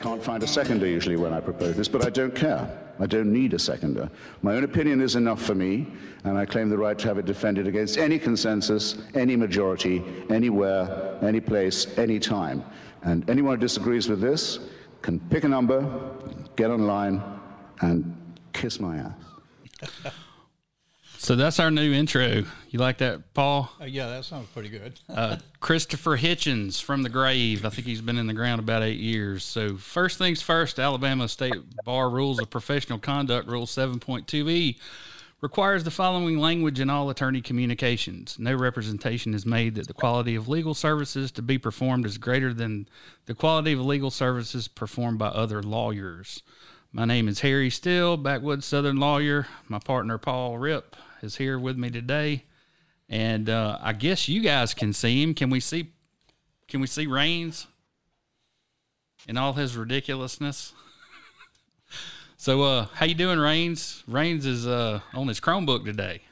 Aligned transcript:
can't 0.00 0.22
find 0.22 0.42
a 0.42 0.46
seconder 0.46 0.86
usually 0.86 1.16
when 1.16 1.32
I 1.32 1.40
propose 1.40 1.76
this, 1.76 1.88
but 1.88 2.04
I 2.04 2.10
don't 2.10 2.34
care. 2.34 2.68
I 3.00 3.06
don't 3.06 3.32
need 3.32 3.54
a 3.54 3.58
seconder. 3.58 4.10
My 4.42 4.54
own 4.54 4.64
opinion 4.64 5.00
is 5.00 5.14
enough 5.14 5.42
for 5.42 5.54
me, 5.54 5.86
and 6.24 6.36
I 6.36 6.46
claim 6.46 6.68
the 6.68 6.78
right 6.78 6.98
to 6.98 7.08
have 7.08 7.18
it 7.18 7.26
defended 7.26 7.66
against 7.66 7.96
any 7.96 8.18
consensus, 8.18 8.96
any 9.14 9.36
majority, 9.36 10.02
anywhere, 10.30 11.18
any 11.22 11.40
place, 11.40 11.86
any 11.96 12.18
time. 12.18 12.64
And 13.02 13.28
anyone 13.30 13.54
who 13.54 13.60
disagrees 13.60 14.08
with 14.08 14.20
this 14.20 14.58
can 15.02 15.20
pick 15.30 15.44
a 15.44 15.48
number, 15.48 16.10
get 16.56 16.70
online, 16.70 17.22
and 17.80 18.16
kiss 18.52 18.80
my 18.80 18.98
ass. 18.98 20.12
So 21.28 21.36
that's 21.36 21.60
our 21.60 21.70
new 21.70 21.92
intro. 21.92 22.44
You 22.70 22.78
like 22.78 22.96
that, 22.98 23.34
Paul? 23.34 23.70
Uh, 23.78 23.84
yeah, 23.84 24.06
that 24.06 24.24
sounds 24.24 24.48
pretty 24.48 24.70
good. 24.70 24.98
uh, 25.10 25.36
Christopher 25.60 26.16
Hitchens 26.16 26.80
from 26.80 27.02
the 27.02 27.10
grave. 27.10 27.66
I 27.66 27.68
think 27.68 27.86
he's 27.86 28.00
been 28.00 28.16
in 28.16 28.26
the 28.26 28.32
ground 28.32 28.60
about 28.60 28.82
eight 28.82 28.98
years. 28.98 29.44
So, 29.44 29.76
first 29.76 30.16
things 30.16 30.40
first, 30.40 30.78
Alabama 30.78 31.28
State 31.28 31.52
Bar 31.84 32.08
Rules 32.08 32.40
of 32.40 32.48
Professional 32.48 32.98
Conduct, 32.98 33.46
Rule 33.46 33.66
7.2e, 33.66 34.78
requires 35.42 35.84
the 35.84 35.90
following 35.90 36.38
language 36.38 36.80
in 36.80 36.88
all 36.88 37.10
attorney 37.10 37.42
communications. 37.42 38.38
No 38.38 38.54
representation 38.54 39.34
is 39.34 39.44
made 39.44 39.74
that 39.74 39.86
the 39.86 39.92
quality 39.92 40.34
of 40.34 40.48
legal 40.48 40.72
services 40.72 41.30
to 41.32 41.42
be 41.42 41.58
performed 41.58 42.06
is 42.06 42.16
greater 42.16 42.54
than 42.54 42.88
the 43.26 43.34
quality 43.34 43.74
of 43.74 43.84
legal 43.84 44.10
services 44.10 44.66
performed 44.66 45.18
by 45.18 45.28
other 45.28 45.62
lawyers. 45.62 46.42
My 46.90 47.04
name 47.04 47.28
is 47.28 47.40
Harry 47.40 47.68
Still, 47.68 48.16
backwoods 48.16 48.64
Southern 48.64 48.96
lawyer. 48.96 49.46
My 49.68 49.78
partner, 49.78 50.16
Paul 50.16 50.56
Ripp, 50.56 50.96
is 51.22 51.36
here 51.36 51.58
with 51.58 51.76
me 51.76 51.90
today, 51.90 52.44
and 53.08 53.48
uh, 53.48 53.78
I 53.80 53.92
guess 53.92 54.28
you 54.28 54.40
guys 54.40 54.74
can 54.74 54.92
see 54.92 55.22
him. 55.22 55.34
Can 55.34 55.50
we 55.50 55.60
see? 55.60 55.92
Can 56.68 56.80
we 56.80 56.86
see 56.86 57.06
Raines 57.06 57.66
in 59.26 59.36
all 59.36 59.54
his 59.54 59.76
ridiculousness? 59.76 60.74
so, 62.36 62.62
uh, 62.62 62.86
how 62.94 63.06
you 63.06 63.14
doing, 63.14 63.38
Raines? 63.38 64.04
Raines 64.06 64.46
is 64.46 64.66
uh, 64.66 65.00
on 65.14 65.28
his 65.28 65.40
Chromebook 65.40 65.84
today. 65.84 66.22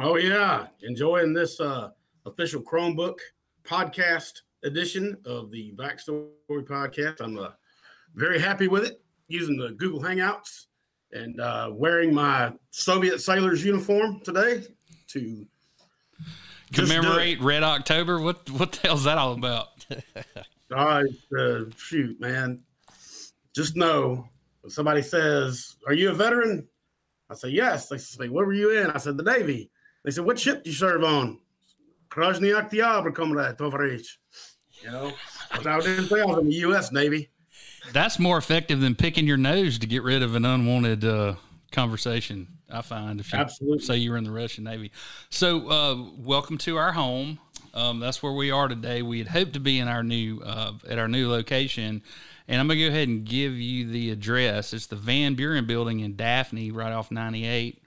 Oh 0.00 0.16
yeah, 0.16 0.66
enjoying 0.82 1.32
this 1.32 1.60
uh, 1.60 1.90
official 2.26 2.62
Chromebook 2.62 3.18
podcast 3.64 4.42
edition 4.64 5.16
of 5.24 5.50
the 5.50 5.72
Backstory 5.76 6.30
podcast. 6.50 7.20
I'm 7.20 7.38
uh, 7.38 7.50
very 8.14 8.40
happy 8.40 8.68
with 8.68 8.84
it. 8.84 9.00
Using 9.28 9.56
the 9.56 9.70
Google 9.70 10.02
Hangouts 10.02 10.66
and 11.14 11.40
uh, 11.40 11.70
wearing 11.72 12.12
my 12.12 12.52
Soviet 12.70 13.20
sailor's 13.20 13.64
uniform 13.64 14.20
today 14.24 14.64
to 15.08 15.46
commemorate 16.72 17.40
Red 17.40 17.62
October. 17.62 18.20
What 18.20 18.50
what 18.50 18.72
the 18.72 18.88
hell's 18.88 19.04
that 19.04 19.16
all 19.16 19.32
about? 19.32 19.68
uh, 20.74 21.02
uh, 21.38 21.60
shoot, 21.76 22.20
man. 22.20 22.60
Just 23.54 23.76
know 23.76 24.28
when 24.60 24.70
somebody 24.70 25.00
says, 25.02 25.76
"Are 25.86 25.94
you 25.94 26.10
a 26.10 26.14
veteran?" 26.14 26.66
I 27.30 27.34
say, 27.34 27.48
"Yes." 27.48 27.88
They 27.88 27.98
say, 27.98 28.28
"What 28.28 28.44
were 28.46 28.52
you 28.52 28.72
in?" 28.72 28.90
I 28.90 28.98
said, 28.98 29.16
"The 29.16 29.22
Navy." 29.22 29.70
They 30.04 30.10
said, 30.10 30.24
"What 30.24 30.38
ship 30.38 30.64
do 30.64 30.70
you 30.70 30.76
serve 30.76 31.04
on?" 31.04 31.38
Krasny 32.10 32.54
Oktyabr, 32.54 33.14
comrade, 33.14 33.56
tovarich. 33.56 34.06
You 34.82 34.90
know, 34.90 35.12
I 35.50 35.80
didn't 35.80 36.08
say 36.08 36.20
I 36.20 36.24
was 36.24 36.38
in 36.38 36.48
the 36.48 36.54
U.S. 36.56 36.92
Navy. 36.92 37.30
That's 37.92 38.18
more 38.18 38.38
effective 38.38 38.80
than 38.80 38.94
picking 38.94 39.26
your 39.26 39.36
nose 39.36 39.78
to 39.78 39.86
get 39.86 40.02
rid 40.02 40.22
of 40.22 40.34
an 40.34 40.44
unwanted 40.44 41.04
uh, 41.04 41.34
conversation. 41.70 42.48
I 42.70 42.82
find 42.82 43.20
if 43.20 43.32
you 43.32 43.38
Absolutely. 43.38 43.84
say 43.84 43.96
you're 43.98 44.16
in 44.16 44.24
the 44.24 44.30
Russian 44.30 44.64
Navy. 44.64 44.90
So, 45.30 45.70
uh, 45.70 46.04
welcome 46.16 46.58
to 46.58 46.76
our 46.76 46.92
home. 46.92 47.38
Um, 47.74 48.00
that's 48.00 48.22
where 48.22 48.32
we 48.32 48.50
are 48.50 48.68
today. 48.68 49.02
We 49.02 49.18
had 49.18 49.28
hoped 49.28 49.52
to 49.54 49.60
be 49.60 49.78
in 49.78 49.88
our 49.88 50.02
new 50.02 50.40
uh, 50.44 50.72
at 50.88 50.98
our 50.98 51.08
new 51.08 51.28
location, 51.28 52.02
and 52.48 52.60
I'm 52.60 52.68
gonna 52.68 52.80
go 52.80 52.88
ahead 52.88 53.08
and 53.08 53.24
give 53.24 53.52
you 53.54 53.88
the 53.88 54.10
address. 54.10 54.72
It's 54.72 54.86
the 54.86 54.96
Van 54.96 55.34
Buren 55.34 55.66
Building 55.66 56.00
in 56.00 56.16
Daphne, 56.16 56.70
right 56.70 56.92
off 56.92 57.10
98, 57.10 57.82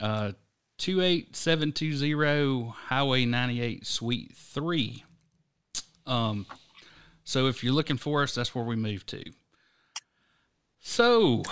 uh, 0.00 0.32
28720 0.78 2.72
Highway 2.86 3.24
98, 3.26 3.86
Suite 3.86 4.34
Three. 4.34 5.04
Um, 6.06 6.46
so 7.26 7.48
if 7.48 7.64
you're 7.64 7.74
looking 7.74 7.96
for 7.96 8.22
us, 8.22 8.36
that's 8.36 8.54
where 8.54 8.64
we 8.64 8.76
move 8.76 9.04
to. 9.06 9.22
So, 10.78 11.42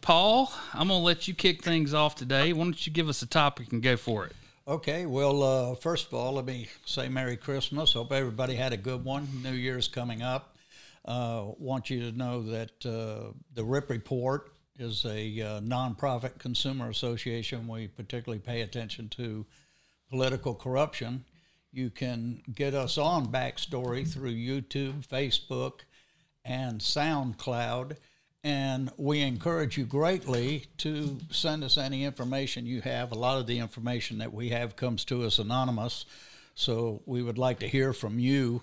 Paul, 0.00 0.52
I'm 0.72 0.86
going 0.86 1.00
to 1.00 1.04
let 1.04 1.26
you 1.26 1.34
kick 1.34 1.64
things 1.64 1.92
off 1.92 2.14
today. 2.14 2.52
Why 2.52 2.62
don't 2.62 2.86
you 2.86 2.92
give 2.92 3.08
us 3.08 3.20
a 3.20 3.26
topic 3.26 3.72
and 3.72 3.82
go 3.82 3.96
for 3.96 4.26
it? 4.26 4.32
Okay. 4.68 5.06
Well, 5.06 5.42
uh, 5.42 5.74
first 5.74 6.06
of 6.06 6.14
all, 6.14 6.34
let 6.34 6.44
me 6.44 6.68
say 6.86 7.08
Merry 7.08 7.36
Christmas. 7.36 7.94
Hope 7.94 8.12
everybody 8.12 8.54
had 8.54 8.72
a 8.72 8.76
good 8.76 9.04
one. 9.04 9.26
New 9.42 9.52
Year's 9.52 9.88
coming 9.88 10.22
up. 10.22 10.56
Uh, 11.04 11.46
want 11.58 11.90
you 11.90 12.08
to 12.08 12.16
know 12.16 12.40
that 12.42 12.86
uh, 12.86 13.32
the 13.54 13.64
Ripp 13.64 13.90
Report 13.90 14.52
is 14.78 15.04
a 15.04 15.40
uh, 15.40 15.60
nonprofit 15.62 16.38
consumer 16.38 16.88
association. 16.90 17.66
We 17.66 17.88
particularly 17.88 18.38
pay 18.38 18.60
attention 18.60 19.08
to 19.10 19.44
political 20.08 20.54
corruption 20.54 21.24
you 21.74 21.90
can 21.90 22.40
get 22.54 22.74
us 22.74 22.96
on 22.98 23.26
Backstory 23.26 24.06
through 24.06 24.34
YouTube, 24.34 25.06
Facebook, 25.06 25.80
and 26.44 26.80
SoundCloud. 26.80 27.96
And 28.44 28.90
we 28.96 29.22
encourage 29.22 29.76
you 29.76 29.84
greatly 29.84 30.66
to 30.78 31.18
send 31.30 31.64
us 31.64 31.78
any 31.78 32.04
information 32.04 32.66
you 32.66 32.80
have. 32.82 33.10
A 33.10 33.16
lot 33.16 33.38
of 33.38 33.46
the 33.46 33.58
information 33.58 34.18
that 34.18 34.32
we 34.32 34.50
have 34.50 34.76
comes 34.76 35.04
to 35.06 35.24
us 35.24 35.38
anonymous. 35.38 36.04
So 36.54 37.02
we 37.06 37.22
would 37.22 37.38
like 37.38 37.58
to 37.60 37.68
hear 37.68 37.92
from 37.92 38.18
you 38.18 38.62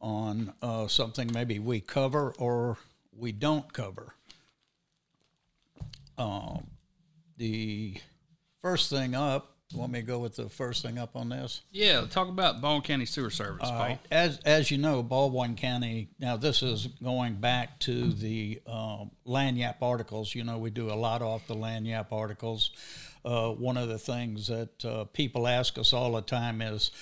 on 0.00 0.54
uh, 0.62 0.86
something 0.86 1.30
maybe 1.32 1.58
we 1.58 1.80
cover 1.80 2.32
or 2.38 2.78
we 3.12 3.32
don't 3.32 3.70
cover. 3.72 4.14
Uh, 6.16 6.58
the 7.36 7.96
first 8.62 8.88
thing 8.88 9.14
up 9.14 9.55
want 9.74 9.92
me 9.92 10.00
to 10.00 10.06
go 10.06 10.18
with 10.18 10.36
the 10.36 10.48
first 10.48 10.82
thing 10.82 10.98
up 10.98 11.16
on 11.16 11.28
this? 11.28 11.62
Yeah, 11.72 12.04
talk 12.08 12.28
about 12.28 12.60
Baldwin 12.60 12.82
County 12.82 13.06
Sewer 13.06 13.30
Service, 13.30 13.68
Paul. 13.68 13.98
As 14.10 14.38
as 14.44 14.70
you 14.70 14.78
know, 14.78 15.02
Baldwin 15.02 15.56
County. 15.56 16.08
Now 16.18 16.36
this 16.36 16.62
is 16.62 16.86
going 17.02 17.34
back 17.34 17.78
to 17.80 18.12
the 18.12 18.60
uh, 18.66 19.04
Lagniappe 19.26 19.82
articles. 19.82 20.34
You 20.34 20.44
know, 20.44 20.58
we 20.58 20.70
do 20.70 20.90
a 20.90 20.94
lot 20.94 21.22
off 21.22 21.46
the 21.46 21.56
Lagniappe 21.56 22.12
articles. 22.12 22.70
Uh, 23.24 23.50
one 23.50 23.76
of 23.76 23.88
the 23.88 23.98
things 23.98 24.46
that 24.46 24.84
uh, 24.84 25.04
people 25.04 25.48
ask 25.48 25.78
us 25.78 25.92
all 25.92 26.12
the 26.12 26.22
time 26.22 26.62
is, 26.62 26.92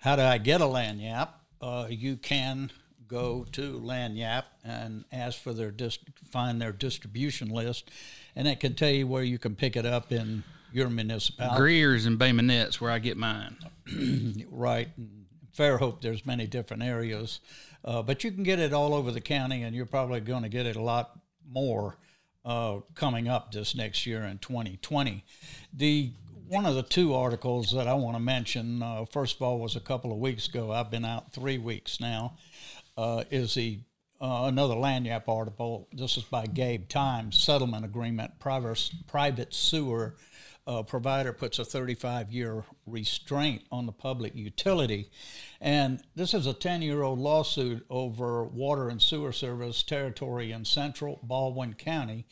"How 0.00 0.16
do 0.16 0.22
I 0.22 0.38
get 0.38 0.60
a 0.60 0.64
Lagniappe?" 0.64 1.30
Uh, 1.60 1.86
you 1.88 2.16
can 2.16 2.70
go 3.06 3.46
to 3.52 3.80
Lagniappe 3.80 4.44
and 4.64 5.04
ask 5.10 5.40
for 5.40 5.52
their 5.54 5.70
dist- 5.70 6.04
find 6.30 6.60
their 6.60 6.72
distribution 6.72 7.48
list, 7.48 7.90
and 8.36 8.46
it 8.48 8.60
can 8.60 8.74
tell 8.74 8.90
you 8.90 9.06
where 9.06 9.22
you 9.22 9.38
can 9.38 9.54
pick 9.54 9.76
it 9.76 9.86
up 9.86 10.12
in 10.12 10.44
your 10.72 10.88
municipality. 10.88 11.56
Greer's 11.56 12.06
and 12.06 12.18
Bay 12.18 12.30
Minette's 12.30 12.80
where 12.80 12.90
I 12.90 12.98
get 12.98 13.16
mine. 13.16 13.56
right. 14.50 14.88
And 14.96 15.26
Fairhope, 15.56 16.00
there's 16.00 16.24
many 16.24 16.46
different 16.46 16.82
areas, 16.82 17.40
uh, 17.84 18.02
but 18.02 18.22
you 18.22 18.30
can 18.30 18.44
get 18.44 18.58
it 18.58 18.72
all 18.72 18.94
over 18.94 19.10
the 19.10 19.20
county, 19.20 19.62
and 19.62 19.74
you're 19.74 19.86
probably 19.86 20.20
going 20.20 20.44
to 20.44 20.48
get 20.48 20.66
it 20.66 20.76
a 20.76 20.82
lot 20.82 21.18
more 21.48 21.96
uh, 22.44 22.78
coming 22.94 23.28
up 23.28 23.52
this 23.52 23.74
next 23.74 24.06
year 24.06 24.22
in 24.22 24.38
2020. 24.38 25.24
The 25.72 26.12
one 26.46 26.64
of 26.64 26.74
the 26.74 26.82
two 26.82 27.14
articles 27.14 27.72
that 27.72 27.86
I 27.86 27.92
want 27.94 28.16
to 28.16 28.22
mention, 28.22 28.82
uh, 28.82 29.04
first 29.04 29.36
of 29.36 29.42
all, 29.42 29.58
was 29.58 29.76
a 29.76 29.80
couple 29.80 30.12
of 30.12 30.18
weeks 30.18 30.48
ago. 30.48 30.72
I've 30.72 30.90
been 30.90 31.04
out 31.04 31.32
three 31.32 31.58
weeks 31.58 32.00
now. 32.00 32.38
Uh, 32.96 33.24
is 33.30 33.54
the 33.54 33.80
uh, 34.20 34.44
another 34.46 34.74
Lagniappe 34.74 35.28
article. 35.28 35.88
This 35.92 36.16
is 36.16 36.24
by 36.24 36.46
Gabe 36.46 36.88
Tynes 36.88 37.38
settlement 37.38 37.84
agreement 37.84 38.38
private 38.38 38.90
private 39.06 39.54
sewer 39.54 40.16
uh, 40.68 40.82
provider 40.82 41.32
puts 41.32 41.58
a 41.58 41.64
35 41.64 42.30
year 42.30 42.62
restraint 42.86 43.62
on 43.72 43.86
the 43.86 43.92
public 43.92 44.36
utility. 44.36 45.10
And 45.60 46.02
this 46.14 46.34
is 46.34 46.46
a 46.46 46.52
10 46.52 46.82
year 46.82 47.02
old 47.02 47.18
lawsuit 47.18 47.86
over 47.88 48.44
water 48.44 48.90
and 48.90 49.00
sewer 49.00 49.32
service 49.32 49.82
territory 49.82 50.52
in 50.52 50.66
central 50.66 51.20
Baldwin 51.22 51.74
County. 51.74 52.26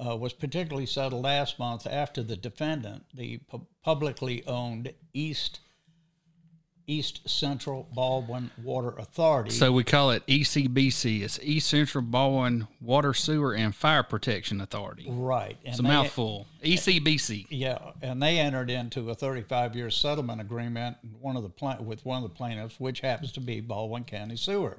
Uh, 0.00 0.14
was 0.14 0.32
particularly 0.32 0.86
settled 0.86 1.24
last 1.24 1.58
month 1.58 1.84
after 1.84 2.22
the 2.22 2.36
defendant, 2.36 3.04
the 3.12 3.38
pu- 3.48 3.66
publicly 3.82 4.46
owned 4.46 4.94
East 5.12 5.58
East 6.88 7.28
Central 7.28 7.86
Baldwin 7.94 8.50
Water 8.64 8.94
Authority. 8.98 9.50
So 9.50 9.70
we 9.70 9.84
call 9.84 10.10
it 10.10 10.26
ECBC. 10.26 11.22
It's 11.22 11.38
East 11.42 11.68
Central 11.68 12.02
Baldwin 12.02 12.66
Water, 12.80 13.12
Sewer, 13.12 13.54
and 13.54 13.74
Fire 13.74 14.02
Protection 14.02 14.60
Authority. 14.62 15.06
Right. 15.08 15.58
And 15.64 15.68
it's 15.68 15.78
a 15.78 15.82
they, 15.82 15.88
mouthful. 15.88 16.46
ECBC. 16.64 17.46
Yeah, 17.50 17.78
and 18.00 18.22
they 18.22 18.38
entered 18.38 18.70
into 18.70 19.10
a 19.10 19.14
35-year 19.14 19.90
settlement 19.90 20.40
agreement 20.40 20.96
one 21.20 21.36
of 21.36 21.42
the 21.42 21.50
pla- 21.50 21.80
with 21.80 22.04
one 22.06 22.22
of 22.24 22.28
the 22.28 22.34
plaintiffs, 22.34 22.80
which 22.80 23.00
happens 23.00 23.32
to 23.32 23.40
be 23.40 23.60
Baldwin 23.60 24.04
County 24.04 24.36
Sewer. 24.36 24.78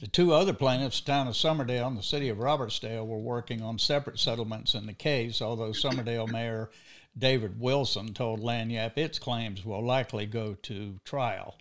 The 0.00 0.08
two 0.08 0.32
other 0.32 0.54
plaintiffs, 0.54 1.00
town 1.00 1.28
of 1.28 1.34
Summerdale 1.34 1.86
and 1.86 1.96
the 1.96 2.02
city 2.02 2.28
of 2.28 2.38
Robertsdale, 2.38 3.06
were 3.06 3.18
working 3.18 3.62
on 3.62 3.78
separate 3.78 4.18
settlements 4.18 4.74
in 4.74 4.86
the 4.86 4.94
case, 4.94 5.40
although 5.40 5.70
Summerdale 5.70 6.28
Mayor 6.28 6.70
David 7.16 7.60
Wilson 7.60 8.14
told 8.14 8.40
Lagniappe 8.40 8.98
its 8.98 9.18
claims 9.18 9.64
will 9.64 9.84
likely 9.84 10.26
go 10.26 10.54
to 10.62 11.00
trial. 11.04 11.56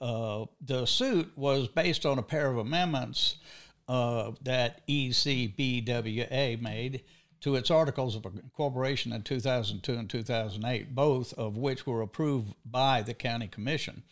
Uh, 0.00 0.46
the 0.60 0.86
suit 0.86 1.32
was 1.36 1.68
based 1.68 2.06
on 2.06 2.18
a 2.18 2.22
pair 2.22 2.50
of 2.50 2.58
amendments 2.58 3.36
uh, 3.88 4.32
that 4.42 4.86
ECBWA 4.86 6.60
made 6.60 7.02
to 7.40 7.56
its 7.56 7.70
articles 7.70 8.14
of 8.14 8.26
incorporation 8.26 9.12
in 9.12 9.22
2002 9.22 9.92
and 9.94 10.10
2008, 10.10 10.94
both 10.94 11.32
of 11.34 11.56
which 11.56 11.86
were 11.86 12.02
approved 12.02 12.54
by 12.64 13.02
the 13.02 13.14
county 13.14 13.48
commission. 13.48 14.02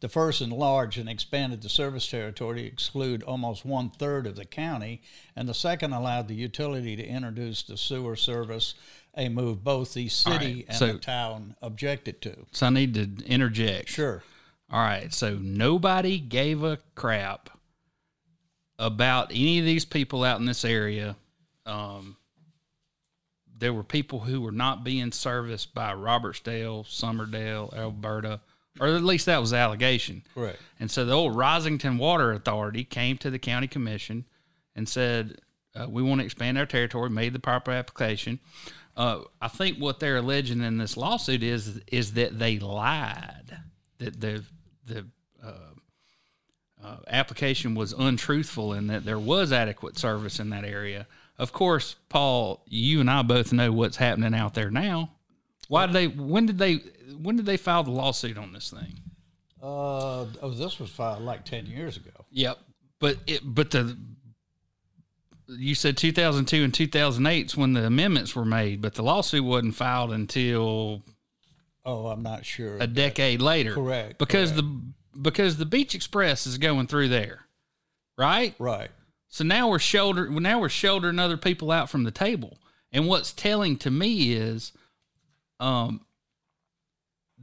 The 0.00 0.10
first 0.10 0.42
enlarged 0.42 0.98
and 0.98 1.08
expanded 1.08 1.62
the 1.62 1.70
service 1.70 2.06
territory 2.06 2.62
to 2.62 2.66
exclude 2.66 3.22
almost 3.22 3.64
one 3.64 3.88
third 3.88 4.26
of 4.26 4.36
the 4.36 4.44
county, 4.44 5.00
and 5.34 5.48
the 5.48 5.54
second 5.54 5.94
allowed 5.94 6.28
the 6.28 6.34
utility 6.34 6.96
to 6.96 7.04
introduce 7.04 7.62
the 7.62 7.78
sewer 7.78 8.14
service, 8.14 8.74
a 9.16 9.28
move 9.28 9.64
both 9.64 9.94
the 9.94 10.08
city 10.08 10.54
right, 10.54 10.64
and 10.68 10.76
so- 10.76 10.92
the 10.92 10.98
town 10.98 11.56
objected 11.62 12.20
to. 12.22 12.46
So 12.52 12.66
I 12.66 12.70
need 12.70 12.94
to 12.94 13.24
interject. 13.26 13.88
Sure. 13.88 14.22
All 14.70 14.80
right. 14.80 15.12
So 15.12 15.34
nobody 15.40 16.18
gave 16.18 16.62
a 16.62 16.78
crap 16.94 17.50
about 18.78 19.30
any 19.30 19.58
of 19.58 19.64
these 19.64 19.84
people 19.84 20.22
out 20.24 20.38
in 20.40 20.46
this 20.46 20.64
area. 20.64 21.16
Um, 21.64 22.16
there 23.58 23.72
were 23.72 23.84
people 23.84 24.20
who 24.20 24.40
were 24.42 24.52
not 24.52 24.84
being 24.84 25.12
serviced 25.12 25.72
by 25.72 25.92
Robertsdale, 25.94 26.84
Summerdale, 26.84 27.74
Alberta, 27.74 28.40
or 28.78 28.88
at 28.88 29.02
least 29.02 29.24
that 29.26 29.40
was 29.40 29.50
the 29.52 29.56
allegation. 29.56 30.22
Correct. 30.34 30.60
And 30.78 30.90
so 30.90 31.06
the 31.06 31.14
old 31.14 31.34
Rosinton 31.34 31.96
Water 31.96 32.32
Authority 32.32 32.84
came 32.84 33.16
to 33.18 33.30
the 33.30 33.38
county 33.38 33.66
commission 33.66 34.26
and 34.74 34.86
said, 34.86 35.40
uh, 35.74 35.86
"We 35.88 36.02
want 36.02 36.20
to 36.20 36.26
expand 36.26 36.58
our 36.58 36.66
territory." 36.66 37.08
Made 37.08 37.32
the 37.32 37.38
proper 37.38 37.70
application. 37.70 38.40
Uh, 38.96 39.20
I 39.42 39.48
think 39.48 39.78
what 39.78 40.00
they're 40.00 40.16
alleging 40.16 40.62
in 40.62 40.78
this 40.78 40.96
lawsuit 40.96 41.42
is 41.42 41.80
is 41.88 42.14
that 42.14 42.38
they 42.38 42.58
lied, 42.58 43.58
that 43.98 44.20
the 44.20 44.42
the 44.86 45.06
uh, 45.44 45.52
uh, 46.82 46.96
application 47.08 47.74
was 47.74 47.92
untruthful, 47.92 48.72
and 48.72 48.88
that 48.88 49.04
there 49.04 49.18
was 49.18 49.52
adequate 49.52 49.98
service 49.98 50.40
in 50.40 50.50
that 50.50 50.64
area. 50.64 51.06
Of 51.38 51.52
course, 51.52 51.96
Paul, 52.08 52.62
you 52.66 53.00
and 53.00 53.10
I 53.10 53.20
both 53.22 53.52
know 53.52 53.70
what's 53.70 53.98
happening 53.98 54.34
out 54.34 54.54
there 54.54 54.70
now. 54.70 55.10
Why 55.68 55.86
did 55.86 55.92
they? 55.94 56.08
When 56.08 56.46
did 56.46 56.58
they? 56.58 56.76
When 57.20 57.36
did 57.36 57.44
they 57.44 57.58
file 57.58 57.82
the 57.82 57.90
lawsuit 57.90 58.38
on 58.38 58.52
this 58.52 58.70
thing? 58.70 59.00
Uh, 59.62 60.26
oh, 60.42 60.50
this 60.50 60.78
was 60.78 60.90
filed 60.90 61.22
like 61.22 61.44
10 61.44 61.66
years 61.66 61.96
ago. 61.96 62.24
Yep. 62.30 62.58
But 62.98 63.16
it 63.26 63.40
but 63.44 63.70
the 63.70 63.96
you 65.48 65.74
said 65.74 65.96
2002 65.96 66.64
and 66.64 66.74
2008 66.74 67.46
is 67.46 67.56
when 67.56 67.72
the 67.72 67.84
amendments 67.86 68.34
were 68.34 68.44
made, 68.44 68.80
but 68.82 68.94
the 68.94 69.02
lawsuit 69.02 69.44
wasn't 69.44 69.74
filed 69.74 70.12
until 70.12 71.02
Oh, 71.84 72.08
I'm 72.08 72.22
not 72.22 72.44
sure. 72.44 72.76
a 72.80 72.86
decade 72.86 73.40
later. 73.40 73.74
Correct, 73.74 74.18
Because 74.18 74.54
the 74.54 74.80
because 75.20 75.56
the 75.56 75.66
Beach 75.66 75.94
Express 75.94 76.46
is 76.46 76.58
going 76.58 76.86
through 76.88 77.08
there. 77.08 77.46
Right? 78.18 78.54
right. 78.58 78.90
So 79.28 79.44
now 79.44 79.68
we're 79.68 79.78
shoulder 79.78 80.28
now 80.28 80.60
we're 80.60 80.68
shouldering 80.68 81.18
other 81.18 81.36
people 81.36 81.70
out 81.70 81.90
from 81.90 82.04
the 82.04 82.10
table. 82.10 82.58
And 82.92 83.06
what's 83.06 83.32
telling 83.32 83.76
to 83.78 83.90
me 83.90 84.32
is 84.32 84.72
um 85.60 86.00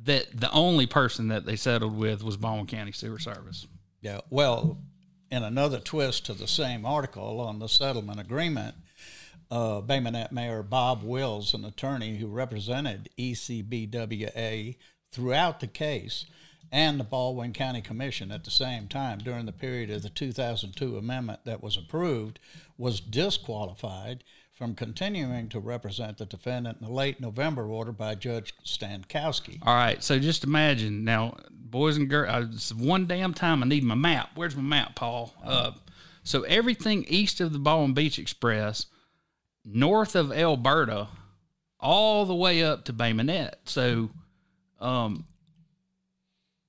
that 0.04 0.26
the 0.40 0.52
only 0.52 0.88
person 0.88 1.28
that 1.30 1.46
they 1.46 1.56
settled 1.56 1.98
with 1.98 2.24
was 2.24 2.36
Baldwin 2.36 2.68
County 2.68 2.92
Sewer 2.92 3.20
Service. 3.20 3.68
Yeah. 4.02 4.20
Well, 4.30 4.78
in 5.34 5.42
another 5.42 5.80
twist 5.80 6.28
to 6.28 6.34
the 6.34 6.48
same 6.48 6.86
article 6.86 7.40
on 7.40 7.58
the 7.58 7.68
settlement 7.68 8.20
agreement, 8.20 8.76
uh, 9.50 9.82
Bay 9.82 10.00
Minette 10.00 10.32
Mayor 10.32 10.62
Bob 10.62 11.02
Wills, 11.02 11.56
an 11.56 11.66
attorney 11.66 12.18
who 12.18 12.28
represented 12.28 13.10
ECBWA 13.18 14.76
throughout 15.12 15.60
the 15.60 15.66
case, 15.66 16.28
and 16.72 17.00
the 17.00 17.04
Baldwin 17.04 17.52
County 17.52 17.82
Commission 17.82 18.32
at 18.32 18.44
the 18.44 18.52
same 18.52 18.88
time 18.88 19.18
during 19.18 19.48
the 19.48 19.52
period 19.52 19.90
of 19.90 20.04
the 20.04 20.10
2002 20.10 20.98
amendment 20.98 21.40
that 21.46 21.64
was 21.64 21.78
approved, 21.78 22.38
was 22.78 23.00
disqualified 23.00 24.24
from 24.64 24.76
continuing 24.76 25.50
to 25.50 25.60
represent 25.60 26.18
the 26.18 26.26
defendant 26.26 26.78
in 26.80 26.88
the 26.88 26.94
late 26.94 27.20
November 27.20 27.66
order 27.66 27.92
by 27.92 28.16
Judge 28.16 28.54
Stankowski. 28.66 29.60
All 29.62 29.76
right, 29.76 30.02
so 30.02 30.18
just 30.20 30.46
imagine 30.46 31.04
now, 31.04 31.36
boys 31.52 31.98
and 31.98 32.10
girls. 32.10 32.74
One 32.74 33.06
damn 33.06 33.34
time 33.34 33.62
I 33.62 33.66
need 33.66 33.84
my 33.84 33.96
map. 33.96 34.30
Where's 34.36 34.56
my 34.56 34.62
map, 34.62 34.96
Paul? 34.96 35.34
Uh, 35.44 35.72
so 36.24 36.44
everything 36.44 37.04
east 37.10 37.42
of 37.42 37.52
the 37.52 37.60
Baldwin 37.60 37.94
Beach 37.94 38.18
Express, 38.18 38.86
north 39.66 40.16
of 40.16 40.32
Alberta, 40.32 41.10
all 41.78 42.26
the 42.26 42.34
way 42.34 42.64
up 42.64 42.86
to 42.86 42.94
Bay 42.94 43.12
Minette. 43.12 43.60
So, 43.66 44.12
um, 44.80 45.26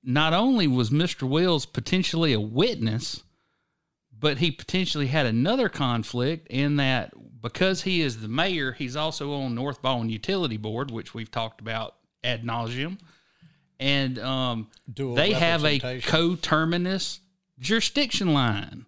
not 0.03 0.33
only 0.33 0.67
was 0.67 0.91
Mister 0.91 1.25
Wills 1.25 1.65
potentially 1.65 2.33
a 2.33 2.41
witness, 2.41 3.23
but 4.19 4.39
he 4.39 4.51
potentially 4.51 5.07
had 5.07 5.25
another 5.25 5.69
conflict 5.69 6.47
in 6.49 6.75
that 6.75 7.13
because 7.45 7.83
he 7.83 8.01
is 8.01 8.21
the 8.21 8.27
mayor, 8.27 8.71
he's 8.71 8.95
also 8.95 9.31
on 9.33 9.53
North 9.53 9.79
Baldwin 9.79 10.09
Utility 10.09 10.57
Board, 10.57 10.89
which 10.89 11.13
we've 11.13 11.29
talked 11.29 11.61
about 11.61 11.93
ad 12.23 12.43
nauseum, 12.43 12.97
and 13.79 14.17
um, 14.17 14.67
they 14.87 15.31
have 15.31 15.63
a 15.63 16.01
coterminous 16.01 17.19
jurisdiction 17.59 18.33
line 18.33 18.87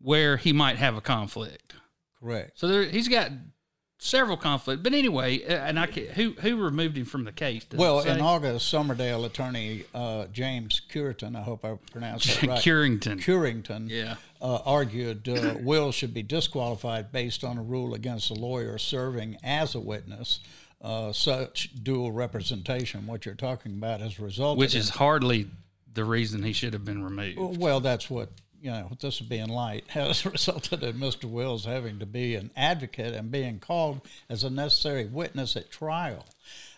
where 0.00 0.36
he 0.36 0.52
might 0.52 0.78
have 0.78 0.96
a 0.96 1.00
conflict. 1.00 1.74
Correct. 2.18 2.58
So 2.58 2.66
there, 2.66 2.82
he's 2.82 3.06
got 3.06 3.30
several 3.98 4.36
conflicts. 4.36 4.82
But 4.82 4.94
anyway, 4.94 5.44
uh, 5.44 5.52
and 5.52 5.78
I 5.78 5.86
can, 5.86 6.06
who 6.06 6.32
who 6.32 6.56
removed 6.56 6.98
him 6.98 7.04
from 7.04 7.22
the 7.22 7.30
case? 7.30 7.64
Well, 7.72 8.00
in 8.00 8.20
August, 8.20 8.72
Summerdale 8.72 9.24
attorney 9.24 9.84
uh, 9.94 10.26
James 10.26 10.80
Curitan, 10.90 11.36
I 11.36 11.42
hope 11.42 11.64
I 11.64 11.76
pronounced 11.92 12.40
that 12.40 12.46
right. 12.48 12.58
Curington. 12.58 13.20
Curington 13.20 13.88
Yeah. 13.88 14.16
Uh, 14.42 14.58
argued 14.66 15.26
uh, 15.28 15.54
Will 15.60 15.92
should 15.92 16.12
be 16.12 16.22
disqualified 16.22 17.12
based 17.12 17.44
on 17.44 17.56
a 17.56 17.62
rule 17.62 17.94
against 17.94 18.28
a 18.30 18.34
lawyer 18.34 18.76
serving 18.76 19.38
as 19.42 19.74
a 19.74 19.80
witness. 19.80 20.40
Uh, 20.82 21.12
such 21.12 21.70
dual 21.80 22.10
representation, 22.10 23.06
what 23.06 23.24
you're 23.24 23.36
talking 23.36 23.72
about, 23.72 24.00
has 24.00 24.18
resulted 24.18 24.58
which 24.58 24.74
in- 24.74 24.80
is 24.80 24.88
hardly 24.90 25.46
the 25.94 26.04
reason 26.04 26.42
he 26.42 26.52
should 26.52 26.72
have 26.72 26.84
been 26.84 27.04
removed. 27.04 27.58
well, 27.58 27.78
that's 27.78 28.10
what 28.10 28.30
you 28.60 28.70
know. 28.70 28.90
This 29.00 29.20
would 29.20 29.28
be 29.28 29.38
in 29.38 29.48
light 29.48 29.84
has 29.90 30.26
resulted 30.26 30.82
in 30.82 30.94
Mr. 30.94 31.24
Wills 31.24 31.64
having 31.66 32.00
to 32.00 32.06
be 32.06 32.34
an 32.34 32.50
advocate 32.56 33.14
and 33.14 33.30
being 33.30 33.60
called 33.60 34.00
as 34.28 34.42
a 34.42 34.50
necessary 34.50 35.04
witness 35.04 35.54
at 35.56 35.70
trial. 35.70 36.24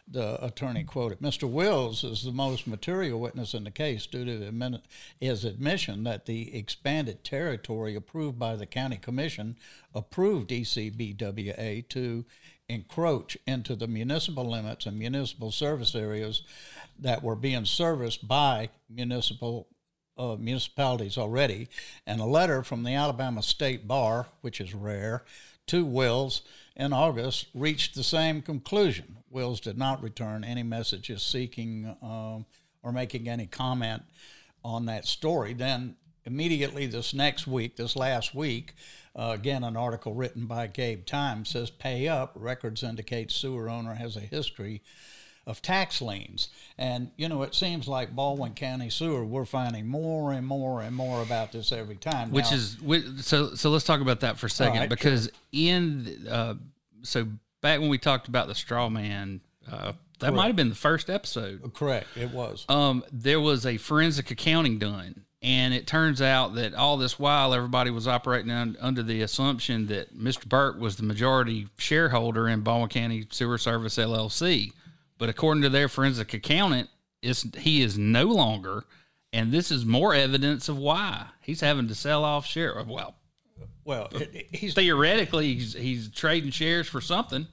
The 0.07 0.45
attorney 0.45 0.85
quoted, 0.85 1.21
"Mr. 1.21 1.49
Wills 1.49 2.05
is 2.05 2.23
the 2.23 2.33
most 2.33 2.67
material 2.67 3.19
witness 3.19 3.55
in 3.55 3.65
the 3.65 3.71
case 3.71 4.07
due 4.07 4.25
to 4.25 4.81
his 5.19 5.45
admission 5.45 6.05
that 6.05 6.27
the 6.27 6.55
expanded 6.55 7.25
territory 7.25 7.95
approved 7.95 8.39
by 8.39 8.57
the 8.57 8.67
county 8.67 8.97
commission 8.97 9.57
approved 9.95 10.51
ECBWA 10.51 11.89
to." 11.89 12.25
encroach 12.67 13.37
into 13.47 13.77
the 13.77 13.87
municipal 13.87 14.51
limits 14.51 14.87
and 14.87 14.99
municipal 14.99 15.51
service 15.51 15.95
areas 15.95 16.43
that 16.99 17.23
were 17.23 17.37
being 17.37 17.67
serviced 17.67 18.27
by 18.27 18.71
municipal 18.89 19.69
uh, 20.17 20.37
municipalities 20.39 21.19
already, 21.19 21.69
and 22.07 22.21
a 22.21 22.25
letter 22.25 22.63
from 22.63 22.85
the 22.85 22.95
Alabama 22.95 23.43
State 23.43 23.89
Bar, 23.89 24.29
which 24.43 24.61
is 24.61 24.73
rare, 24.73 25.25
to 25.67 25.85
Wills 25.85 26.43
in 26.77 26.93
August 26.93 27.47
reached 27.55 27.95
the 27.95 28.05
same 28.05 28.43
conclusion. 28.43 29.19
Wills 29.31 29.61
did 29.61 29.79
not 29.79 30.03
return 30.03 30.45
any 30.45 30.63
messages 30.63 31.23
seeking 31.23 31.97
um, 32.03 32.47
or 32.83 32.93
making 32.93 33.29
any 33.29 33.47
comment 33.47 34.03
on 34.65 34.87
that 34.87 35.07
story. 35.07 35.55
Then, 35.55 35.97
immediately 36.25 36.87
this 36.87 37.13
next 37.15 37.47
week, 37.47 37.77
this 37.77 37.97
last 37.97 38.35
week, 38.35 38.75
uh, 39.17 39.33
again, 39.35 39.63
an 39.63 39.77
article 39.77 40.15
written 40.15 40.47
by 40.47 40.67
Gabe 40.67 41.07
Time 41.07 41.45
says 41.45 41.71
pay 41.71 42.09
up. 42.09 42.33
Records 42.35 42.83
indicate 42.83 43.31
sewer 43.31 43.69
owner 43.69 43.95
has 43.95 44.17
a 44.17 44.21
history 44.21 44.83
of 45.47 45.61
tax 45.63 46.01
liens. 46.01 46.49
And, 46.79 47.11
you 47.17 47.29
know, 47.29 47.43
it 47.43 47.55
seems 47.55 47.87
like 47.87 48.15
Baldwin 48.15 48.55
County 48.55 48.91
Sewer, 48.91 49.25
we're 49.25 49.45
finding 49.45 49.87
more 49.87 50.33
and 50.33 50.47
more 50.47 50.81
and 50.83 50.95
more 50.97 51.23
about 51.23 51.53
this 51.53 51.71
every 51.71 51.97
time. 51.97 52.31
which 52.31 52.51
Now- 52.51 52.57
is 52.57 52.77
so 53.27 53.55
so 53.55 53.71
let's 53.71 53.85
talk 53.85 54.01
about 54.01 54.21
that 54.21 54.39
for 54.39 54.47
a 54.47 54.51
second 54.51 54.81
right, 54.81 54.89
because 54.89 55.31
in 55.53 56.27
uh, 56.31 56.55
so 57.03 57.29
back 57.61 57.81
when 57.81 57.89
we 57.89 57.99
talked 57.99 58.29
about 58.29 58.49
the 58.49 58.55
straw 58.55 58.89
man 58.89 59.41
uh, 59.71 59.93
that 60.21 60.33
might 60.33 60.47
have 60.47 60.57
been 60.57 60.69
the 60.71 60.75
first 60.75 61.11
episode 61.11 61.73
correct, 61.75 62.07
it 62.17 62.31
was. 62.31 62.65
um, 62.69 63.05
there 63.13 63.41
was 63.41 63.67
a 63.67 63.77
forensic 63.77 64.31
accounting 64.31 64.79
done 64.79 65.25
and 65.43 65.75
it 65.75 65.87
turns 65.87 66.23
out 66.23 66.55
that 66.55 66.75
all 66.75 66.97
this 66.97 67.19
while 67.19 67.53
everybody 67.53 67.91
was 67.91 68.09
operating 68.09 68.51
un- 68.51 68.77
under 68.81 69.03
the 69.03 69.21
assumption 69.21 69.87
that 69.89 70.17
Mr. 70.19 70.49
Burke 70.49 70.79
was 70.81 70.97
the 70.97 71.03
majority 71.03 71.69
shareholder 71.77 72.49
in 72.49 72.61
Baldwin 72.63 72.89
County 72.89 73.27
Sewer 73.31 73.59
Service 73.59 73.97
LLC 73.99 74.73
but 75.19 75.29
according 75.29 75.63
to 75.63 75.69
their 75.69 75.89
forensic 75.89 76.35
accountant 76.35 76.89
is 77.23 77.47
he 77.59 77.83
is 77.83 77.99
no 77.99 78.25
longer 78.25 78.85
and 79.33 79.51
this 79.51 79.73
is 79.73 79.85
more 79.85 80.15
evidence 80.15 80.69
of 80.69 80.79
why. 80.79 81.27
He's 81.41 81.61
having 81.61 81.89
to 81.89 81.95
sell 81.95 82.25
off 82.25 82.47
share 82.47 82.83
well 82.87 83.17
well, 83.85 84.11
he's 84.51 84.75
theoretically 84.75 85.55
he's, 85.55 85.75
he's 85.75 86.09
trading 86.09 86.51
shares 86.51 86.89
for 86.89 87.01
something. 87.01 87.47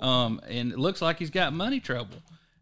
Um, 0.00 0.40
and 0.48 0.72
it 0.72 0.78
looks 0.78 1.00
like 1.00 1.18
he's 1.18 1.30
got 1.30 1.52
money 1.52 1.80
trouble. 1.80 2.18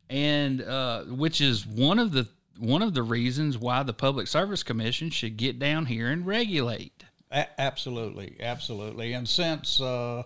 And 0.08 0.62
uh, 0.62 1.04
which 1.04 1.40
is 1.40 1.66
one 1.66 1.98
of 1.98 2.12
the 2.12 2.28
one 2.58 2.82
of 2.82 2.94
the 2.94 3.02
reasons 3.02 3.56
why 3.56 3.82
the 3.82 3.92
public 3.92 4.26
service 4.26 4.62
commission 4.62 5.08
should 5.08 5.36
get 5.36 5.58
down 5.58 5.86
here 5.86 6.08
and 6.08 6.26
regulate. 6.26 7.04
A- 7.30 7.48
absolutely, 7.60 8.36
absolutely. 8.40 9.14
And 9.14 9.26
since 9.26 9.80
uh, 9.80 10.24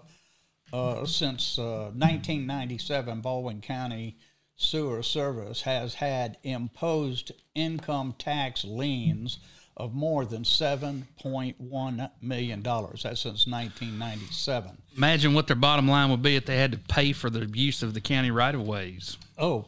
uh, 0.75 1.07
since 1.07 1.57
uh, 1.57 1.93
1997, 1.95 3.21
Baldwin 3.21 3.61
County 3.61 4.17
Sewer 4.57 5.05
Service 5.05 5.63
has 5.63 5.95
had 5.95 6.37
imposed 6.43 7.31
income 7.55 8.15
tax 8.19 8.65
liens 8.65 9.39
of 9.77 9.95
more 9.95 10.25
than 10.25 10.43
$7.1 10.43 12.11
million. 12.21 12.63
That's 12.63 13.01
since 13.03 13.47
1997. 13.47 14.83
Imagine 14.97 15.35
what 15.35 15.47
their 15.47 15.57
bottom 15.57 15.89
line 15.89 16.11
would 16.11 16.23
be 16.23 16.35
if 16.35 16.47
they 16.47 16.57
had 16.57 16.73
to 16.73 16.79
pay 16.79 17.13
for 17.13 17.31
the 17.31 17.47
use 17.47 17.83
of 17.85 17.95
the 17.95 18.01
county 18.01 18.33
right 18.33 18.55
of 18.55 18.67
ways. 18.67 19.17
Oh, 19.39 19.67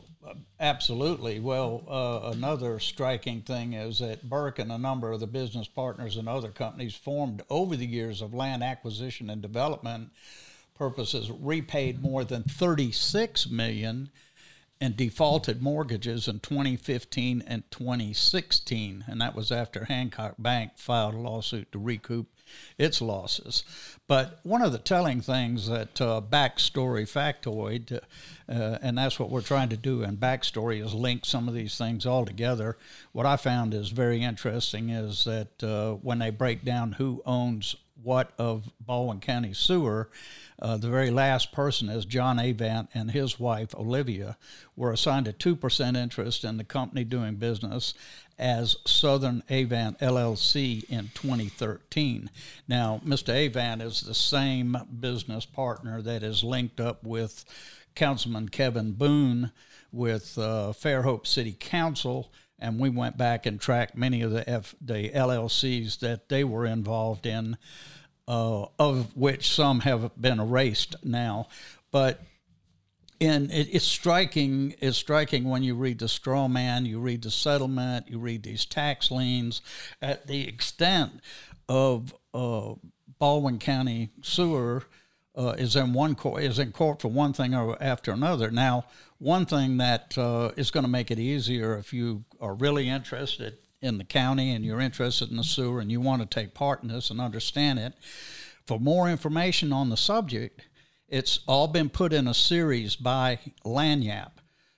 absolutely. 0.59 1.39
Well, 1.39 1.85
uh, 1.89 2.33
another 2.33 2.81
striking 2.81 3.43
thing 3.43 3.75
is 3.75 4.01
that 4.01 4.29
Burke 4.29 4.59
and 4.59 4.73
a 4.73 4.79
number 4.79 5.13
of 5.13 5.21
the 5.21 5.27
business 5.29 5.69
partners 5.69 6.17
and 6.17 6.29
other 6.29 6.51
companies 6.51 6.97
formed 6.97 7.43
over 7.49 7.77
the 7.77 7.87
years 7.87 8.23
of 8.23 8.35
land 8.35 8.65
acquisition 8.65 9.31
and 9.31 9.41
development 9.41 10.11
purposes 10.79 11.31
repaid 11.31 12.03
more 12.03 12.25
than 12.25 12.43
36 12.43 13.49
million 13.49 14.11
and 14.81 14.97
defaulted 14.97 15.63
mortgages 15.63 16.29
in 16.29 16.39
2015 16.41 17.43
and 17.47 17.63
2016 17.71 19.05
and 19.09 19.21
that 19.21 19.35
was 19.35 19.51
after 19.51 19.85
Hancock 19.85 20.35
Bank 20.39 20.73
filed 20.77 21.15
a 21.15 21.19
lawsuit 21.19 21.73
to 21.73 21.79
recoup 21.79 22.27
its 22.79 23.01
losses. 23.01 23.65
But 24.07 24.41
one 24.43 24.63
of 24.63 24.73
the 24.73 24.79
telling 24.79 25.21
things 25.21 25.69
that 25.69 26.01
uh, 26.01 26.21
Backstory 26.29 27.05
Factoid, 27.05 28.01
uh, 28.49 28.79
and 28.81 28.97
that's 28.97 29.19
what 29.19 29.31
we're 29.31 29.41
trying 29.41 29.69
to 29.71 29.77
do 29.77 30.03
in 30.03 30.17
Backstory, 30.17 30.85
is 30.85 30.95
link 30.95 31.25
some 31.25 31.49
of 31.49 31.55
these 31.55 31.77
things 31.77 32.07
all 32.07 32.25
together. 32.25 32.77
What 33.13 33.27
I 33.27 33.37
found 33.37 33.75
is 33.75 33.89
very 33.91 34.23
interesting 34.23 34.91
is 34.91 35.25
that 35.25 35.63
uh, 35.63 35.95
when 35.95 36.19
they 36.19 36.31
break 36.31 36.65
down 36.65 36.93
who 36.93 37.23
owns 37.27 37.77
what 38.03 38.31
of 38.39 38.71
Baldwin 38.81 39.21
County 39.21 39.53
Sewer, 39.53 40.11
uh, 40.59 40.77
the 40.77 40.89
very 40.89 41.11
last 41.11 41.53
person 41.53 41.89
is 41.89 42.05
John 42.05 42.39
Avant 42.39 42.89
and 42.95 43.11
his 43.11 43.39
wife 43.39 43.75
Olivia 43.75 44.37
were 44.75 44.93
assigned 44.93 45.29
a 45.29 45.33
2% 45.33 45.97
interest 45.97 46.45
in 46.45 46.57
the 46.57 46.65
company 46.65 47.05
doing 47.05 47.35
business 47.35 47.95
as 48.39 48.77
Southern 48.85 49.43
Avant 49.49 49.99
LLC 49.99 50.89
in 50.89 51.11
2013. 51.15 52.31
Now, 52.69 53.01
Mr. 53.05 53.47
Avant 53.47 53.83
is 53.83 54.01
the 54.01 54.15
same 54.15 54.77
business 55.01 55.47
partner 55.47 56.03
that 56.03 56.23
is 56.23 56.45
linked 56.45 56.81
up 56.81 57.05
with 57.05 57.45
Councilman 57.95 58.49
Kevin 58.49 58.93
Boone 58.93 59.53
with 59.93 60.37
uh, 60.39 60.73
Fairhope 60.73 61.27
City 61.27 61.57
Council 61.59 62.31
and 62.59 62.81
we 62.81 62.89
went 62.89 63.19
back 63.19 63.47
and 63.47 63.61
tracked 63.61 63.97
many 63.97 64.23
of 64.23 64.31
the 64.31 64.49
F, 64.49 64.75
the 64.81 65.11
LLCs 65.11 65.99
that 66.01 66.29
they 66.29 66.43
were 66.43 66.65
involved 66.65 67.27
in 67.27 67.57
uh, 68.29 68.67
of 68.79 69.17
which 69.17 69.53
some 69.55 69.81
have 69.81 70.11
been 70.21 70.41
erased 70.41 70.97
now. 71.05 71.49
But 71.91 72.21
and 73.21 73.51
it, 73.51 73.69
it's 73.73 73.85
striking. 73.85 74.75
It's 74.81 74.99
striking 74.99 75.45
when 75.45 75.63
you 75.63 75.75
read 75.75 76.01
the 76.01 76.09
straw 76.09 76.49
man, 76.49 76.87
you 76.87 76.99
read 76.99 77.23
the 77.23 77.31
settlement, 77.31 78.09
you 78.09 78.19
read 78.19 78.43
these 78.43 78.65
tax 78.67 79.11
liens, 79.11 79.63
at 80.03 80.27
the 80.27 80.47
extent 80.47 81.21
of 81.69 82.15
uh, 82.35 82.75
Baldwin 83.19 83.59
County 83.59 84.11
sewer. 84.23 84.85
Uh, 85.39 85.55
is 85.59 85.77
in 85.77 85.93
one 85.93 86.15
court 86.15 86.43
is 86.43 86.59
in 86.59 86.73
court 86.73 87.03
for 87.03 87.09
one 87.09 87.35
thing 87.35 87.55
or 87.55 87.77
after 87.79 88.11
another. 88.11 88.51
Now, 88.51 88.87
one 89.19 89.45
thing 89.45 89.77
that 89.77 90.17
uh, 90.17 90.53
is 90.57 90.71
going 90.71 90.85
to 90.85 90.91
make 90.91 91.11
it 91.11 91.19
easier 91.19 91.77
if 91.77 91.93
you 91.93 92.25
are 92.41 92.55
really 92.55 92.89
interested 92.89 93.59
in 93.87 93.99
the 93.99 94.05
county 94.05 94.53
and 94.53 94.65
you're 94.65 94.81
interested 94.81 95.31
in 95.31 95.37
the 95.37 95.45
sewer 95.45 95.81
and 95.81 95.91
you 95.91 96.01
want 96.01 96.21
to 96.21 96.27
take 96.27 96.53
part 96.53 96.83
in 96.83 96.89
this 96.89 97.09
and 97.11 97.21
understand 97.21 97.79
it, 97.79 97.95
for 98.67 98.79
more 98.79 99.09
information 99.09 99.73
on 99.73 99.89
the 99.89 99.97
subject, 99.97 100.61
it's 101.09 101.41
all 101.47 101.69
been 101.69 101.89
put 101.89 102.13
in 102.13 102.27
a 102.27 102.35
series 102.35 102.97
by 102.97 103.39
Lagniappe. 103.65 104.33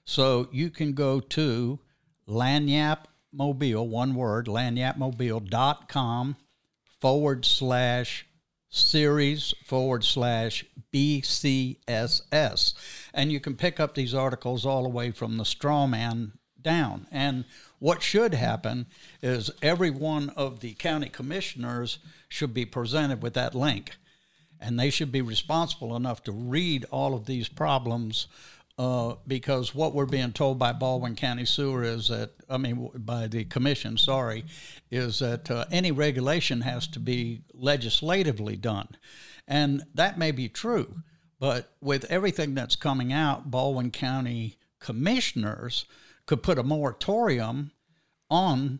So 0.04 0.48
you 0.52 0.70
can 0.70 0.92
go 0.92 1.20
to 1.20 1.80
Lagniappe 2.28 3.06
Mobile, 3.32 3.88
one 3.88 4.14
word, 4.14 4.46
lagniappemobile.com 4.46 6.36
forward 7.00 7.44
slash 7.44 8.26
series 8.70 9.54
forward 9.64 10.04
slash 10.04 10.64
BCSS. 10.92 12.74
And 13.14 13.32
you 13.32 13.40
can 13.40 13.56
pick 13.56 13.80
up 13.80 13.94
these 13.94 14.14
articles 14.14 14.66
all 14.66 14.82
the 14.82 14.88
way 14.88 15.10
from 15.10 15.36
the 15.36 15.44
straw 15.44 15.86
man 15.86 16.32
down. 16.60 17.06
And 17.10 17.44
what 17.78 18.02
should 18.02 18.34
happen 18.34 18.86
is 19.22 19.50
every 19.62 19.90
one 19.90 20.30
of 20.30 20.60
the 20.60 20.74
county 20.74 21.08
commissioners 21.08 21.98
should 22.28 22.52
be 22.52 22.64
presented 22.64 23.22
with 23.22 23.34
that 23.34 23.54
link. 23.54 23.96
And 24.60 24.78
they 24.78 24.90
should 24.90 25.12
be 25.12 25.22
responsible 25.22 25.94
enough 25.94 26.24
to 26.24 26.32
read 26.32 26.84
all 26.90 27.14
of 27.14 27.26
these 27.26 27.48
problems 27.48 28.26
uh, 28.78 29.14
because 29.26 29.74
what 29.74 29.92
we're 29.92 30.06
being 30.06 30.32
told 30.32 30.58
by 30.58 30.72
Baldwin 30.72 31.16
County 31.16 31.44
Sewer 31.44 31.82
is 31.82 32.08
that, 32.08 32.30
I 32.48 32.58
mean, 32.58 32.90
by 32.94 33.26
the 33.26 33.44
commission, 33.44 33.98
sorry, 33.98 34.44
is 34.90 35.18
that 35.18 35.50
uh, 35.50 35.64
any 35.70 35.90
regulation 35.90 36.60
has 36.60 36.86
to 36.88 37.00
be 37.00 37.42
legislatively 37.52 38.56
done. 38.56 38.88
And 39.48 39.82
that 39.94 40.18
may 40.18 40.30
be 40.30 40.48
true, 40.48 41.02
but 41.40 41.72
with 41.80 42.04
everything 42.04 42.54
that's 42.54 42.76
coming 42.76 43.12
out, 43.12 43.50
Baldwin 43.50 43.90
County 43.90 44.58
commissioners 44.78 45.84
could 46.28 46.42
put 46.42 46.58
a 46.58 46.62
moratorium 46.62 47.72
on 48.30 48.78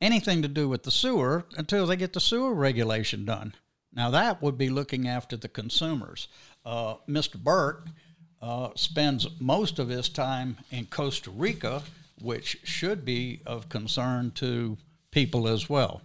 anything 0.00 0.42
to 0.42 0.48
do 0.48 0.68
with 0.68 0.82
the 0.82 0.90
sewer 0.90 1.46
until 1.56 1.86
they 1.86 1.96
get 1.96 2.12
the 2.12 2.20
sewer 2.20 2.52
regulation 2.52 3.24
done. 3.24 3.54
Now, 3.94 4.10
that 4.10 4.42
would 4.42 4.58
be 4.58 4.68
looking 4.68 5.06
after 5.06 5.36
the 5.36 5.48
consumers. 5.48 6.26
Uh, 6.66 6.96
Mr. 7.08 7.36
Burke 7.36 7.86
uh, 8.42 8.70
spends 8.74 9.28
most 9.38 9.78
of 9.78 9.88
his 9.88 10.08
time 10.08 10.56
in 10.72 10.86
Costa 10.86 11.30
Rica, 11.30 11.82
which 12.20 12.58
should 12.64 13.04
be 13.04 13.40
of 13.46 13.68
concern 13.68 14.32
to 14.32 14.76
people 15.12 15.46
as 15.46 15.70
well. 15.70 16.02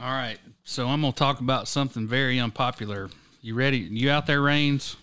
All 0.00 0.12
right. 0.12 0.38
So 0.62 0.86
I'm 0.86 1.00
going 1.00 1.12
to 1.12 1.18
talk 1.18 1.40
about 1.40 1.66
something 1.66 2.06
very 2.06 2.38
unpopular. 2.38 3.10
You 3.40 3.54
ready? 3.54 3.78
You 3.78 4.10
out 4.10 4.26
there, 4.26 4.42
Raines? 4.42 4.96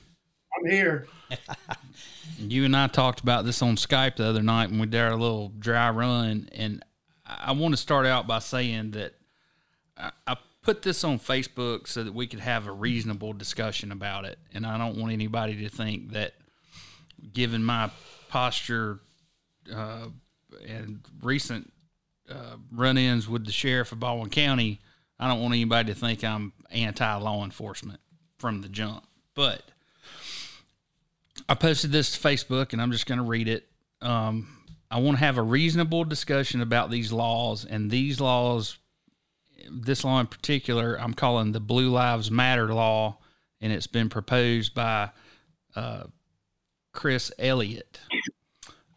I'm 0.57 0.71
here. 0.71 1.07
you 2.37 2.65
and 2.65 2.75
I 2.75 2.87
talked 2.87 3.21
about 3.21 3.45
this 3.45 3.61
on 3.61 3.75
Skype 3.75 4.17
the 4.17 4.25
other 4.25 4.43
night 4.43 4.69
when 4.69 4.79
we 4.79 4.85
did 4.87 5.01
our 5.01 5.15
little 5.15 5.51
dry 5.59 5.89
run, 5.89 6.49
and 6.51 6.83
I 7.25 7.53
want 7.53 7.73
to 7.73 7.77
start 7.77 8.05
out 8.05 8.27
by 8.27 8.39
saying 8.39 8.91
that 8.91 9.13
I, 9.97 10.37
put 10.61 10.81
this 10.81 11.03
on 11.03 11.19
Facebook 11.19 11.87
so 11.87 12.03
that 12.03 12.11
we 12.11 12.25
could 12.25 12.39
have 12.39 12.65
a 12.65 12.71
reasonable 12.71 13.33
discussion 13.33 13.91
about 13.91 14.25
it, 14.25 14.39
and 14.51 14.65
I 14.65 14.79
don't 14.79 14.97
want 14.97 15.13
anybody 15.13 15.55
to 15.57 15.69
think 15.69 16.13
that, 16.13 16.33
given 17.33 17.63
my 17.63 17.91
posture 18.29 18.99
uh, 19.71 20.07
and 20.67 21.01
recent 21.21 21.71
uh, 22.27 22.55
run-ins 22.71 23.29
with 23.29 23.45
the 23.45 23.51
sheriff 23.51 23.91
of 23.91 23.99
Baldwin 23.99 24.31
County, 24.31 24.81
I 25.19 25.27
don't 25.27 25.39
want 25.39 25.53
anybody 25.53 25.93
to 25.93 25.99
think 25.99 26.23
I'm 26.23 26.51
anti-law 26.71 27.43
enforcement 27.43 27.99
from 28.39 28.61
the 28.61 28.67
jump, 28.67 29.05
but 29.35 29.61
I 31.47 31.55
posted 31.55 31.91
this 31.91 32.17
to 32.17 32.27
Facebook 32.27 32.73
and 32.73 32.81
I'm 32.81 32.91
just 32.91 33.05
going 33.05 33.19
to 33.19 33.25
read 33.25 33.47
it. 33.47 33.67
Um, 34.01 34.65
I 34.89 34.99
want 34.99 35.17
to 35.17 35.23
have 35.23 35.37
a 35.37 35.43
reasonable 35.43 36.03
discussion 36.03 36.61
about 36.61 36.89
these 36.89 37.11
laws 37.11 37.65
and 37.65 37.89
these 37.89 38.19
laws, 38.19 38.77
this 39.69 40.03
law 40.03 40.19
in 40.19 40.27
particular, 40.27 40.99
I'm 40.99 41.13
calling 41.13 41.51
the 41.51 41.59
Blue 41.59 41.89
Lives 41.89 42.29
Matter 42.29 42.73
law, 42.73 43.17
and 43.61 43.73
it's 43.73 43.87
been 43.87 44.09
proposed 44.09 44.73
by 44.73 45.09
uh, 45.75 46.03
Chris 46.93 47.31
Elliott. 47.39 47.99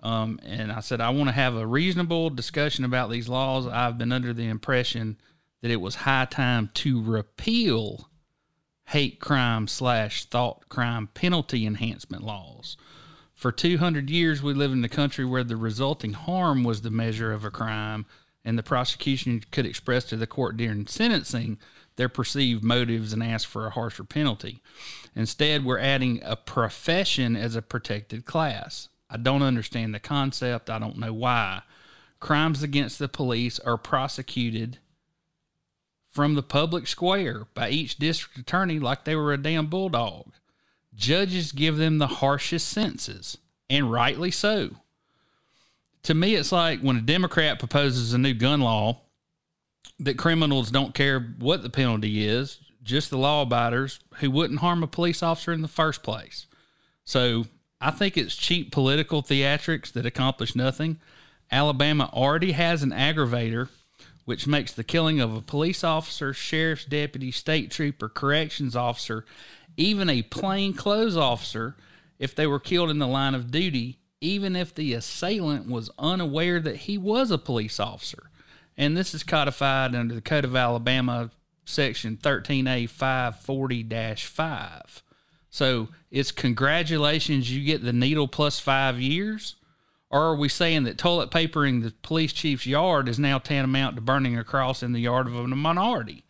Um, 0.01 0.39
and 0.45 0.71
I 0.71 0.81
said, 0.81 1.01
I 1.01 1.11
want 1.11 1.29
to 1.29 1.35
have 1.35 1.57
a 1.57 1.67
reasonable 1.67 2.31
discussion 2.31 2.85
about 2.85 3.11
these 3.11 3.29
laws. 3.29 3.67
I've 3.67 3.99
been 3.99 4.13
under 4.13 4.33
the 4.33 4.47
impression 4.47 5.17
that 5.63 5.71
it 5.71 5.81
was 5.81 5.97
high 5.97 6.27
time 6.27 6.71
to 6.75 7.03
repeal 7.03 8.09
hate 8.89 9.21
crime 9.21 9.69
slash 9.69 10.25
thought 10.25 10.67
crime 10.71 11.09
penalty 11.09 11.67
enhancement 11.67 12.25
laws. 12.25 12.79
For 13.35 13.53
200 13.53 14.09
years, 14.09 14.43
we 14.43 14.55
lived 14.55 14.73
in 14.73 14.83
a 14.83 14.89
country 14.89 15.27
where 15.27 15.45
the 15.45 15.59
resulting 15.59 16.15
harm 16.15 16.65
was 16.65 16.81
the 16.81 16.91
measure 16.91 17.31
of 17.31 17.45
a 17.45 17.51
crime, 17.51 18.07
and 18.47 18.59
the 18.59 18.63
prosecution 18.63 19.43
could 19.51 19.67
express 19.67 20.05
to 20.07 20.17
the 20.17 20.27
court 20.27 20.57
during 20.57 20.87
sentencing 20.87 21.59
their 21.97 22.09
perceived 22.09 22.65
motives 22.65 23.13
and 23.13 23.23
ask 23.23 23.47
for 23.47 23.67
a 23.67 23.71
harsher 23.71 24.05
penalty. 24.05 24.63
Instead, 25.15 25.67
we're 25.67 25.79
adding 25.79 26.23
a 26.25 26.35
profession 26.35 27.37
as 27.37 27.57
a 27.57 27.63
protected 27.63 28.25
class. 28.25 28.89
I 29.11 29.19
don't 29.19 29.43
understand 29.43 29.95
the 29.95 30.01
concept. 30.01 30.71
I 30.71 30.79
don't 30.79 30.97
know 30.97 31.13
why. 31.13 31.61
Crimes 32.21 32.63
against 32.63 32.99
the 32.99 33.09
police 33.09 33.59
are 33.61 33.77
prosecuted 33.77 34.79
from 36.19 36.35
the 36.35 36.43
public 36.43 36.89
square 36.89 37.47
by 37.55 37.71
each 37.71 37.97
district 37.97 38.37
attorney 38.37 38.81
like 38.81 39.05
they 39.05 39.15
were 39.15 39.33
a 39.33 39.41
damn 39.41 39.67
bulldog. 39.67 40.33
Judges 40.93 41.53
give 41.53 41.77
them 41.77 41.99
the 41.99 42.09
harshest 42.09 42.69
sentences, 42.71 43.39
and 43.71 43.93
rightly 43.93 44.33
so. 44.33 44.71
To 46.03 46.15
me, 46.15 46.35
it's 46.35 46.51
like 46.51 46.81
when 46.81 46.97
a 46.97 47.03
Democrat 47.03 47.61
proposes 47.61 48.13
a 48.13 48.19
new 48.19 48.35
gun 48.35 48.61
law, 48.61 49.03
that 50.01 50.19
criminals 50.19 50.73
don't 50.73 50.93
care 50.93 51.37
what 51.39 51.63
the 51.63 51.71
penalty 51.71 52.27
is, 52.27 52.59
just 52.83 53.11
the 53.11 53.17
law 53.17 53.43
abiders 53.43 54.01
who 54.17 54.29
wouldn't 54.29 54.59
harm 54.59 54.83
a 54.83 54.89
police 54.89 55.23
officer 55.23 55.53
in 55.53 55.63
the 55.63 55.69
first 55.69 56.03
place. 56.03 56.47
So 57.05 57.45
I 57.81 57.93
think 57.93 58.17
it's 58.17 58.35
cheap 58.35 58.73
political 58.73 59.23
theatrics 59.23 59.93
that 59.93 60.05
accomplish 60.05 60.57
nothing. 60.57 60.99
Alabama 61.53 62.11
already 62.13 62.51
has 62.51 62.83
an 62.83 62.91
aggravator, 62.91 63.69
which 64.29 64.47
makes 64.47 64.75
the 64.75 64.85
killing 64.85 65.21
of 65.21 65.35
a 65.35 65.41
police 65.41 65.83
officer, 65.83 66.35
sheriff's 66.35 66.85
deputy, 66.85 67.31
state 67.31 67.71
trooper, 67.71 68.11
corrections 68.11 68.77
officer, 68.77 69.25
even 69.79 70.11
a 70.11 70.21
plain 70.21 70.75
clothes 70.75 71.17
officer, 71.17 71.75
if 72.19 72.35
they 72.35 72.47
were 72.47 72.61
killed 72.61 72.91
in 72.91 72.99
the 72.99 73.07
line 73.07 73.35
of 73.35 73.51
duty, 73.51 73.99
even 74.21 74.55
if 74.55 74.75
the 74.75 74.93
assailant 74.93 75.67
was 75.67 75.89
unaware 75.99 76.61
that 76.61 76.77
he 76.77 76.99
was 76.99 77.31
a 77.31 77.39
police 77.39 77.81
officer. 77.81 78.29
And 78.77 78.95
this 78.95 79.15
is 79.15 79.23
codified 79.23 79.95
under 79.95 80.15
the 80.15 80.21
Code 80.21 80.45
of 80.45 80.55
Alabama, 80.55 81.31
Section 81.65 82.19
13A 82.19 82.87
540 82.91 84.15
5. 84.15 85.03
So 85.49 85.89
it's 86.11 86.33
congratulations, 86.33 87.51
you 87.51 87.65
get 87.65 87.83
the 87.83 87.95
needle 87.95 88.29
plus 88.29 88.61
five 88.61 89.01
years. 89.01 89.55
Or 90.11 90.23
are 90.23 90.37
we 90.37 90.49
saying 90.49 90.85
that 90.85 90.97
toilet 90.97 91.31
papering 91.31 91.81
the 91.81 91.93
police 92.03 92.33
chief's 92.33 92.67
yard 92.67 93.09
is 93.09 93.19
now 93.19 93.39
tantamount 93.39 93.97
to 93.97 94.03
burning 94.03 94.39
a 94.39 94.45
cross 94.45 94.83
in 94.83 94.93
the 94.93 95.01
yard 95.01 95.27
of 95.27 95.37
a 95.37 95.47
minority? 95.47 96.25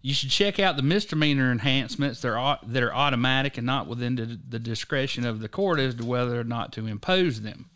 You 0.00 0.14
should 0.14 0.30
check 0.30 0.58
out 0.58 0.76
the 0.76 0.82
misdemeanor 0.82 1.50
enhancements 1.50 2.20
that 2.20 2.34
are, 2.34 2.58
that 2.62 2.82
are 2.82 2.94
automatic 2.94 3.56
and 3.56 3.66
not 3.66 3.86
within 3.86 4.40
the, 4.48 4.58
discretion 4.58 5.24
of 5.24 5.40
the 5.40 5.48
court 5.48 5.80
as 5.80 5.94
to 5.94 6.04
whether 6.04 6.38
or 6.38 6.44
not 6.44 6.72
to 6.74 6.86
impose 6.86 7.40
them. 7.40 7.70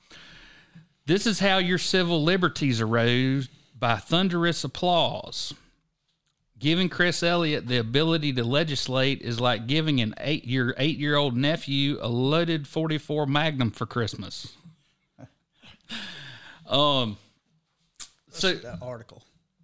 This 1.07 1.27
is 1.27 1.41
how 1.41 1.57
your 1.57 1.79
civil 1.79 2.23
liberties 2.23 2.83
arose 2.83 3.49
by 3.79 3.97
thunderous 3.97 4.63
applause. 4.63 5.55
Giving 6.59 6.91
Chris 6.91 7.23
Elliott 7.23 7.67
the 7.67 7.79
ability 7.79 8.35
to 8.35 8.45
legislate 8.45 9.23
is 9.23 9.41
like 9.41 9.67
giving 9.67 10.01
an 10.01 10.15
eight 10.19 10.45
your 10.45 10.75
eight 10.77 10.99
year 10.99 11.17
old 11.17 11.35
nephew 11.35 11.99
a 12.03 12.09
loaded 12.09 12.69
44 12.69 13.27
Magnum 13.27 13.71
for 13.71 13.87
Christmas. 13.87 14.58
um, 16.67 17.17
so 18.31 18.55
that 18.55 18.79
article, 18.83 19.23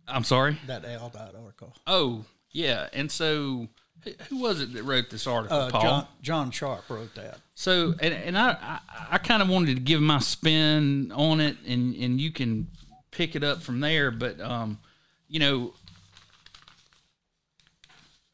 I'm 0.09 0.25
sorry. 0.25 0.59
that 0.67 0.85
Al 0.85 1.09
dot 1.11 1.35
article. 1.41 1.73
Oh 1.87 2.25
yeah, 2.51 2.89
and 2.93 3.11
so 3.11 3.69
who- 4.05 4.13
who 4.29 4.39
was 4.43 4.61
it 4.61 4.73
that 4.75 4.83
wrote 4.83 5.11
this 5.11 5.27
article? 5.27 5.57
Uh, 5.57 5.71
Paul. 5.71 5.83
John, 5.83 6.07
John 6.23 6.51
Sharp 6.51 6.89
wrote 6.91 7.15
that. 7.15 7.39
So, 7.55 7.95
and, 8.01 8.13
and 8.13 8.37
I, 8.37 8.51
I, 8.61 8.79
I 9.13 9.19
kind 9.19 9.41
of 9.43 9.49
wanted 9.49 9.77
to 9.77 9.81
give 9.81 10.01
my 10.03 10.19
spin 10.19 11.13
on 11.13 11.41
it, 11.41 11.57
and, 11.67 11.95
and 11.95 12.21
you 12.21 12.31
can 12.33 12.67
pick 13.13 13.35
it 13.37 13.45
up 13.45 13.63
from 13.63 13.79
there. 13.81 14.11
But, 14.11 14.41
um, 14.41 14.79
you 15.29 15.39
know, 15.39 15.73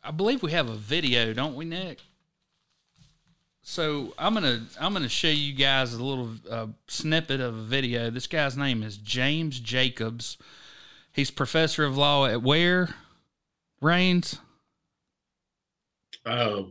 I 0.03 0.11
believe 0.11 0.43
we 0.43 0.53
have 0.53 0.69
a 0.71 0.75
video, 0.75 1.33
don't 1.35 1.55
we, 1.55 1.65
Nick? 1.67 2.01
So 3.71 4.13
I'm 4.19 4.35
gonna 4.35 4.65
I'm 4.81 4.93
gonna 4.93 5.09
show 5.09 5.29
you 5.29 5.53
guys 5.53 5.95
a 5.95 6.03
little 6.03 6.31
uh, 6.51 6.67
snippet 6.89 7.41
of 7.41 7.57
a 7.57 7.63
video. 7.63 8.11
This 8.11 8.27
guy's 8.27 8.57
name 8.57 8.83
is 8.83 8.97
James 8.97 9.61
Jacobs. 9.61 10.39
He's 11.13 11.31
professor 11.31 11.85
of 11.85 11.97
law 11.97 12.27
at 12.27 12.43
where? 12.43 12.97
Raines 13.81 14.41
Uh, 16.27 16.63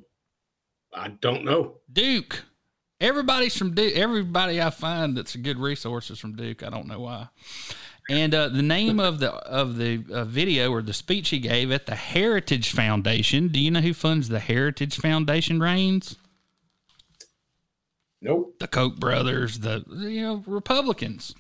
I 0.94 1.08
don't 1.22 1.46
know. 1.46 1.78
Duke. 1.90 2.44
Everybody's 3.00 3.58
from 3.58 3.74
Duke. 3.74 3.96
Everybody 3.96 4.62
I 4.62 4.70
find 4.70 5.16
that's 5.16 5.36
a 5.36 5.38
good 5.38 5.58
resource 5.58 6.12
is 6.12 6.20
from 6.20 6.36
Duke. 6.36 6.64
I 6.64 6.70
don't 6.70 6.88
know 6.88 7.00
why. 7.00 7.30
And 8.10 8.36
uh, 8.36 8.50
the 8.50 8.62
name 8.62 9.00
of 9.00 9.22
the 9.22 9.32
of 9.32 9.78
the 9.78 10.04
uh, 10.12 10.26
video 10.26 10.70
or 10.70 10.82
the 10.82 10.94
speech 10.94 11.30
he 11.30 11.40
gave 11.40 11.72
at 11.72 11.86
the 11.86 11.96
Heritage 11.96 12.74
Foundation. 12.74 13.48
Do 13.48 13.62
you 13.62 13.72
know 13.72 13.80
who 13.80 13.94
funds 13.94 14.28
the 14.28 14.40
Heritage 14.40 14.98
Foundation? 14.98 15.62
Raines, 15.62 16.18
Nope. 18.22 18.60
the 18.60 18.68
Koch 18.68 18.98
brothers, 18.98 19.60
the 19.60 19.84
you 19.90 20.22
know 20.22 20.44
Republicans. 20.46 21.34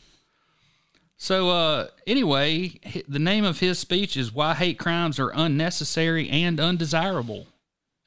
So 1.18 1.50
uh, 1.50 1.88
anyway, 2.08 2.80
the 3.08 3.20
name 3.20 3.44
of 3.44 3.60
his 3.60 3.80
speech 3.80 4.15
is 4.15 4.34
"Why 4.34 4.54
Hate 4.54 4.80
Crimes 4.80 5.20
Are 5.20 5.32
Unnecessary 5.34 6.30
and 6.30 6.60
Undesirable," 6.60 7.48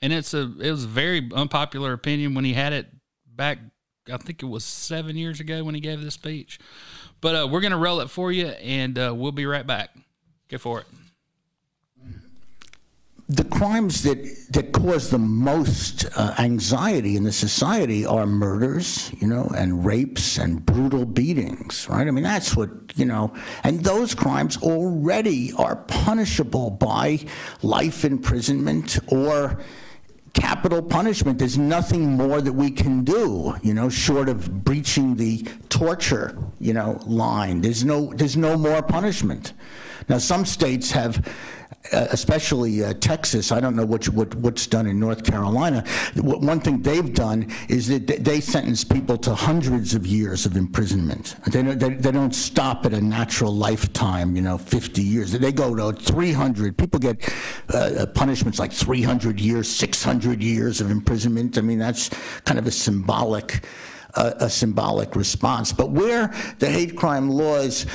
and 0.01 0.13
it's 0.13 0.33
a 0.33 0.53
it 0.61 0.71
was 0.71 0.85
a 0.85 0.89
very 0.89 1.29
unpopular 1.35 1.93
opinion 1.93 2.35
when 2.35 2.45
he 2.45 2.55
had 2.55 2.73
it 2.73 2.87
back. 3.27 3.59
I 4.11 4.17
think 4.17 4.43
it 4.43 4.47
was 4.47 4.65
seven 4.65 5.17
years 5.17 5.39
ago 5.41 5.63
when 5.63 5.75
he 5.75 5.81
gave 5.81 6.01
this 6.01 6.15
speech. 6.15 6.59
But 7.21 7.37
uh, 7.37 7.49
we're 7.49 7.61
gonna 7.61 7.79
roll 7.79 8.01
it 8.01 8.09
for 8.09 8.33
you, 8.33 8.47
and 8.49 8.99
uh, 8.99 9.15
we'll 9.15 9.33
be 9.33 9.47
right 9.47 9.67
back. 9.67 9.91
Go 10.49 10.59
for 10.59 10.81
it. 10.81 10.87
The 13.29 13.45
crimes 13.45 14.03
that, 14.03 14.19
that 14.51 14.73
cause 14.73 15.11
the 15.11 15.19
most 15.19 16.05
uh, 16.17 16.35
anxiety 16.39 17.17
in 17.17 17.25
the 17.25 17.33
society 17.33 18.05
are 18.05 18.27
murders, 18.27 19.13
you 19.21 19.27
know, 19.27 19.51
and 19.57 19.87
rapes 19.87 20.39
and 20.39 20.67
brutal 20.67 21.07
beatings, 21.07 21.89
right? 21.89 22.07
I 22.07 22.11
mean, 22.11 22.25
that's 22.25 22.57
what, 22.57 22.71
you 22.97 23.05
know, 23.05 23.33
and 23.65 23.85
those 23.85 24.15
crimes 24.15 24.57
already 24.59 25.53
are 25.53 25.77
punishable 25.77 26.71
by 26.71 27.21
life 27.63 28.05
imprisonment 28.05 28.99
or 29.09 29.59
capital 30.35 30.83
punishment. 30.83 31.39
There's 31.39 31.59
nothing 31.59 32.13
more 32.13 32.41
that 32.41 32.53
we 32.53 32.71
can 32.71 33.05
do, 33.05 33.55
you 33.63 33.73
know, 33.73 33.89
short 33.89 34.29
of 34.29 34.65
breaching 34.65 35.17
the 35.17 35.47
torture, 35.69 36.37
you 36.59 36.73
know, 36.73 37.01
line. 37.07 37.61
There's 37.61 37.85
no, 37.85 38.13
there's 38.15 38.37
no 38.37 38.57
more 38.57 38.83
punishment. 38.83 39.53
Now, 40.09 40.19
some 40.19 40.45
states 40.45 40.91
have, 40.93 41.27
especially 41.91 42.85
uh, 42.85 42.95
Texas. 42.95 43.51
I 43.51 43.61
don't 43.61 43.75
know 43.75 43.85
what, 43.85 44.09
what 44.11 44.35
what's 44.37 44.67
done 44.67 44.87
in 44.87 45.01
North 45.01 45.25
Carolina. 45.25 45.85
One 46.17 46.61
thing 46.61 46.83
they've 46.83 47.13
done 47.13 47.53
is 47.69 47.89
that 47.89 48.07
they 48.07 48.41
sentence 48.41 48.85
people 48.85 49.17
to 49.19 49.35
hundreds 49.35 49.95
of 49.95 50.07
years 50.07 50.47
of 50.47 50.57
imprisonment. 50.57 51.37
They 51.51 51.63
don't, 51.63 51.79
they, 51.79 51.91
they 51.91 52.13
don't 52.13 52.35
stop 52.35 52.87
at 52.87 52.93
a 52.93 53.01
natural 53.01 53.55
lifetime, 53.55 54.37
you 54.37 54.43
know, 54.43 54.59
50 54.59 55.03
years. 55.03 55.33
They 55.33 55.53
go 55.53 55.75
to 55.75 55.93
300. 55.93 56.79
People 56.79 57.01
get 57.01 57.33
uh, 57.71 58.07
punishments 58.15 58.59
like 58.59 58.73
300 58.73 59.41
years, 59.41 59.69
600 59.69 60.43
years 60.43 60.81
of 60.81 60.91
imprisonment. 60.91 61.59
I 61.59 61.63
mean, 61.63 61.79
that's 61.79 62.11
kind 62.45 62.59
of 62.59 62.67
a 62.67 62.71
symbolic 62.71 63.65
a, 64.15 64.35
a 64.41 64.51
symbolic 64.51 65.17
response. 65.17 65.73
But 65.73 65.91
where 65.91 66.35
the 66.59 66.69
hate 66.69 66.97
crime 66.97 67.31
laws, 67.31 67.87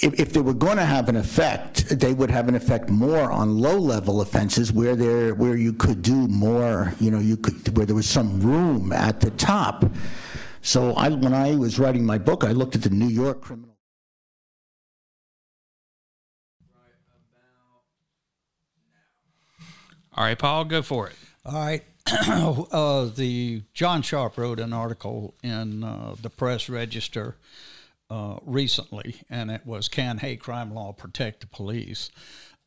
if, 0.00 0.18
if 0.18 0.32
they 0.32 0.40
were 0.40 0.54
going 0.54 0.76
to 0.76 0.84
have 0.84 1.08
an 1.08 1.16
effect, 1.16 1.88
they 2.00 2.12
would 2.12 2.30
have 2.30 2.48
an 2.48 2.54
effect 2.54 2.90
more 2.90 3.30
on 3.30 3.58
low-level 3.58 4.20
offenses 4.20 4.72
where 4.72 4.96
there 4.96 5.34
where 5.34 5.56
you 5.56 5.72
could 5.72 6.02
do 6.02 6.28
more. 6.28 6.94
You 7.00 7.10
know, 7.10 7.18
you 7.18 7.36
could 7.36 7.76
where 7.76 7.86
there 7.86 7.94
was 7.94 8.08
some 8.08 8.40
room 8.40 8.92
at 8.92 9.20
the 9.20 9.30
top. 9.30 9.84
So 10.62 10.94
I, 10.94 11.10
when 11.10 11.34
I 11.34 11.56
was 11.56 11.78
writing 11.78 12.04
my 12.04 12.18
book, 12.18 12.42
I 12.42 12.52
looked 12.52 12.74
at 12.74 12.82
the 12.82 12.90
New 12.90 13.08
York 13.08 13.42
criminal. 13.42 13.76
All 20.16 20.24
right, 20.24 20.38
Paul, 20.38 20.64
go 20.64 20.80
for 20.80 21.08
it. 21.08 21.16
All 21.44 21.52
right. 21.52 21.82
uh, 22.06 23.06
the 23.06 23.62
John 23.72 24.02
Sharp 24.02 24.38
wrote 24.38 24.60
an 24.60 24.72
article 24.72 25.34
in 25.42 25.82
uh, 25.82 26.14
the 26.20 26.30
Press 26.30 26.68
Register 26.68 27.36
uh, 28.10 28.38
recently, 28.44 29.16
and 29.30 29.50
it 29.50 29.66
was 29.66 29.88
"Can 29.88 30.18
Hate 30.18 30.40
Crime 30.40 30.74
Law 30.74 30.92
Protect 30.92 31.40
the 31.40 31.46
Police?" 31.46 32.10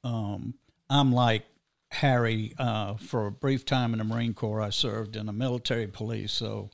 Um, 0.04 0.56
I'm 0.89 1.12
like 1.12 1.45
Harry. 1.91 2.54
Uh, 2.58 2.95
for 2.95 3.28
a 3.28 3.32
brief 3.32 3.65
time 3.65 3.93
in 3.93 4.00
the 4.00 4.04
Marine 4.04 4.34
Corps, 4.34 4.62
I 4.62 4.69
served 4.69 5.15
in 5.15 5.26
the 5.26 5.34
military 5.34 5.88
police, 5.88 6.32
so 6.32 6.69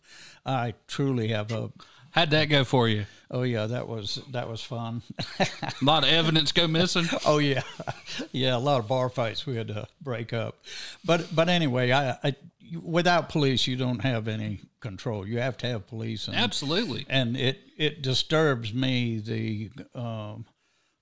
I 0.45 0.73
truly 0.87 1.29
have 1.29 1.51
a. 1.51 1.71
How'd 2.11 2.29
that 2.29 2.45
go 2.45 2.63
for 2.63 2.87
you? 2.87 3.05
Oh 3.31 3.41
yeah, 3.41 3.65
that 3.65 3.87
was 3.87 4.21
that 4.31 4.47
was 4.47 4.61
fun. 4.61 5.01
A 5.39 5.71
lot 5.81 6.03
of 6.03 6.09
evidence 6.09 6.51
go 6.51 6.67
missing. 6.67 7.05
Oh 7.25 7.39
yeah, 7.39 7.63
yeah. 8.31 8.55
A 8.55 8.59
lot 8.59 8.79
of 8.79 8.87
bar 8.87 9.09
fights 9.09 9.47
we 9.47 9.55
had 9.55 9.69
to 9.69 9.87
break 10.01 10.31
up, 10.31 10.63
but 11.03 11.27
but 11.33 11.49
anyway, 11.49 11.91
I, 11.91 12.17
I 12.23 12.35
without 12.81 13.29
police 13.29 13.65
you 13.65 13.75
don't 13.75 14.03
have 14.03 14.27
any 14.27 14.61
control. 14.83 15.27
You 15.27 15.39
have 15.39 15.57
to 15.57 15.67
have 15.67 15.87
police. 15.87 16.27
And, 16.27 16.37
Absolutely. 16.37 17.07
And 17.09 17.35
it 17.35 17.61
it 17.75 18.03
disturbs 18.03 18.71
me 18.71 19.17
the 19.17 19.71
um, 19.99 20.45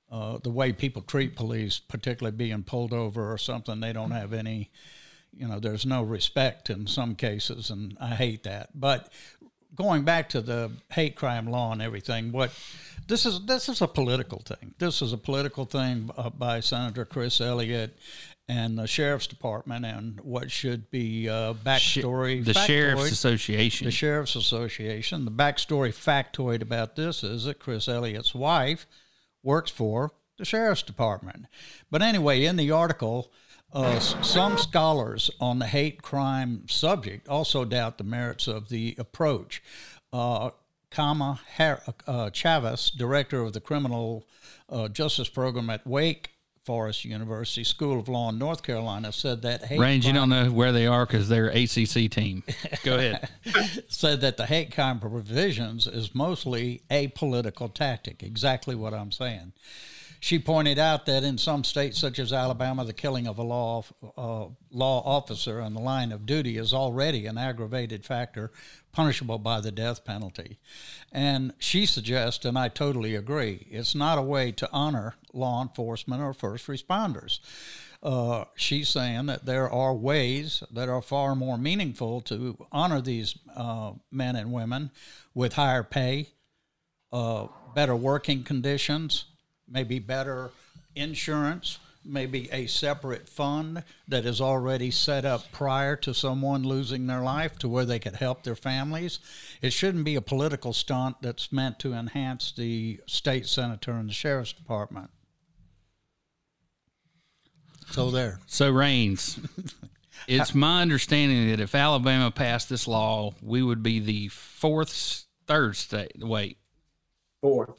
uh, 0.10 0.38
the 0.38 0.50
way 0.50 0.72
people 0.72 1.02
treat 1.02 1.36
police, 1.36 1.80
particularly 1.80 2.38
being 2.38 2.64
pulled 2.64 2.94
over 2.94 3.30
or 3.30 3.38
something. 3.38 3.82
They 3.82 3.92
don't 3.92 4.12
have 4.12 4.32
any. 4.32 4.72
You 5.34 5.48
know, 5.48 5.60
there's 5.60 5.86
no 5.86 6.04
respect 6.04 6.70
in 6.70 6.88
some 6.88 7.16
cases, 7.16 7.70
and 7.70 7.98
I 8.02 8.16
hate 8.16 8.44
that. 8.44 8.70
But 8.76 9.12
going 9.76 10.04
back 10.04 10.30
to 10.30 10.42
the 10.42 10.72
hate 10.90 11.16
crime 11.16 11.48
law 11.48 11.72
and 11.72 11.82
everything, 11.82 12.34
what 12.34 12.52
this 13.08 13.26
is 13.26 13.46
this 13.46 13.70
is 13.70 13.82
a 13.82 13.88
political 13.88 14.40
thing. 14.40 14.74
This 14.78 15.02
is 15.02 15.14
a 15.14 15.18
political 15.18 15.66
thing 15.66 16.10
uh, 16.18 16.30
by 16.30 16.60
Senator 16.60 17.06
Chris 17.06 17.40
Elliott 17.42 17.98
and 18.52 18.78
the 18.78 18.86
sheriff's 18.86 19.28
department, 19.28 19.86
and 19.86 20.20
what 20.20 20.52
should 20.52 20.92
be 20.92 21.30
uh, 21.30 21.54
backstory. 21.54 22.44
The 22.44 22.54
Sheriff's. 22.54 23.10
Association. 23.10 23.86
The 23.86 23.92
Sheriff's 23.92 24.36
Association. 24.36 25.24
The 25.24 25.32
backstory 25.32 25.94
factoid 25.94 26.62
about 26.62 26.98
this 26.98 27.24
is 27.24 27.46
that 27.46 27.60
Chris 27.60 27.88
Elliott's 27.88 28.36
wife 28.36 28.88
works 29.42 29.72
for 29.72 30.12
the 30.38 30.44
sheriff's 30.44 30.84
department. 30.84 31.46
But 31.90 32.02
anyway, 32.02 32.44
in 32.44 32.58
the 32.58 32.72
article, 32.72 33.32
uh, 33.72 34.00
some 34.00 34.58
scholars 34.58 35.32
on 35.40 35.60
the 35.60 35.68
hate 35.68 36.02
crime 36.02 36.68
subject 36.68 37.30
also 37.30 37.64
doubt 37.64 37.98
the 38.00 38.04
merits 38.04 38.50
of 38.50 38.68
the 38.68 38.96
approach. 39.00 39.64
Uh, 40.12 40.50
Kami 40.90 41.40
uh, 41.58 42.30
Chavis, 42.34 42.94
director 42.94 43.40
of 43.44 43.54
the 43.54 43.62
criminal 43.62 44.28
uh, 44.68 44.90
justice 44.90 45.30
program 45.30 45.70
at 45.70 45.88
Wake 45.88 46.31
Forest 46.66 47.06
University 47.06 47.64
School 47.64 48.00
of 48.00 48.08
Law 48.08 48.30
in 48.30 48.38
North 48.38 48.62
Carolina, 48.62 49.12
said 49.12 49.42
that 49.42 49.64
hate 49.64 49.80
Range, 49.80 50.04
crime, 50.04 50.16
you 50.16 50.20
don't 50.20 50.30
know 50.30 50.52
where 50.52 50.72
they 50.72 50.86
are 50.86 51.06
because 51.06 51.28
they're 51.28 51.48
ACC 51.48 52.10
team. 52.12 52.44
Go 52.84 52.98
ahead. 52.98 53.30
said 53.88 54.22
that 54.22 54.38
the 54.38 54.46
hate 54.46 54.74
crime 54.74 55.00
provisions 55.00 55.88
is 55.88 56.14
mostly 56.14 56.84
a 56.92 57.08
political 57.10 57.68
tactic. 57.68 58.22
Exactly 58.22 58.76
what 58.76 58.94
I'm 58.94 59.12
saying. 59.12 59.54
She 60.20 60.38
pointed 60.38 60.78
out 60.78 61.08
that 61.08 61.24
in 61.24 61.40
some 61.40 61.64
states, 61.64 62.00
such 62.00 62.20
as 62.20 62.32
Alabama, 62.32 62.86
the 62.86 62.94
killing 62.94 63.28
of 63.28 63.40
a 63.40 63.44
law 63.44 63.84
uh, 64.16 64.46
law 64.70 65.02
officer 65.04 65.60
in 65.62 65.74
the 65.74 65.82
line 65.82 66.12
of 66.12 66.28
duty 66.28 66.58
is 66.58 66.76
already 66.76 67.26
an 67.26 67.40
aggravated 67.40 68.06
factor 68.06 68.52
punishable 68.92 69.38
by 69.38 69.62
the 69.62 69.72
death 69.72 70.04
penalty. 70.06 70.60
And 71.12 71.54
she 71.60 71.86
suggests, 71.86 72.46
and 72.46 72.58
I 72.58 72.68
totally 72.68 73.16
agree, 73.16 73.68
it's 73.70 73.96
not 73.96 74.18
a 74.18 74.22
way 74.24 74.52
to 74.54 74.70
honor 74.72 75.16
law 75.34 75.62
enforcement 75.62 76.22
or 76.22 76.34
first 76.34 76.68
responders. 76.68 77.40
Uh, 78.04 78.46
she's 78.56 78.90
saying 78.90 79.28
that 79.28 79.46
there 79.46 79.70
are 79.70 79.94
ways 79.94 80.64
that 80.72 80.90
are 80.90 81.02
far 81.02 81.36
more 81.36 81.58
meaningful 81.58 82.22
to 82.22 82.58
honor 82.72 83.00
these 83.00 83.38
uh, 83.56 83.92
men 84.12 84.36
and 84.36 84.52
women 84.52 84.90
with 85.36 85.54
higher 85.54 85.84
pay, 85.84 86.28
uh, 87.14 87.48
better 87.76 87.96
working 87.96 88.44
conditions, 88.44 89.26
maybe 89.68 90.00
better 90.00 90.50
insurance, 90.96 91.78
maybe 92.04 92.50
a 92.52 92.66
separate 92.68 93.30
fund 93.30 93.84
that 94.08 94.26
is 94.26 94.42
already 94.42 94.92
set 94.92 95.26
up 95.26 95.52
prior 95.52 95.96
to 95.96 96.14
someone 96.14 96.64
losing 96.64 97.08
their 97.08 97.22
life 97.22 97.58
to 97.60 97.70
where 97.70 97.86
they 97.86 98.00
could 98.00 98.16
help 98.16 98.44
their 98.44 98.56
families. 98.56 99.20
It 99.62 99.74
shouldn't 99.74 100.06
be 100.06 100.16
a 100.16 100.22
political 100.22 100.74
stunt 100.74 101.18
that's 101.22 101.52
meant 101.52 101.80
to 101.80 101.94
enhance 101.94 102.52
the 102.52 103.00
state 103.08 103.48
senator 103.48 103.92
and 103.92 104.10
the 104.10 104.14
sheriff's 104.14 104.54
department. 104.54 105.12
So 107.92 108.10
there. 108.10 108.40
So 108.48 108.70
Raines. 108.70 109.40
it's 110.28 110.56
my 110.56 110.82
understanding 110.82 111.50
that 111.50 111.60
if 111.60 111.76
Alabama 111.76 112.32
passed 112.32 112.70
this 112.70 112.88
law, 112.88 113.34
we 113.42 113.62
would 113.62 113.84
be 113.84 114.00
the 114.00 114.30
fourth, 114.30 115.26
third 115.46 115.76
state. 115.76 116.14
Wait, 116.18 116.58
fourth. 117.42 117.72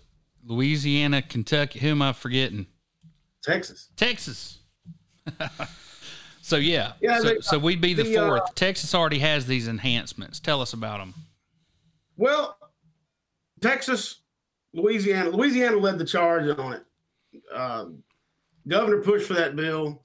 Louisiana, 0.45 1.23
Kentucky. 1.23 1.79
Who 1.79 1.89
am 1.89 2.03
I 2.03 2.13
forgetting? 2.13 2.67
Texas. 3.43 3.89
Texas. 3.97 4.59
so 6.43 6.57
yeah, 6.57 6.93
yeah. 7.01 7.19
So, 7.19 7.25
they, 7.25 7.41
so 7.41 7.59
we'd 7.59 7.81
be 7.81 7.95
the, 7.95 8.03
the 8.03 8.19
uh, 8.19 8.29
fourth. 8.29 8.43
Uh, 8.43 8.53
Texas 8.55 8.95
already 8.95 9.19
has 9.21 9.47
these 9.47 9.69
enhancements. 9.69 10.41
Tell 10.41 10.61
us 10.61 10.73
about 10.73 10.99
them. 10.99 11.15
Well, 12.17 12.57
Texas, 13.61 14.23
Louisiana. 14.75 15.31
Louisiana 15.31 15.77
led 15.77 15.99
the 15.99 16.05
charge 16.05 16.49
on 16.59 16.75
it. 16.75 16.85
Uh, 17.53 17.87
governor 18.69 19.01
pushed 19.01 19.27
for 19.27 19.35
that 19.35 19.57
bill 19.57 20.03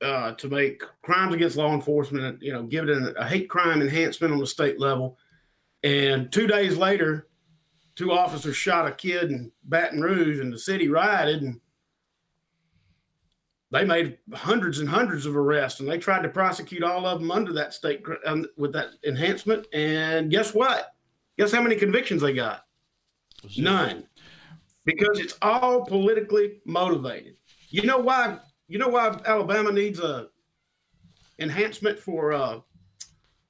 uh, 0.00 0.32
to 0.32 0.48
make 0.48 0.82
crimes 1.02 1.34
against 1.34 1.56
law 1.56 1.74
enforcement, 1.74 2.42
you 2.42 2.52
know, 2.52 2.64
give 2.64 2.88
it 2.88 2.96
a, 2.96 3.12
a 3.20 3.26
hate 3.26 3.48
crime 3.48 3.82
enhancement 3.82 4.32
on 4.32 4.40
the 4.40 4.46
state 4.46 4.80
level. 4.80 5.18
And 5.84 6.30
two 6.32 6.46
days 6.46 6.76
later, 6.76 7.28
two 7.96 8.12
officers 8.12 8.56
shot 8.56 8.86
a 8.86 8.92
kid 8.92 9.30
in 9.30 9.52
Baton 9.64 10.00
Rouge, 10.00 10.40
and 10.40 10.52
the 10.52 10.58
city 10.58 10.88
rioted, 10.88 11.42
and 11.42 11.60
they 13.72 13.84
made 13.86 14.18
hundreds 14.34 14.80
and 14.80 14.88
hundreds 14.88 15.24
of 15.24 15.34
arrests, 15.34 15.80
and 15.80 15.88
they 15.88 15.96
tried 15.96 16.22
to 16.22 16.28
prosecute 16.28 16.82
all 16.82 17.06
of 17.06 17.20
them 17.20 17.30
under 17.30 17.54
that 17.54 17.72
state 17.72 18.04
um, 18.26 18.46
with 18.58 18.72
that 18.74 18.90
enhancement. 19.04 19.66
And 19.72 20.30
guess 20.30 20.52
what? 20.52 20.94
Guess 21.38 21.52
how 21.52 21.62
many 21.62 21.76
convictions 21.76 22.20
they 22.20 22.34
got? 22.34 22.66
None, 23.56 24.06
because 24.84 25.18
it's 25.18 25.38
all 25.40 25.86
politically 25.86 26.60
motivated. 26.66 27.36
You 27.70 27.84
know 27.84 27.98
why? 27.98 28.38
You 28.68 28.78
know 28.78 28.88
why 28.88 29.18
Alabama 29.24 29.72
needs 29.72 30.00
a 30.00 30.28
enhancement 31.38 31.98
for 31.98 32.34
uh, 32.34 32.60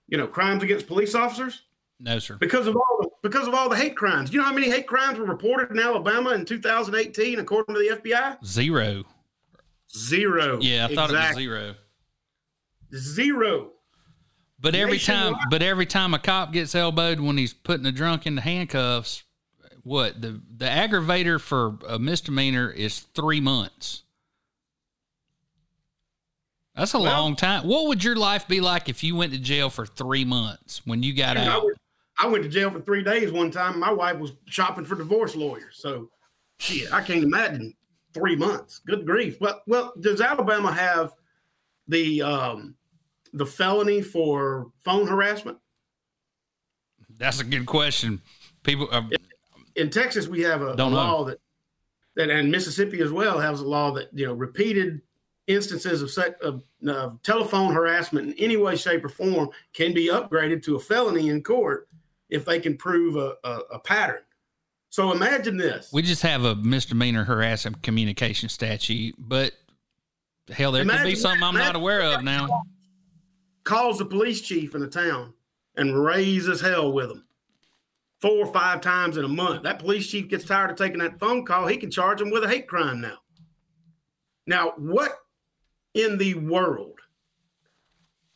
you 0.06 0.16
know 0.16 0.28
crimes 0.28 0.62
against 0.62 0.87
police 0.87 1.16
officers? 1.16 1.62
No, 1.98 2.20
sir. 2.20 2.37
Because 2.38 2.68
of 2.68 2.76
all 2.76 2.98
the, 3.00 3.08
because 3.22 3.48
of 3.48 3.54
all 3.54 3.68
the 3.68 3.76
hate 3.76 3.96
crimes. 3.96 4.32
You 4.32 4.38
know 4.38 4.46
how 4.46 4.54
many 4.54 4.70
hate 4.70 4.87
crimes 4.87 5.18
were 5.18 5.26
reported 5.26 5.72
in 5.72 5.80
Alabama 5.80 6.30
in 6.30 6.44
2018, 6.44 7.40
according 7.40 7.74
to 7.74 7.80
the 7.80 7.96
FBI? 7.96 8.44
Zero. 8.44 9.04
Zero. 9.96 10.59
Yeah, 10.61 10.87
I 10.90 10.94
thought 10.94 11.11
it 11.11 11.14
was 11.14 11.35
zero. 11.35 11.74
Zero. 12.94 13.70
But 14.59 14.74
every 14.74 14.98
time, 14.98 15.35
but 15.50 15.61
every 15.61 15.87
time 15.87 16.14
a 16.14 16.18
cop 16.18 16.52
gets 16.52 16.74
elbowed 16.74 17.20
when 17.20 17.37
he's 17.37 17.52
putting 17.52 17.85
a 17.85 17.92
drunk 17.92 18.26
into 18.26 18.40
handcuffs, 18.40 19.24
what 19.83 20.22
the 20.22 20.40
the 20.57 20.66
aggravator 20.66 21.40
for 21.40 21.78
a 21.88 21.98
misdemeanor 21.98 22.70
is 22.70 23.00
three 23.00 23.40
months. 23.40 24.05
That's 26.76 26.94
a 26.94 26.98
well, 26.98 27.20
long 27.20 27.37
time. 27.37 27.66
What 27.66 27.88
would 27.88 28.02
your 28.02 28.16
life 28.16 28.48
be 28.48 28.61
like 28.61 28.88
if 28.88 29.05
you 29.05 29.16
went 29.16 29.33
to 29.33 29.38
jail 29.38 29.68
for 29.68 29.85
three 29.85 30.24
months 30.24 30.81
when 30.87 31.02
you 31.02 31.14
got 31.14 31.37
out? 31.37 31.64
I 32.18 32.28
went 32.28 32.44
to 32.44 32.48
jail 32.48 32.70
for 32.70 32.81
three 32.81 33.02
days 33.02 33.33
one 33.33 33.50
time. 33.50 33.78
My 33.78 33.92
wife 33.92 34.18
was 34.18 34.33
shopping 34.46 34.85
for 34.85 34.94
divorce 34.94 35.35
lawyers. 35.35 35.76
So, 35.76 36.09
shit, 36.59 36.92
I 36.92 37.02
can't 37.02 37.24
imagine 37.24 37.74
three 38.12 38.37
months. 38.37 38.81
Good 38.87 39.07
grief. 39.07 39.40
Well, 39.40 39.62
well, 39.66 39.92
does 40.01 40.20
Alabama 40.20 40.72
have 40.72 41.14
the 41.88 42.22
um, 42.22 42.75
the 43.33 43.46
felony 43.46 44.03
for 44.03 44.70
phone 44.85 45.07
harassment? 45.07 45.59
That's 47.18 47.40
a 47.40 47.44
good 47.44 47.66
question. 47.66 48.20
People 48.62 48.88
uh, 48.90 49.03
in, 49.77 49.90
Texas, 49.90 50.29
we 50.29 50.40
have 50.42 50.62
a, 50.62 50.75
a 50.75 50.85
law 50.85 51.25
that 51.25 51.38
that, 52.16 52.31
and 52.31 52.51
Mississippi 52.51 53.01
as 53.01 53.11
well 53.11 53.38
has 53.38 53.61
a 53.61 53.66
law 53.66 53.92
that 53.92 54.09
you 54.12 54.27
know 54.27 54.33
repeated 54.33 55.01
instances 55.46 56.03
of, 56.03 56.62
of 56.87 57.22
telephone 57.22 57.72
harassment 57.72 58.29
in 58.29 58.35
any 58.35 58.57
way, 58.57 58.77
shape, 58.77 59.05
or 59.05 59.09
form 59.09 59.51
can 59.72 59.92
be 59.92 60.09
upgraded 60.09 60.62
to 60.64 60.77
a 60.77 60.81
felony 60.81 61.29
in 61.29 61.42
court 61.42 61.88
if 62.31 62.44
they 62.44 62.61
can 62.61 62.77
prove 62.77 63.16
a, 63.16 63.35
a, 63.44 63.61
a 63.72 63.79
pattern. 63.81 64.22
So 64.92 65.11
imagine 65.11 65.57
this. 65.57 65.88
We 65.90 66.02
just 66.02 66.20
have 66.20 66.44
a 66.44 66.55
misdemeanor 66.55 67.24
harassment 67.24 67.83
communication 67.83 68.50
statute, 68.50 69.14
but 69.16 69.55
hell, 70.50 70.70
there 70.70 70.83
imagine, 70.83 71.05
could 71.05 71.11
be 71.12 71.16
something 71.16 71.42
I'm 71.42 71.55
not 71.55 71.74
aware 71.74 72.02
of 72.02 72.22
now. 72.22 72.62
Calls 73.64 73.96
the 73.96 74.05
police 74.05 74.42
chief 74.42 74.74
in 74.74 74.83
the 74.83 74.87
town 74.87 75.33
and 75.78 76.05
raises 76.05 76.61
hell 76.61 76.92
with 76.92 77.09
them 77.09 77.24
four 78.20 78.37
or 78.46 78.52
five 78.52 78.83
times 78.83 79.16
in 79.16 79.24
a 79.24 79.28
month. 79.28 79.62
That 79.62 79.78
police 79.78 80.07
chief 80.07 80.28
gets 80.28 80.44
tired 80.44 80.70
of 80.70 80.76
taking 80.76 80.98
that 80.98 81.18
phone 81.18 81.46
call. 81.46 81.66
He 81.66 81.78
can 81.78 81.90
charge 81.90 82.18
them 82.18 82.31
with 82.31 82.44
a 82.44 82.48
hate 82.48 82.68
crime 82.68 83.00
now. 83.00 83.16
Now, 84.46 84.74
what 84.76 85.12
in 85.94 86.18
the 86.18 86.35
world 86.35 86.98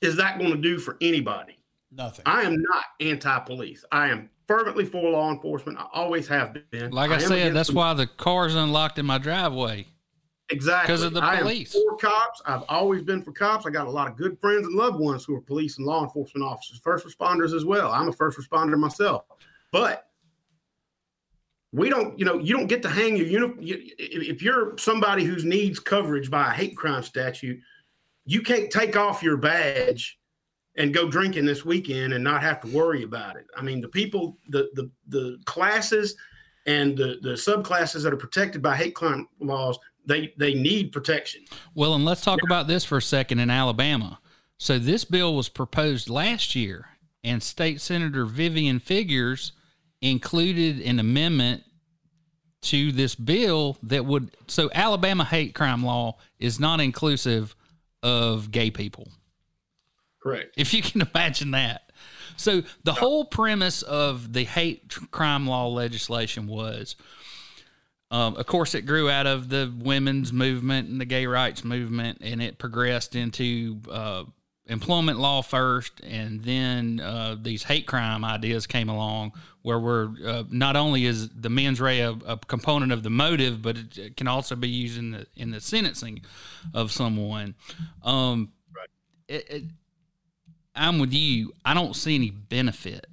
is 0.00 0.16
that 0.16 0.38
going 0.38 0.52
to 0.52 0.56
do 0.56 0.78
for 0.78 0.96
anybody? 1.02 1.58
Nothing. 1.92 2.22
I 2.24 2.44
am 2.44 2.56
not 2.62 2.84
anti-police. 2.98 3.84
I 3.92 4.08
am 4.08 4.30
fervently 4.46 4.84
for 4.84 5.10
law 5.10 5.30
enforcement. 5.30 5.78
I 5.78 5.86
always 5.92 6.28
have 6.28 6.56
been. 6.70 6.90
Like 6.90 7.10
I, 7.10 7.16
I 7.16 7.18
said, 7.18 7.54
that's 7.54 7.72
why 7.72 7.94
the 7.94 8.06
car's 8.06 8.54
unlocked 8.54 8.98
in 8.98 9.06
my 9.06 9.18
driveway. 9.18 9.86
Exactly. 10.50 10.86
Because 10.86 11.02
of 11.02 11.12
the 11.12 11.20
police. 11.20 11.72
For 11.72 11.96
cops. 11.96 12.40
I've 12.46 12.62
always 12.68 13.02
been 13.02 13.22
for 13.22 13.32
cops. 13.32 13.66
I 13.66 13.70
got 13.70 13.88
a 13.88 13.90
lot 13.90 14.06
of 14.06 14.16
good 14.16 14.38
friends 14.40 14.66
and 14.66 14.76
loved 14.76 15.00
ones 15.00 15.24
who 15.24 15.34
are 15.34 15.40
police 15.40 15.78
and 15.78 15.86
law 15.86 16.04
enforcement 16.04 16.46
officers, 16.46 16.78
first 16.78 17.04
responders 17.04 17.52
as 17.52 17.64
well. 17.64 17.90
I'm 17.90 18.08
a 18.08 18.12
first 18.12 18.38
responder 18.38 18.78
myself. 18.78 19.24
But 19.72 20.08
we 21.72 21.88
don't, 21.88 22.16
you 22.18 22.24
know, 22.24 22.38
you 22.38 22.56
don't 22.56 22.68
get 22.68 22.80
to 22.82 22.88
hang 22.88 23.16
your 23.16 23.26
uniform. 23.26 23.58
If 23.60 24.40
you're 24.40 24.78
somebody 24.78 25.24
who 25.24 25.36
needs 25.42 25.80
coverage 25.80 26.30
by 26.30 26.50
a 26.50 26.54
hate 26.54 26.76
crime 26.76 27.02
statute, 27.02 27.60
you 28.24 28.40
can't 28.40 28.70
take 28.70 28.96
off 28.96 29.22
your 29.22 29.36
badge 29.36 30.18
and 30.76 30.92
go 30.92 31.08
drinking 31.08 31.46
this 31.46 31.64
weekend 31.64 32.12
and 32.12 32.22
not 32.22 32.42
have 32.42 32.60
to 32.60 32.68
worry 32.68 33.02
about 33.02 33.36
it. 33.36 33.46
I 33.56 33.62
mean, 33.62 33.80
the 33.80 33.88
people, 33.88 34.38
the 34.48 34.68
the 34.74 34.90
the 35.08 35.38
classes 35.44 36.16
and 36.66 36.96
the 36.96 37.18
the 37.22 37.30
subclasses 37.30 38.02
that 38.02 38.12
are 38.12 38.18
protected 38.18 38.62
by 38.62 38.76
hate 38.76 38.94
crime 38.94 39.28
laws, 39.40 39.78
they 40.04 40.32
they 40.38 40.54
need 40.54 40.92
protection. 40.92 41.44
Well, 41.74 41.94
and 41.94 42.04
let's 42.04 42.22
talk 42.22 42.38
yeah. 42.42 42.48
about 42.48 42.66
this 42.66 42.84
for 42.84 42.98
a 42.98 43.02
second 43.02 43.38
in 43.38 43.50
Alabama. 43.50 44.18
So 44.58 44.78
this 44.78 45.04
bill 45.04 45.34
was 45.34 45.48
proposed 45.48 46.08
last 46.08 46.54
year, 46.54 46.86
and 47.22 47.42
State 47.42 47.80
Senator 47.80 48.24
Vivian 48.24 48.78
Figures 48.78 49.52
included 50.00 50.80
an 50.80 50.98
amendment 50.98 51.62
to 52.62 52.90
this 52.92 53.14
bill 53.14 53.76
that 53.82 54.04
would 54.04 54.30
so 54.48 54.70
Alabama 54.74 55.24
hate 55.24 55.54
crime 55.54 55.84
law 55.84 56.16
is 56.38 56.58
not 56.58 56.80
inclusive 56.80 57.54
of 58.02 58.50
gay 58.50 58.70
people. 58.70 59.08
Correct. 60.26 60.54
If 60.56 60.74
you 60.74 60.82
can 60.82 61.00
imagine 61.14 61.52
that. 61.52 61.92
So 62.36 62.62
the 62.84 62.92
whole 62.92 63.24
premise 63.24 63.82
of 63.82 64.32
the 64.32 64.44
hate 64.44 64.94
crime 65.10 65.46
law 65.46 65.68
legislation 65.68 66.46
was 66.46 66.96
Um, 68.10 68.36
of 68.36 68.46
course, 68.46 68.74
it 68.74 68.82
grew 68.82 69.10
out 69.10 69.26
of 69.26 69.48
the 69.48 69.72
women's 69.76 70.32
movement 70.32 70.88
and 70.88 71.00
the 71.00 71.04
gay 71.04 71.26
rights 71.26 71.64
movement, 71.64 72.18
and 72.20 72.40
it 72.40 72.56
progressed 72.56 73.16
into 73.16 73.80
uh, 73.90 74.24
employment 74.66 75.18
law 75.18 75.42
first, 75.42 76.00
and 76.00 76.42
then 76.42 77.00
uh, 77.00 77.36
these 77.40 77.64
hate 77.64 77.86
crime 77.86 78.24
ideas 78.24 78.66
came 78.66 78.88
along, 78.88 79.32
where 79.62 79.80
we're 79.80 80.10
uh, 80.24 80.44
not 80.50 80.76
only 80.76 81.04
is 81.04 81.28
the 81.30 81.50
mens 81.50 81.80
rea 81.80 82.00
a, 82.00 82.10
a, 82.26 82.36
component 82.36 82.92
of 82.92 83.02
the 83.02 83.10
motive, 83.10 83.60
but 83.60 83.76
it 83.76 84.16
can 84.16 84.28
also 84.28 84.54
be 84.54 84.68
used 84.68 84.98
in 84.98 85.10
the 85.10 85.26
in 85.34 85.50
the 85.50 85.60
sentencing 85.60 86.22
of 86.74 86.92
someone. 86.92 87.56
Um, 88.04 88.52
right. 88.72 88.88
It, 89.26 89.50
it, 89.50 89.64
I'm 90.76 90.98
with 90.98 91.12
you. 91.12 91.52
I 91.64 91.74
don't 91.74 91.94
see 91.94 92.14
any 92.14 92.30
benefit. 92.30 93.06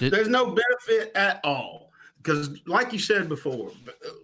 That, 0.00 0.10
There's 0.10 0.28
no 0.28 0.46
benefit 0.46 1.12
at 1.16 1.40
all 1.44 1.90
because, 2.18 2.50
like 2.66 2.92
you 2.92 2.98
said 2.98 3.28
before, 3.28 3.72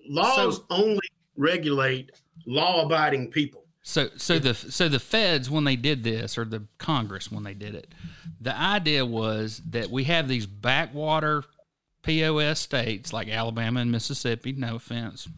laws 0.08 0.56
so, 0.56 0.64
only 0.70 1.00
regulate 1.36 2.10
law-abiding 2.46 3.30
people. 3.30 3.64
So, 3.82 4.08
so 4.16 4.38
the 4.38 4.54
so 4.54 4.88
the 4.88 4.98
feds 4.98 5.50
when 5.50 5.64
they 5.64 5.76
did 5.76 6.04
this, 6.04 6.38
or 6.38 6.46
the 6.46 6.64
Congress 6.78 7.30
when 7.30 7.42
they 7.42 7.52
did 7.52 7.74
it, 7.74 7.92
the 8.40 8.56
idea 8.56 9.04
was 9.04 9.60
that 9.70 9.90
we 9.90 10.04
have 10.04 10.26
these 10.26 10.46
backwater 10.46 11.44
POS 12.02 12.60
states 12.60 13.12
like 13.12 13.28
Alabama 13.28 13.80
and 13.80 13.92
Mississippi. 13.92 14.52
No 14.52 14.76
offense, 14.76 15.28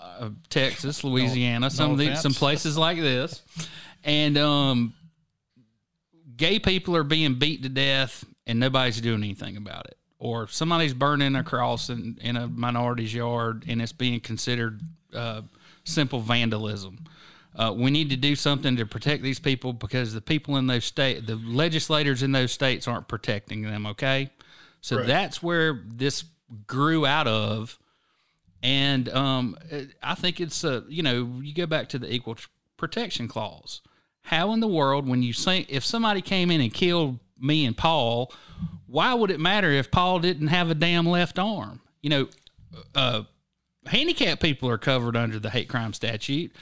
uh, 0.00 0.30
Texas, 0.48 1.04
Louisiana, 1.04 1.66
no, 1.66 1.68
some 1.68 1.88
no 1.88 1.92
of 1.92 1.98
these, 1.98 2.20
some 2.20 2.32
places 2.32 2.78
like 2.78 2.98
this, 2.98 3.42
and 4.04 4.38
um, 4.38 4.94
gay 6.36 6.58
people 6.58 6.96
are 6.96 7.04
being 7.04 7.34
beat 7.34 7.62
to 7.62 7.68
death, 7.68 8.24
and 8.46 8.60
nobody's 8.60 9.00
doing 9.00 9.22
anything 9.22 9.56
about 9.56 9.86
it. 9.86 9.96
Or 10.18 10.48
somebody's 10.48 10.94
burning 10.94 11.36
a 11.36 11.44
cross 11.44 11.90
in, 11.90 12.18
in 12.22 12.36
a 12.36 12.48
minority's 12.48 13.14
yard, 13.14 13.64
and 13.68 13.82
it's 13.82 13.92
being 13.92 14.20
considered 14.20 14.80
uh, 15.14 15.42
simple 15.84 16.20
vandalism 16.20 17.06
uh, 17.56 17.72
we 17.74 17.90
need 17.90 18.10
to 18.10 18.16
do 18.16 18.36
something 18.36 18.76
to 18.76 18.84
protect 18.84 19.22
these 19.22 19.38
people 19.38 19.72
because 19.72 20.12
the 20.12 20.20
people 20.20 20.56
in 20.58 20.66
those 20.66 20.84
state, 20.84 21.26
the 21.26 21.36
legislators 21.36 22.22
in 22.22 22.32
those 22.32 22.52
states 22.52 22.86
aren't 22.86 23.08
protecting 23.08 23.62
them. 23.62 23.86
Okay, 23.86 24.30
so 24.82 24.98
right. 24.98 25.06
that's 25.06 25.42
where 25.42 25.82
this 25.86 26.24
grew 26.66 27.06
out 27.06 27.26
of, 27.26 27.78
and 28.62 29.08
um, 29.08 29.56
I 30.02 30.14
think 30.14 30.40
it's 30.40 30.64
a 30.64 30.84
you 30.88 31.02
know 31.02 31.40
you 31.40 31.54
go 31.54 31.66
back 31.66 31.88
to 31.90 31.98
the 31.98 32.12
equal 32.12 32.36
protection 32.76 33.26
clause. 33.26 33.80
How 34.26 34.52
in 34.52 34.60
the 34.60 34.68
world, 34.68 35.08
when 35.08 35.22
you 35.22 35.32
say 35.32 35.66
if 35.68 35.84
somebody 35.84 36.20
came 36.20 36.50
in 36.50 36.60
and 36.60 36.72
killed 36.72 37.18
me 37.40 37.64
and 37.64 37.76
Paul, 37.76 38.32
why 38.86 39.14
would 39.14 39.30
it 39.30 39.40
matter 39.40 39.70
if 39.70 39.90
Paul 39.90 40.18
didn't 40.18 40.48
have 40.48 40.70
a 40.70 40.74
damn 40.74 41.06
left 41.06 41.38
arm? 41.38 41.80
You 42.02 42.10
know, 42.10 42.28
uh, 42.94 43.22
handicapped 43.86 44.42
people 44.42 44.68
are 44.68 44.78
covered 44.78 45.16
under 45.16 45.38
the 45.38 45.50
hate 45.50 45.68
crime 45.68 45.92
statute 45.92 46.52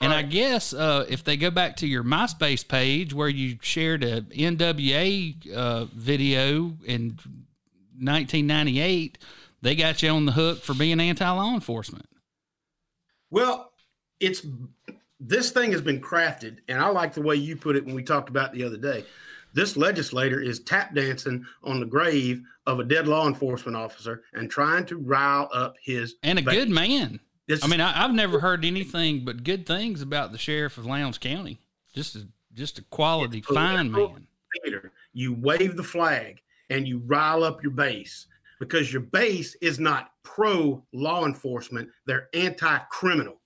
and 0.00 0.12
right. 0.12 0.24
I 0.24 0.28
guess 0.28 0.74
uh, 0.74 1.06
if 1.08 1.24
they 1.24 1.36
go 1.36 1.50
back 1.50 1.76
to 1.76 1.86
your 1.86 2.02
MySpace 2.02 2.66
page 2.66 3.14
where 3.14 3.28
you 3.28 3.58
shared 3.62 4.02
a 4.02 4.22
NWA 4.22 5.52
uh, 5.52 5.84
video 5.86 6.74
in 6.84 7.18
1998, 7.98 9.18
they 9.62 9.74
got 9.74 10.02
you 10.02 10.10
on 10.10 10.26
the 10.26 10.32
hook 10.32 10.62
for 10.62 10.74
being 10.74 11.00
anti-law 11.00 11.54
enforcement. 11.54 12.06
Well, 13.30 13.72
it's 14.20 14.44
this 15.26 15.50
thing 15.50 15.72
has 15.72 15.80
been 15.80 16.00
crafted, 16.00 16.58
and 16.68 16.80
I 16.80 16.88
like 16.88 17.14
the 17.14 17.22
way 17.22 17.36
you 17.36 17.56
put 17.56 17.76
it 17.76 17.84
when 17.84 17.94
we 17.94 18.02
talked 18.02 18.28
about 18.28 18.52
the 18.52 18.64
other 18.64 18.76
day. 18.76 19.04
This 19.54 19.76
legislator 19.76 20.40
is 20.40 20.60
tap 20.60 20.94
dancing 20.94 21.46
on 21.62 21.80
the 21.80 21.86
grave 21.86 22.42
of 22.66 22.80
a 22.80 22.84
dead 22.84 23.06
law 23.06 23.26
enforcement 23.26 23.76
officer 23.76 24.22
and 24.32 24.50
trying 24.50 24.84
to 24.86 24.96
rile 24.96 25.48
up 25.52 25.76
his 25.80 26.16
and 26.22 26.38
a 26.38 26.42
base. 26.42 26.54
good 26.54 26.70
man. 26.70 27.20
It's, 27.46 27.64
I 27.64 27.68
mean, 27.68 27.80
I, 27.80 27.92
have 27.92 28.12
never 28.12 28.40
heard 28.40 28.64
anything 28.64 29.24
but 29.24 29.44
good 29.44 29.66
things 29.66 30.02
about 30.02 30.32
the 30.32 30.38
sheriff 30.38 30.76
of 30.76 30.86
Lowndes 30.86 31.18
County. 31.18 31.60
Just 31.94 32.16
a 32.16 32.26
just 32.52 32.78
a 32.78 32.82
quality 32.82 33.40
fine 33.42 33.90
man. 33.92 34.26
Peter, 34.64 34.92
you 35.12 35.34
wave 35.34 35.76
the 35.76 35.82
flag 35.82 36.40
and 36.70 36.86
you 36.86 37.02
rile 37.06 37.44
up 37.44 37.62
your 37.62 37.72
base 37.72 38.26
because 38.60 38.92
your 38.92 39.02
base 39.02 39.54
is 39.56 39.78
not 39.78 40.12
pro 40.22 40.82
law 40.92 41.26
enforcement; 41.26 41.88
they're 42.06 42.28
anti 42.34 42.78
criminal. 42.90 43.40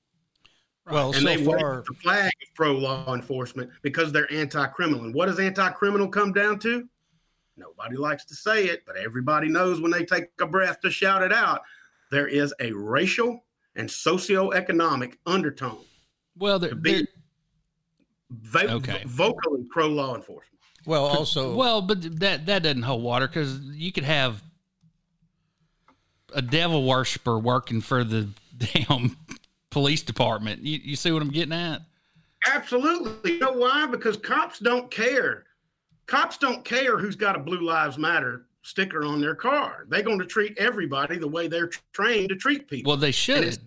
Well, 0.91 1.13
and 1.13 1.23
so 1.23 1.25
they 1.25 1.45
far, 1.45 1.85
the 1.87 1.95
flag 1.95 2.33
of 2.43 2.55
pro 2.55 2.73
law 2.73 3.15
enforcement 3.15 3.71
because 3.83 4.13
they're 4.13 4.33
anti 4.33 4.67
criminal. 4.69 5.05
And 5.05 5.15
what 5.15 5.27
does 5.27 5.39
anti 5.39 5.69
criminal 5.71 6.09
come 6.09 6.33
down 6.33 6.59
to? 6.61 6.89
Nobody 7.57 7.97
likes 7.97 8.25
to 8.27 8.35
say 8.35 8.67
it, 8.67 8.85
but 8.87 8.97
everybody 8.97 9.49
knows 9.49 9.81
when 9.81 9.91
they 9.91 10.05
take 10.05 10.27
a 10.41 10.47
breath 10.47 10.81
to 10.81 10.91
shout 10.91 11.23
it 11.23 11.33
out. 11.33 11.63
There 12.11 12.29
is 12.29 12.55
a 12.61 12.73
racial 12.73 13.45
and 13.75 13.89
socioeconomic 13.89 15.15
undertone. 15.27 15.85
Well, 16.37 16.59
they're, 16.59 16.75
be 16.75 17.07
vo- 18.31 18.77
okay. 18.77 19.03
vocally 19.07 19.65
pro 19.71 19.89
law 19.89 20.15
enforcement. 20.15 20.61
Well, 20.87 21.05
also, 21.05 21.55
well, 21.55 21.83
but 21.83 22.21
that 22.21 22.47
that 22.47 22.63
doesn't 22.63 22.83
hold 22.83 23.03
water 23.03 23.27
because 23.27 23.61
you 23.61 23.93
could 23.93 24.05
have 24.05 24.43
a 26.35 26.43
devil 26.43 26.85
worshiper 26.85 27.39
working 27.39 27.81
for 27.81 28.05
the 28.05 28.29
damn 28.57 29.17
police 29.71 30.03
department. 30.03 30.63
You, 30.63 30.79
you 30.83 30.97
see 30.97 31.13
what 31.13 31.23
I'm 31.23 31.31
getting 31.31 31.53
at? 31.53 31.83
Absolutely. 32.47 33.33
You 33.33 33.39
know 33.39 33.53
why? 33.53 33.87
Because 33.87 34.17
cops 34.17 34.59
don't 34.59 34.91
care. 34.91 35.45
Cops 36.07 36.39
don't 36.39 36.65
care 36.65 36.99
who's 36.99 37.17
got 37.17 37.37
a 37.37 37.39
Blue 37.39 37.61
Lives 37.61 37.99
Matter 37.99 38.47
sticker 38.63 39.05
on 39.05 39.21
their 39.21 39.35
car. 39.35 39.87
They're 39.89 40.03
going 40.03 40.19
to 40.19 40.27
treat 40.27 40.57
everybody 40.59 41.19
the 41.19 41.29
way 41.29 41.49
they're 41.49 41.71
trained 41.93 42.29
to 42.31 42.37
treat 42.37 42.69
people. 42.69 42.91
Well, 42.91 42.97
they 42.97 43.13
should. 43.13 43.59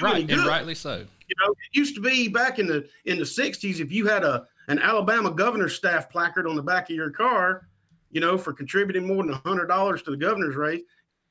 right, 0.00 0.28
and 0.30 0.46
rightly 0.46 0.74
so. 0.74 0.98
You 1.28 1.36
know, 1.44 1.52
it 1.52 1.78
used 1.78 1.94
to 1.94 2.00
be 2.00 2.28
back 2.28 2.58
in 2.58 2.66
the 2.66 2.88
in 3.04 3.18
the 3.18 3.24
'60s 3.24 3.80
if 3.80 3.92
you 3.92 4.06
had 4.06 4.24
a 4.24 4.46
an 4.68 4.78
Alabama 4.78 5.30
governor's 5.30 5.74
staff 5.74 6.10
placard 6.10 6.46
on 6.46 6.56
the 6.56 6.62
back 6.62 6.90
of 6.90 6.96
your 6.96 7.10
car, 7.10 7.68
you 8.10 8.20
know, 8.20 8.36
for 8.36 8.52
contributing 8.52 9.06
more 9.06 9.24
than 9.24 9.32
hundred 9.32 9.66
dollars 9.66 10.02
to 10.02 10.10
the 10.10 10.16
governor's 10.16 10.56
race, 10.56 10.82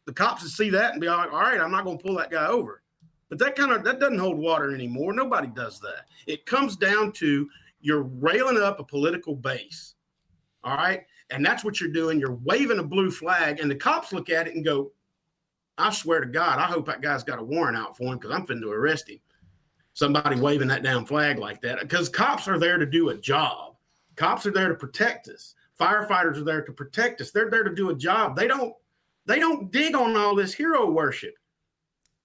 the 0.05 0.13
cops 0.13 0.43
would 0.43 0.51
see 0.51 0.69
that 0.69 0.93
and 0.93 1.01
be 1.01 1.07
like, 1.07 1.31
"All 1.31 1.39
right, 1.39 1.59
I'm 1.59 1.71
not 1.71 1.83
going 1.83 1.97
to 1.97 2.03
pull 2.03 2.15
that 2.15 2.31
guy 2.31 2.47
over." 2.47 2.81
But 3.29 3.39
that 3.39 3.55
kind 3.55 3.71
of 3.71 3.83
that 3.83 3.99
doesn't 3.99 4.17
hold 4.17 4.37
water 4.37 4.73
anymore. 4.73 5.13
Nobody 5.13 5.47
does 5.47 5.79
that. 5.81 6.05
It 6.27 6.45
comes 6.45 6.75
down 6.75 7.11
to 7.13 7.47
you're 7.81 8.03
railing 8.03 8.61
up 8.61 8.79
a 8.79 8.83
political 8.83 9.35
base. 9.35 9.95
All 10.63 10.75
right. 10.75 11.05
And 11.29 11.45
that's 11.45 11.63
what 11.63 11.79
you're 11.79 11.91
doing. 11.91 12.19
You're 12.19 12.39
waving 12.43 12.79
a 12.79 12.83
blue 12.83 13.11
flag, 13.11 13.59
and 13.59 13.69
the 13.69 13.75
cops 13.75 14.11
look 14.11 14.29
at 14.29 14.47
it 14.47 14.55
and 14.55 14.65
go, 14.65 14.91
I 15.77 15.91
swear 15.91 16.19
to 16.19 16.27
God, 16.27 16.59
I 16.59 16.63
hope 16.63 16.87
that 16.87 17.01
guy's 17.01 17.23
got 17.23 17.39
a 17.39 17.43
warrant 17.43 17.77
out 17.77 17.95
for 17.95 18.11
him 18.11 18.17
because 18.17 18.31
I'm 18.31 18.45
finna 18.45 18.65
arrest 18.65 19.09
him. 19.09 19.19
Somebody 19.93 20.39
waving 20.39 20.67
that 20.69 20.83
damn 20.83 21.05
flag 21.05 21.37
like 21.37 21.61
that. 21.61 21.79
Because 21.79 22.09
cops 22.09 22.47
are 22.47 22.59
there 22.59 22.77
to 22.77 22.85
do 22.85 23.09
a 23.09 23.17
job. 23.17 23.75
Cops 24.15 24.45
are 24.45 24.51
there 24.51 24.67
to 24.69 24.75
protect 24.75 25.29
us. 25.29 25.55
Firefighters 25.79 26.37
are 26.37 26.43
there 26.43 26.61
to 26.61 26.73
protect 26.73 27.21
us. 27.21 27.31
They're 27.31 27.49
there 27.49 27.63
to 27.63 27.73
do 27.73 27.89
a 27.89 27.95
job. 27.95 28.35
They 28.35 28.47
don't 28.47 28.73
they 29.25 29.39
don't 29.39 29.71
dig 29.71 29.95
on 29.95 30.17
all 30.17 30.35
this 30.35 30.53
hero 30.53 30.89
worship. 30.89 31.35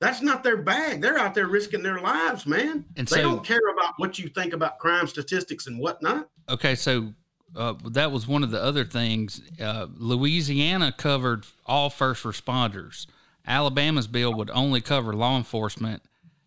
That's 0.05 0.21
not 0.21 0.45
their 0.45 0.59
bag. 0.59 1.01
They're 1.01 1.19
out 1.19 1.35
there 1.35 1.47
risking 1.47 1.83
their 1.83 1.99
lives, 1.99 2.45
man. 2.45 2.85
And 2.97 3.09
they 3.09 3.17
so, 3.17 3.23
don't 3.23 3.45
care 3.45 3.61
about 3.73 3.95
what 3.97 4.19
you 4.19 4.29
think 4.29 4.53
about 4.53 4.79
crime 4.79 5.07
statistics 5.07 5.67
and 5.67 5.79
whatnot. 5.79 6.29
Okay, 6.49 6.75
so 6.75 7.15
uh, 7.57 7.73
that 7.91 8.13
was 8.13 8.29
one 8.29 8.43
of 8.43 8.51
the 8.51 8.63
other 8.63 8.85
things. 8.85 9.41
Uh, 9.59 9.87
Louisiana 9.97 10.93
covered 10.93 11.47
all 11.65 11.89
first 11.89 12.25
responders. 12.25 13.07
Alabama's 13.47 14.07
bill 14.07 14.35
would 14.35 14.51
only 14.51 14.83
cover 14.83 15.15
law 15.15 15.39
enforcement. 15.39 16.03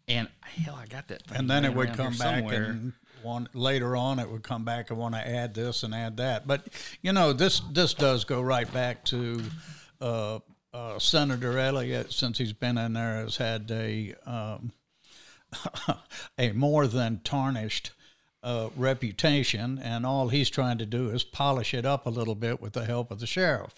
And 0.08 0.28
hell, 0.42 0.78
I 0.80 0.86
got 0.86 1.08
that. 1.08 1.24
and 1.34 1.50
then 1.50 1.66
it 1.66 1.74
would 1.74 1.94
come 1.94 2.16
back 2.16 2.44
and 2.52 2.94
one 3.24 3.50
later 3.56 3.96
on 3.96 4.20
it 4.20 4.30
would 4.30 4.44
come 4.44 4.64
back 4.64 4.92
and 4.92 5.00
want 5.00 5.16
to 5.16 5.28
add 5.28 5.56
this 5.56 5.82
and 5.82 5.96
add 5.96 6.18
that. 6.18 6.46
But 6.46 6.68
you 7.02 7.12
know, 7.12 7.34
this 7.34 7.62
this 7.72 7.96
does 7.96 8.24
go 8.24 8.40
right 8.40 8.72
back 8.72 9.04
to 9.06 9.42
uh, 10.00 10.40
uh 10.78 11.00
Senator 11.00 11.58
Elliott, 11.58 12.14
since 12.14 12.38
he's 12.38 12.54
been 12.54 12.78
in 12.78 12.94
there, 12.94 13.16
has 13.18 13.38
had 13.38 13.70
a 13.72 14.14
um, 14.26 14.72
a 16.38 16.52
more 16.52 16.88
than 16.88 17.22
tarnished 17.24 17.92
uh, 18.44 18.70
reputation, 18.76 19.80
and 19.80 20.06
all 20.06 20.30
he's 20.30 20.50
trying 20.50 20.78
to 20.78 20.86
do 20.86 21.10
is 21.10 21.24
polish 21.24 21.74
it 21.74 21.86
up 21.86 22.06
a 22.06 22.10
little 22.10 22.36
bit 22.36 22.62
with 22.62 22.74
the 22.74 22.86
help 22.86 23.12
of 23.12 23.20
the 23.20 23.28
sheriff. 23.28 23.74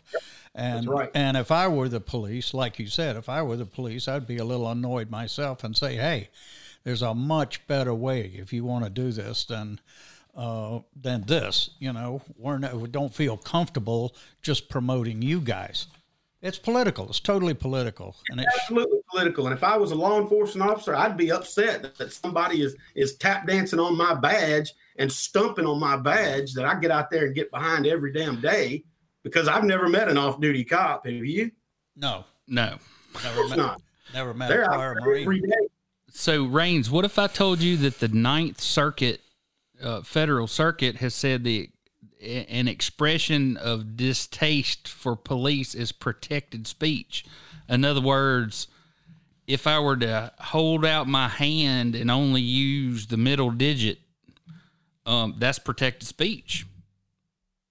And 0.54 0.90
right. 0.90 1.10
and 1.14 1.38
if 1.38 1.52
I 1.52 1.68
were 1.68 1.88
the 1.88 2.02
police, 2.02 2.54
like 2.54 2.80
you 2.80 2.88
said, 2.88 3.16
if 3.16 3.30
I 3.30 3.42
were 3.44 3.56
the 3.56 3.66
police, 3.66 4.08
I'd 4.08 4.28
be 4.28 4.38
a 4.38 4.46
little 4.46 4.70
annoyed 4.70 5.10
myself 5.10 5.64
and 5.64 5.78
say, 5.78 5.96
"Hey, 5.96 6.30
there's 6.84 7.02
a 7.02 7.14
much 7.14 7.66
better 7.68 7.94
way 7.94 8.32
if 8.36 8.52
you 8.52 8.66
want 8.66 8.84
to 8.84 8.90
do 8.90 9.12
this 9.12 9.46
than." 9.46 9.80
Uh, 10.38 10.80
than 10.96 11.24
this, 11.24 11.72
you 11.80 11.92
know, 11.92 12.22
we're 12.38 12.60
no, 12.60 12.78
we 12.78 12.88
don't 12.88 13.14
feel 13.14 13.36
comfortable 13.36 14.16
just 14.42 14.70
promoting 14.70 15.22
you 15.22 15.42
guys. 15.42 15.88
It's 16.42 16.58
political. 16.58 17.10
It's 17.10 17.20
totally 17.20 17.54
political. 17.54 18.16
And 18.30 18.40
it's 18.40 18.50
absolutely 18.62 19.00
political. 19.12 19.46
And 19.48 19.54
if 19.54 19.64
I 19.64 19.76
was 19.76 19.92
a 19.92 19.96
law 19.96 20.22
enforcement 20.22 20.70
officer, 20.70 20.96
I'd 20.96 21.18
be 21.18 21.32
upset 21.32 21.82
that, 21.82 21.98
that 21.98 22.14
somebody 22.14 22.62
is 22.62 22.76
is 22.96 23.18
tap 23.18 23.46
dancing 23.46 23.80
on 23.80 23.98
my 23.98 24.14
badge 24.14 24.72
and 24.98 25.12
stumping 25.12 25.66
on 25.66 25.80
my 25.80 25.98
badge 25.98 26.54
that 26.54 26.66
I 26.66 26.76
get 26.76 26.92
out 26.92 27.10
there 27.10 27.26
and 27.26 27.36
get 27.36 27.52
behind 27.52 27.86
every 27.86 28.14
damn 28.14 28.40
day 28.40 28.86
because 29.24 29.48
I've 29.50 29.66
never 29.66 29.90
met 29.90 30.08
an 30.08 30.18
off 30.18 30.40
duty 30.40 30.64
cop. 30.64 31.06
Have 31.06 31.14
you? 31.14 31.52
No. 31.98 32.24
No. 32.48 32.78
Never 33.24 33.48
met. 33.50 33.58
Not. 33.58 33.82
Never 34.14 34.34
met 34.34 34.50
They're 34.50 34.64
a 34.64 34.70
out 34.70 34.76
prior 34.76 34.94
there 34.96 35.06
Marine. 35.06 35.24
every 35.24 35.42
day. 35.42 35.68
So, 36.10 36.46
Raines, 36.46 36.90
what 36.90 37.06
if 37.06 37.20
I 37.20 37.28
told 37.28 37.60
you 37.60 37.78
that 37.78 38.00
the 38.00 38.08
Ninth 38.08 38.62
Circuit, 38.62 39.22
uh, 39.84 40.02
Federal 40.02 40.48
Circuit, 40.48 40.96
has 40.98 41.14
said 41.14 41.44
the 41.44 41.70
an 42.20 42.68
expression 42.68 43.58
of 43.58 43.96
distaste 43.96 44.88
for 44.88 45.16
police 45.16 45.74
is 45.74 45.92
protected 45.92 46.68
speech? 46.68 47.26
In 47.68 47.86
other 47.86 48.02
words, 48.02 48.68
if 49.48 49.66
I 49.66 49.80
were 49.80 49.98
to 49.98 50.32
hold 50.40 50.86
out 50.86 51.08
my 51.08 51.28
hand 51.28 51.96
and 51.96 52.12
only 52.12 52.42
use 52.42 53.08
the 53.08 53.18
middle 53.18 53.52
digit, 53.52 54.00
um, 55.06 55.36
that's 55.40 55.60
protected 55.60 56.08
speech. 56.08 56.66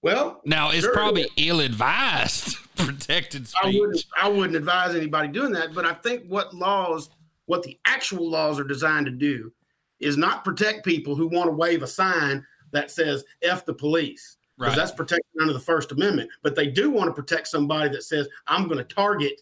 Well, 0.02 0.40
Now, 0.44 0.70
it's 0.70 0.80
sure, 0.80 0.92
probably 0.92 1.28
ill-advised 1.36 2.56
protected 2.76 3.48
I 3.62 3.66
wouldn't 3.66 3.98
speech. 3.98 4.12
I 4.20 4.28
wouldn't 4.28 4.56
advise 4.56 4.94
anybody 4.94 5.28
doing 5.28 5.52
that, 5.52 5.74
but 5.74 5.84
I 5.84 5.94
think 5.94 6.24
what 6.28 6.54
laws, 6.54 7.10
what 7.46 7.62
the 7.62 7.78
actual 7.84 8.28
laws 8.28 8.58
are 8.58 8.64
designed 8.64 9.06
to 9.06 9.12
do 9.12 9.52
is 10.00 10.16
not 10.16 10.44
protect 10.44 10.84
people 10.84 11.16
who 11.16 11.26
want 11.26 11.48
to 11.48 11.52
wave 11.52 11.82
a 11.82 11.86
sign 11.86 12.44
that 12.72 12.90
says 12.90 13.24
F 13.42 13.64
the 13.64 13.74
police. 13.74 14.36
Because 14.58 14.72
Right. 14.72 14.76
that's 14.76 14.92
protected 14.92 15.40
under 15.40 15.52
the 15.52 15.60
First 15.60 15.92
Amendment. 15.92 16.30
But 16.42 16.56
they 16.56 16.66
do 16.66 16.90
want 16.90 17.08
to 17.08 17.14
protect 17.14 17.46
somebody 17.48 17.90
that 17.90 18.02
says, 18.02 18.28
I'm 18.48 18.66
going 18.66 18.78
to 18.78 18.84
target 18.94 19.40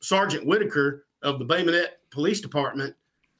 Sergeant 0.00 0.46
Whitaker 0.46 1.06
of 1.22 1.38
the 1.38 1.44
Bay 1.44 1.62
Minette 1.62 2.00
Police 2.10 2.40
Department 2.40 2.94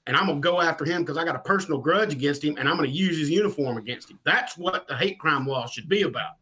and 0.07 0.17
I'm 0.17 0.27
going 0.27 0.37
to 0.43 0.47
go 0.47 0.61
after 0.61 0.85
him 0.85 1.03
because 1.03 1.17
I 1.17 1.25
got 1.25 1.35
a 1.35 1.39
personal 1.41 1.81
grudge 1.81 2.13
against 2.13 2.45
him 2.45 2.57
and 2.59 2.69
I'm 2.69 2.77
going 2.77 2.91
to 2.91 2.95
use 2.95 3.19
his 3.19 3.31
uniform 3.31 3.79
against 3.79 4.11
him. 4.11 4.19
That's 4.25 4.59
what 4.59 4.87
the 4.87 4.95
hate 4.97 5.19
crime 5.19 5.47
law 5.47 5.67
should 5.67 5.89
be 5.89 6.03
about 6.03 6.33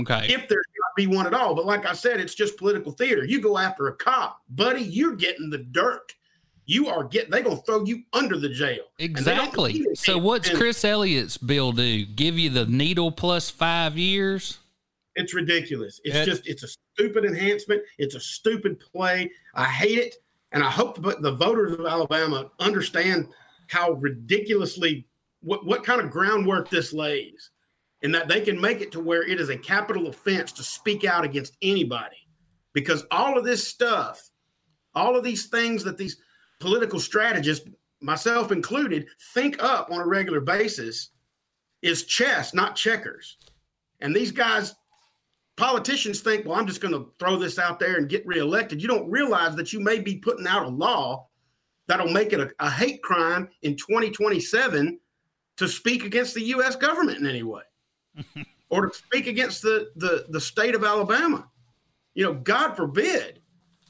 Okay. 0.00 0.26
if 0.28 0.48
there's 0.48 0.66
not 0.80 0.96
be 0.96 1.06
one 1.06 1.26
at 1.26 1.34
all. 1.34 1.54
But 1.54 1.64
like 1.66 1.86
I 1.86 1.92
said, 1.92 2.18
it's 2.18 2.34
just 2.34 2.56
political 2.56 2.90
theater. 2.90 3.24
You 3.24 3.40
go 3.40 3.58
after 3.58 3.86
a 3.88 3.94
cop, 3.94 4.40
buddy, 4.50 4.82
you're 4.82 5.14
getting 5.14 5.50
the 5.50 5.58
dirt. 5.58 6.14
You 6.64 6.88
are 6.88 7.04
getting. 7.04 7.30
They're 7.30 7.42
gonna 7.42 7.62
throw 7.62 7.84
you 7.84 8.02
under 8.12 8.38
the 8.38 8.48
jail. 8.48 8.84
And 9.00 9.16
they 9.16 9.34
don't 9.34 9.48
Exactly. 9.48 9.86
So 9.94 10.18
what's 10.18 10.48
And 10.48 10.58
Chris 10.58 10.84
Elliott's 10.84 11.36
bill 11.36 11.72
do? 11.72 12.04
Give 12.04 12.38
you 12.38 12.50
the 12.50 12.66
needle 12.66 13.10
plus 13.10 13.50
five 13.50 13.98
years? 13.98 14.58
It's 15.16 15.34
ridiculous. 15.34 16.00
It's 16.04 16.16
It- 16.16 16.24
just. 16.24 16.46
It's 16.46 16.62
a 16.62 16.68
stupid 16.68 17.24
enhancement. 17.24 17.82
It's 17.98 18.14
a 18.14 18.20
stupid 18.20 18.78
play. 18.80 19.30
I 19.54 19.64
hate 19.64 19.98
it, 19.98 20.14
and 20.52 20.62
I 20.62 20.70
hope 20.70 21.02
the, 21.02 21.16
the 21.20 21.32
voters 21.32 21.72
of 21.72 21.84
Alabama 21.84 22.50
understand 22.60 23.28
how 23.68 23.92
ridiculously 23.92 25.06
what 25.40 25.66
what 25.66 25.82
kind 25.84 26.00
of 26.00 26.10
groundwork 26.10 26.70
this 26.70 26.92
lays, 26.92 27.50
and 28.02 28.14
that 28.14 28.28
they 28.28 28.40
can 28.40 28.60
make 28.60 28.80
it 28.80 28.92
to 28.92 29.00
where 29.00 29.26
it 29.26 29.40
is 29.40 29.48
a 29.48 29.58
capital 29.58 30.06
offense 30.06 30.52
to 30.52 30.62
speak 30.62 31.04
out 31.04 31.24
against 31.24 31.56
anybody, 31.60 32.16
because 32.72 33.04
all 33.10 33.36
of 33.36 33.44
this 33.44 33.66
stuff, 33.66 34.30
all 34.94 35.16
of 35.16 35.24
these 35.24 35.46
things 35.46 35.82
that 35.84 35.98
these 35.98 36.16
political 36.62 37.00
strategists, 37.00 37.68
myself 38.00 38.52
included, 38.52 39.08
think 39.34 39.60
up 39.60 39.90
on 39.90 40.00
a 40.00 40.06
regular 40.06 40.40
basis, 40.40 41.10
is 41.82 42.04
chess, 42.04 42.54
not 42.54 42.76
checkers. 42.76 43.36
And 44.00 44.14
these 44.14 44.30
guys, 44.30 44.76
politicians 45.56 46.20
think, 46.20 46.46
well, 46.46 46.56
I'm 46.56 46.66
just 46.68 46.80
going 46.80 46.94
to 46.94 47.10
throw 47.18 47.36
this 47.36 47.58
out 47.58 47.80
there 47.80 47.96
and 47.96 48.08
get 48.08 48.24
reelected. 48.24 48.80
You 48.80 48.86
don't 48.86 49.10
realize 49.10 49.56
that 49.56 49.72
you 49.72 49.80
may 49.80 49.98
be 49.98 50.18
putting 50.18 50.46
out 50.46 50.64
a 50.64 50.68
law 50.68 51.26
that'll 51.88 52.12
make 52.12 52.32
it 52.32 52.38
a, 52.38 52.50
a 52.60 52.70
hate 52.70 53.02
crime 53.02 53.48
in 53.62 53.76
2027 53.76 55.00
to 55.56 55.68
speak 55.68 56.04
against 56.04 56.34
the 56.34 56.44
U.S. 56.44 56.76
government 56.76 57.18
in 57.18 57.26
any 57.26 57.42
way 57.42 57.62
or 58.70 58.86
to 58.86 58.94
speak 58.94 59.26
against 59.26 59.62
the, 59.62 59.90
the, 59.96 60.26
the 60.30 60.40
state 60.40 60.76
of 60.76 60.84
Alabama. 60.84 61.48
You 62.14 62.24
know, 62.24 62.34
God 62.34 62.76
forbid. 62.76 63.41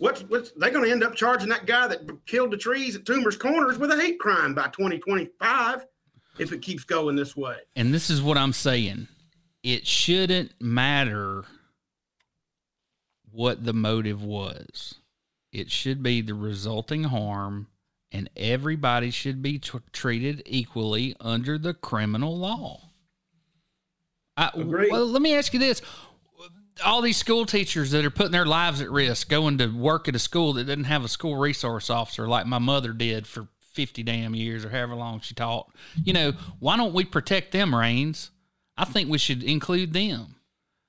What's, 0.03 0.23
what's 0.23 0.51
they're 0.57 0.73
going 0.73 0.85
to 0.85 0.91
end 0.91 1.05
up 1.05 1.15
charging 1.15 1.49
that 1.51 1.65
guy 1.65 1.87
that 1.87 2.27
killed 2.27 2.51
the 2.51 2.57
trees 2.57 2.97
at 2.97 3.05
Toomer's 3.05 3.37
Corners 3.37 3.79
with 3.79 3.93
a 3.93 3.97
hate 3.97 4.19
crime 4.19 4.53
by 4.53 4.65
2025 4.65 5.87
if 6.41 6.51
it 6.51 6.61
keeps 6.61 6.83
going 6.83 7.15
this 7.15 7.37
way. 7.37 7.59
And 7.77 7.95
this 7.95 8.11
is 8.11 8.21
what 8.21 8.37
I'm 8.37 8.53
saying. 8.53 9.07
It 9.62 9.87
shouldn't 9.87 10.61
matter 10.61 11.45
what 13.31 13.65
the 13.65 13.73
motive 13.73 14.25
was. 14.25 14.97
It 15.53 15.71
should 15.71 16.03
be 16.03 16.21
the 16.21 16.35
resulting 16.35 17.05
harm, 17.05 17.69
and 18.11 18.29
everybody 18.37 19.12
should 19.12 19.41
be 19.41 19.61
tr- 19.61 19.77
treated 19.93 20.43
equally 20.47 21.15
under 21.21 21.59
the 21.59 21.75
criminal 21.75 22.37
law. 22.37 22.88
I, 24.37 24.51
well, 24.57 25.07
let 25.07 25.23
me 25.23 25.37
ask 25.37 25.55
you 25.55 25.61
this: 25.61 25.81
all 26.85 27.02
these 27.02 27.16
school 27.16 27.44
teachers 27.46 27.90
that 27.90 28.04
are 28.04 28.11
putting 28.11 28.32
their 28.32 28.46
lives 28.46 28.80
at 28.80 28.90
risk 28.90 29.28
going 29.28 29.58
to 29.58 29.66
work 29.68 30.08
at 30.08 30.16
a 30.16 30.18
school 30.18 30.54
that 30.54 30.64
doesn't 30.64 30.85
have 30.85 31.04
a 31.04 31.08
school 31.08 31.37
resource 31.37 31.90
officer 31.90 32.26
like 32.26 32.46
my 32.46 32.58
mother 32.58 32.92
did 32.92 33.26
for 33.26 33.48
50 33.72 34.02
damn 34.02 34.35
years 34.35 34.64
or 34.64 34.70
however 34.70 34.94
long 34.94 35.20
she 35.20 35.35
taught 35.35 35.70
you 36.02 36.12
know 36.12 36.32
why 36.58 36.76
don't 36.76 36.92
we 36.94 37.04
protect 37.04 37.52
them 37.52 37.74
Raines 37.74 38.30
i 38.76 38.85
think 38.85 39.08
we 39.11 39.18
should 39.18 39.42
include 39.42 39.92
them 39.92 40.37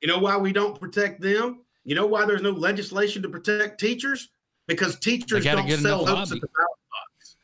You 0.01 0.07
know 0.07 0.19
why 0.19 0.35
we 0.37 0.51
don't 0.51 0.79
protect 0.79 1.21
them? 1.21 1.61
You 1.85 1.95
know 1.95 2.05
why 2.05 2.25
there's 2.25 2.41
no 2.41 2.51
legislation 2.51 3.21
to 3.23 3.29
protect 3.29 3.79
teachers? 3.79 4.29
Because 4.67 4.97
teachers 4.99 5.43
don't 5.45 5.69
sell 5.69 6.05
votes 6.05 6.31
at 6.31 6.39
the 6.41 6.47
ballot 6.47 6.79
box. 6.91 7.35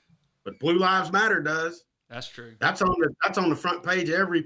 But 0.46 0.60
Blue 0.60 0.78
Lives 0.78 1.12
Matter 1.12 1.42
does. 1.42 1.84
that's 2.10 2.28
true 2.30 2.56
That's 2.60 2.82
on 2.82 2.96
the 3.00 3.10
that's 3.24 3.38
on 3.38 3.50
the 3.50 3.56
front 3.56 3.84
page 3.84 4.10
of 4.10 4.16
every 4.16 4.46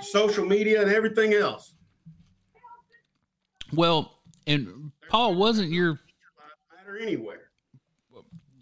social 0.00 0.44
media 0.44 0.82
and 0.82 0.90
everything 0.92 1.34
else. 1.34 1.74
Well 3.72 4.14
and 4.46 4.92
paul 5.08 5.34
wasn't 5.34 5.70
your 5.70 5.98
matter 6.76 6.98
anywhere. 6.98 7.50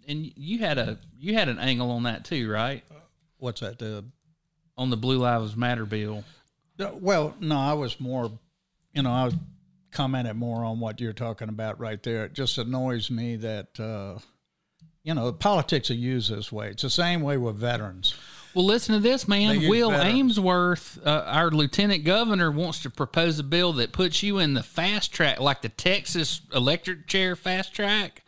and 0.07 0.31
you 0.35 0.59
had 0.59 0.77
a 0.77 0.97
you 1.17 1.33
had 1.33 1.49
an 1.49 1.59
angle 1.59 1.91
on 1.91 2.03
that 2.03 2.25
too 2.25 2.49
right 2.49 2.83
What's 3.39 3.61
that? 3.61 3.77
The 3.77 4.03
on 4.77 4.89
the 4.89 4.97
blue 4.97 5.19
lives 5.19 5.55
matter 5.55 5.85
bill 5.85 6.23
Uh, 6.79 6.89
Well, 6.99 7.35
no, 7.39 7.57
I 7.57 7.73
was 7.73 7.99
more, 7.99 8.31
you 8.93 9.01
know, 9.03 9.11
I 9.11 9.25
was 9.25 9.35
commented 9.91 10.35
more 10.35 10.63
on 10.65 10.79
what 10.79 10.99
you're 10.99 11.13
talking 11.13 11.49
about 11.49 11.79
right 11.79 12.01
there. 12.01 12.25
It 12.25 12.33
just 12.33 12.57
annoys 12.57 13.09
me 13.11 13.35
that, 13.37 13.79
uh, 13.79 14.17
you 15.03 15.13
know, 15.13 15.31
politics 15.33 15.89
are 15.91 15.95
used 15.95 16.31
this 16.31 16.51
way. 16.51 16.69
It's 16.69 16.81
the 16.83 16.89
same 16.89 17.21
way 17.21 17.37
with 17.37 17.57
veterans. 17.57 18.15
Well, 18.57 18.65
listen 18.65 18.95
to 18.95 18.99
this, 18.99 19.27
man. 19.27 19.69
Will 19.69 19.91
veterans. 19.91 20.15
Ainsworth, 20.15 20.99
uh, 21.05 21.25
our 21.27 21.51
lieutenant 21.51 22.03
governor, 22.03 22.49
wants 22.49 22.79
to 22.81 22.89
propose 22.89 23.37
a 23.37 23.43
bill 23.43 23.73
that 23.73 23.91
puts 23.91 24.23
you 24.23 24.39
in 24.39 24.55
the 24.55 24.63
fast 24.63 25.13
track, 25.13 25.39
like 25.39 25.61
the 25.61 25.69
Texas 25.69 26.41
electric 26.51 27.05
chair 27.05 27.35
fast 27.35 27.75
track. 27.75 28.23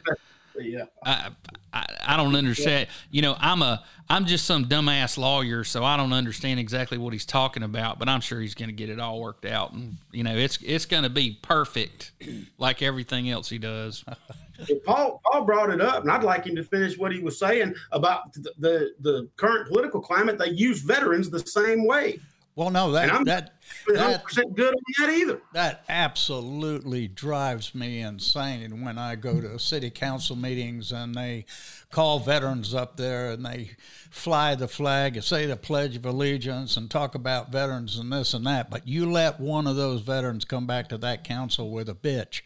Yeah. 0.62 0.84
I, 1.04 1.30
I, 1.74 1.86
I 2.10 2.18
don't 2.18 2.36
understand. 2.36 2.90
You 3.10 3.24
know, 3.24 3.38
I'm 3.40 3.64
a 3.64 3.84
I'm 4.08 4.28
just 4.28 4.46
some 4.46 4.66
dumbass 4.66 5.18
lawyer, 5.18 5.64
so 5.64 5.84
I 5.84 5.98
don't 5.98 6.14
understand 6.14 6.60
exactly 6.60 7.00
what 7.00 7.12
he's 7.12 7.26
talking 7.26 7.64
about. 7.64 7.98
But 7.98 8.08
I'm 8.08 8.22
sure 8.22 8.40
he's 8.40 8.54
going 8.54 8.70
to 8.70 8.76
get 8.76 8.92
it 8.92 9.00
all 9.00 9.20
worked 9.20 9.46
out, 9.46 9.74
and 9.74 9.98
you 10.12 10.24
know, 10.24 10.36
it's 10.36 10.60
it's 10.62 10.86
going 10.86 11.04
to 11.04 11.10
be 11.10 11.40
perfect, 11.42 12.12
like 12.60 12.84
everything 12.84 13.32
else 13.32 13.50
he 13.50 13.58
does. 13.58 14.06
Paul 14.86 15.22
Paul 15.26 15.46
brought 15.46 15.70
it 15.70 15.82
up, 15.82 16.04
and 16.04 16.12
I'd 16.12 16.24
like 16.24 16.46
him 16.46 16.56
to 16.56 16.64
finish 16.64 16.98
what 16.98 17.12
he 17.12 17.20
was 17.20 17.40
saying 17.40 17.76
about 17.92 18.34
the 18.34 18.54
the, 18.60 18.92
the 19.02 19.30
current 19.38 19.68
political 19.68 20.02
climate. 20.02 20.38
They 20.38 20.50
use 20.50 20.82
veterans 20.82 21.30
the 21.30 21.40
same 21.40 21.86
way. 21.86 22.20
Well, 22.56 22.72
no, 22.72 22.94
And 22.94 23.10
I'm 23.10 23.24
that 23.24 23.54
that 23.88 24.26
100% 24.28 24.54
good 24.56 24.74
on 24.74 24.82
that 25.08 25.14
either. 25.14 25.42
that 25.54 25.86
absolutely 25.88 27.08
drives 27.08 27.74
me 27.74 28.02
insane 28.02 28.64
And 28.64 28.84
when 28.84 28.98
I 28.98 29.16
go 29.16 29.40
to 29.40 29.58
city 29.60 29.90
council 29.90 30.36
meetings 30.36 30.92
and 30.92 31.16
they 31.16 31.46
call 31.90 32.20
veterans 32.20 32.74
up 32.74 32.98
there 32.98 33.32
and 33.32 33.46
they 33.46 33.72
fly 34.10 34.56
the 34.56 34.68
flag 34.68 35.16
and 35.16 35.24
say 35.24 35.46
the 35.46 35.56
Pledge 35.56 35.96
of 35.96 36.06
Allegiance 36.06 36.76
and 36.76 36.92
talk 36.92 37.16
about 37.16 37.50
veterans 37.50 37.98
and 37.98 38.12
this 38.12 38.34
and 38.34 38.46
that. 38.46 38.70
But 38.70 38.86
you 38.86 39.10
let 39.10 39.40
one 39.40 39.66
of 39.66 39.78
those 39.78 40.02
veterans 40.02 40.44
come 40.44 40.68
back 40.68 40.90
to 40.90 40.98
that 40.98 41.24
council 41.24 41.72
with 41.72 41.88
a 41.88 41.96
bitch 41.96 42.42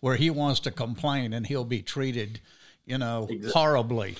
where 0.00 0.16
he 0.16 0.30
wants 0.30 0.60
to 0.60 0.70
complain 0.70 1.32
and 1.32 1.46
he'll 1.46 1.64
be 1.64 1.82
treated, 1.82 2.40
you 2.84 2.98
know, 2.98 3.28
horribly. 3.52 4.16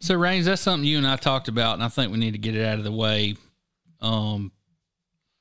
So, 0.00 0.16
Raines, 0.16 0.46
that's 0.46 0.62
something 0.62 0.88
you 0.88 0.98
and 0.98 1.06
I 1.06 1.16
talked 1.16 1.48
about, 1.48 1.74
and 1.74 1.84
I 1.84 1.88
think 1.88 2.10
we 2.10 2.18
need 2.18 2.32
to 2.32 2.38
get 2.38 2.56
it 2.56 2.64
out 2.64 2.78
of 2.78 2.84
the 2.84 2.92
way. 2.92 3.36
Um, 4.00 4.50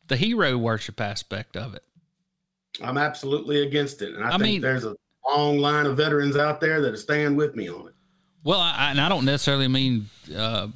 the 0.08 0.16
hero 0.16 0.56
worship 0.58 1.02
aspect 1.02 1.58
of 1.58 1.74
it. 1.74 1.84
I'm 2.82 2.98
absolutely 2.98 3.64
against 3.64 4.02
it, 4.02 4.14
and 4.14 4.24
I, 4.24 4.28
I 4.28 4.32
think 4.32 4.42
mean- 4.44 4.62
there's 4.62 4.86
a 4.86 4.96
long 5.28 5.58
line 5.58 5.86
of 5.86 5.98
veterans 5.98 6.36
out 6.36 6.62
there 6.62 6.82
that 6.82 6.94
are 6.94 6.98
staying 6.98 7.36
with 7.36 7.56
me 7.56 7.70
on 7.70 7.88
it. 7.88 7.94
Well, 8.44 8.60
I, 8.60 8.90
and 8.90 9.00
I 9.00 9.08
don't 9.10 9.26
necessarily 9.26 9.68
mean, 9.68 10.10
uh, 10.36 10.68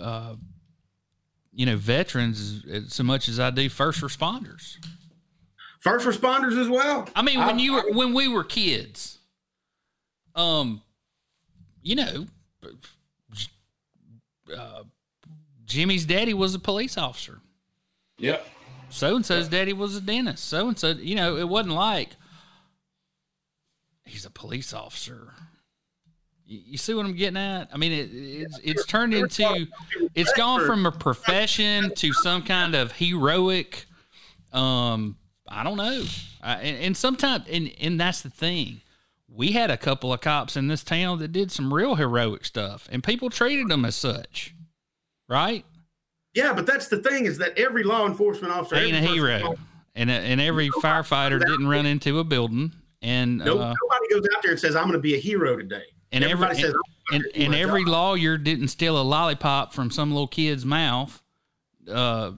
uh, 0.00 0.34
you 1.52 1.66
know, 1.66 1.76
veterans 1.76 2.64
as, 2.70 2.92
so 2.92 3.02
much 3.02 3.28
as 3.28 3.40
I 3.40 3.50
do 3.50 3.68
first 3.68 4.02
responders. 4.02 4.76
First 5.80 6.06
responders 6.06 6.60
as 6.60 6.68
well. 6.68 7.08
I 7.16 7.22
mean, 7.22 7.38
when 7.38 7.56
I- 7.56 7.62
you 7.62 7.72
were 7.74 7.92
when 7.92 8.12
we 8.12 8.28
were 8.28 8.44
kids, 8.44 9.18
um, 10.34 10.82
you 11.82 11.96
know, 11.96 12.26
uh, 14.56 14.82
Jimmy's 15.64 16.04
daddy 16.04 16.34
was 16.34 16.54
a 16.54 16.58
police 16.58 16.98
officer. 16.98 17.40
Yep. 18.18 18.46
So 18.90 19.16
and 19.16 19.24
so's 19.24 19.48
daddy 19.48 19.72
was 19.72 19.96
a 19.96 20.00
dentist. 20.00 20.44
So 20.44 20.68
and 20.68 20.78
so, 20.78 20.90
you 20.90 21.14
know, 21.14 21.36
it 21.36 21.48
wasn't 21.48 21.74
like 21.74 22.10
he's 24.04 24.24
a 24.26 24.30
police 24.30 24.74
officer. 24.74 25.32
You 26.44 26.76
see 26.78 26.94
what 26.94 27.06
I'm 27.06 27.14
getting 27.14 27.36
at? 27.36 27.70
I 27.72 27.76
mean, 27.76 27.92
it, 27.92 28.10
it's 28.12 28.58
it's 28.64 28.84
turned 28.84 29.14
into 29.14 29.68
it's 30.16 30.32
gone 30.32 30.66
from 30.66 30.84
a 30.84 30.90
profession 30.92 31.94
to 31.94 32.12
some 32.12 32.42
kind 32.42 32.74
of 32.74 32.90
heroic. 32.92 33.86
Um, 34.52 35.16
I 35.50 35.64
don't 35.64 35.76
know, 35.76 36.04
uh, 36.42 36.58
and, 36.60 36.84
and 36.84 36.96
sometimes, 36.96 37.48
and 37.48 37.72
and 37.80 38.00
that's 38.00 38.22
the 38.22 38.30
thing. 38.30 38.80
We 39.28 39.52
had 39.52 39.70
a 39.70 39.76
couple 39.76 40.12
of 40.12 40.20
cops 40.20 40.56
in 40.56 40.66
this 40.68 40.82
town 40.82 41.18
that 41.20 41.28
did 41.28 41.52
some 41.52 41.72
real 41.72 41.94
heroic 41.94 42.44
stuff, 42.44 42.88
and 42.90 43.02
people 43.02 43.30
treated 43.30 43.68
them 43.68 43.84
as 43.84 43.94
such, 43.94 44.54
right? 45.28 45.64
Yeah, 46.34 46.52
but 46.52 46.66
that's 46.66 46.88
the 46.88 46.98
thing 46.98 47.26
is 47.26 47.38
that 47.38 47.58
every 47.58 47.82
law 47.82 48.06
enforcement 48.06 48.52
officer 48.52 48.76
Ain't 48.76 48.96
a 48.96 49.00
hero, 49.00 49.56
and 49.94 50.10
and 50.10 50.40
every 50.40 50.68
firefighter 50.70 51.38
didn't 51.40 51.68
run 51.68 51.86
into 51.86 52.18
a 52.18 52.24
building, 52.24 52.72
and 53.02 53.38
No, 53.38 53.58
uh, 53.58 53.74
nobody 53.82 54.08
goes 54.10 54.28
out 54.34 54.42
there 54.42 54.52
and 54.52 54.60
says, 54.60 54.76
"I'm 54.76 54.84
going 54.84 54.94
to 54.94 54.98
be 54.98 55.14
a 55.14 55.20
hero 55.20 55.56
today." 55.56 55.84
and 56.12 56.24
every 56.24 56.32
everybody 56.32 56.60
says, 56.60 56.74
and, 57.12 57.24
and, 57.34 57.44
and 57.44 57.54
every 57.54 57.84
job." 57.84 57.92
lawyer 57.92 58.36
didn't 58.36 58.68
steal 58.68 59.00
a 59.00 59.02
lollipop 59.02 59.72
from 59.72 59.90
some 59.90 60.10
little 60.10 60.26
kid's 60.26 60.64
mouth 60.64 61.22
uh 61.90 62.32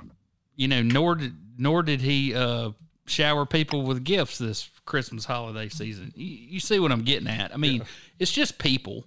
you 0.57 0.69
know 0.69 0.83
nor 0.83 1.15
did 1.15 1.35
nor 1.59 1.83
did 1.83 2.01
he 2.01 2.35
uh 2.35 2.71
shower 3.07 3.45
people 3.45 3.83
with 3.83 4.05
gifts 4.05 4.39
this 4.39 4.71
christmas 4.85 5.25
holiday 5.25 5.69
season 5.69 6.13
you, 6.15 6.27
you 6.27 6.61
see 6.61 6.79
what 6.79 6.93
i'm 6.93 7.03
getting 7.03 7.29
at 7.29 7.53
i 7.53 7.57
mean 7.57 7.83
it's 8.19 8.33
just 8.33 8.59
people 8.59 9.05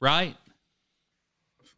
right 0.00 0.36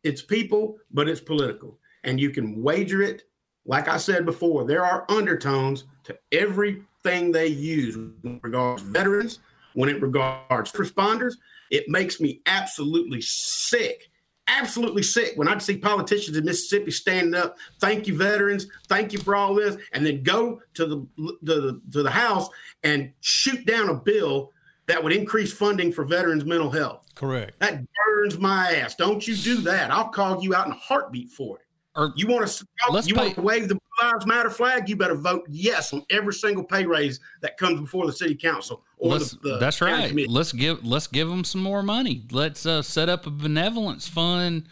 it's 0.03 0.23
people, 0.23 0.79
but 0.91 1.09
it's 1.09 1.21
political. 1.21 1.79
And 2.05 2.21
you 2.21 2.31
can 2.31 2.63
wager 2.63 3.03
it. 3.03 3.23
Like 3.65 3.89
I 3.89 3.97
said 3.97 4.25
before, 4.25 4.65
there 4.65 4.85
are 4.85 5.07
undertones 5.09 5.85
to 6.05 6.19
everything 6.33 7.31
they 7.31 7.47
use 7.47 7.97
when 7.97 8.37
it 8.37 8.41
regards 8.43 8.83
veterans, 8.83 9.39
when 9.75 9.89
it 9.89 10.03
regards 10.03 10.73
responders. 10.73 11.35
It 11.71 11.89
makes 11.89 12.21
me 12.21 12.41
absolutely 12.47 13.21
sick. 13.21 14.11
Absolutely 14.59 15.03
sick 15.03 15.32
when 15.36 15.48
I 15.48 15.57
see 15.59 15.76
politicians 15.76 16.36
in 16.36 16.44
Mississippi 16.44 16.90
standing 16.90 17.34
up, 17.34 17.57
thank 17.80 18.07
you, 18.07 18.16
veterans, 18.16 18.66
thank 18.88 19.12
you 19.12 19.18
for 19.18 19.34
all 19.34 19.55
this, 19.55 19.76
and 19.92 20.05
then 20.05 20.22
go 20.22 20.61
to 20.74 20.86
the 20.86 21.07
to 21.18 21.61
the, 21.61 21.80
to 21.92 22.03
the 22.03 22.11
House 22.11 22.48
and 22.84 23.12
shoot 23.20 23.64
down 23.66 23.88
a 23.88 23.94
bill 23.94 24.53
that 24.86 25.03
would 25.03 25.12
increase 25.12 25.53
funding 25.53 25.92
for 25.92 26.05
veterans' 26.05 26.44
mental 26.44 26.70
health. 26.70 27.07
Correct. 27.14 27.59
That 27.61 27.82
burns 28.07 28.38
my 28.38 28.72
ass. 28.76 28.94
Don't 28.94 29.26
you 29.26 29.36
do 29.36 29.57
that. 29.62 29.90
I'll 29.90 30.09
call 30.09 30.42
you 30.42 30.55
out 30.55 30.66
in 30.66 30.72
a 30.72 30.76
heartbeat 30.76 31.30
for 31.30 31.59
it. 31.59 31.66
or 31.94 32.12
You 32.16 32.26
want 32.26 32.46
to 32.46 32.66
oh, 32.88 32.92
Let's 32.92 33.07
you 33.07 33.14
pay- 33.14 33.20
want 33.22 33.34
to 33.36 33.42
wave 33.42 33.68
the 33.68 33.74
Blue 33.76 34.11
Lives 34.11 34.26
Matter 34.26 34.50
flag? 34.50 34.88
You 34.88 34.96
better 34.96 35.14
vote 35.14 35.44
yes 35.48 35.92
on 35.92 36.05
every 36.11 36.34
single 36.34 36.64
pay 36.64 36.84
raise 36.84 37.20
that 37.40 37.57
comes 37.57 37.80
before 37.80 38.07
the 38.07 38.12
city 38.12 38.34
council 38.34 38.82
let's, 39.11 39.32
the, 39.32 39.50
the 39.50 39.59
that's 39.59 39.80
right 39.80 40.09
committee. 40.11 40.28
let's 40.28 40.53
give 40.53 40.84
let's 40.84 41.07
give 41.07 41.28
them 41.28 41.44
some 41.44 41.62
more 41.62 41.82
money 41.82 42.22
let's 42.30 42.64
uh 42.66 42.82
set 42.82 43.09
up 43.09 43.26
a 43.26 43.30
benevolence 43.30 44.07
fund 44.09 44.66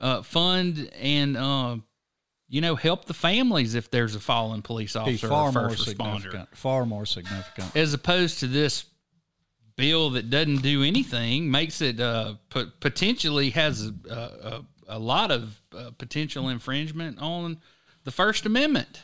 uh 0.00 0.22
fund 0.22 0.90
and 1.00 1.36
uh 1.36 1.76
you 2.48 2.60
know 2.60 2.74
help 2.76 3.04
the 3.06 3.14
families 3.14 3.74
if 3.74 3.90
there's 3.90 4.14
a 4.14 4.20
fallen 4.20 4.62
police 4.62 4.94
Be 4.94 4.98
officer 5.00 5.26
or 5.26 5.30
far 5.30 5.52
more 5.52 5.70
first 5.70 5.88
responder 5.88 6.14
significant. 6.22 6.56
Far 6.56 6.86
more 6.86 7.06
significant. 7.06 7.76
as 7.76 7.94
opposed 7.94 8.40
to 8.40 8.46
this 8.46 8.84
bill 9.76 10.10
that 10.10 10.30
doesn't 10.30 10.62
do 10.62 10.82
anything 10.82 11.50
makes 11.50 11.80
it 11.82 12.00
uh 12.00 12.34
pot- 12.50 12.80
potentially 12.80 13.50
has 13.50 13.86
a, 14.08 14.14
a, 14.14 14.64
a 14.88 14.98
lot 14.98 15.30
of 15.30 15.60
uh, 15.76 15.90
potential 15.98 16.48
infringement 16.48 17.18
on 17.20 17.58
the 18.04 18.10
first 18.10 18.46
amendment 18.46 19.02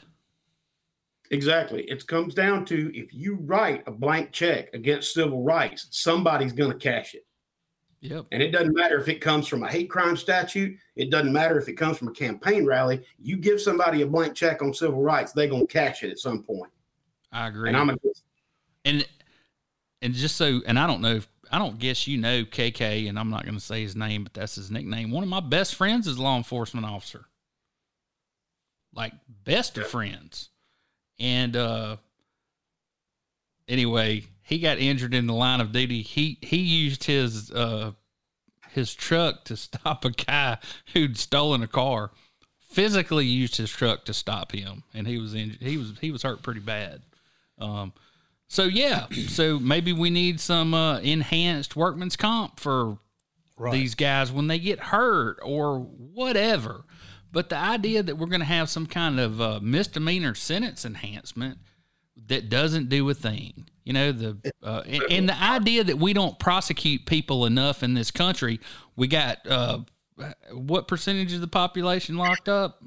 Exactly. 1.32 1.84
It 1.84 2.06
comes 2.06 2.34
down 2.34 2.66
to 2.66 2.96
if 2.96 3.12
you 3.12 3.36
write 3.36 3.82
a 3.86 3.90
blank 3.90 4.32
check 4.32 4.72
against 4.74 5.14
civil 5.14 5.42
rights, 5.42 5.86
somebody's 5.90 6.52
going 6.52 6.70
to 6.70 6.78
cash 6.78 7.14
it. 7.14 7.26
yep 8.02 8.26
And 8.30 8.42
it 8.42 8.50
doesn't 8.50 8.76
matter 8.76 9.00
if 9.00 9.08
it 9.08 9.22
comes 9.22 9.48
from 9.48 9.62
a 9.62 9.68
hate 9.68 9.88
crime 9.88 10.16
statute. 10.16 10.76
It 10.94 11.10
doesn't 11.10 11.32
matter 11.32 11.58
if 11.58 11.68
it 11.68 11.72
comes 11.72 11.96
from 11.96 12.08
a 12.08 12.12
campaign 12.12 12.66
rally. 12.66 13.02
You 13.18 13.38
give 13.38 13.62
somebody 13.62 14.02
a 14.02 14.06
blank 14.06 14.34
check 14.34 14.60
on 14.60 14.74
civil 14.74 15.02
rights, 15.02 15.32
they're 15.32 15.48
going 15.48 15.66
to 15.66 15.72
cash 15.72 16.02
it 16.02 16.10
at 16.10 16.18
some 16.18 16.42
point. 16.42 16.70
i 17.32 17.48
agree 17.48 17.70
And 17.70 17.78
I'm 17.78 17.88
against 17.88 18.24
and 18.84 19.06
and 20.02 20.12
just 20.12 20.36
so 20.36 20.60
and 20.66 20.78
I 20.78 20.86
don't 20.86 21.00
know 21.00 21.14
if 21.14 21.28
I 21.50 21.58
don't 21.58 21.78
guess 21.78 22.06
you 22.06 22.18
know 22.18 22.44
KK 22.44 23.08
and 23.08 23.18
I'm 23.18 23.30
not 23.30 23.44
going 23.44 23.54
to 23.54 23.60
say 23.60 23.82
his 23.82 23.96
name 23.96 24.24
but 24.24 24.34
that's 24.34 24.56
his 24.56 24.70
nickname. 24.70 25.10
One 25.10 25.22
of 25.22 25.30
my 25.30 25.40
best 25.40 25.76
friends 25.76 26.06
is 26.06 26.18
a 26.18 26.22
law 26.22 26.36
enforcement 26.36 26.84
officer. 26.84 27.24
Like 28.94 29.14
best 29.44 29.78
of 29.78 29.86
friends. 29.86 30.50
And 31.22 31.56
uh 31.56 31.96
anyway, 33.68 34.24
he 34.42 34.58
got 34.58 34.78
injured 34.78 35.14
in 35.14 35.26
the 35.26 35.34
line 35.34 35.60
of 35.60 35.72
duty. 35.72 36.02
He 36.02 36.38
he 36.42 36.58
used 36.58 37.04
his 37.04 37.50
uh 37.50 37.92
his 38.70 38.94
truck 38.94 39.44
to 39.44 39.56
stop 39.56 40.04
a 40.04 40.10
guy 40.10 40.58
who'd 40.92 41.16
stolen 41.18 41.62
a 41.62 41.68
car. 41.68 42.10
Physically 42.70 43.26
used 43.26 43.56
his 43.56 43.70
truck 43.70 44.04
to 44.06 44.14
stop 44.14 44.52
him 44.52 44.82
and 44.94 45.06
he 45.06 45.18
was 45.18 45.34
injured. 45.34 45.60
He 45.60 45.76
was 45.76 45.92
he 46.00 46.10
was 46.10 46.22
hurt 46.22 46.42
pretty 46.42 46.60
bad. 46.60 47.02
Um 47.58 47.92
so 48.48 48.64
yeah, 48.64 49.06
so 49.28 49.58
maybe 49.58 49.94
we 49.94 50.10
need 50.10 50.38
some 50.38 50.74
uh, 50.74 50.98
enhanced 50.98 51.74
workman's 51.74 52.16
comp 52.16 52.60
for 52.60 52.98
Right. 53.56 53.72
these 53.72 53.94
guys 53.94 54.30
when 54.32 54.46
they 54.48 54.58
get 54.58 54.78
hurt 54.80 55.38
or 55.42 55.78
whatever. 55.80 56.84
But 57.32 57.48
the 57.48 57.56
idea 57.56 58.02
that 58.02 58.16
we're 58.16 58.26
going 58.26 58.40
to 58.40 58.46
have 58.46 58.68
some 58.68 58.86
kind 58.86 59.18
of 59.18 59.40
uh, 59.40 59.60
misdemeanor 59.62 60.34
sentence 60.34 60.84
enhancement 60.84 61.58
that 62.26 62.50
doesn't 62.50 62.90
do 62.90 63.08
a 63.08 63.14
thing, 63.14 63.68
you 63.84 63.94
know, 63.94 64.12
the 64.12 64.52
uh, 64.62 64.82
and, 64.86 65.02
and 65.10 65.28
the 65.28 65.42
idea 65.42 65.82
that 65.82 65.98
we 65.98 66.12
don't 66.12 66.38
prosecute 66.38 67.06
people 67.06 67.46
enough 67.46 67.82
in 67.82 67.94
this 67.94 68.10
country. 68.10 68.60
We 68.96 69.08
got 69.08 69.46
uh, 69.48 69.78
what 70.52 70.88
percentage 70.88 71.32
of 71.32 71.40
the 71.40 71.48
population 71.48 72.16
locked 72.16 72.48
up? 72.48 72.84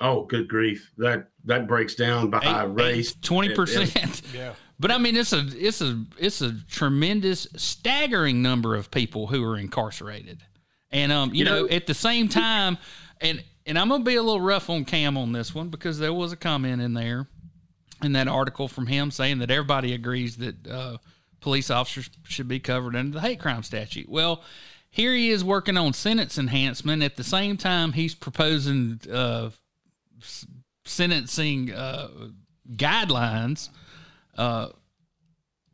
Oh, 0.00 0.24
good 0.24 0.48
grief! 0.48 0.92
That 0.98 1.28
that 1.44 1.66
breaks 1.66 1.94
down 1.94 2.30
by 2.30 2.64
race. 2.64 3.14
twenty 3.14 3.54
percent. 3.54 4.22
Yeah. 4.34 4.54
But 4.80 4.92
I 4.92 4.98
mean, 4.98 5.16
it's 5.16 5.32
a 5.32 5.44
it's 5.56 5.80
a 5.80 6.04
it's 6.18 6.40
a 6.40 6.52
tremendous, 6.70 7.48
staggering 7.56 8.42
number 8.42 8.76
of 8.76 8.92
people 8.92 9.26
who 9.26 9.42
are 9.42 9.58
incarcerated, 9.58 10.44
and 10.90 11.12
um, 11.12 11.30
you, 11.34 11.40
You 11.40 11.44
know, 11.44 11.62
know- 11.62 11.68
at 11.68 11.86
the 11.86 11.94
same 11.94 12.28
time, 12.28 12.78
and 13.20 13.42
and 13.66 13.78
I'm 13.78 13.88
gonna 13.88 14.04
be 14.04 14.14
a 14.16 14.22
little 14.22 14.40
rough 14.40 14.70
on 14.70 14.84
Cam 14.84 15.16
on 15.16 15.32
this 15.32 15.54
one 15.54 15.68
because 15.68 15.98
there 15.98 16.12
was 16.12 16.32
a 16.32 16.36
comment 16.36 16.80
in 16.80 16.94
there, 16.94 17.28
in 18.02 18.12
that 18.12 18.28
article 18.28 18.68
from 18.68 18.86
him 18.86 19.10
saying 19.10 19.38
that 19.38 19.50
everybody 19.50 19.92
agrees 19.92 20.36
that 20.38 20.66
uh, 20.66 20.96
police 21.40 21.70
officers 21.70 22.08
should 22.24 22.48
be 22.48 22.60
covered 22.60 22.96
under 22.96 23.12
the 23.14 23.20
hate 23.20 23.40
crime 23.40 23.62
statute. 23.62 24.08
Well, 24.08 24.42
here 24.90 25.12
he 25.14 25.28
is 25.30 25.44
working 25.44 25.76
on 25.76 25.92
sentence 25.92 26.38
enhancement. 26.38 27.02
At 27.02 27.16
the 27.16 27.24
same 27.24 27.58
time, 27.58 27.92
he's 27.92 28.14
proposing 28.14 29.00
uh, 29.12 29.50
sentencing 30.84 31.72
uh, 31.72 32.08
guidelines 32.72 33.68
uh, 34.36 34.68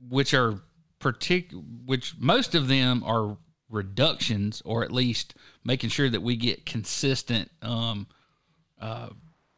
which 0.08 0.34
are 0.34 0.60
partic- 1.00 1.52
which 1.84 2.14
most 2.18 2.54
of 2.54 2.68
them 2.68 3.02
are 3.04 3.36
reductions 3.70 4.62
or 4.64 4.84
at 4.84 4.92
least 4.92 5.34
making 5.64 5.90
sure 5.90 6.08
that 6.08 6.22
we 6.22 6.36
get 6.36 6.66
consistent 6.66 7.50
um, 7.62 8.06
uh, 8.80 9.08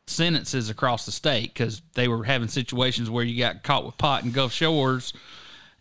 sentences 0.06 0.70
across 0.70 1.04
the 1.06 1.12
state 1.12 1.52
because 1.52 1.82
they 1.94 2.08
were 2.08 2.24
having 2.24 2.48
situations 2.48 3.10
where 3.10 3.24
you 3.24 3.38
got 3.38 3.62
caught 3.62 3.84
with 3.84 3.98
pot 3.98 4.24
in 4.24 4.30
Gulf 4.30 4.52
Shores 4.52 5.12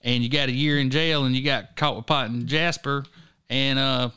and 0.02 0.24
you 0.24 0.30
got 0.30 0.50
a 0.50 0.52
year 0.52 0.80
in 0.80 0.90
jail 0.90 1.26
and 1.26 1.36
you 1.36 1.44
got 1.44 1.76
caught 1.76 1.96
with 1.96 2.06
pot 2.06 2.30
in 2.30 2.48
Jasper 2.48 3.06
and 3.50 3.78
uh 3.78 4.10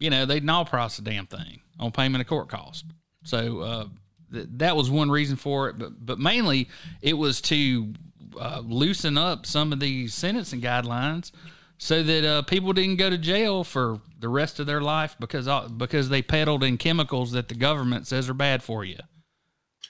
you 0.00 0.10
know 0.10 0.26
they'd 0.26 0.48
all 0.50 0.64
price 0.64 0.96
the 0.96 1.02
damn 1.02 1.26
thing 1.26 1.60
on 1.78 1.92
payment 1.92 2.20
of 2.20 2.26
court 2.26 2.48
costs. 2.48 2.84
so 3.22 3.60
uh 3.60 3.86
th- 4.32 4.48
that 4.56 4.76
was 4.76 4.90
one 4.90 5.10
reason 5.10 5.36
for 5.36 5.68
it 5.68 5.78
but 5.78 6.04
but 6.04 6.18
mainly 6.18 6.68
it 7.00 7.14
was 7.14 7.40
to 7.40 7.92
uh, 8.40 8.60
loosen 8.64 9.16
up 9.16 9.46
some 9.46 9.72
of 9.72 9.80
these 9.80 10.12
sentencing 10.12 10.60
guidelines 10.60 11.30
so 11.78 12.02
that 12.02 12.24
uh, 12.24 12.42
people 12.42 12.72
didn't 12.72 12.96
go 12.96 13.10
to 13.10 13.18
jail 13.18 13.64
for 13.64 14.00
the 14.18 14.28
rest 14.28 14.58
of 14.58 14.66
their 14.66 14.80
life 14.80 15.16
because 15.20 15.46
uh, 15.46 15.68
because 15.68 16.08
they 16.08 16.22
peddled 16.22 16.64
in 16.64 16.78
chemicals 16.78 17.32
that 17.32 17.48
the 17.48 17.54
government 17.54 18.06
says 18.06 18.28
are 18.28 18.34
bad 18.34 18.62
for 18.62 18.84
you. 18.84 18.98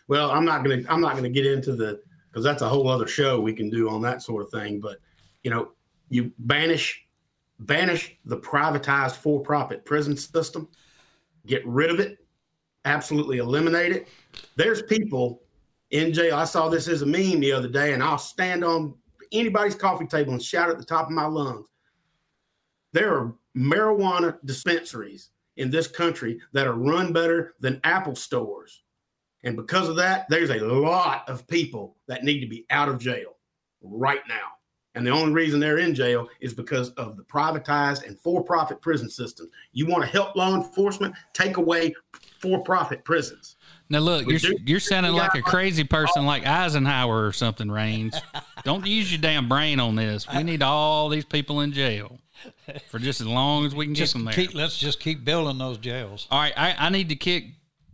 Well, 0.09 0.31
I'm 0.31 0.45
not 0.45 0.65
gonna 0.65 0.83
I'm 0.89 1.01
not 1.01 1.15
gonna 1.15 1.29
get 1.29 1.47
into 1.47 1.75
the 1.75 2.01
because 2.29 2.45
that's 2.45 2.63
a 2.63 2.69
whole 2.69 2.89
other 2.89 3.07
show 3.07 3.41
we 3.41 3.53
can 3.53 3.71
do 3.71 3.89
on 3.89 4.03
that 4.03 4.23
sort 4.23 4.43
of 4.43 4.51
thing. 4.51 4.81
But 4.81 4.99
you 5.43 5.51
know, 5.51 5.73
you 6.09 6.33
banish 6.39 7.07
banish 7.61 8.17
the 8.25 8.37
privatized 8.37 9.17
for-profit 9.17 9.85
prison 9.85 10.17
system, 10.17 10.69
get 11.47 11.67
rid 11.67 11.91
of 11.91 12.01
it, 12.01 12.19
absolutely 12.85 13.39
eliminate 13.39 13.93
it. 13.93 14.09
There's 14.57 14.83
people 14.83 15.43
in 15.91 16.13
jail. 16.13 16.37
I 16.37 16.45
saw 16.45 16.69
this 16.69 16.89
as 16.89 17.03
a 17.03 17.07
meme 17.07 17.41
the 17.41 17.53
other 17.53 17.69
day, 17.69 17.95
and 17.95 18.03
I'll 18.03 18.19
stand 18.19 18.65
on 18.65 18.95
anybody's 19.33 19.75
coffee 19.75 20.07
table 20.07 20.33
and 20.33 20.43
shout 20.43 20.69
at 20.69 20.79
the 20.79 20.85
top 20.85 21.07
of 21.07 21.13
my 21.13 21.25
lungs. 21.25 21.69
There 22.97 23.15
are 23.15 23.35
marijuana 23.55 24.39
dispensaries 24.47 25.29
in 25.59 25.71
this 25.71 25.87
country 25.87 26.41
that 26.55 26.67
are 26.67 26.73
run 26.73 27.13
better 27.13 27.53
than 27.61 27.79
Apple 27.85 28.17
stores. 28.17 28.85
And 29.45 29.55
because 29.55 29.91
of 29.91 29.97
that, 29.97 30.25
there's 30.31 30.49
a 30.49 30.65
lot 30.65 31.29
of 31.29 31.47
people 31.47 31.99
that 32.09 32.25
need 32.25 32.41
to 32.41 32.47
be 32.47 32.65
out 32.71 32.89
of 32.89 32.99
jail 32.99 33.37
right 33.83 34.23
now. 34.27 34.53
And 34.95 35.07
the 35.07 35.11
only 35.11 35.35
reason 35.35 35.61
they're 35.61 35.77
in 35.77 35.95
jail 35.95 36.27
is 36.41 36.55
because 36.55 36.89
of 36.93 37.19
the 37.19 37.23
privatized 37.23 38.07
and 38.07 38.19
for 38.19 38.43
profit 38.43 38.81
prison 38.81 39.11
system. 39.11 39.51
You 39.73 39.85
want 39.85 40.03
to 40.03 40.09
help 40.09 40.35
law 40.35 40.55
enforcement? 40.55 41.15
Take 41.35 41.59
away 41.59 41.95
for 42.41 42.63
profit 42.63 43.05
prisons. 43.05 43.57
Now 43.91 43.99
look, 43.99 44.27
you're 44.27 44.55
you're 44.65 44.81
sounding 44.81 45.13
like 45.13 45.35
a 45.35 45.43
crazy 45.43 45.85
person 45.85 46.25
like 46.25 46.47
Eisenhower 46.47 47.27
or 47.27 47.33
something, 47.33 47.71
Raines. 47.71 48.19
Don't 48.65 48.87
use 48.87 49.13
your 49.13 49.21
damn 49.21 49.51
brain 49.51 49.81
on 49.81 49.97
this. 49.97 50.27
We 50.35 50.43
need 50.43 50.63
all 50.63 51.11
these 51.11 51.27
people 51.27 51.61
in 51.61 51.73
jail 51.73 52.19
for 52.89 52.99
just 52.99 53.21
as 53.21 53.27
long 53.27 53.67
as 53.67 53.75
we 53.75 53.87
can 53.87 53.95
just 53.95 54.15
get 54.15 54.19
them 54.19 54.25
there. 54.27 54.35
Keep, 54.35 54.55
let's 54.55 54.79
just 54.79 55.01
keep 55.01 55.25
building 55.25 55.59
those 55.59 55.79
jails. 55.79 56.27
All 56.31 56.41
right, 56.41 56.53
I, 56.57 56.75
I 56.79 56.89
need 56.91 57.09
to 57.09 57.17
kick 57.17 57.47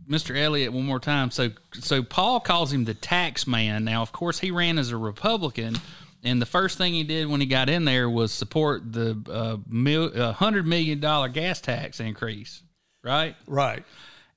Mr. 0.07 0.37
Elliott 0.37 0.73
one 0.73 0.85
more 0.85 0.99
time. 0.99 1.31
So 1.31 1.51
so 1.73 2.03
Paul 2.03 2.39
calls 2.39 2.73
him 2.73 2.85
the 2.85 2.93
tax 2.93 3.47
man. 3.47 3.83
Now, 3.83 4.01
of 4.01 4.11
course, 4.11 4.39
he 4.39 4.51
ran 4.51 4.77
as 4.77 4.91
a 4.91 4.97
Republican, 4.97 5.77
and 6.23 6.41
the 6.41 6.45
first 6.45 6.77
thing 6.77 6.93
he 6.93 7.03
did 7.03 7.27
when 7.27 7.41
he 7.41 7.47
got 7.47 7.69
in 7.69 7.85
there 7.85 8.09
was 8.09 8.31
support 8.31 8.91
the 8.91 9.21
uh, 9.31 9.57
mil, 9.67 10.11
uh, 10.15 10.33
hundred 10.33 10.67
million 10.67 10.99
dollar 10.99 11.29
gas 11.29 11.61
tax 11.61 11.99
increase, 11.99 12.61
right? 13.03 13.35
Right. 13.47 13.83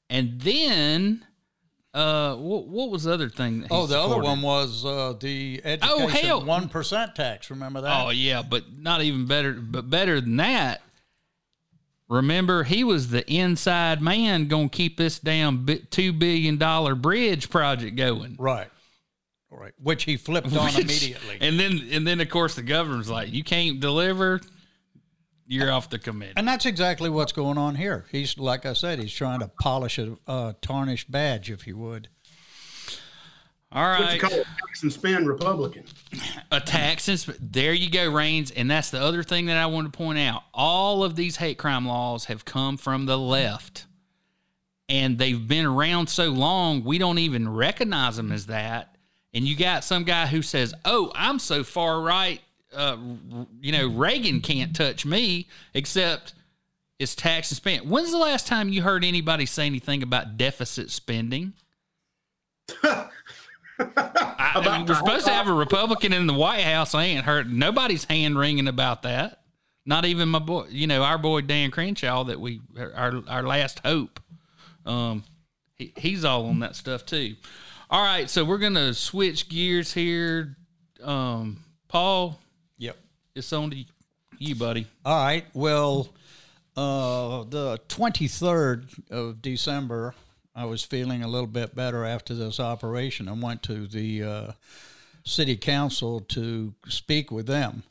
And 0.09 0.41
then, 0.41 1.25
uh, 1.97 2.37
what, 2.37 2.67
what 2.67 2.91
was 2.91 3.05
the 3.05 3.13
other 3.15 3.29
thing? 3.29 3.61
That 3.63 3.71
he 3.71 3.75
Oh, 3.77 3.87
the 3.87 3.99
other 4.01 4.19
one 4.19 4.43
was 4.43 4.85
uh, 4.85 5.15
the 5.19 5.61
Oh, 5.65 5.69
education 6.07 6.47
one 6.47 6.69
percent 6.69 7.15
tax. 7.15 7.51
Remember 7.51 7.81
that? 7.81 8.05
Oh 8.07 8.11
yeah, 8.11 8.43
but 8.43 8.65
not 8.79 9.03
even 9.03 9.27
better. 9.27 9.53
But 9.55 9.89
better 9.91 10.21
than 10.21 10.37
that. 10.37 10.83
Remember, 12.09 12.63
he 12.63 12.85
was 12.85 13.09
the 13.09 13.29
inside 13.33 14.01
man 14.01 14.47
going 14.47 14.69
to 14.69 14.77
keep 14.77 14.97
this 14.97 15.19
damn 15.19 15.67
two 15.91 16.13
billion 16.13 16.57
dollar 16.57 16.95
bridge 16.95 17.51
project 17.51 17.97
going. 17.97 18.37
Right. 18.39 18.69
Right. 19.51 19.73
Which 19.83 20.05
he 20.05 20.17
flipped 20.17 20.55
on 20.57 20.67
Which- 20.67 20.79
immediately. 20.79 21.39
And 21.41 21.59
then, 21.59 21.89
and 21.91 22.07
then, 22.07 22.21
of 22.21 22.29
course, 22.29 22.55
the 22.55 22.63
governor's 22.63 23.09
like, 23.09 23.33
"You 23.33 23.43
can't 23.43 23.81
deliver, 23.81 24.41
you're 25.47 25.71
off 25.71 25.91
the 25.91 25.99
committee." 25.99 26.35
And 26.37 26.47
that's 26.47 26.67
exactly 26.67 27.11
what's 27.11 27.33
going 27.33 27.59
on 27.59 27.75
here. 27.75 28.07
He's 28.11 28.39
like 28.39 28.67
I 28.67 28.73
said, 28.73 28.99
he's 28.99 29.13
trying 29.13 29.41
to 29.41 29.49
polish 29.61 29.99
a 29.99 30.17
uh, 30.27 30.53
tarnished 30.61 31.11
badge, 31.11 31.51
if 31.51 31.67
you 31.67 31.77
would. 31.77 32.09
All 33.73 33.85
right. 33.85 34.01
What 34.01 34.15
you 34.15 34.21
call 34.21 34.33
it, 34.33 34.47
tax 34.47 34.83
and 34.83 34.93
spend 34.93 35.29
Republican. 35.29 35.85
a 36.53 36.61
tax 36.61 37.09
and 37.09 37.19
sp- 37.19 37.37
there 37.41 37.73
you 37.75 37.91
go, 37.91 38.11
Raines. 38.11 38.51
And 38.51 38.71
that's 38.71 38.91
the 38.91 39.01
other 39.01 39.23
thing 39.23 39.47
that 39.47 39.57
I 39.57 39.67
want 39.67 39.93
to 39.93 39.97
point 39.97 40.19
out. 40.19 40.45
All 40.55 41.03
of 41.03 41.17
these 41.17 41.37
hate 41.37 41.59
crime 41.59 41.87
laws 41.87 42.27
have 42.27 42.45
come 42.45 42.77
from 42.77 43.07
the 43.07 43.19
left, 43.19 43.87
and 44.89 45.19
they've 45.19 45.47
been 45.47 45.67
around 45.67 46.09
so 46.09 46.31
long 46.31 46.85
we 46.85 46.99
don't 46.99 47.19
even 47.19 47.49
recognize 47.49 48.17
them 48.17 48.31
as 48.33 48.47
that. 48.47 48.97
And 49.35 49.45
you 49.45 49.57
got 49.57 49.85
some 49.85 50.05
guy 50.05 50.27
who 50.27 50.41
says, 50.43 50.73
"Oh, 50.85 51.13
I'm 51.15 51.39
so 51.39 51.65
far 51.65 52.01
right, 52.01 52.41
uh, 52.77 52.97
you 53.61 53.73
know, 53.73 53.89
Reagan 53.89 54.41
can't 54.41 54.75
touch 54.75 55.07
me," 55.07 55.49
except 55.75 56.35
it's 56.99 57.15
tax 57.15 57.51
and 57.51 57.57
spend. 57.57 57.91
When's 57.91 58.11
the 58.11 58.19
last 58.19 58.47
time 58.47 58.69
you 58.69 58.83
heard 58.83 59.05
anybody 59.05 59.47
say 59.47 59.67
anything 59.67 60.03
about 60.03 60.37
deficit 60.37 60.91
spending? 60.91 61.53
I, 62.83 63.09
I 63.79 64.79
mean, 64.79 64.87
we're 64.87 64.95
supposed 64.95 65.27
to 65.27 65.33
have 65.33 65.49
a 65.49 65.53
Republican 65.53 66.13
in 66.13 66.27
the 66.27 66.35
White 66.35 66.63
House. 66.63 66.95
I 66.95 67.05
ain't 67.05 67.25
heard 67.25 67.53
nobody's 67.53 68.05
hand 68.05 68.39
wringing 68.39 68.69
about 68.69 69.03
that. 69.03 69.41
Not 69.85 70.05
even 70.05 70.29
my 70.29 70.39
boy, 70.39 70.67
you 70.71 70.87
know, 70.87 71.03
our 71.03 71.19
boy 71.19 71.43
Dan 71.43 71.71
Crenshaw 71.71 72.25
that 72.25 72.41
we 72.41 72.61
our 72.79 73.23
our 73.29 73.43
last 73.43 73.81
hope. 73.85 74.21
Um, 74.85 75.25
he, 75.77 75.93
he's 75.97 76.25
all 76.25 76.47
on 76.47 76.61
that 76.61 76.75
stuff 76.75 77.05
too. 77.07 77.37
All 77.89 78.03
right, 78.03 78.29
so 78.29 78.45
we're 78.45 78.59
gonna 78.59 78.95
switch 78.95 79.49
gears 79.49 79.93
here. 79.93 80.57
Um, 81.03 81.59
Paul. 81.89 82.41
It's 83.37 83.53
on 83.53 83.71
to 83.71 83.85
you, 84.39 84.55
buddy. 84.55 84.87
All 85.05 85.23
right. 85.23 85.45
Well, 85.53 86.09
uh, 86.77 87.45
the 87.45 87.79
23rd 87.89 89.11
of 89.11 89.43
December, 89.43 90.15
I 90.55 90.65
was 90.65 90.83
feeling 90.83 91.23
a 91.23 91.29
little 91.29 91.47
bit 91.47 91.75
better 91.75 92.05
after 92.05 92.35
this 92.35 92.59
operation 92.59 93.29
and 93.29 93.43
went 93.43 93.63
to 93.65 93.87
the 93.87 94.23
uh, 94.23 94.53
city 95.25 95.57
council 95.57 96.21
to 96.21 96.75
speak 96.89 97.31
with 97.31 97.47
them. 97.47 97.83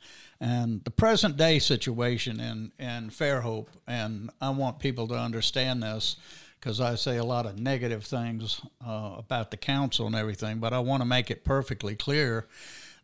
And 0.41 0.83
the 0.83 0.91
present 0.91 1.37
day 1.37 1.59
situation 1.59 2.39
in, 2.39 2.71
in 2.79 3.09
Fairhope, 3.09 3.67
and 3.87 4.31
I 4.41 4.49
want 4.49 4.79
people 4.79 5.07
to 5.09 5.15
understand 5.15 5.83
this 5.83 6.17
because 6.59 6.81
I 6.81 6.95
say 6.95 7.17
a 7.17 7.23
lot 7.23 7.45
of 7.45 7.59
negative 7.59 8.03
things 8.03 8.59
uh, 8.85 9.15
about 9.17 9.51
the 9.51 9.57
council 9.57 10.07
and 10.07 10.15
everything, 10.15 10.57
but 10.57 10.73
I 10.73 10.79
want 10.79 11.01
to 11.01 11.05
make 11.05 11.29
it 11.29 11.43
perfectly 11.43 11.95
clear 11.95 12.47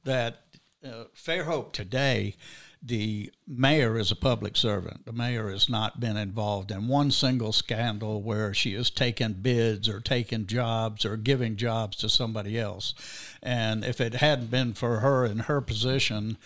that 0.03 0.41
uh, 0.86 1.05
Fairhope 1.15 1.73
today, 1.73 2.36
the 2.84 3.32
mayor 3.47 3.97
is 3.97 4.11
a 4.11 4.15
public 4.15 4.57
servant. 4.57 5.05
The 5.05 5.13
mayor 5.13 5.51
has 5.51 5.69
not 5.69 5.99
been 5.99 6.17
involved 6.17 6.71
in 6.71 6.88
one 6.88 7.11
single 7.11 7.51
scandal 7.51 8.21
where 8.23 8.53
she 8.53 8.73
has 8.73 8.89
taken 8.89 9.34
bids 9.34 9.88
or 9.88 9.99
taken 9.99 10.47
jobs 10.47 11.05
or 11.05 11.15
giving 11.17 11.55
jobs 11.55 11.97
to 11.97 12.09
somebody 12.09 12.59
else. 12.59 12.95
And 13.43 13.86
if 13.86 14.01
it 14.01 14.15
hadn't 14.15 14.49
been 14.49 14.73
for 14.73 14.99
her 14.99 15.25
in 15.25 15.39
her 15.39 15.61
position, 15.61 16.38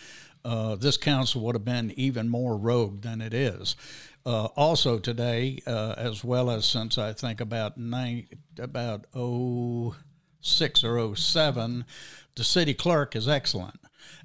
uh, 0.43 0.75
this 0.75 0.97
council 0.97 1.41
would 1.41 1.55
have 1.55 1.65
been 1.65 1.93
even 1.95 2.27
more 2.27 2.57
rogue 2.57 3.01
than 3.01 3.21
it 3.21 3.33
is. 3.33 3.77
Uh, 4.25 4.45
also 4.55 4.99
today, 4.99 5.59
uh, 5.65 5.93
as 5.97 6.23
well 6.23 6.49
as 6.49 6.65
since 6.65 6.97
I 6.97 7.13
think 7.13 7.39
about 7.39 7.77
nine, 7.77 8.27
about 8.57 9.05
oh 9.13 9.95
six 10.41 10.83
or 10.83 10.97
oh 10.97 11.13
seven, 11.13 11.85
the 12.35 12.43
city 12.43 12.73
clerk 12.73 13.15
is 13.15 13.27
excellent, 13.27 13.79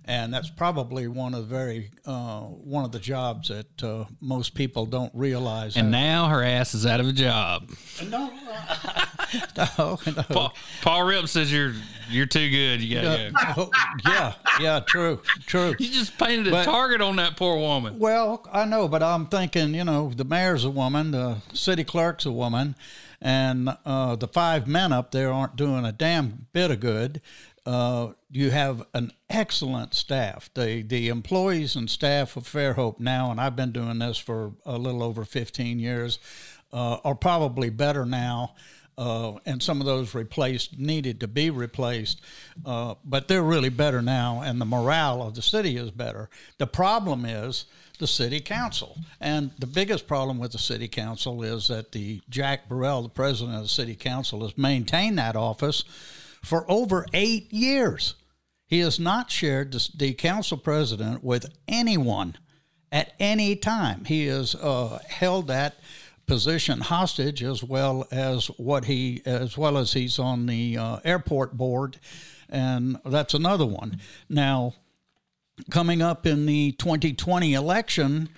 and 0.05 0.33
that's 0.33 0.51
probably 0.51 1.07
one 1.09 1.35
of 1.35 1.49
the 1.49 1.55
very 1.55 1.91
uh, 2.07 2.41
one 2.41 2.85
of 2.85 2.93
the 2.93 2.99
jobs 2.99 3.49
that 3.49 3.83
uh, 3.83 4.05
most 4.21 4.55
people 4.55 4.87
don't 4.87 5.13
realize. 5.15 5.77
And 5.77 5.91
now 5.91 6.29
her 6.29 6.43
ass 6.43 6.75
is 6.75 6.87
out 6.87 7.01
of 7.01 7.07
a 7.09 7.13
job. 7.13 7.71
no, 8.09 8.31
no, 9.57 9.99
no. 10.07 10.23
Paul, 10.29 10.55
Paul 10.83 11.05
Ripp 11.05 11.29
says 11.29 11.53
you're 11.53 11.75
you're 12.09 12.27
too 12.27 12.51
good. 12.51 12.81
You 12.83 13.01
gotta 13.01 13.31
go. 13.55 13.55
Oh, 13.57 13.71
yeah, 14.05 14.35
yeah, 14.61 14.81
true, 14.81 15.21
true. 15.47 15.75
You 15.79 15.91
just 15.91 16.17
painted 16.19 16.49
a 16.49 16.51
But- 16.51 16.65
target 16.65 17.01
on 17.01 17.17
that 17.17 17.37
poor 17.37 17.57
woman. 17.57 17.99
Well, 17.99 18.47
I 18.53 18.65
know, 18.65 18.89
but 18.89 19.03
I'm 19.03 19.27
thinking, 19.27 19.75
you 19.75 19.85
know, 19.85 20.11
the 20.15 20.25
mayor's 20.25 20.65
a 20.65 20.71
woman, 20.71 21.11
the 21.13 21.37
city 21.53 21.85
clerk's 21.85 22.27
a 22.27 22.33
woman, 22.33 22.75
and 23.21 23.71
uh, 23.85 24.17
the 24.17 24.27
five 24.29 24.67
men 24.67 24.93
up 24.93 25.11
there 25.13 25.31
aren't 25.33 25.57
doing 25.57 25.85
a 25.85 25.93
damn 25.93 26.47
bit 26.53 26.71
of 26.71 26.81
good. 26.81 27.21
Uh, 27.67 28.13
you 28.31 28.51
have 28.51 28.87
an 28.95 29.13
excellent 29.29 29.95
staff. 29.95 30.51
The 30.55 30.83
the 30.83 31.09
employees 31.09 31.77
and 31.77 31.91
staff 31.91 32.37
of 32.37 32.45
Fairhope 32.45 33.01
now, 33.01 33.31
and 33.31 33.41
I've 33.41 33.57
been 33.57 33.73
doing 33.73 33.99
this 33.99 34.17
for 34.19 34.53
a 34.65 34.79
little 34.79 35.03
over 35.03 35.25
15 35.25 35.79
years, 35.79 36.19
uh, 36.73 36.99
are 37.05 37.15
probably 37.15 37.71
better 37.71 38.05
now. 38.05 38.55
Uh, 38.99 39.39
and 39.47 39.63
some 39.63 39.81
of 39.81 39.87
those 39.87 40.15
replaced 40.15 40.79
needed 40.79 41.21
to 41.21 41.29
be 41.29 41.49
replaced, 41.49 42.21
uh, 42.67 42.95
but 43.03 43.29
they're 43.29 43.43
really 43.43 43.71
better 43.71 44.03
now, 44.03 44.43
and 44.43 44.61
the 44.61 44.65
morale 44.67 45.23
of 45.23 45.35
the 45.35 45.41
city 45.41 45.79
is 45.79 45.91
better. 45.91 46.29
The 46.59 46.67
problem 46.67 47.25
is 47.25 47.65
the 47.99 48.07
city 48.07 48.41
council, 48.41 48.99
and 49.19 49.53
the 49.59 49.67
biggest 49.67 50.07
problem 50.07 50.39
with 50.39 50.53
the 50.53 50.59
city 50.59 50.87
council 50.87 51.43
is 51.43 51.69
that 51.69 51.93
the 51.93 52.21
Jack 52.29 52.69
Burrell, 52.69 53.03
the 53.03 53.09
president 53.09 53.57
of 53.57 53.63
the 53.63 53.69
city 53.69 53.95
council, 53.95 54.43
has 54.43 54.59
maintained 54.59 55.19
that 55.19 55.35
office 55.35 55.85
for 56.43 56.71
over 56.71 57.07
eight 57.13 57.53
years. 57.53 58.15
He 58.67 58.79
has 58.81 59.01
not 59.01 59.31
shared 59.31 59.73
the, 59.73 60.15
council 60.15 60.57
president 60.57 61.25
with 61.25 61.53
anyone 61.67 62.37
at 62.93 63.13
any 63.19 63.57
time. 63.57 64.05
He 64.05 64.27
has 64.27 64.55
uh, 64.55 65.01
held 65.09 65.49
that 65.49 65.75
position 66.27 66.81
hostage 66.81 67.43
as 67.43 67.65
well 67.65 68.07
as 68.13 68.47
what 68.57 68.85
he 68.85 69.21
as 69.27 69.59
well 69.59 69.77
as 69.77 69.95
he's 69.95 70.21
on 70.21 70.47
the 70.47 70.79
uh, 70.79 70.99
airport 71.05 71.57
board, 71.57 71.99
and 72.49 72.97
that's 73.05 73.35
another 73.35 73.67
one. 73.67 73.99
Now, 74.29 74.75
coming 75.69 76.01
up 76.01 76.27
in 76.27 76.47
the 76.47 76.73
2020 76.73 77.55
election. 77.55 78.31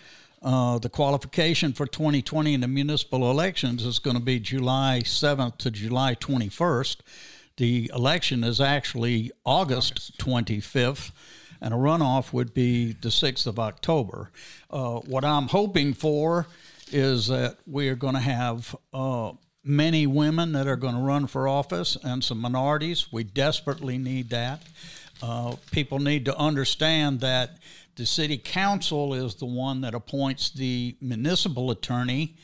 Uh, 0.45 0.77
the 0.77 0.89
qualification 0.89 1.73
for 1.73 1.87
2020 1.87 2.55
in 2.55 2.63
the 2.63 2.67
municipal 2.67 3.31
elections 3.31 3.87
is 3.87 4.01
going 4.01 4.17
to 4.17 4.23
be 4.23 4.41
July 4.41 5.01
7th 5.05 5.57
to 5.57 5.71
July 5.71 6.17
21st. 6.17 6.97
The 7.57 7.91
election 7.95 8.45
is 8.45 8.61
actually 8.61 9.31
August 9.45 10.19
25th, 10.19 11.13
and 11.61 11.75
a 11.75 11.77
runoff 11.77 12.33
would 12.33 12.55
be 12.55 12.93
the 12.93 13.11
6th 13.11 13.47
of 13.47 13.59
October. 13.59 14.31
Uh, 14.71 15.01
what 15.01 15.25
I'm 15.25 15.49
hoping 15.49 15.93
for 15.95 16.47
is 16.91 17.29
that 17.29 17.59
we 17.67 17.89
are 17.89 17.95
going 17.95 18.15
to 18.15 18.21
have 18.21 18.75
uh, 18.93 19.33
many 19.65 20.07
women 20.07 20.53
that 20.53 20.67
are 20.67 20.77
going 20.77 20.95
to 20.95 21.01
run 21.01 21.27
for 21.27 21.47
office 21.47 21.97
and 22.03 22.25
some 22.25 22.41
minorities. 22.41 23.13
We 23.13 23.25
desperately 23.25 23.99
need 23.99 24.31
that. 24.31 24.63
Uh, 25.23 25.57
people 25.71 26.01
need 26.01 26.25
to 26.25 26.37
understand 26.37 27.21
that 27.21 27.59
the 27.97 28.07
city 28.07 28.39
council 28.39 29.15
is 29.15 29.35
the 29.37 29.47
one 29.47 29.83
that 29.83 29.95
appoints 29.95 30.51
the 30.51 30.97
municipal 31.01 31.71
attorney 31.71 32.35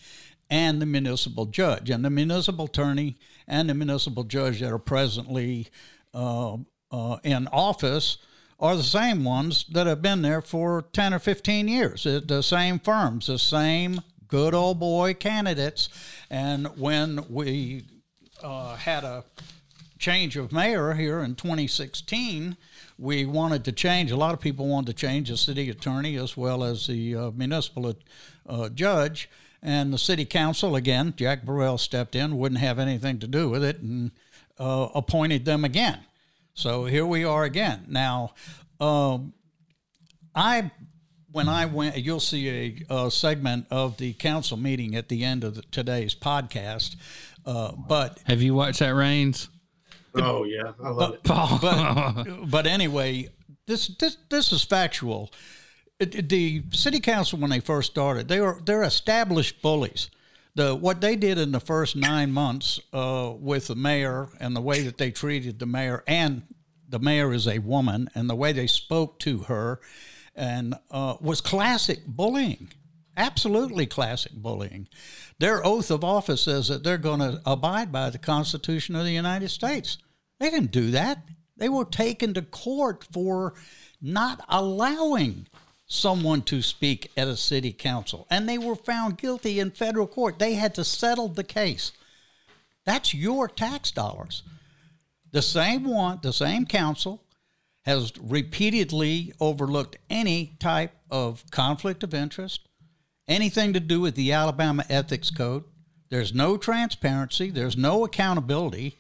and 0.50 0.80
the 0.80 0.86
municipal 0.86 1.46
judge. 1.46 1.90
And 1.90 2.04
the 2.04 2.10
municipal 2.10 2.66
attorney 2.66 3.16
and 3.48 3.68
the 3.68 3.74
municipal 3.74 4.22
judge 4.22 4.60
that 4.60 4.70
are 4.70 4.78
presently 4.78 5.68
uh, 6.14 6.58
uh, 6.92 7.16
in 7.24 7.48
office 7.48 8.18
are 8.60 8.76
the 8.76 8.82
same 8.82 9.24
ones 9.24 9.64
that 9.72 9.86
have 9.86 10.02
been 10.02 10.22
there 10.22 10.42
for 10.42 10.82
10 10.92 11.14
or 11.14 11.18
15 11.18 11.66
years. 11.68 12.04
The 12.04 12.42
same 12.42 12.78
firms, 12.78 13.26
the 13.26 13.38
same 13.38 14.00
good 14.26 14.54
old 14.54 14.78
boy 14.78 15.14
candidates. 15.14 15.88
And 16.30 16.66
when 16.78 17.24
we 17.28 17.84
uh, 18.42 18.76
had 18.76 19.04
a 19.04 19.24
change 19.98 20.36
of 20.36 20.52
mayor 20.52 20.94
here 20.94 21.20
in 21.20 21.34
2016, 21.34 22.56
we 22.98 23.24
wanted 23.24 23.64
to 23.64 23.72
change. 23.72 24.10
A 24.10 24.16
lot 24.16 24.34
of 24.34 24.40
people 24.40 24.66
wanted 24.66 24.96
to 24.96 25.06
change 25.06 25.30
the 25.30 25.36
city 25.36 25.70
attorney 25.70 26.16
as 26.16 26.36
well 26.36 26.64
as 26.64 26.86
the 26.86 27.14
uh, 27.14 27.30
municipal 27.30 27.94
uh, 28.48 28.68
judge. 28.70 29.28
And 29.62 29.92
the 29.92 29.98
city 29.98 30.24
council, 30.24 30.76
again, 30.76 31.14
Jack 31.16 31.44
Burrell 31.44 31.78
stepped 31.78 32.14
in, 32.14 32.38
wouldn't 32.38 32.60
have 32.60 32.78
anything 32.78 33.18
to 33.18 33.26
do 33.26 33.48
with 33.48 33.64
it, 33.64 33.80
and 33.80 34.12
uh, 34.58 34.88
appointed 34.94 35.44
them 35.44 35.64
again. 35.64 36.00
So 36.54 36.84
here 36.84 37.06
we 37.06 37.24
are 37.24 37.44
again. 37.44 37.84
Now, 37.88 38.34
um, 38.80 39.32
I 40.34 40.70
when 41.30 41.48
I 41.48 41.66
went, 41.66 41.96
you'll 41.98 42.20
see 42.20 42.48
a, 42.90 42.94
a, 42.94 43.10
segment 43.10 43.66
of 43.70 43.96
the 43.98 44.12
council 44.14 44.56
meeting 44.56 44.96
at 44.96 45.08
the 45.08 45.24
end 45.24 45.44
of 45.44 45.56
the, 45.56 45.62
today's 45.70 46.14
podcast. 46.14 46.96
Uh, 47.44 47.72
but 47.72 48.18
have 48.24 48.40
you 48.40 48.54
watched 48.54 48.78
that 48.78 48.94
Raines? 48.94 49.48
Oh 50.14 50.44
yeah, 50.44 50.72
I 50.82 50.88
love 50.88 51.18
but, 51.22 51.62
it. 52.16 52.34
But, 52.34 52.50
but 52.50 52.66
anyway, 52.66 53.28
this 53.66 53.88
this 53.88 54.16
this 54.30 54.52
is 54.52 54.64
factual. 54.64 55.30
The 55.98 56.62
city 56.72 57.00
council 57.00 57.38
when 57.38 57.50
they 57.50 57.60
first 57.60 57.90
started, 57.90 58.28
they 58.28 58.40
were 58.40 58.60
they're 58.64 58.84
established 58.84 59.60
bullies. 59.62 60.10
The 60.54 60.74
what 60.74 61.00
they 61.00 61.16
did 61.16 61.38
in 61.38 61.52
the 61.52 61.60
first 61.60 61.96
nine 61.96 62.32
months 62.32 62.80
uh, 62.92 63.32
with 63.36 63.66
the 63.66 63.74
mayor 63.74 64.28
and 64.40 64.54
the 64.54 64.60
way 64.60 64.82
that 64.82 64.98
they 64.98 65.10
treated 65.10 65.58
the 65.58 65.66
mayor 65.66 66.04
and 66.06 66.42
the 66.88 66.98
mayor 66.98 67.32
is 67.32 67.46
a 67.48 67.58
woman 67.58 68.08
and 68.14 68.30
the 68.30 68.36
way 68.36 68.52
they 68.52 68.66
spoke 68.66 69.18
to 69.20 69.38
her 69.40 69.80
and 70.34 70.74
uh, 70.90 71.16
was 71.20 71.40
classic 71.40 72.06
bullying 72.06 72.68
absolutely 73.18 73.84
classic 73.84 74.32
bullying. 74.32 74.88
Their 75.38 75.66
oath 75.66 75.90
of 75.90 76.04
office 76.04 76.42
says 76.42 76.68
that 76.68 76.84
they're 76.84 76.96
going 76.96 77.20
to 77.20 77.42
abide 77.44 77.92
by 77.92 78.08
the 78.08 78.18
constitution 78.18 78.94
of 78.94 79.04
the 79.04 79.12
united 79.12 79.50
states. 79.50 79.98
They 80.38 80.50
didn't 80.50 80.70
do 80.70 80.92
that. 80.92 81.24
They 81.56 81.68
were 81.68 81.84
taken 81.84 82.32
to 82.34 82.42
court 82.42 83.04
for 83.12 83.54
not 84.00 84.44
allowing 84.48 85.48
someone 85.88 86.42
to 86.42 86.60
speak 86.60 87.10
at 87.16 87.26
a 87.26 87.36
city 87.36 87.72
council. 87.72 88.26
And 88.30 88.48
they 88.48 88.58
were 88.58 88.76
found 88.76 89.18
guilty 89.18 89.58
in 89.58 89.70
federal 89.70 90.06
court. 90.06 90.38
They 90.38 90.54
had 90.54 90.74
to 90.76 90.84
settle 90.84 91.28
the 91.28 91.44
case. 91.44 91.92
That's 92.84 93.14
your 93.14 93.48
tax 93.48 93.90
dollars. 93.90 94.42
The 95.32 95.42
same 95.42 95.84
one, 95.84 96.20
the 96.22 96.32
same 96.32 96.66
council 96.66 97.24
has 97.82 98.12
repeatedly 98.18 99.32
overlooked 99.40 99.96
any 100.10 100.56
type 100.58 100.92
of 101.10 101.42
conflict 101.50 102.02
of 102.02 102.12
interest, 102.12 102.68
anything 103.26 103.72
to 103.72 103.80
do 103.80 104.00
with 104.00 104.14
the 104.14 104.32
Alabama 104.32 104.84
Ethics 104.90 105.30
Code. 105.30 105.64
There's 106.10 106.34
no 106.34 106.56
transparency, 106.58 107.50
there's 107.50 107.76
no 107.76 108.04
accountability. 108.04 108.98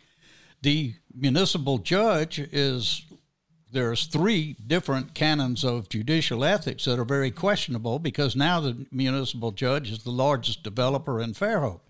The 0.62 0.94
municipal 1.14 1.78
judge 1.78 2.38
is 2.38 3.02
there's 3.70 4.06
three 4.06 4.56
different 4.66 5.14
canons 5.14 5.64
of 5.64 5.88
judicial 5.88 6.44
ethics 6.44 6.84
that 6.86 6.98
are 6.98 7.04
very 7.04 7.30
questionable 7.30 7.98
because 7.98 8.34
now 8.34 8.60
the 8.60 8.86
municipal 8.90 9.52
judge 9.52 9.90
is 9.90 10.02
the 10.02 10.10
largest 10.10 10.62
developer 10.62 11.20
in 11.20 11.34
Fairhope. 11.34 11.80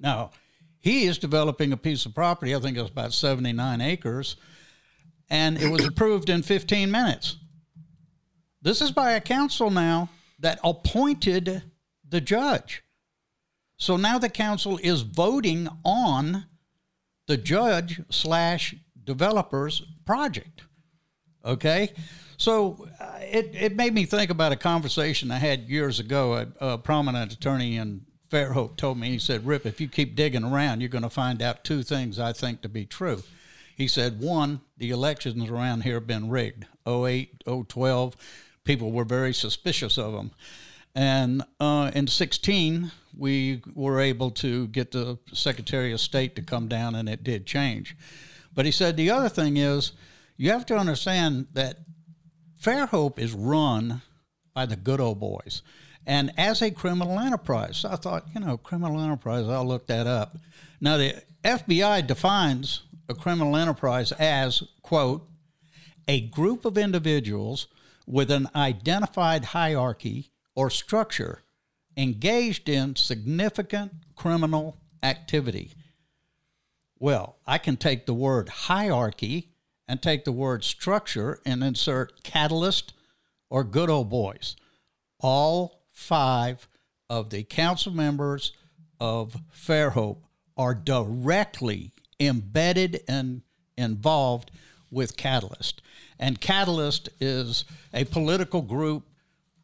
Now, 0.00 0.30
he 0.80 1.04
is 1.04 1.18
developing 1.18 1.72
a 1.72 1.76
piece 1.76 2.06
of 2.06 2.14
property, 2.14 2.54
I 2.54 2.60
think 2.60 2.76
it's 2.76 2.90
about 2.90 3.12
79 3.12 3.80
acres, 3.80 4.36
and 5.30 5.60
it 5.60 5.70
was 5.70 5.84
approved 5.84 6.30
in 6.30 6.42
15 6.42 6.90
minutes. 6.90 7.36
This 8.62 8.80
is 8.80 8.90
by 8.90 9.12
a 9.12 9.20
council 9.20 9.70
now 9.70 10.08
that 10.40 10.58
appointed 10.64 11.62
the 12.08 12.20
judge. 12.20 12.82
So 13.76 13.96
now 13.96 14.18
the 14.18 14.28
council 14.28 14.78
is 14.82 15.02
voting 15.02 15.68
on 15.84 16.46
the 17.26 17.36
judge 17.36 18.00
slash 18.10 18.74
developer's 19.04 19.82
project. 20.04 20.62
Okay? 21.44 21.92
So 22.36 22.88
uh, 23.00 23.18
it, 23.20 23.50
it 23.54 23.76
made 23.76 23.92
me 23.92 24.04
think 24.04 24.30
about 24.30 24.52
a 24.52 24.56
conversation 24.56 25.30
I 25.30 25.38
had 25.38 25.68
years 25.68 25.98
ago. 25.98 26.34
A, 26.34 26.46
a 26.60 26.78
prominent 26.78 27.32
attorney 27.32 27.76
in 27.76 28.02
Fairhope 28.30 28.76
told 28.76 28.98
me, 28.98 29.10
he 29.10 29.18
said, 29.18 29.46
Ripp, 29.46 29.66
if 29.66 29.80
you 29.80 29.88
keep 29.88 30.14
digging 30.14 30.44
around, 30.44 30.80
you're 30.80 30.88
going 30.88 31.02
to 31.02 31.10
find 31.10 31.42
out 31.42 31.64
two 31.64 31.82
things 31.82 32.18
I 32.18 32.32
think 32.32 32.62
to 32.62 32.68
be 32.68 32.84
true. 32.84 33.22
He 33.76 33.88
said, 33.88 34.20
one, 34.20 34.60
the 34.76 34.90
elections 34.90 35.48
around 35.48 35.82
here 35.82 35.94
have 35.94 36.06
been 36.06 36.28
rigged. 36.28 36.66
08, 36.86 37.44
012, 37.68 38.16
people 38.64 38.92
were 38.92 39.04
very 39.04 39.32
suspicious 39.32 39.96
of 39.96 40.12
them. 40.12 40.32
And 40.94 41.44
uh, 41.60 41.90
in 41.94 42.06
16, 42.06 42.90
we 43.16 43.62
were 43.74 44.00
able 44.00 44.30
to 44.32 44.66
get 44.68 44.90
the 44.90 45.18
Secretary 45.32 45.92
of 45.92 46.00
State 46.00 46.34
to 46.36 46.42
come 46.42 46.68
down, 46.68 46.94
and 46.94 47.08
it 47.08 47.22
did 47.22 47.46
change. 47.46 47.96
But 48.54 48.64
he 48.64 48.72
said 48.72 48.96
the 48.96 49.10
other 49.10 49.28
thing 49.28 49.56
is 49.56 49.92
you 50.38 50.50
have 50.50 50.64
to 50.66 50.76
understand 50.76 51.48
that 51.52 51.80
Fairhope 52.62 53.18
is 53.18 53.34
run 53.34 54.00
by 54.54 54.64
the 54.64 54.76
good 54.76 55.00
old 55.00 55.20
boys 55.20 55.62
and 56.06 56.32
as 56.38 56.62
a 56.62 56.70
criminal 56.70 57.20
enterprise. 57.20 57.76
So 57.78 57.90
I 57.90 57.96
thought, 57.96 58.26
you 58.34 58.40
know, 58.40 58.56
criminal 58.56 59.00
enterprise, 59.00 59.46
I'll 59.46 59.66
look 59.66 59.86
that 59.88 60.06
up. 60.06 60.38
Now, 60.80 60.96
the 60.96 61.22
FBI 61.44 62.06
defines 62.06 62.82
a 63.08 63.14
criminal 63.14 63.56
enterprise 63.56 64.12
as, 64.12 64.62
quote, 64.82 65.28
a 66.08 66.22
group 66.22 66.64
of 66.64 66.78
individuals 66.78 67.66
with 68.06 68.30
an 68.30 68.48
identified 68.56 69.44
hierarchy 69.46 70.30
or 70.54 70.70
structure 70.70 71.42
engaged 71.96 72.68
in 72.68 72.96
significant 72.96 73.92
criminal 74.16 74.78
activity. 75.02 75.72
Well, 76.98 77.36
I 77.46 77.58
can 77.58 77.76
take 77.76 78.06
the 78.06 78.14
word 78.14 78.48
hierarchy 78.48 79.50
and 79.88 80.02
take 80.02 80.24
the 80.24 80.32
word 80.32 80.62
structure 80.62 81.40
and 81.46 81.64
insert 81.64 82.22
catalyst 82.22 82.92
or 83.48 83.64
good 83.64 83.88
old 83.88 84.10
boys. 84.10 84.54
All 85.18 85.80
five 85.90 86.68
of 87.08 87.30
the 87.30 87.42
council 87.42 87.92
members 87.92 88.52
of 89.00 89.40
Fairhope 89.52 90.18
are 90.56 90.74
directly 90.74 91.92
embedded 92.20 93.02
and 93.08 93.42
involved 93.76 94.50
with 94.90 95.16
Catalyst. 95.16 95.80
And 96.18 96.40
Catalyst 96.40 97.08
is 97.20 97.64
a 97.94 98.04
political 98.04 98.62
group 98.62 99.04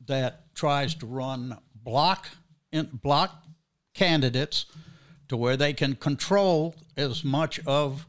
that 0.07 0.55
tries 0.55 0.95
to 0.97 1.07
run 1.07 1.59
block 1.75 2.29
in, 2.72 2.89
block 3.03 3.45
candidates 3.93 4.66
to 5.29 5.37
where 5.37 5.57
they 5.57 5.72
can 5.72 5.97
control 5.97 6.75
as 6.97 7.25
much 7.25 7.61
of 7.66 8.07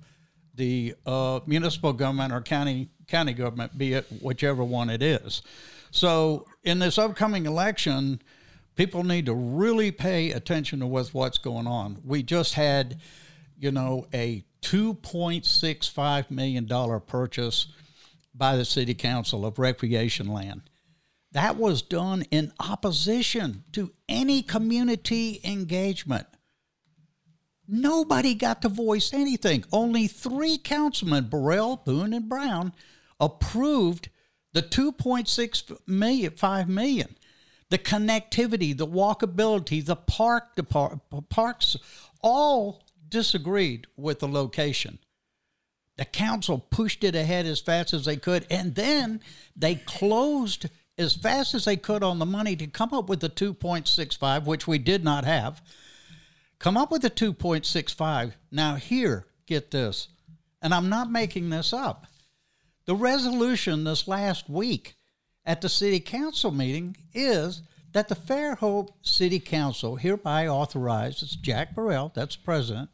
the 0.55 0.95
uh, 1.05 1.39
municipal 1.45 1.93
government 1.93 2.33
or 2.33 2.41
county 2.41 2.89
county 3.07 3.33
government, 3.33 3.77
be 3.77 3.93
it 3.93 4.05
whichever 4.21 4.63
one 4.63 4.89
it 4.89 5.03
is. 5.03 5.41
So 5.91 6.45
in 6.63 6.79
this 6.79 6.97
upcoming 6.97 7.45
election, 7.45 8.21
people 8.75 9.03
need 9.03 9.27
to 9.27 9.33
really 9.33 9.91
pay 9.91 10.31
attention 10.31 10.79
to 10.79 10.87
with 10.87 11.13
what's 11.13 11.37
going 11.37 11.67
on. 11.67 12.01
We 12.03 12.23
just 12.23 12.55
had, 12.55 12.99
you 13.57 13.71
know, 13.71 14.07
a 14.13 14.43
$2.65 14.61 16.31
million 16.31 16.67
purchase 17.01 17.67
by 18.33 18.57
the 18.57 18.65
city 18.65 18.93
council 18.93 19.45
of 19.45 19.59
recreation 19.59 20.27
land. 20.27 20.63
That 21.31 21.57
was 21.57 21.81
done 21.81 22.23
in 22.31 22.51
opposition 22.59 23.63
to 23.73 23.91
any 24.09 24.41
community 24.41 25.41
engagement. 25.43 26.27
Nobody 27.67 28.35
got 28.35 28.61
to 28.61 28.69
voice 28.69 29.13
anything. 29.13 29.65
Only 29.71 30.07
three 30.07 30.57
councilmen, 30.57 31.25
Burrell, 31.25 31.77
Boone, 31.77 32.13
and 32.13 32.29
Brown, 32.29 32.73
approved 33.19 34.09
the 34.53 34.61
2.6 34.61 35.77
million, 35.87 36.31
5 36.31 36.69
million, 36.69 37.17
the 37.69 37.77
connectivity, 37.77 38.77
the 38.77 38.87
walkability, 38.87 39.83
the 39.85 39.95
park 39.95 40.55
depart, 40.55 40.99
parks, 41.29 41.75
all 42.21 42.83
disagreed 43.09 43.87
with 43.97 44.19
the 44.19 44.27
location. 44.27 44.99
The 45.97 46.05
council 46.05 46.59
pushed 46.59 47.03
it 47.03 47.15
ahead 47.15 47.45
as 47.45 47.61
fast 47.61 47.93
as 47.93 48.05
they 48.05 48.17
could, 48.17 48.45
and 48.49 48.75
then 48.75 49.21
they 49.55 49.75
closed 49.75 50.67
as 50.97 51.15
fast 51.15 51.53
as 51.53 51.65
they 51.65 51.77
could 51.77 52.03
on 52.03 52.19
the 52.19 52.25
money 52.25 52.55
to 52.55 52.67
come 52.67 52.93
up 52.93 53.09
with 53.09 53.21
the 53.21 53.29
2.65, 53.29 54.45
which 54.45 54.67
we 54.67 54.77
did 54.77 55.03
not 55.03 55.25
have. 55.25 55.61
Come 56.59 56.77
up 56.77 56.91
with 56.91 57.03
a 57.05 57.09
2.65. 57.09 58.33
Now, 58.51 58.75
here, 58.75 59.25
get 59.45 59.71
this, 59.71 60.07
and 60.61 60.73
I'm 60.73 60.89
not 60.89 61.11
making 61.11 61.49
this 61.49 61.73
up. 61.73 62.07
The 62.85 62.95
resolution 62.95 63.83
this 63.83 64.07
last 64.07 64.49
week 64.49 64.95
at 65.45 65.61
the 65.61 65.69
City 65.69 65.99
Council 65.99 66.51
meeting 66.51 66.97
is 67.13 67.61
that 67.93 68.09
the 68.09 68.15
Fairhope 68.15 68.89
City 69.01 69.39
Council 69.39 69.95
hereby 69.95 70.47
authorizes 70.47 71.35
Jack 71.35 71.73
Burrell, 71.75 72.11
that's 72.13 72.35
president, 72.35 72.89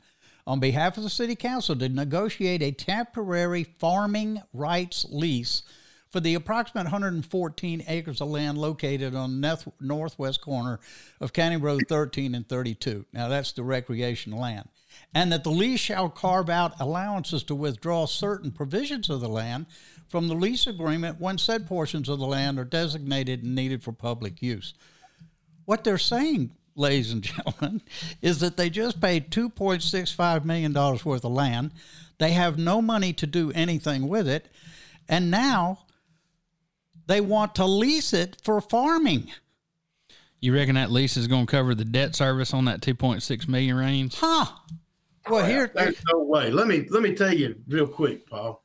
on 0.45 0.59
behalf 0.59 0.97
of 0.97 1.03
the 1.03 1.09
City 1.09 1.35
Council 1.35 1.75
to 1.75 1.89
negotiate 1.89 2.61
a 2.61 2.71
temporary 2.71 3.63
farming 3.63 4.41
rights 4.53 5.05
lease 5.09 5.63
for 6.11 6.19
the 6.19 6.33
approximate 6.35 6.85
114 6.85 7.83
acres 7.87 8.21
of 8.21 8.27
land 8.27 8.57
located 8.57 9.15
on 9.15 9.39
the 9.39 9.71
northwest 9.79 10.41
corner 10.41 10.79
of 11.21 11.33
County 11.33 11.57
Road 11.57 11.83
13 11.87 12.35
and 12.35 12.47
32. 12.47 13.05
Now, 13.13 13.29
that's 13.29 13.53
the 13.53 13.63
recreation 13.63 14.33
land. 14.33 14.67
And 15.13 15.31
that 15.31 15.45
the 15.45 15.51
lease 15.51 15.79
shall 15.79 16.09
carve 16.09 16.49
out 16.49 16.73
allowances 16.79 17.43
to 17.43 17.55
withdraw 17.55 18.05
certain 18.05 18.51
provisions 18.51 19.09
of 19.09 19.21
the 19.21 19.29
land 19.29 19.67
from 20.07 20.27
the 20.27 20.35
lease 20.35 20.67
agreement 20.67 21.21
when 21.21 21.37
said 21.37 21.65
portions 21.65 22.09
of 22.09 22.19
the 22.19 22.27
land 22.27 22.59
are 22.59 22.65
designated 22.65 23.43
and 23.43 23.55
needed 23.55 23.81
for 23.81 23.93
public 23.93 24.41
use. 24.41 24.73
What 25.63 25.85
they're 25.85 25.97
saying, 25.97 26.51
ladies 26.75 27.13
and 27.13 27.23
gentlemen, 27.23 27.81
is 28.21 28.41
that 28.41 28.57
they 28.57 28.69
just 28.69 28.99
paid 28.99 29.31
$2.65 29.31 30.43
million 30.43 30.73
worth 30.73 31.23
of 31.23 31.31
land. 31.31 31.71
They 32.17 32.33
have 32.33 32.57
no 32.57 32.81
money 32.81 33.13
to 33.13 33.25
do 33.25 33.51
anything 33.53 34.09
with 34.09 34.27
it. 34.27 34.49
And 35.07 35.31
now 35.31 35.79
they 37.07 37.21
want 37.21 37.55
to 37.55 37.65
lease 37.65 38.13
it 38.13 38.37
for 38.43 38.61
farming. 38.61 39.31
You 40.39 40.53
reckon 40.53 40.75
that 40.75 40.91
lease 40.91 41.17
is 41.17 41.27
going 41.27 41.45
to 41.45 41.51
cover 41.51 41.75
the 41.75 41.85
debt 41.85 42.15
service 42.15 42.53
on 42.53 42.65
that 42.65 42.81
2.6 42.81 43.47
million 43.47 43.77
range? 43.77 44.15
Huh. 44.15 44.45
Well, 45.29 45.45
oh, 45.45 45.47
here 45.47 45.71
there's 45.73 46.01
no 46.11 46.23
way. 46.23 46.49
Let 46.49 46.65
me 46.65 46.87
let 46.89 47.03
me 47.03 47.13
tell 47.13 47.33
you 47.33 47.55
real 47.67 47.87
quick, 47.87 48.27
Paul. 48.27 48.63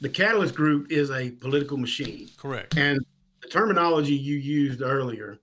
The 0.00 0.08
Catalyst 0.08 0.54
Group 0.54 0.90
is 0.90 1.10
a 1.10 1.30
political 1.30 1.76
machine. 1.76 2.28
Correct. 2.36 2.76
And 2.76 2.98
the 3.42 3.48
terminology 3.48 4.14
you 4.14 4.36
used 4.36 4.82
earlier 4.82 5.38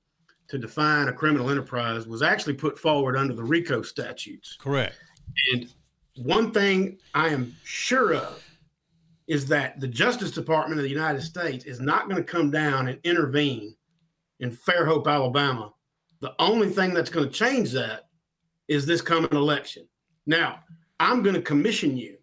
to 0.50 0.58
define 0.58 1.08
a 1.08 1.14
criminal 1.14 1.50
enterprise 1.50 2.06
was 2.06 2.22
actually 2.22 2.54
put 2.54 2.78
forward 2.78 3.16
under 3.16 3.34
the 3.34 3.44
RICO 3.44 3.82
statutes. 3.82 4.58
Correct. 4.60 4.96
And 5.54 5.74
one 6.18 6.52
thing 6.52 7.00
I 7.16 7.30
am 7.30 7.56
sure 7.64 8.14
of 8.14 8.44
is 9.28 9.46
that 9.48 9.80
the 9.80 9.88
Justice 9.88 10.32
Department 10.32 10.80
of 10.80 10.84
the 10.84 10.90
United 10.90 11.22
States 11.22 11.66
is 11.66 11.80
not 11.80 12.10
going 12.10 12.18
to 12.18 12.32
come 12.32 12.52
down 12.52 12.88
and 12.88 13.00
intervene 13.04 13.76
in 14.40 14.52
Fairhope, 14.52 15.08
Alabama. 15.08 15.72
The 16.20 16.34
only 16.40 16.70
thing 16.70 16.94
that's 16.94 17.10
going 17.10 17.28
to 17.28 17.34
change 17.34 17.72
that 17.72 18.10
is 18.68 18.86
this 18.86 19.02
coming 19.02 19.32
election. 19.32 19.88
Now, 20.26 20.60
I'm 21.00 21.24
going 21.24 21.36
to 21.36 21.42
commission 21.42 21.98
you 21.98 22.18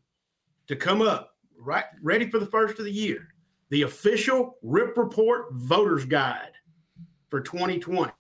to 0.69 0.77
come 0.77 1.03
up 1.03 1.35
right 1.59 1.85
ready 2.03 2.31
for 2.31 2.39
the 2.39 2.47
first 2.47 2.79
of 2.79 2.85
the 2.85 2.93
year, 2.93 3.29
the 3.71 3.83
official 3.83 4.57
Ripp 4.63 4.97
Report 4.97 5.53
Voters 5.53 6.05
Guide 6.05 6.53
for 7.29 7.41
2020. 7.41 8.13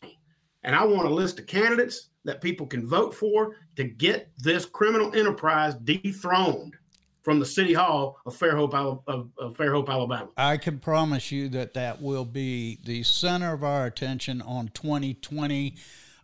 And 0.62 0.76
I 0.76 0.85
want 0.85 1.09
a 1.09 1.11
list 1.14 1.39
of 1.39 1.47
candidates 1.47 2.11
that 2.24 2.43
people 2.43 2.66
can 2.66 2.87
vote 2.87 3.14
for 3.14 3.57
to 3.76 3.85
get 3.85 4.31
this 4.39 4.66
criminal 4.66 5.14
enterprise 5.14 5.74
dethroned 5.85 6.76
from 7.22 7.38
the 7.38 7.46
city 7.46 7.74
hall 7.74 8.18
of 8.26 8.36
Fairhope, 8.38 8.74
of, 9.06 9.54
Fairhope, 9.54 9.88
Alabama. 9.88 10.28
I 10.36 10.56
can 10.56 10.78
promise 10.78 11.30
you 11.30 11.48
that 11.50 11.74
that 11.74 12.00
will 12.00 12.24
be 12.24 12.78
the 12.84 13.02
center 13.02 13.52
of 13.52 13.64
our 13.64 13.86
attention 13.86 14.40
on 14.42 14.68
2020. 14.68 15.76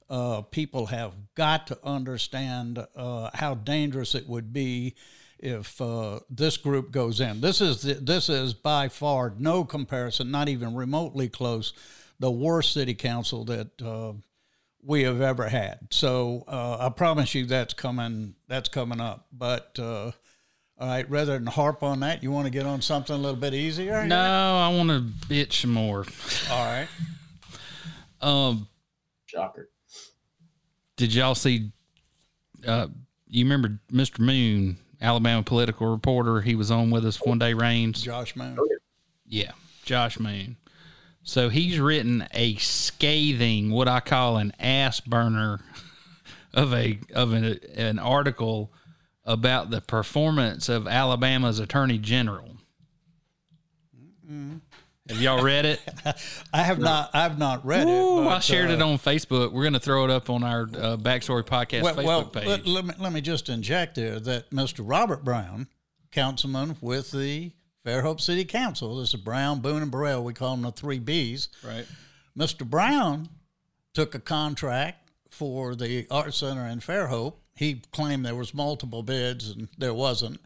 Uh, 0.09 0.43
people 0.43 0.87
have 0.87 1.13
got 1.35 1.67
to 1.67 1.79
understand 1.85 2.85
uh, 2.95 3.31
how 3.35 3.55
dangerous 3.55 4.15
it 4.15 4.29
would 4.29 4.53
be 4.53 4.95
if 5.39 5.81
uh, 5.81 6.21
this 6.31 6.57
group 6.57 6.91
goes 6.91 7.21
in. 7.21 7.41
This 7.41 7.61
is 7.61 7.83
the, 7.83 7.95
this 7.95 8.29
is 8.29 8.55
by 8.55 8.89
far 8.89 9.35
no 9.39 9.65
comparison, 9.65 10.31
not 10.31 10.49
even 10.49 10.75
remotely 10.75 11.29
close, 11.29 11.73
the 12.19 12.31
worst 12.31 12.73
city 12.73 12.95
council 12.95 13.45
that 13.45 13.83
uh, 13.83 14.13
we 14.83 15.03
have 15.03 15.21
ever 15.21 15.49
had. 15.49 15.81
So 15.91 16.45
uh, 16.47 16.79
I 16.81 16.89
promise 16.89 17.35
you 17.35 17.47
that's 17.47 17.75
coming. 17.75 18.35
That's 18.49 18.69
coming 18.69 19.01
up, 19.01 19.27
but 19.33 19.79
uh, 19.79 20.13
all 20.79 20.89
right, 20.89 21.09
rather 21.11 21.33
than 21.35 21.47
harp 21.47 21.83
on 21.83 22.01
that, 22.01 22.23
you 22.23 22.31
want 22.31 22.47
to 22.47 22.51
get 22.51 22.67
on 22.67 22.83
something 22.83 23.15
a 23.15 23.19
little 23.19 23.41
bit 23.41 23.55
easier? 23.55 24.05
No, 24.05 24.17
I 24.19 24.69
want 24.69 24.91
to 24.91 25.01
bitch 25.27 25.63
some 25.63 25.73
more. 25.73 26.05
All 26.51 26.65
right. 26.65 26.89
Um, 28.21 28.69
shocker. 29.25 29.71
Did 30.97 31.15
y'all 31.15 31.35
see? 31.35 31.71
Uh, 32.67 32.89
you 33.27 33.45
remember 33.45 33.79
Mr. 33.91 34.21
Moon, 34.21 34.77
Alabama 35.01 35.43
political 35.43 35.87
reporter? 35.87 36.43
He 36.43 36.55
was 36.55 36.71
on 36.71 36.91
with 36.91 37.07
us 37.07 37.21
one 37.23 37.39
day. 37.39 37.55
Raines. 37.55 38.03
Josh 38.03 38.37
Moon. 38.37 38.57
Oh, 38.59 38.69
yeah, 39.27 39.53
Josh 39.85 40.19
Moon. 40.19 40.57
So 41.23 41.49
he's 41.49 41.81
written 41.81 42.29
a 42.33 42.55
scathing, 42.57 43.71
what 43.71 43.89
I 43.89 44.01
call 44.01 44.37
an 44.37 44.53
ass 44.61 45.01
burner, 45.01 45.61
of 46.55 46.73
a 46.75 46.99
of 47.15 47.33
an, 47.33 47.59
an 47.75 47.99
article 47.99 48.73
about 49.27 49.71
the 49.71 49.81
performance 49.81 50.69
of 50.69 50.87
Alabama's 50.87 51.59
Attorney 51.59 51.99
General. 51.99 52.57
Mm-hmm. 54.25 54.57
Have 55.09 55.21
y'all 55.21 55.43
read 55.43 55.67
it? 55.67 55.81
I 56.53 56.63
have 56.63 56.79
no. 56.79 56.85
not. 56.85 57.11
I've 57.15 57.39
not 57.39 57.65
read 57.65 57.87
Ooh, 57.87 58.21
it. 58.21 58.25
But, 58.25 58.29
I 58.29 58.39
shared 58.41 58.71
uh, 58.71 58.75
it 58.75 58.83
on 58.83 58.99
Facebook. 58.99 59.53
We're 59.53 59.63
going 59.63 59.75
to 59.75 59.81
throw 59.81 60.05
it 60.05 60.11
up 60.11 60.31
on 60.31 60.43
our 60.43 60.63
uh, 60.63 60.97
Backstory 60.97 61.45
Podcast 61.45 61.83
well, 61.83 61.95
Facebook 61.95 62.05
well, 62.05 62.25
page. 62.25 62.47
Let, 62.47 62.67
let, 62.67 62.85
me, 62.85 62.95
let 62.99 63.13
me 63.13 63.21
just 63.21 63.49
inject 63.49 63.97
there 63.97 64.19
that 64.19 64.51
Mr. 64.51 64.81
Robert 64.83 65.25
Brown, 65.25 65.69
councilman 66.11 66.77
with 66.81 67.13
the 67.13 67.53
Fairhope 67.85 68.21
City 68.21 68.45
Council, 68.45 68.97
this 68.97 69.15
is 69.15 69.21
Brown, 69.21 69.61
Boone, 69.61 69.83
and 69.83 69.91
Burrell. 69.93 70.25
We 70.25 70.35
call 70.35 70.57
them 70.57 70.63
the 70.63 70.73
three 70.73 70.99
Bs. 70.99 71.49
Right. 71.65 71.87
Mr. 72.37 72.69
Brown 72.69 73.29
took 73.95 74.15
a 74.15 74.21
contract 74.21 75.11
for 75.31 75.77
the 75.77 76.07
Art 76.11 76.35
Center 76.35 76.67
in 76.67 76.81
Fairhope 76.81 77.35
he 77.57 77.83
claimed 77.91 78.25
there 78.25 78.35
was 78.35 78.55
multiple 78.55 79.03
bids 79.03 79.51
and 79.51 79.69
there 79.77 79.95
wasn't. 79.95 80.41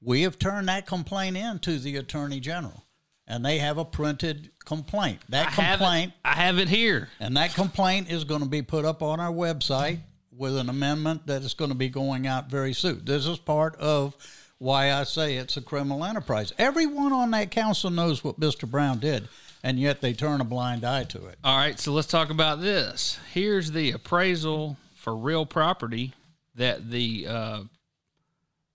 We 0.00 0.22
have 0.22 0.38
turned 0.38 0.68
that 0.68 0.86
complaint 0.86 1.36
in 1.36 1.58
to 1.60 1.78
the 1.78 1.96
attorney 1.96 2.38
general, 2.38 2.84
and 3.26 3.44
they 3.44 3.58
have 3.58 3.76
a 3.76 3.84
printed 3.84 4.52
complaint. 4.64 5.18
That 5.28 5.48
I 5.48 5.50
complaint, 5.50 6.12
have 6.24 6.38
I 6.38 6.40
have 6.40 6.58
it 6.58 6.68
here, 6.68 7.08
and 7.18 7.36
that 7.36 7.54
complaint 7.54 8.10
is 8.10 8.22
going 8.22 8.42
to 8.42 8.48
be 8.48 8.62
put 8.62 8.84
up 8.84 9.02
on 9.02 9.18
our 9.18 9.32
website 9.32 9.98
with 10.30 10.56
an 10.56 10.68
amendment 10.68 11.26
that 11.26 11.42
is 11.42 11.54
going 11.54 11.70
to 11.70 11.76
be 11.76 11.88
going 11.88 12.28
out 12.28 12.48
very 12.48 12.72
soon. 12.72 13.04
This 13.04 13.26
is 13.26 13.38
part 13.38 13.74
of 13.76 14.14
why 14.58 14.92
I 14.92 15.02
say 15.02 15.36
it's 15.36 15.56
a 15.56 15.60
criminal 15.60 16.04
enterprise. 16.04 16.52
Everyone 16.56 17.12
on 17.12 17.32
that 17.32 17.50
council 17.50 17.90
knows 17.90 18.22
what 18.22 18.38
Mr. 18.38 18.70
Brown 18.70 19.00
did, 19.00 19.28
and 19.64 19.80
yet 19.80 20.00
they 20.00 20.12
turn 20.12 20.40
a 20.40 20.44
blind 20.44 20.84
eye 20.84 21.04
to 21.04 21.26
it. 21.26 21.38
All 21.42 21.56
right, 21.56 21.80
so 21.80 21.92
let's 21.92 22.06
talk 22.06 22.30
about 22.30 22.60
this. 22.60 23.18
Here's 23.32 23.72
the 23.72 23.90
appraisal 23.90 24.76
for 24.94 25.16
real 25.16 25.44
property 25.44 26.12
that 26.58 26.90
the 26.90 27.26
uh, 27.26 27.62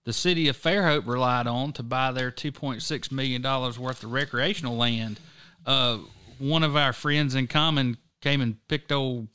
the 0.06 0.14
city 0.14 0.48
of 0.48 0.58
Fairhope 0.58 1.08
relied 1.08 1.48
on 1.48 1.72
to 1.74 1.84
buy 1.84 2.12
their 2.12 2.32
two 2.32 2.52
point 2.52 2.82
six 2.82 3.12
million 3.12 3.42
dollars 3.42 3.78
worth 3.80 4.04
of 4.04 4.12
recreational 4.12 4.76
land. 4.76 5.20
Uh, 5.66 6.00
one 6.40 6.64
of 6.64 6.76
our 6.76 6.92
friends 6.92 7.36
in 7.36 7.48
common 7.48 7.98
came 8.22 8.42
and 8.42 8.68
picked 8.68 8.92
old 8.92 9.28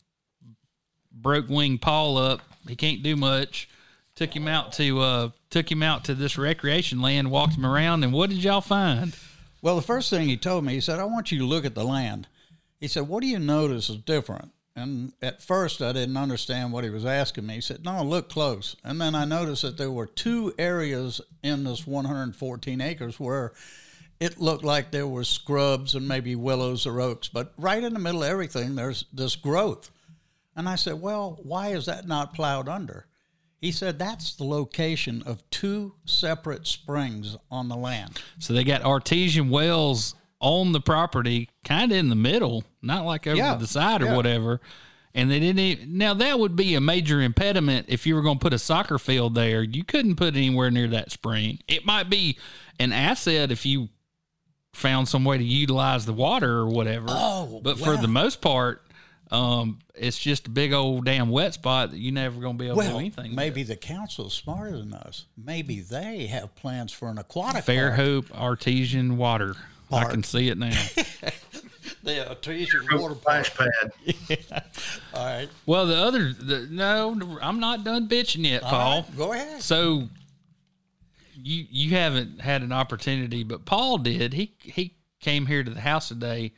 broke 1.12 1.48
wing 1.48 1.78
Paul 1.78 2.18
up. 2.18 2.40
He 2.66 2.76
can't 2.76 3.02
do 3.02 3.16
much. 3.16 3.68
Took 4.14 4.34
him 4.34 4.48
out 4.48 4.72
to 4.74 5.00
uh, 5.00 5.30
took 5.50 5.70
him 5.70 5.82
out 5.82 6.04
to 6.04 6.14
this 6.14 6.36
recreation 6.36 7.00
land, 7.00 7.30
walked 7.30 7.54
him 7.54 7.64
around, 7.64 8.02
and 8.02 8.12
what 8.12 8.30
did 8.30 8.42
y'all 8.42 8.60
find? 8.60 9.16
Well, 9.62 9.76
the 9.76 9.82
first 9.82 10.10
thing 10.10 10.28
he 10.28 10.36
told 10.36 10.64
me, 10.64 10.74
he 10.74 10.80
said, 10.80 10.98
"I 10.98 11.04
want 11.04 11.30
you 11.30 11.38
to 11.38 11.44
look 11.44 11.64
at 11.64 11.74
the 11.74 11.84
land." 11.84 12.26
He 12.80 12.88
said, 12.88 13.08
"What 13.08 13.22
do 13.22 13.28
you 13.28 13.38
notice 13.38 13.88
is 13.88 13.96
different?" 13.96 14.50
And 14.78 15.12
at 15.20 15.42
first, 15.42 15.82
I 15.82 15.92
didn't 15.92 16.16
understand 16.16 16.72
what 16.72 16.84
he 16.84 16.90
was 16.90 17.04
asking 17.04 17.46
me. 17.46 17.56
He 17.56 17.60
said, 17.60 17.84
No, 17.84 18.02
look 18.02 18.28
close. 18.28 18.76
And 18.84 19.00
then 19.00 19.14
I 19.14 19.24
noticed 19.24 19.62
that 19.62 19.76
there 19.76 19.90
were 19.90 20.06
two 20.06 20.54
areas 20.58 21.20
in 21.42 21.64
this 21.64 21.86
114 21.86 22.80
acres 22.80 23.18
where 23.18 23.52
it 24.20 24.40
looked 24.40 24.64
like 24.64 24.90
there 24.90 25.06
were 25.06 25.24
scrubs 25.24 25.94
and 25.94 26.08
maybe 26.08 26.34
willows 26.34 26.86
or 26.86 27.00
oaks, 27.00 27.28
but 27.28 27.52
right 27.56 27.82
in 27.82 27.92
the 27.92 28.00
middle 28.00 28.22
of 28.22 28.30
everything, 28.30 28.74
there's 28.74 29.04
this 29.12 29.36
growth. 29.36 29.90
And 30.56 30.68
I 30.68 30.76
said, 30.76 31.00
Well, 31.00 31.38
why 31.42 31.68
is 31.68 31.86
that 31.86 32.06
not 32.06 32.34
plowed 32.34 32.68
under? 32.68 33.06
He 33.60 33.72
said 33.72 33.98
that's 33.98 34.34
the 34.34 34.44
location 34.44 35.22
of 35.26 35.48
two 35.50 35.94
separate 36.04 36.66
springs 36.66 37.36
on 37.50 37.68
the 37.68 37.76
land. 37.76 38.22
So 38.38 38.52
they 38.52 38.62
got 38.62 38.82
artesian 38.82 39.50
wells 39.50 40.14
on 40.40 40.72
the 40.72 40.80
property, 40.80 41.48
kind 41.64 41.92
of 41.92 41.98
in 41.98 42.08
the 42.08 42.16
middle, 42.16 42.64
not 42.82 43.04
like 43.04 43.26
over 43.26 43.36
yeah. 43.36 43.54
to 43.54 43.60
the 43.60 43.66
side 43.66 44.02
or 44.02 44.06
yeah. 44.06 44.16
whatever. 44.16 44.60
And 45.14 45.30
they 45.30 45.40
didn't. 45.40 45.58
Even, 45.58 45.98
now 45.98 46.14
that 46.14 46.38
would 46.38 46.54
be 46.54 46.74
a 46.74 46.80
major 46.80 47.20
impediment 47.20 47.86
if 47.88 48.06
you 48.06 48.14
were 48.14 48.22
going 48.22 48.38
to 48.38 48.42
put 48.42 48.52
a 48.52 48.58
soccer 48.58 48.98
field 48.98 49.34
there. 49.34 49.62
You 49.62 49.82
couldn't 49.82 50.16
put 50.16 50.28
it 50.28 50.36
anywhere 50.36 50.70
near 50.70 50.86
that 50.88 51.10
spring. 51.10 51.58
It 51.66 51.84
might 51.84 52.08
be 52.08 52.38
an 52.78 52.92
asset 52.92 53.50
if 53.50 53.66
you 53.66 53.88
found 54.74 55.08
some 55.08 55.24
way 55.24 55.38
to 55.38 55.44
utilize 55.44 56.06
the 56.06 56.12
water 56.12 56.58
or 56.58 56.68
whatever. 56.68 57.06
Oh, 57.08 57.60
but 57.64 57.78
for 57.78 57.96
the 57.96 58.06
most 58.06 58.40
part, 58.40 58.84
um, 59.30 59.80
it's 59.94 60.18
just 60.18 60.46
a 60.46 60.50
big 60.50 60.72
old 60.72 61.04
damn 61.04 61.30
wet 61.30 61.54
spot 61.54 61.90
that 61.90 61.98
you're 61.98 62.12
never 62.12 62.40
going 62.40 62.56
to 62.56 62.62
be 62.62 62.66
able 62.66 62.78
well, 62.78 62.86
to 62.86 62.92
do 62.92 62.98
anything. 62.98 63.34
Maybe 63.34 63.62
with. 63.62 63.68
the 63.68 63.76
council's 63.76 64.34
smarter 64.34 64.78
than 64.78 64.94
us. 64.94 65.26
Maybe 65.36 65.80
they 65.80 66.26
have 66.26 66.54
plans 66.54 66.92
for 66.92 67.08
an 67.08 67.18
aquatic. 67.18 67.64
Fairhope 67.64 68.30
artesian 68.32 69.16
water. 69.16 69.56
I 69.90 70.04
can 70.04 70.22
see 70.22 70.48
it 70.48 70.58
now. 70.58 70.70
the 72.02 72.28
artesian 72.28 72.86
water 72.92 73.14
splash 73.14 73.54
pad. 73.54 73.92
yeah. 74.28 74.60
All 75.14 75.24
right. 75.24 75.48
Well, 75.66 75.86
the 75.86 75.96
other, 75.96 76.32
the, 76.32 76.68
no, 76.70 77.38
I'm 77.40 77.60
not 77.60 77.84
done 77.84 78.08
bitching 78.08 78.46
yet, 78.46 78.62
Paul. 78.62 79.02
Right. 79.02 79.16
Go 79.16 79.32
ahead. 79.32 79.62
So 79.62 80.08
you 81.42 81.66
you 81.70 81.90
haven't 81.90 82.40
had 82.40 82.62
an 82.62 82.72
opportunity, 82.72 83.44
but 83.44 83.64
Paul 83.64 83.98
did. 83.98 84.32
He 84.32 84.54
he 84.60 84.94
came 85.20 85.46
here 85.46 85.62
to 85.62 85.70
the 85.70 85.80
house 85.80 86.08
today. 86.08 86.52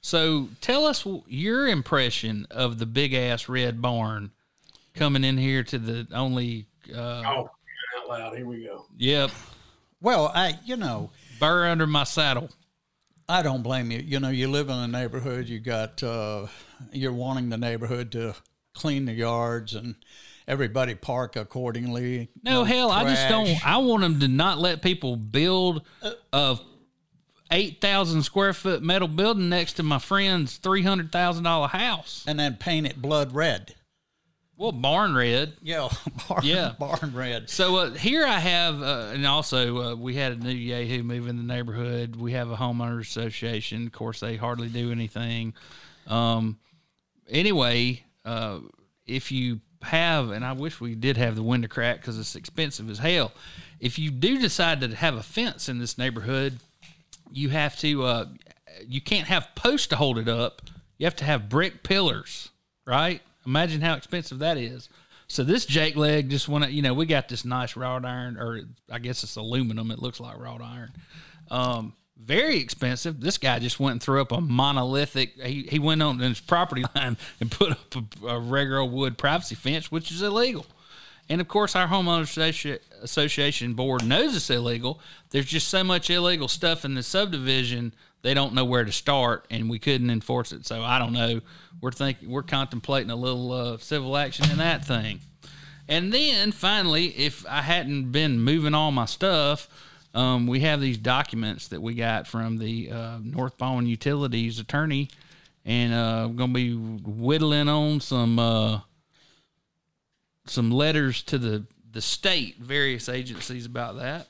So 0.00 0.48
tell 0.60 0.86
us 0.86 1.06
your 1.26 1.68
impression 1.68 2.46
of 2.50 2.78
the 2.78 2.86
big 2.86 3.14
ass 3.14 3.48
red 3.48 3.80
barn 3.80 4.32
coming 4.94 5.24
in 5.24 5.38
here 5.38 5.62
to 5.64 5.78
the 5.78 6.06
only. 6.12 6.66
Uh, 6.92 7.22
oh, 7.26 7.50
out 7.98 8.08
loud! 8.08 8.36
Here 8.36 8.46
we 8.46 8.64
go. 8.64 8.86
Yep. 8.98 9.30
Well, 10.00 10.30
I 10.34 10.58
you 10.64 10.76
know 10.76 11.10
burr 11.38 11.66
under 11.66 11.86
my 11.86 12.04
saddle. 12.04 12.50
I 13.28 13.42
don't 13.42 13.62
blame 13.62 13.90
you. 13.90 13.98
You 13.98 14.20
know, 14.20 14.28
you 14.28 14.48
live 14.48 14.68
in 14.68 14.76
a 14.76 14.88
neighborhood. 14.88 15.48
You 15.48 15.60
got 15.60 16.02
uh, 16.02 16.46
you're 16.92 17.12
wanting 17.12 17.48
the 17.48 17.58
neighborhood 17.58 18.12
to 18.12 18.34
clean 18.74 19.04
the 19.04 19.12
yards 19.12 19.74
and 19.74 19.94
everybody 20.46 20.94
park 20.94 21.36
accordingly. 21.36 22.28
No, 22.42 22.60
no 22.60 22.64
hell, 22.64 22.90
trash. 22.90 23.04
I 23.04 23.08
just 23.08 23.28
don't. 23.28 23.66
I 23.66 23.78
want 23.78 24.02
them 24.02 24.20
to 24.20 24.28
not 24.28 24.58
let 24.58 24.82
people 24.82 25.16
build 25.16 25.86
a 26.32 26.58
eight 27.50 27.80
thousand 27.80 28.22
square 28.22 28.52
foot 28.52 28.82
metal 28.82 29.08
building 29.08 29.48
next 29.48 29.74
to 29.74 29.82
my 29.82 29.98
friend's 29.98 30.56
three 30.56 30.82
hundred 30.82 31.12
thousand 31.12 31.44
dollar 31.44 31.68
house, 31.68 32.24
and 32.26 32.38
then 32.38 32.56
paint 32.56 32.86
it 32.86 33.00
blood 33.00 33.32
red. 33.34 33.74
Well, 34.62 34.70
barn 34.70 35.16
red. 35.16 35.54
Yeah, 35.60 35.88
barn, 36.28 36.42
yeah, 36.44 36.74
barn 36.78 37.12
red. 37.12 37.50
So 37.50 37.78
uh, 37.78 37.90
here 37.90 38.24
I 38.24 38.38
have, 38.38 38.80
uh, 38.80 39.10
and 39.12 39.26
also 39.26 39.82
uh, 39.82 39.94
we 39.96 40.14
had 40.14 40.30
a 40.30 40.36
new 40.36 40.50
Yahoo 40.50 41.02
move 41.02 41.26
in 41.26 41.36
the 41.36 41.42
neighborhood. 41.42 42.14
We 42.14 42.30
have 42.34 42.48
a 42.48 42.54
homeowners 42.54 43.00
association. 43.00 43.88
Of 43.88 43.92
course, 43.92 44.20
they 44.20 44.36
hardly 44.36 44.68
do 44.68 44.92
anything. 44.92 45.54
Um, 46.06 46.60
anyway, 47.28 48.04
uh, 48.24 48.60
if 49.04 49.32
you 49.32 49.58
have, 49.82 50.30
and 50.30 50.44
I 50.44 50.52
wish 50.52 50.80
we 50.80 50.94
did 50.94 51.16
have 51.16 51.34
the 51.34 51.42
window 51.42 51.66
crack 51.66 51.96
because 51.96 52.16
it's 52.16 52.36
expensive 52.36 52.88
as 52.88 52.98
hell. 52.98 53.32
If 53.80 53.98
you 53.98 54.12
do 54.12 54.38
decide 54.38 54.80
to 54.82 54.94
have 54.94 55.16
a 55.16 55.24
fence 55.24 55.68
in 55.68 55.80
this 55.80 55.98
neighborhood, 55.98 56.60
you 57.32 57.48
have 57.48 57.76
to, 57.80 58.04
uh, 58.04 58.26
you 58.86 59.00
can't 59.00 59.26
have 59.26 59.48
posts 59.56 59.88
to 59.88 59.96
hold 59.96 60.18
it 60.18 60.28
up. 60.28 60.62
You 60.98 61.06
have 61.06 61.16
to 61.16 61.24
have 61.24 61.48
brick 61.48 61.82
pillars, 61.82 62.50
right? 62.86 63.22
Imagine 63.46 63.80
how 63.80 63.94
expensive 63.94 64.38
that 64.40 64.56
is. 64.56 64.88
So 65.28 65.44
this 65.44 65.64
Jake 65.64 65.96
leg 65.96 66.28
just 66.28 66.48
went, 66.48 66.70
you 66.72 66.82
know, 66.82 66.94
we 66.94 67.06
got 67.06 67.28
this 67.28 67.44
nice 67.44 67.76
wrought 67.76 68.04
iron, 68.04 68.36
or 68.36 68.60
I 68.90 68.98
guess 68.98 69.22
it's 69.22 69.36
aluminum. 69.36 69.90
It 69.90 69.98
looks 69.98 70.20
like 70.20 70.38
wrought 70.38 70.60
iron. 70.60 70.92
Um, 71.50 71.94
very 72.18 72.58
expensive. 72.58 73.20
This 73.20 73.38
guy 73.38 73.58
just 73.58 73.80
went 73.80 73.92
and 73.92 74.02
threw 74.02 74.20
up 74.20 74.32
a 74.32 74.40
monolithic. 74.40 75.40
He, 75.40 75.62
he 75.62 75.78
went 75.78 76.02
on 76.02 76.18
his 76.18 76.40
property 76.40 76.84
line 76.94 77.16
and 77.40 77.50
put 77.50 77.72
up 77.72 77.94
a, 78.22 78.26
a 78.26 78.40
regular 78.40 78.84
wood 78.84 79.18
privacy 79.18 79.54
fence, 79.54 79.90
which 79.90 80.10
is 80.10 80.22
illegal. 80.22 80.66
And 81.28 81.40
of 81.40 81.48
course, 81.48 81.74
our 81.76 81.88
homeowners 81.88 82.78
association 83.00 83.74
board 83.74 84.04
knows 84.04 84.36
it's 84.36 84.50
illegal. 84.50 85.00
There's 85.30 85.46
just 85.46 85.68
so 85.68 85.82
much 85.82 86.10
illegal 86.10 86.48
stuff 86.48 86.84
in 86.84 86.94
the 86.94 87.02
subdivision, 87.02 87.94
they 88.22 88.34
don't 88.34 88.54
know 88.54 88.64
where 88.64 88.84
to 88.84 88.92
start, 88.92 89.46
and 89.50 89.68
we 89.68 89.78
couldn't 89.78 90.10
enforce 90.10 90.52
it. 90.52 90.66
So 90.66 90.82
I 90.82 90.98
don't 90.98 91.12
know. 91.12 91.40
We're 91.80 91.90
thinking 91.90 92.30
we're 92.30 92.42
contemplating 92.42 93.10
a 93.10 93.16
little 93.16 93.52
uh, 93.52 93.78
civil 93.78 94.16
action 94.16 94.50
in 94.50 94.58
that 94.58 94.84
thing. 94.84 95.20
And 95.88 96.12
then 96.12 96.52
finally, 96.52 97.06
if 97.06 97.44
I 97.48 97.62
hadn't 97.62 98.12
been 98.12 98.40
moving 98.40 98.74
all 98.74 98.92
my 98.92 99.04
stuff, 99.04 99.68
um, 100.14 100.46
we 100.46 100.60
have 100.60 100.80
these 100.80 100.98
documents 100.98 101.68
that 101.68 101.82
we 101.82 101.94
got 101.94 102.26
from 102.26 102.58
the 102.58 102.90
uh, 102.90 103.18
North 103.22 103.58
Baldwin 103.58 103.86
Utilities 103.86 104.58
attorney, 104.58 105.08
and 105.64 105.92
uh, 105.92 106.24
I'm 106.24 106.36
going 106.36 106.50
to 106.50 106.54
be 106.54 106.74
whittling 106.74 107.68
on 107.68 108.00
some 108.00 108.38
uh, 108.38 108.80
some 110.46 110.70
letters 110.70 111.22
to 111.24 111.38
the 111.38 111.64
the 111.90 112.02
state, 112.02 112.58
various 112.58 113.08
agencies 113.08 113.66
about 113.66 113.98
that, 113.98 114.28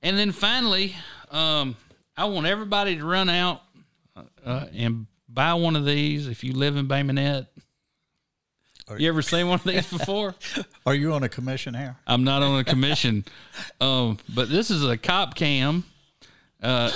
and 0.00 0.16
then 0.16 0.32
finally, 0.32 0.96
um, 1.30 1.76
I 2.20 2.24
want 2.24 2.46
everybody 2.46 2.96
to 2.96 3.04
run 3.06 3.30
out 3.30 3.62
uh, 4.44 4.66
and 4.74 5.06
buy 5.26 5.54
one 5.54 5.74
of 5.74 5.86
these 5.86 6.28
if 6.28 6.44
you 6.44 6.52
live 6.52 6.76
in 6.76 6.86
Bay 6.86 7.02
Minette. 7.02 7.46
You 8.98 9.08
ever 9.08 9.22
seen 9.22 9.48
one 9.48 9.58
of 9.60 9.64
these 9.64 9.90
before? 9.90 10.34
Are 10.86 10.94
you 10.94 11.14
on 11.14 11.22
a 11.22 11.30
commission 11.30 11.72
here? 11.72 11.96
I'm 12.06 12.22
not 12.22 12.42
on 12.42 12.60
a 12.60 12.64
commission, 12.64 13.24
um, 13.80 14.18
but 14.28 14.50
this 14.50 14.70
is 14.70 14.84
a 14.84 14.98
cop 14.98 15.34
cam. 15.34 15.84
Uh, 16.62 16.92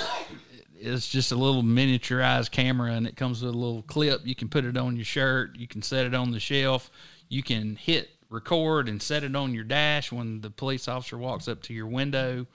it's 0.75 1.09
just 1.09 1.31
a 1.31 1.35
little 1.35 1.63
miniaturized 1.63 2.51
camera, 2.51 2.91
and 2.91 3.07
it 3.07 3.15
comes 3.15 3.41
with 3.41 3.51
a 3.51 3.57
little 3.57 3.81
clip. 3.81 4.21
You 4.25 4.35
can 4.35 4.47
put 4.47 4.63
it 4.63 4.77
on 4.77 4.95
your 4.95 5.05
shirt. 5.05 5.55
You 5.55 5.67
can 5.67 5.81
set 5.81 6.05
it 6.05 6.13
on 6.13 6.29
the 6.29 6.39
shelf. 6.39 6.91
You 7.29 7.41
can 7.41 7.77
hit 7.77 8.11
record 8.29 8.89
and 8.89 9.01
set 9.01 9.23
it 9.23 9.35
on 9.35 9.55
your 9.55 9.63
dash 9.63 10.11
when 10.11 10.41
the 10.41 10.51
police 10.51 10.87
officer 10.87 11.17
walks 11.17 11.47
up 11.47 11.63
to 11.63 11.73
your 11.73 11.87
window. 11.87 12.45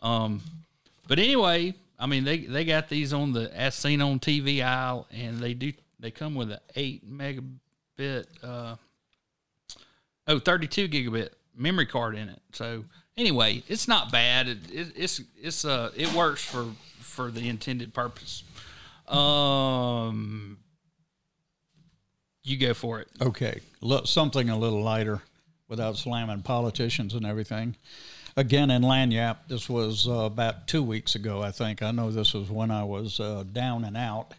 Um, 0.00 0.40
but 1.08 1.18
anyway, 1.18 1.74
I 1.98 2.06
mean 2.06 2.24
they 2.24 2.38
they 2.38 2.64
got 2.64 2.88
these 2.88 3.12
on 3.12 3.32
the 3.32 3.54
as 3.56 3.74
seen 3.74 4.00
on 4.00 4.18
TV 4.18 4.64
aisle, 4.64 5.06
and 5.10 5.38
they 5.38 5.54
do 5.54 5.72
they 6.00 6.10
come 6.10 6.34
with 6.34 6.50
an 6.50 6.58
eight 6.74 7.08
megabit 7.08 8.26
uh, 8.42 8.76
oh 10.26 10.38
32 10.38 10.88
gigabit 10.88 11.30
memory 11.56 11.86
card 11.86 12.16
in 12.16 12.28
it. 12.28 12.40
So 12.52 12.84
anyway, 13.16 13.62
it's 13.68 13.86
not 13.86 14.10
bad. 14.10 14.48
It, 14.48 14.58
it, 14.70 14.92
it's 14.96 15.20
it's 15.40 15.64
uh 15.64 15.90
it 15.96 16.12
works 16.14 16.42
for 16.42 16.66
for 17.00 17.30
the 17.30 17.48
intended 17.48 17.94
purpose. 17.94 18.42
Um, 19.06 20.58
you 22.42 22.56
go 22.56 22.72
for 22.72 23.00
it. 23.00 23.08
Okay, 23.20 23.60
Look, 23.80 24.06
something 24.06 24.48
a 24.48 24.56
little 24.56 24.82
lighter, 24.82 25.22
without 25.68 25.96
slamming 25.96 26.42
politicians 26.42 27.14
and 27.14 27.24
everything. 27.24 27.76
Again 28.34 28.70
in 28.70 28.80
Lagniappe, 28.82 29.48
this 29.48 29.68
was 29.68 30.08
uh, 30.08 30.12
about 30.12 30.66
two 30.66 30.82
weeks 30.82 31.14
ago, 31.14 31.42
I 31.42 31.50
think. 31.50 31.82
I 31.82 31.90
know 31.90 32.10
this 32.10 32.32
was 32.32 32.50
when 32.50 32.70
I 32.70 32.82
was 32.82 33.20
uh, 33.20 33.44
down 33.52 33.84
and 33.84 33.94
out. 33.94 34.32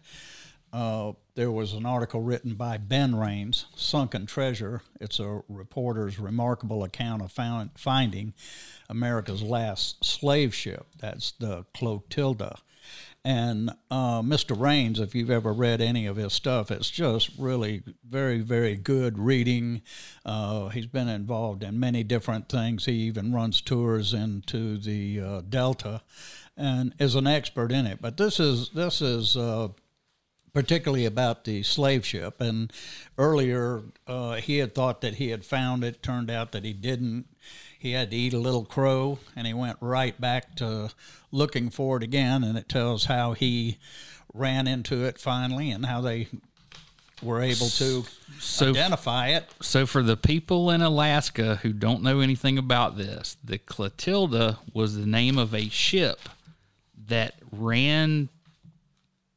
Uh, 0.72 1.12
there 1.36 1.52
was 1.52 1.74
an 1.74 1.86
article 1.86 2.20
written 2.20 2.54
by 2.54 2.76
Ben 2.76 3.14
Raines, 3.14 3.66
Sunken 3.76 4.26
Treasure. 4.26 4.82
It's 5.00 5.20
a 5.20 5.42
reporter's 5.48 6.18
remarkable 6.18 6.82
account 6.82 7.22
of 7.22 7.30
found, 7.30 7.70
finding 7.76 8.34
America's 8.90 9.42
last 9.42 10.04
slave 10.04 10.52
ship. 10.52 10.86
That's 10.98 11.30
the 11.30 11.64
Clotilda. 11.74 12.58
And 13.24 13.70
uh, 13.90 14.20
Mr. 14.20 14.58
Raines, 14.58 15.00
if 15.00 15.14
you've 15.14 15.30
ever 15.30 15.52
read 15.52 15.80
any 15.80 16.04
of 16.04 16.16
his 16.16 16.34
stuff, 16.34 16.70
it's 16.70 16.90
just 16.90 17.30
really 17.38 17.82
very, 18.06 18.40
very 18.40 18.76
good 18.76 19.18
reading. 19.18 19.80
Uh, 20.26 20.68
he's 20.68 20.86
been 20.86 21.08
involved 21.08 21.62
in 21.62 21.80
many 21.80 22.02
different 22.02 22.50
things. 22.50 22.84
He 22.84 22.92
even 22.92 23.32
runs 23.32 23.62
tours 23.62 24.12
into 24.12 24.76
the 24.76 25.20
uh, 25.20 25.40
Delta 25.48 26.02
and 26.54 26.94
is 26.98 27.14
an 27.14 27.26
expert 27.26 27.72
in 27.72 27.86
it. 27.86 28.02
But 28.02 28.18
this 28.18 28.38
is 28.38 28.68
this 28.70 29.00
is 29.00 29.38
uh, 29.38 29.68
particularly 30.52 31.06
about 31.06 31.44
the 31.44 31.62
slave 31.62 32.04
ship. 32.04 32.42
And 32.42 32.72
earlier, 33.16 33.82
uh, 34.06 34.34
he 34.34 34.58
had 34.58 34.74
thought 34.74 35.00
that 35.00 35.14
he 35.14 35.30
had 35.30 35.46
found 35.46 35.82
it. 35.82 36.02
Turned 36.02 36.30
out 36.30 36.52
that 36.52 36.64
he 36.64 36.74
didn't. 36.74 37.26
He 37.84 37.92
had 37.92 38.12
to 38.12 38.16
eat 38.16 38.32
a 38.32 38.38
little 38.38 38.64
crow, 38.64 39.18
and 39.36 39.46
he 39.46 39.52
went 39.52 39.76
right 39.78 40.18
back 40.18 40.54
to 40.56 40.88
looking 41.30 41.68
for 41.68 41.98
it 41.98 42.02
again. 42.02 42.42
And 42.42 42.56
it 42.56 42.66
tells 42.66 43.04
how 43.04 43.34
he 43.34 43.76
ran 44.32 44.66
into 44.66 45.04
it 45.04 45.18
finally, 45.18 45.70
and 45.70 45.84
how 45.84 46.00
they 46.00 46.28
were 47.22 47.42
able 47.42 47.68
to 47.68 48.06
so, 48.40 48.70
identify 48.70 49.28
it. 49.28 49.44
So, 49.60 49.84
for 49.84 50.02
the 50.02 50.16
people 50.16 50.70
in 50.70 50.80
Alaska 50.80 51.56
who 51.56 51.74
don't 51.74 52.02
know 52.02 52.20
anything 52.20 52.56
about 52.56 52.96
this, 52.96 53.36
the 53.44 53.58
Clotilda 53.58 54.60
was 54.72 54.96
the 54.96 55.06
name 55.06 55.36
of 55.36 55.54
a 55.54 55.68
ship 55.68 56.20
that 57.08 57.34
ran 57.52 58.30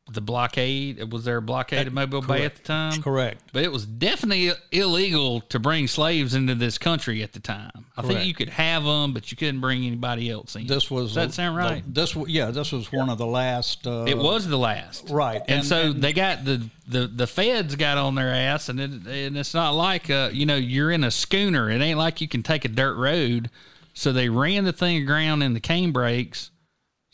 the 0.09 0.21
blockade. 0.21 1.11
Was 1.11 1.25
there 1.25 1.37
a 1.37 1.41
blockade 1.41 1.87
of 1.87 1.93
Mobile 1.93 2.21
Correct. 2.21 2.39
Bay 2.39 2.45
at 2.45 2.55
the 2.55 2.63
time? 2.63 3.01
Correct. 3.01 3.41
But 3.53 3.63
it 3.63 3.71
was 3.71 3.85
definitely 3.85 4.51
illegal 4.71 5.41
to 5.41 5.59
bring 5.59 5.87
slaves 5.87 6.33
into 6.33 6.55
this 6.55 6.77
country 6.77 7.21
at 7.23 7.33
the 7.33 7.39
time. 7.39 7.85
I 7.97 8.03
think 8.03 8.25
you 8.25 8.33
could 8.33 8.49
have 8.49 8.83
them, 8.83 9.13
but 9.13 9.31
you 9.31 9.37
couldn't 9.37 9.59
bring 9.59 9.85
anybody 9.85 10.29
else 10.29 10.55
in. 10.55 10.67
This 10.67 10.89
was. 10.89 11.13
Does 11.13 11.15
that 11.15 11.33
sound 11.33 11.57
right? 11.57 11.83
The, 11.83 12.01
this 12.01 12.15
yeah, 12.27 12.51
this 12.51 12.71
was 12.71 12.91
one 12.91 13.09
of 13.09 13.17
the 13.17 13.25
last. 13.25 13.85
Uh, 13.85 14.05
it 14.07 14.17
was 14.17 14.47
the 14.47 14.57
last. 14.57 15.09
Right. 15.09 15.41
And, 15.41 15.59
and 15.59 15.65
so 15.65 15.91
and, 15.91 16.01
they 16.01 16.13
got 16.13 16.45
the, 16.45 16.69
the 16.87 17.07
the 17.07 17.27
feds 17.27 17.75
got 17.75 17.97
on 17.97 18.15
their 18.15 18.33
ass, 18.33 18.69
and 18.69 18.79
it, 18.79 18.91
and 19.07 19.37
it's 19.37 19.53
not 19.53 19.71
like 19.71 20.09
uh, 20.09 20.29
you 20.31 20.45
know 20.45 20.55
you're 20.55 20.91
in 20.91 21.03
a 21.03 21.11
schooner. 21.11 21.69
It 21.69 21.81
ain't 21.81 21.97
like 21.97 22.21
you 22.21 22.27
can 22.27 22.43
take 22.43 22.65
a 22.65 22.69
dirt 22.69 22.95
road. 22.95 23.49
So 23.93 24.13
they 24.13 24.29
ran 24.29 24.63
the 24.63 24.73
thing 24.73 25.01
aground 25.01 25.41
in 25.41 25.55
the 25.55 25.59
cane 25.59 25.91
canebrakes 25.91 26.51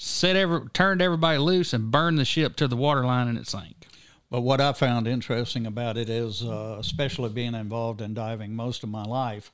set 0.04 0.36
every 0.36 0.68
turned 0.74 1.02
everybody 1.02 1.38
loose 1.38 1.72
and 1.72 1.90
burned 1.90 2.20
the 2.20 2.26
ship 2.26 2.58
to 2.58 2.68
the 2.68 2.76
waterline 2.76 3.30
and 3.30 3.38
it 3.38 3.48
sank. 3.48 3.88
But 4.30 4.42
what 4.42 4.60
I 4.60 4.74
found 4.74 5.08
interesting 5.08 5.66
about 5.66 5.96
it 5.96 6.10
is, 6.10 6.44
uh, 6.44 6.76
especially 6.80 7.30
being 7.30 7.54
involved 7.54 8.02
in 8.02 8.14
diving 8.14 8.54
most 8.54 8.84
of 8.84 8.90
my 8.90 9.04
life, 9.04 9.52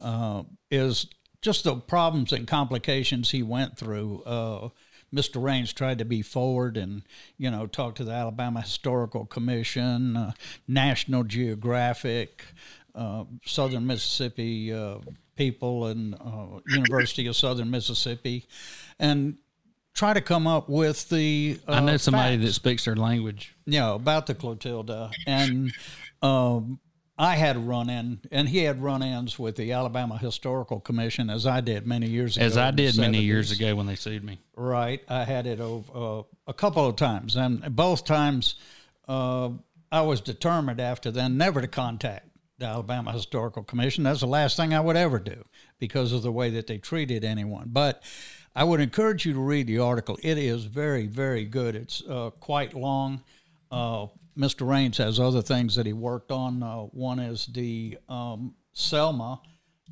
uh, 0.00 0.42
is 0.70 1.06
just 1.40 1.64
the 1.64 1.76
problems 1.76 2.32
and 2.32 2.46
complications 2.46 3.30
he 3.30 3.42
went 3.42 3.78
through. 3.78 4.22
Uh, 4.24 4.68
Mr. 5.14 5.42
Raines 5.42 5.72
tried 5.72 5.98
to 6.00 6.04
be 6.04 6.20
forward 6.20 6.76
and, 6.76 7.02
you 7.38 7.50
know, 7.50 7.66
talk 7.66 7.94
to 7.94 8.04
the 8.04 8.12
Alabama 8.12 8.60
Historical 8.60 9.24
Commission, 9.24 10.16
uh, 10.16 10.32
National 10.68 11.24
Geographic, 11.24 12.44
uh, 12.94 13.24
Southern 13.46 13.86
Mississippi 13.86 14.72
uh, 14.72 14.98
people 15.36 15.86
and 15.86 16.14
uh, 16.14 16.60
University 16.66 17.26
of 17.26 17.36
Southern 17.36 17.70
Mississippi, 17.70 18.46
and 18.98 19.36
try 19.96 20.12
to 20.12 20.20
come 20.20 20.46
up 20.46 20.68
with 20.68 21.08
the. 21.08 21.58
I 21.66 21.80
know 21.80 21.96
somebody 21.96 22.36
facts 22.36 22.46
that 22.46 22.52
speaks 22.52 22.84
their 22.84 22.96
language. 22.96 23.54
you 23.64 23.80
know, 23.80 23.96
about 23.96 24.26
the 24.26 24.34
Clotilda. 24.34 25.10
And 25.26 25.72
um, 26.22 26.78
I 27.18 27.34
had 27.34 27.56
a 27.56 27.58
run 27.58 27.88
in, 27.88 28.20
and 28.30 28.48
he 28.48 28.58
had 28.58 28.82
run 28.82 29.02
ins 29.02 29.38
with 29.38 29.56
the 29.56 29.72
Alabama 29.72 30.18
Historical 30.18 30.80
Commission, 30.80 31.30
as 31.30 31.46
I 31.46 31.62
did 31.62 31.86
many 31.86 32.08
years 32.08 32.36
ago. 32.36 32.44
As 32.44 32.56
I 32.56 32.70
did 32.70 32.96
many 32.98 33.22
years 33.22 33.50
ago 33.50 33.74
when 33.74 33.86
they 33.86 33.96
sued 33.96 34.22
me. 34.22 34.38
Right. 34.54 35.02
I 35.08 35.24
had 35.24 35.46
it 35.46 35.60
over, 35.60 35.92
uh, 35.94 36.22
a 36.46 36.54
couple 36.54 36.86
of 36.86 36.96
times. 36.96 37.34
And 37.36 37.74
both 37.74 38.04
times 38.04 38.56
uh, 39.08 39.50
I 39.90 40.02
was 40.02 40.20
determined 40.20 40.80
after 40.80 41.10
then 41.10 41.38
never 41.38 41.62
to 41.62 41.68
contact 41.68 42.28
the 42.58 42.66
Alabama 42.66 43.12
Historical 43.12 43.62
Commission. 43.62 44.04
That's 44.04 44.20
the 44.20 44.26
last 44.26 44.56
thing 44.56 44.74
I 44.74 44.80
would 44.80 44.96
ever 44.96 45.18
do 45.18 45.42
because 45.78 46.12
of 46.12 46.22
the 46.22 46.32
way 46.32 46.50
that 46.50 46.66
they 46.66 46.78
treated 46.78 47.24
anyone. 47.24 47.68
But 47.70 48.02
I 48.56 48.64
would 48.64 48.80
encourage 48.80 49.26
you 49.26 49.34
to 49.34 49.40
read 49.40 49.66
the 49.66 49.80
article. 49.80 50.18
It 50.22 50.38
is 50.38 50.64
very, 50.64 51.06
very 51.06 51.44
good. 51.44 51.76
It's 51.76 52.02
uh, 52.08 52.30
quite 52.40 52.72
long. 52.72 53.22
Uh, 53.70 54.06
Mr. 54.34 54.66
Raines 54.66 54.96
has 54.96 55.20
other 55.20 55.42
things 55.42 55.74
that 55.74 55.84
he 55.84 55.92
worked 55.92 56.32
on. 56.32 56.62
Uh, 56.62 56.84
one 56.84 57.18
is 57.18 57.44
the 57.52 57.98
um, 58.08 58.54
Selma 58.72 59.42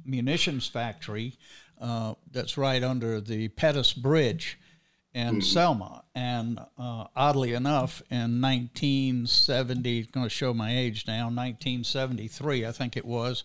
munitions 0.07 0.67
factory 0.67 1.35
uh, 1.79 2.15
that's 2.33 2.57
right 2.57 2.83
under 2.83 3.21
the 3.21 3.49
Pettus 3.49 3.93
Bridge 3.93 4.59
in 5.13 5.43
Selma. 5.43 6.03
And 6.15 6.59
uh, 6.79 7.05
oddly 7.15 7.53
enough, 7.53 8.03
in 8.11 8.41
1970, 8.41 10.05
going 10.07 10.25
to 10.25 10.31
show 10.31 10.55
my 10.55 10.75
age 10.75 11.07
now, 11.07 11.25
1973, 11.25 12.65
I 12.65 12.73
think 12.73 12.97
it 12.97 13.05
was, 13.05 13.45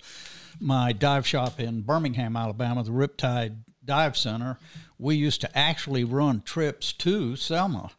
my 0.62 0.94
dive 0.94 1.28
shop 1.28 1.60
in 1.60 1.82
Birmingham, 1.82 2.38
Alabama, 2.38 2.84
the 2.84 2.92
Riptide 2.92 3.58
Dive 3.90 4.16
Center, 4.16 4.60
we 5.00 5.16
used 5.16 5.42
to 5.42 5.58
actually 5.58 6.04
run 6.04 6.44
trips 6.44 6.94
to 6.94 7.36
Selma 7.36 7.90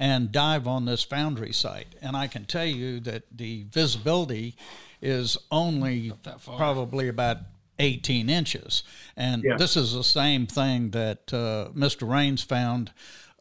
and 0.00 0.32
dive 0.32 0.66
on 0.66 0.86
this 0.86 1.02
foundry 1.04 1.52
site. 1.52 1.94
And 2.00 2.16
I 2.16 2.28
can 2.28 2.46
tell 2.46 2.64
you 2.64 2.98
that 3.00 3.24
the 3.30 3.64
visibility 3.64 4.56
is 5.02 5.36
only 5.50 6.12
probably 6.56 7.08
about 7.08 7.36
18 7.78 8.30
inches. 8.30 8.84
And 9.18 9.42
Yeah. 9.44 9.58
this 9.58 9.76
is 9.76 9.92
the 9.92 10.02
same 10.02 10.46
thing 10.46 10.92
that 10.92 11.30
uh, 11.34 11.68
Mr. 11.74 12.08
Raines 12.08 12.42
found 12.42 12.90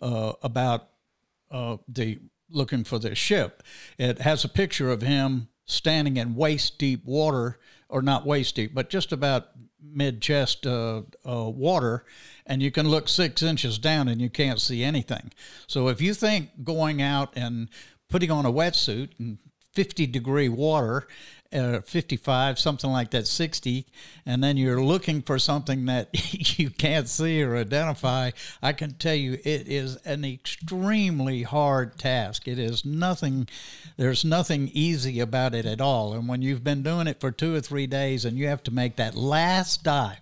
uh, 0.01 0.33
about 0.43 0.89
uh, 1.49 1.77
the 1.87 2.19
looking 2.49 2.83
for 2.83 2.99
this 2.99 3.17
ship. 3.17 3.63
It 3.97 4.19
has 4.19 4.43
a 4.43 4.49
picture 4.49 4.91
of 4.91 5.01
him 5.01 5.47
standing 5.65 6.17
in 6.17 6.35
waist 6.35 6.77
deep 6.77 7.05
water, 7.05 7.59
or 7.87 8.01
not 8.01 8.25
waist 8.25 8.55
deep, 8.55 8.73
but 8.73 8.89
just 8.89 9.13
about 9.13 9.51
mid 9.83 10.21
chest 10.21 10.65
uh, 10.65 11.01
uh, 11.27 11.49
water, 11.49 12.05
and 12.45 12.61
you 12.61 12.71
can 12.71 12.87
look 12.87 13.09
six 13.09 13.41
inches 13.41 13.77
down 13.77 14.07
and 14.07 14.21
you 14.21 14.29
can't 14.29 14.61
see 14.61 14.83
anything. 14.83 15.31
So 15.67 15.87
if 15.87 16.01
you 16.01 16.13
think 16.13 16.63
going 16.63 17.01
out 17.01 17.31
and 17.35 17.69
putting 18.09 18.31
on 18.31 18.45
a 18.45 18.51
wetsuit 18.51 19.09
and 19.19 19.37
50 19.73 20.07
degree 20.07 20.49
water, 20.49 21.07
uh, 21.53 21.81
55, 21.81 22.59
something 22.59 22.89
like 22.89 23.11
that, 23.11 23.27
60, 23.27 23.85
and 24.25 24.43
then 24.43 24.57
you're 24.57 24.83
looking 24.83 25.21
for 25.21 25.37
something 25.37 25.85
that 25.85 26.09
you 26.59 26.69
can't 26.69 27.07
see 27.07 27.43
or 27.43 27.55
identify, 27.55 28.31
I 28.61 28.73
can 28.73 28.93
tell 28.93 29.15
you 29.15 29.33
it 29.33 29.67
is 29.67 29.97
an 30.05 30.25
extremely 30.25 31.43
hard 31.43 31.97
task. 31.97 32.47
It 32.47 32.59
is 32.59 32.83
nothing, 32.83 33.47
there's 33.97 34.25
nothing 34.25 34.69
easy 34.73 35.19
about 35.19 35.53
it 35.53 35.65
at 35.65 35.81
all. 35.81 36.13
And 36.13 36.27
when 36.27 36.41
you've 36.41 36.63
been 36.63 36.83
doing 36.83 37.07
it 37.07 37.19
for 37.19 37.31
two 37.31 37.55
or 37.55 37.61
three 37.61 37.87
days 37.87 38.25
and 38.25 38.37
you 38.37 38.47
have 38.47 38.63
to 38.63 38.71
make 38.71 38.95
that 38.95 39.15
last 39.15 39.83
dive, 39.83 40.19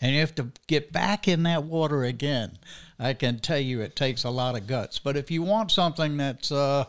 and 0.00 0.12
you 0.12 0.20
have 0.20 0.34
to 0.34 0.50
get 0.66 0.92
back 0.92 1.26
in 1.26 1.44
that 1.44 1.64
water 1.64 2.04
again. 2.04 2.58
I 2.98 3.14
can 3.14 3.38
tell 3.38 3.58
you 3.58 3.80
it 3.80 3.96
takes 3.96 4.24
a 4.24 4.30
lot 4.30 4.56
of 4.56 4.66
guts. 4.66 4.98
But 4.98 5.16
if 5.16 5.30
you 5.30 5.42
want 5.42 5.70
something 5.70 6.16
that's 6.16 6.52
uh, 6.52 6.84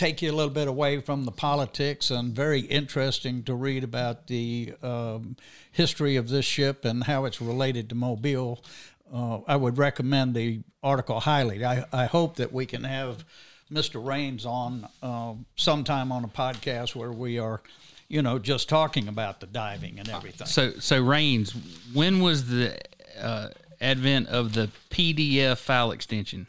take 0.00 0.22
you 0.22 0.30
a 0.30 0.32
little 0.32 0.52
bit 0.52 0.66
away 0.66 0.98
from 0.98 1.26
the 1.26 1.30
politics 1.30 2.10
and 2.10 2.34
very 2.34 2.60
interesting 2.60 3.42
to 3.42 3.54
read 3.54 3.84
about 3.84 4.28
the 4.28 4.72
um, 4.82 5.36
history 5.72 6.16
of 6.16 6.30
this 6.30 6.46
ship 6.46 6.86
and 6.86 7.04
how 7.04 7.26
it's 7.26 7.38
related 7.38 7.90
to 7.90 7.94
Mobile, 7.94 8.64
uh, 9.12 9.40
I 9.46 9.56
would 9.56 9.76
recommend 9.76 10.34
the 10.34 10.62
article 10.82 11.20
highly. 11.20 11.66
I, 11.66 11.84
I 11.92 12.06
hope 12.06 12.36
that 12.36 12.50
we 12.50 12.64
can 12.64 12.84
have 12.84 13.26
Mr. 13.70 14.02
Raines 14.02 14.46
on 14.46 14.88
uh, 15.02 15.34
sometime 15.56 16.12
on 16.12 16.24
a 16.24 16.28
podcast 16.28 16.94
where 16.94 17.12
we 17.12 17.38
are, 17.38 17.60
you 18.08 18.22
know, 18.22 18.38
just 18.38 18.70
talking 18.70 19.06
about 19.06 19.40
the 19.40 19.46
diving 19.46 19.98
and 19.98 20.08
everything. 20.08 20.46
So, 20.46 20.70
so 20.78 21.02
Raines, 21.02 21.54
when 21.92 22.20
was 22.20 22.48
the 22.48 22.78
uh, 23.20 23.48
advent 23.82 24.28
of 24.28 24.54
the 24.54 24.70
PDF 24.88 25.58
file 25.58 25.92
extension? 25.92 26.46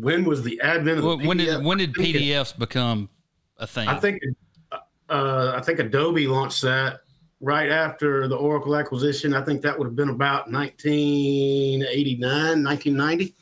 When 0.00 0.24
was 0.24 0.42
the 0.42 0.60
advent 0.60 0.98
of 0.98 1.02
the 1.04 1.16
When, 1.16 1.26
when 1.26 1.36
did 1.38 1.64
when 1.64 1.78
did 1.78 1.94
think 1.94 2.14
it- 2.14 2.22
PDFs 2.22 2.56
become 2.58 3.08
a 3.56 3.66
thing? 3.66 3.88
I 3.88 3.98
think 3.98 4.22
uh, 5.10 5.52
I 5.56 5.60
think 5.60 5.78
Adobe 5.80 6.26
launched 6.26 6.62
that 6.62 7.00
right 7.40 7.70
after 7.70 8.28
the 8.28 8.36
Oracle 8.36 8.76
acquisition. 8.76 9.32
I 9.34 9.42
think 9.42 9.62
that 9.62 9.76
would 9.78 9.86
have 9.86 9.96
been 9.96 10.10
about 10.10 10.50
1989, 10.52 12.64
1990. 12.64 13.34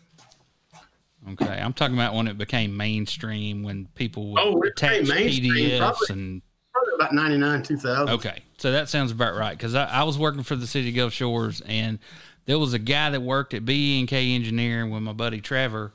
Okay, 1.32 1.60
I'm 1.60 1.72
talking 1.72 1.96
about 1.96 2.14
when 2.14 2.28
it 2.28 2.38
became 2.38 2.76
mainstream, 2.76 3.64
when 3.64 3.86
people 3.96 4.30
would 4.32 4.40
Oh, 4.40 4.62
attach 4.62 5.02
PDFs 5.06 5.78
probably. 5.78 6.06
and 6.10 6.42
Probably 6.72 6.92
about 6.94 7.12
99, 7.14 7.62
2000. 7.64 8.14
Okay, 8.14 8.42
so 8.58 8.70
that 8.70 8.88
sounds 8.88 9.10
about 9.10 9.34
right 9.34 9.56
because 9.58 9.74
I, 9.74 9.86
I 9.86 10.02
was 10.04 10.16
working 10.18 10.42
for 10.44 10.54
the 10.56 10.66
city 10.68 10.90
of 10.90 10.94
Gulf 10.94 11.12
Shores, 11.12 11.62
and 11.66 11.98
there 12.44 12.58
was 12.60 12.74
a 12.74 12.78
guy 12.78 13.10
that 13.10 13.22
worked 13.22 13.54
at 13.54 13.64
B&K 13.64 14.34
Engineering 14.34 14.90
with 14.90 15.02
my 15.02 15.12
buddy 15.12 15.40
Trevor, 15.40 15.92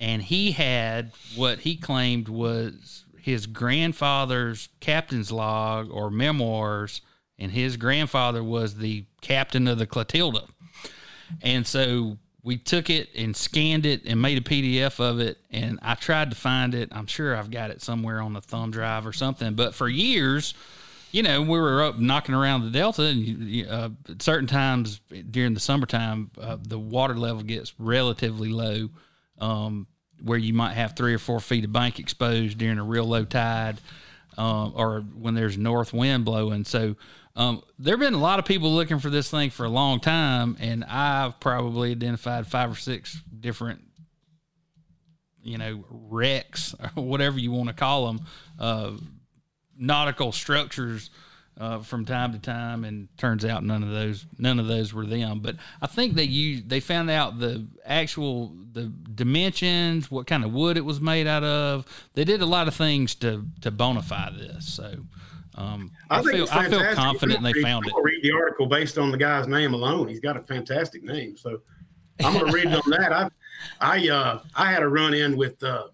and 0.00 0.22
he 0.22 0.52
had 0.52 1.12
what 1.36 1.60
he 1.60 1.76
claimed 1.76 2.28
was 2.28 3.04
his 3.18 3.46
grandfather's 3.46 4.68
captain's 4.80 5.32
log 5.32 5.90
or 5.90 6.10
memoirs, 6.10 7.00
and 7.38 7.52
his 7.52 7.76
grandfather 7.76 8.42
was 8.44 8.76
the 8.76 9.04
captain 9.20 9.66
of 9.66 9.78
the 9.78 9.86
Clotilda, 9.86 10.44
and 11.42 11.66
so 11.66 12.18
we 12.44 12.58
took 12.58 12.90
it 12.90 13.08
and 13.16 13.34
scanned 13.34 13.86
it 13.86 14.02
and 14.04 14.20
made 14.20 14.36
a 14.36 14.42
PDF 14.42 15.00
of 15.00 15.18
it. 15.18 15.38
And 15.50 15.78
I 15.80 15.94
tried 15.94 16.28
to 16.28 16.36
find 16.36 16.74
it. 16.74 16.90
I'm 16.92 17.06
sure 17.06 17.34
I've 17.34 17.50
got 17.50 17.70
it 17.70 17.80
somewhere 17.80 18.20
on 18.20 18.34
the 18.34 18.42
thumb 18.42 18.70
drive 18.70 19.06
or 19.06 19.14
something. 19.14 19.54
But 19.54 19.74
for 19.74 19.88
years, 19.88 20.52
you 21.10 21.22
know, 21.22 21.40
we 21.40 21.58
were 21.58 21.82
up 21.82 21.98
knocking 21.98 22.34
around 22.34 22.64
the 22.64 22.70
Delta, 22.70 23.06
and 23.06 23.66
uh, 23.66 23.88
certain 24.18 24.46
times 24.46 25.00
during 25.30 25.54
the 25.54 25.60
summertime, 25.60 26.30
uh, 26.38 26.58
the 26.60 26.78
water 26.78 27.16
level 27.16 27.42
gets 27.42 27.72
relatively 27.78 28.50
low, 28.50 28.90
um, 29.38 29.86
where 30.22 30.38
you 30.38 30.52
might 30.52 30.74
have 30.74 30.96
three 30.96 31.14
or 31.14 31.18
four 31.18 31.40
feet 31.40 31.64
of 31.64 31.72
bank 31.72 31.98
exposed 31.98 32.58
during 32.58 32.78
a 32.78 32.84
real 32.84 33.04
low 33.04 33.24
tide, 33.24 33.78
um, 34.38 34.72
or 34.76 35.00
when 35.00 35.34
there's 35.34 35.58
north 35.58 35.92
wind 35.92 36.24
blowing. 36.24 36.64
So 36.64 36.96
um, 37.36 37.62
there 37.78 37.94
have 37.94 38.00
been 38.00 38.14
a 38.14 38.18
lot 38.18 38.38
of 38.38 38.44
people 38.44 38.72
looking 38.72 38.98
for 38.98 39.10
this 39.10 39.30
thing 39.30 39.50
for 39.50 39.64
a 39.64 39.70
long 39.70 40.00
time, 40.00 40.56
and 40.60 40.84
I've 40.84 41.40
probably 41.40 41.90
identified 41.90 42.46
five 42.46 42.72
or 42.72 42.76
six 42.76 43.20
different 43.40 43.80
you 45.44 45.58
know, 45.58 45.84
wrecks 45.90 46.74
or 46.80 46.88
whatever 47.02 47.38
you 47.38 47.52
want 47.52 47.68
to 47.68 47.74
call 47.74 48.06
them, 48.06 48.26
uh, 48.58 48.92
nautical 49.78 50.32
structures 50.32 51.10
uh, 51.58 51.78
from 51.80 52.04
time 52.04 52.32
to 52.32 52.38
time, 52.38 52.84
and 52.84 53.08
turns 53.16 53.44
out 53.44 53.64
none 53.64 53.82
of 53.82 53.90
those 53.90 54.26
none 54.38 54.58
of 54.58 54.66
those 54.66 54.92
were 54.92 55.06
them. 55.06 55.40
But 55.40 55.56
I 55.80 55.86
think 55.86 56.14
they 56.14 56.24
used 56.24 56.68
they 56.68 56.80
found 56.80 57.10
out 57.10 57.38
the 57.38 57.66
actual 57.84 58.52
the 58.72 58.92
dimensions, 59.14 60.10
what 60.10 60.26
kind 60.26 60.44
of 60.44 60.52
wood 60.52 60.76
it 60.76 60.84
was 60.84 61.00
made 61.00 61.26
out 61.26 61.44
of. 61.44 61.86
They 62.14 62.24
did 62.24 62.42
a 62.42 62.46
lot 62.46 62.68
of 62.68 62.74
things 62.74 63.14
to 63.16 63.44
to 63.62 63.70
bonify 63.70 64.36
this. 64.36 64.72
So. 64.74 64.94
Um, 65.56 65.92
I, 66.10 66.20
think 66.20 66.32
feel 66.34 66.48
I 66.50 66.68
feel 66.68 66.94
confident 66.94 67.38
I'm 67.38 67.44
they 67.44 67.52
read- 67.52 67.62
found 67.62 67.84
I'm 67.86 67.96
it. 67.96 68.02
read 68.02 68.24
the 68.24 68.32
article 68.32 68.66
based 68.66 68.98
on 68.98 69.12
the 69.12 69.16
guy's 69.16 69.46
name 69.46 69.72
alone. 69.72 70.08
He's 70.08 70.18
got 70.18 70.36
a 70.36 70.42
fantastic 70.42 71.04
name, 71.04 71.36
so 71.36 71.60
I'm 72.24 72.32
going 72.32 72.46
to 72.46 72.52
read 72.52 72.66
on 72.66 72.82
that. 72.90 73.12
I, 73.12 73.28
I, 73.80 74.08
uh, 74.08 74.40
I 74.56 74.72
had 74.72 74.82
a 74.82 74.88
run 74.88 75.14
in 75.14 75.36
with 75.36 75.62
uh, 75.62 75.84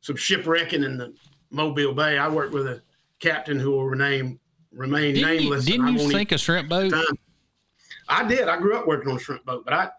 some 0.00 0.14
shipwrecking 0.14 0.84
in 0.84 0.96
the 0.96 1.12
Mobile 1.50 1.92
Bay. 1.92 2.18
I 2.18 2.28
worked 2.28 2.52
with 2.52 2.68
a 2.68 2.80
captain 3.18 3.58
who 3.58 3.72
will 3.72 3.86
remain 3.86 4.38
remain 4.78 5.14
Didn't 5.14 5.28
you, 5.28 5.40
nameless. 5.40 5.64
didn't 5.64 5.88
you 5.88 6.10
sink 6.10 6.32
a 6.32 6.38
shrimp 6.38 6.68
boat? 6.68 6.92
time. 6.92 7.18
I 8.08 8.26
did. 8.26 8.48
I 8.48 8.58
grew 8.58 8.76
up 8.76 8.86
working 8.86 9.10
on 9.10 9.16
a 9.16 9.20
shrimp 9.20 9.44
boat, 9.44 9.64
but 9.64 9.74
I 9.74 9.90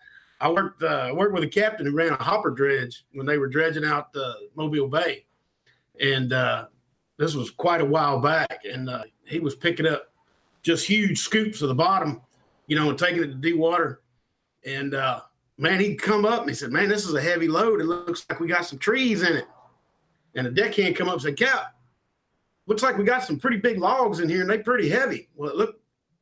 I 0.42 0.50
worked 0.50 0.82
uh, 0.82 1.12
worked 1.16 1.34
with 1.34 1.44
a 1.44 1.48
captain 1.48 1.86
who 1.86 1.92
ran 1.94 2.14
a 2.14 2.24
hopper 2.24 2.50
dredge 2.50 3.06
when 3.14 3.26
they 3.26 3.38
were 3.38 3.48
dredging 3.48 3.86
out 3.86 4.08
uh, 4.16 4.34
Mobile 4.56 4.88
Bay, 4.88 5.26
and 6.02 6.32
uh, 6.34 6.66
this 7.18 7.36
was 7.36 7.52
quite 7.52 7.82
a 7.82 7.86
while 7.86 8.20
back. 8.20 8.62
And 8.64 8.90
uh, 8.90 9.04
he 9.26 9.40
was 9.40 9.56
picking 9.56 9.86
up 9.86 10.12
just 10.64 10.88
huge 10.88 11.20
scoops 11.20 11.62
of 11.62 11.68
the 11.68 11.76
bottom, 11.76 12.22
you 12.68 12.76
know, 12.78 12.90
and 12.90 12.98
taking 12.98 13.22
it 13.22 13.28
to 13.28 13.34
deep 13.36 13.58
water. 13.58 14.02
And 14.66 14.94
uh, 14.96 15.22
man, 15.58 15.80
he'd 15.80 16.02
come 16.02 16.26
up 16.26 16.42
and 16.42 16.50
he 16.50 16.56
said, 16.56 16.72
"Man, 16.72 16.88
this 16.90 17.06
is 17.06 17.14
a 17.14 17.22
heavy 17.22 17.48
load. 17.50 17.82
It 17.82 17.86
looks 17.86 18.26
like 18.30 18.40
we 18.40 18.48
got 18.48 18.66
some 18.66 18.80
trees 18.80 19.24
in 19.24 19.36
it." 19.36 19.46
And 20.36 20.48
the 20.48 20.52
deckhand 20.52 20.96
come 20.96 21.10
up 21.10 21.16
and 21.16 21.22
said, 21.22 21.38
"Cap, 21.38 21.76
looks 22.70 22.84
like 22.84 22.98
we 22.98 23.04
got 23.04 23.24
some 23.24 23.40
pretty 23.40 23.58
big 23.58 23.80
logs 23.80 24.20
in 24.20 24.30
here, 24.30 24.42
and 24.42 24.50
they're 24.50 24.64
pretty 24.64 24.88
heavy. 24.88 25.28
Well, 25.36 25.50
it 25.50 25.56
looked 25.56 25.82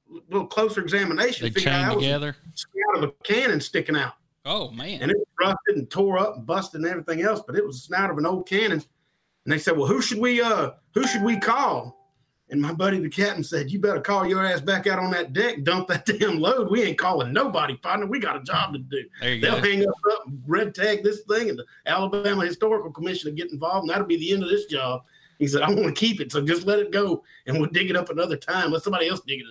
a 0.10 0.34
little 0.34 0.48
closer 0.48 0.82
examination. 0.82 1.45
They 1.45 1.62
chained 1.62 1.91
together. 1.91 2.36
out 2.89 3.04
of 3.04 3.10
a 3.10 3.12
cannon 3.24 3.60
sticking 3.60 3.98
out. 3.98 4.14
Oh 4.45 4.72
man. 4.72 5.02
and 5.02 5.12
it 5.12 5.18
was 5.18 5.28
rusted 5.38 5.76
and 5.76 5.89
tore 5.89 6.18
up 6.18 6.38
and 6.38 6.45
busted 6.45 6.80
and 6.80 6.89
everything 6.89 7.22
else. 7.22 7.41
But 7.45 7.58
it 7.58 7.66
was 7.66 7.82
the 7.82 7.88
snout 7.88 8.10
of 8.10 8.18
an 8.18 8.26
old 8.26 8.48
cannon. 8.48 8.82
And 9.43 9.54
they 9.54 9.60
said, 9.60 9.76
"Well, 9.78 9.88
who 9.88 10.02
should 10.02 10.20
we 10.20 10.41
uh 10.41 10.72
who 10.93 11.06
should 11.06 11.22
we 11.22 11.38
call?" 11.38 11.95
And 12.50 12.62
my 12.62 12.72
buddy 12.72 12.98
the 13.02 13.10
captain 13.10 13.43
said, 13.43 13.70
"You 13.70 13.82
better 13.82 14.00
call 14.00 14.26
your 14.26 14.45
ass 14.45 14.62
back 14.62 14.88
out 14.88 15.00
on 15.00 15.12
that 15.12 15.34
deck, 15.34 15.64
dump 15.64 15.89
that 15.89 16.06
damn 16.20 16.39
load. 16.39 16.72
We 16.72 16.82
ain't 16.82 16.98
calling 16.98 17.34
nobody, 17.34 17.76
partner. 17.76 18.06
We 18.06 18.20
got 18.22 18.38
a 18.38 18.43
job 18.43 18.72
to 18.72 18.80
do. 18.80 19.04
They'll 19.22 19.56
go. 19.56 19.62
hang 19.62 19.82
us 19.82 19.93
up, 20.14 20.24
red 20.45 20.74
tag 20.74 21.04
this 21.04 21.24
thing, 21.30 21.50
and 21.50 21.60
the 21.60 21.66
Alabama 21.86 22.45
Historical 22.45 22.91
Commission 22.91 23.30
will 23.30 23.36
get 23.36 23.52
involved, 23.52 23.84
and 23.84 23.89
that'll 23.89 24.08
be 24.08 24.16
the 24.16 24.32
end 24.32 24.43
of 24.43 24.50
this 24.50 24.66
job." 24.68 25.02
He 25.40 25.48
said, 25.48 25.62
"I 25.62 25.70
want 25.70 25.86
to 25.86 25.94
keep 25.94 26.20
it, 26.22 26.32
so 26.32 26.42
just 26.42 26.66
let 26.66 26.80
it 26.80 26.92
go, 26.92 27.24
and 27.46 27.60
we'll 27.60 27.70
dig 27.70 27.90
it 27.90 27.96
up 27.96 28.10
another 28.10 28.38
time. 28.38 28.72
Let 28.72 28.84
somebody 28.84 29.08
else 29.08 29.22
dig 29.26 29.42
it 29.42 29.46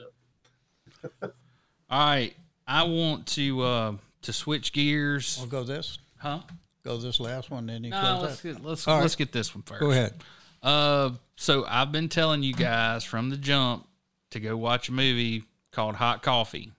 up." 1.23 1.35
All 1.91 2.07
right. 2.07 2.35
I 2.67 2.83
want 2.83 3.27
to 3.29 3.63
uh 3.63 3.93
to 4.23 4.33
switch 4.33 4.73
gears. 4.73 5.37
We'll 5.39 5.49
go 5.49 5.63
this. 5.63 5.99
Huh? 6.19 6.41
Go 6.85 6.97
this 6.99 7.21
last 7.21 7.51
one, 7.51 7.67
then 7.67 7.85
you 7.85 7.91
No, 7.91 8.01
close 8.01 8.23
let's 8.23 8.41
that. 8.41 8.55
get 8.55 8.65
let's 8.65 8.89
All 8.89 8.97
right. 8.97 9.03
let's 9.03 9.15
get 9.17 9.33
this 9.33 9.55
one 9.55 9.63
first. 9.63 9.81
Go 9.81 9.91
ahead. 9.93 10.15
Uh, 10.63 11.11
so 11.37 11.65
I've 11.69 11.93
been 11.93 12.09
telling 12.09 12.43
you 12.43 12.55
guys 12.55 13.05
from 13.05 13.31
the 13.31 13.37
jump 13.37 13.87
to 14.31 14.41
go 14.41 14.57
watch 14.57 14.89
a 14.89 14.93
movie 14.93 15.45
called 15.71 15.95
Hot 15.97 16.23
Coffee, 16.23 16.73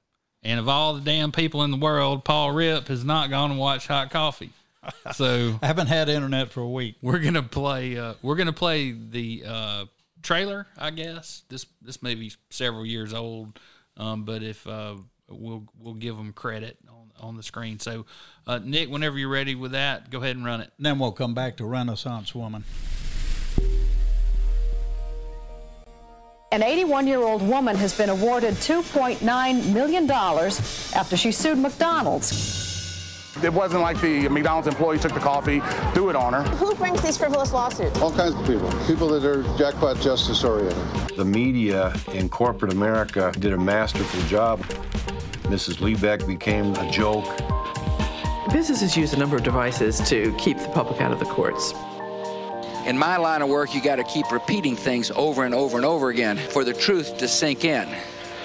and 0.44 0.60
of 0.60 0.68
all 0.68 0.94
the 0.96 1.02
damn 1.02 1.32
people 1.32 1.64
in 1.64 1.72
the 1.72 1.78
world, 1.78 2.26
Paul 2.26 2.52
Ripp 2.52 2.88
has 2.90 3.06
not 3.06 3.30
gone 3.30 3.52
and 3.52 3.60
watched 3.60 3.88
Hot 3.88 4.10
Coffee. 4.12 4.52
So 5.14 5.60
I 5.62 5.68
haven't 5.68 5.88
had 5.88 6.10
internet 6.10 6.52
for 6.52 6.62
a 6.62 6.70
week. 6.70 6.96
we're 7.02 7.20
gonna 7.20 7.44
play. 7.44 7.98
Uh, 7.98 8.14
we're 8.22 8.36
gonna 8.36 8.54
play 8.54 8.92
the 8.92 9.44
uh, 9.48 9.86
trailer. 10.22 10.68
I 10.78 10.92
guess 10.92 11.44
this 11.50 11.66
this 11.82 12.02
may 12.02 12.16
be 12.16 12.32
several 12.50 12.86
years 12.86 13.14
old, 13.14 13.60
um, 13.98 14.24
but 14.24 14.44
if 14.44 14.66
uh, 14.68 14.96
we'll 15.30 15.66
we'll 15.78 15.94
give 15.94 16.18
them 16.18 16.34
credit 16.34 16.78
on 16.90 17.12
on 17.20 17.38
the 17.38 17.44
screen. 17.44 17.80
So, 17.80 18.06
uh, 18.46 18.60
Nick, 18.64 18.90
whenever 18.90 19.18
you're 19.18 19.30
ready 19.30 19.56
with 19.56 19.72
that, 19.72 20.10
go 20.10 20.20
ahead 20.20 20.36
and 20.36 20.46
run 20.46 20.62
it. 20.62 20.72
Then 20.80 21.00
we'll 21.00 21.12
come 21.12 21.34
back 21.34 21.58
to 21.58 21.66
Renaissance 21.66 22.34
Woman. 22.36 22.64
An 26.52 26.64
81 26.64 27.08
year 27.08 27.20
old 27.20 27.42
woman 27.42 27.76
has 27.76 27.96
been 27.98 28.10
awarded 28.10 28.54
$2.9 28.56 29.74
million 29.74 30.10
after 30.10 31.18
she 31.18 31.32
sued 31.32 31.58
McDonald's. 31.58 32.67
It 33.44 33.54
wasn't 33.54 33.82
like 33.82 34.02
the 34.02 34.28
McDonald's 34.30 34.68
employee 34.68 34.98
took 34.98 35.14
the 35.14 35.20
coffee, 35.20 35.62
threw 35.94 36.10
it 36.10 36.16
on 36.16 36.34
her. 36.34 36.44
Who 36.58 36.74
brings 36.76 37.02
these 37.04 37.18
frivolous 37.18 37.54
lawsuits? 37.54 38.00
All 38.02 38.12
kinds 38.12 38.34
of 38.34 38.46
people. 38.48 38.72
People 38.88 39.08
that 39.10 39.24
are 39.24 39.44
jackpot 39.58 40.00
justice 40.02 40.44
oriented. 40.44 40.78
The 41.16 41.26
media 41.26 41.94
in 42.14 42.30
corporate 42.30 42.72
America 42.72 43.32
did 43.40 43.54
a 43.54 43.58
masterful 43.58 44.22
job. 44.24 44.62
Mrs. 45.44 45.78
Liebeck 45.78 46.26
became 46.26 46.74
a 46.76 46.92
joke. 46.92 47.26
Businesses 48.52 48.98
use 48.98 49.14
a 49.14 49.18
number 49.18 49.36
of 49.36 49.44
devices 49.44 50.00
to 50.10 50.34
keep 50.38 50.58
the 50.58 50.70
public 50.70 51.00
out 51.00 51.12
of 51.12 51.20
the 51.20 51.26
courts. 51.26 51.74
In 52.88 52.98
my 52.98 53.18
line 53.18 53.42
of 53.42 53.50
work, 53.50 53.76
you 53.76 53.84
got 53.84 53.98
to 53.98 54.04
keep 54.04 54.32
repeating 54.32 54.76
things 54.76 55.12
over 55.12 55.44
and 55.44 55.54
over 55.54 55.78
and 55.78 55.86
over 55.86 56.10
again 56.10 56.38
for 56.38 56.64
the 56.64 56.74
truth 56.74 57.18
to 57.18 57.28
sink 57.28 57.66
in, 57.66 57.88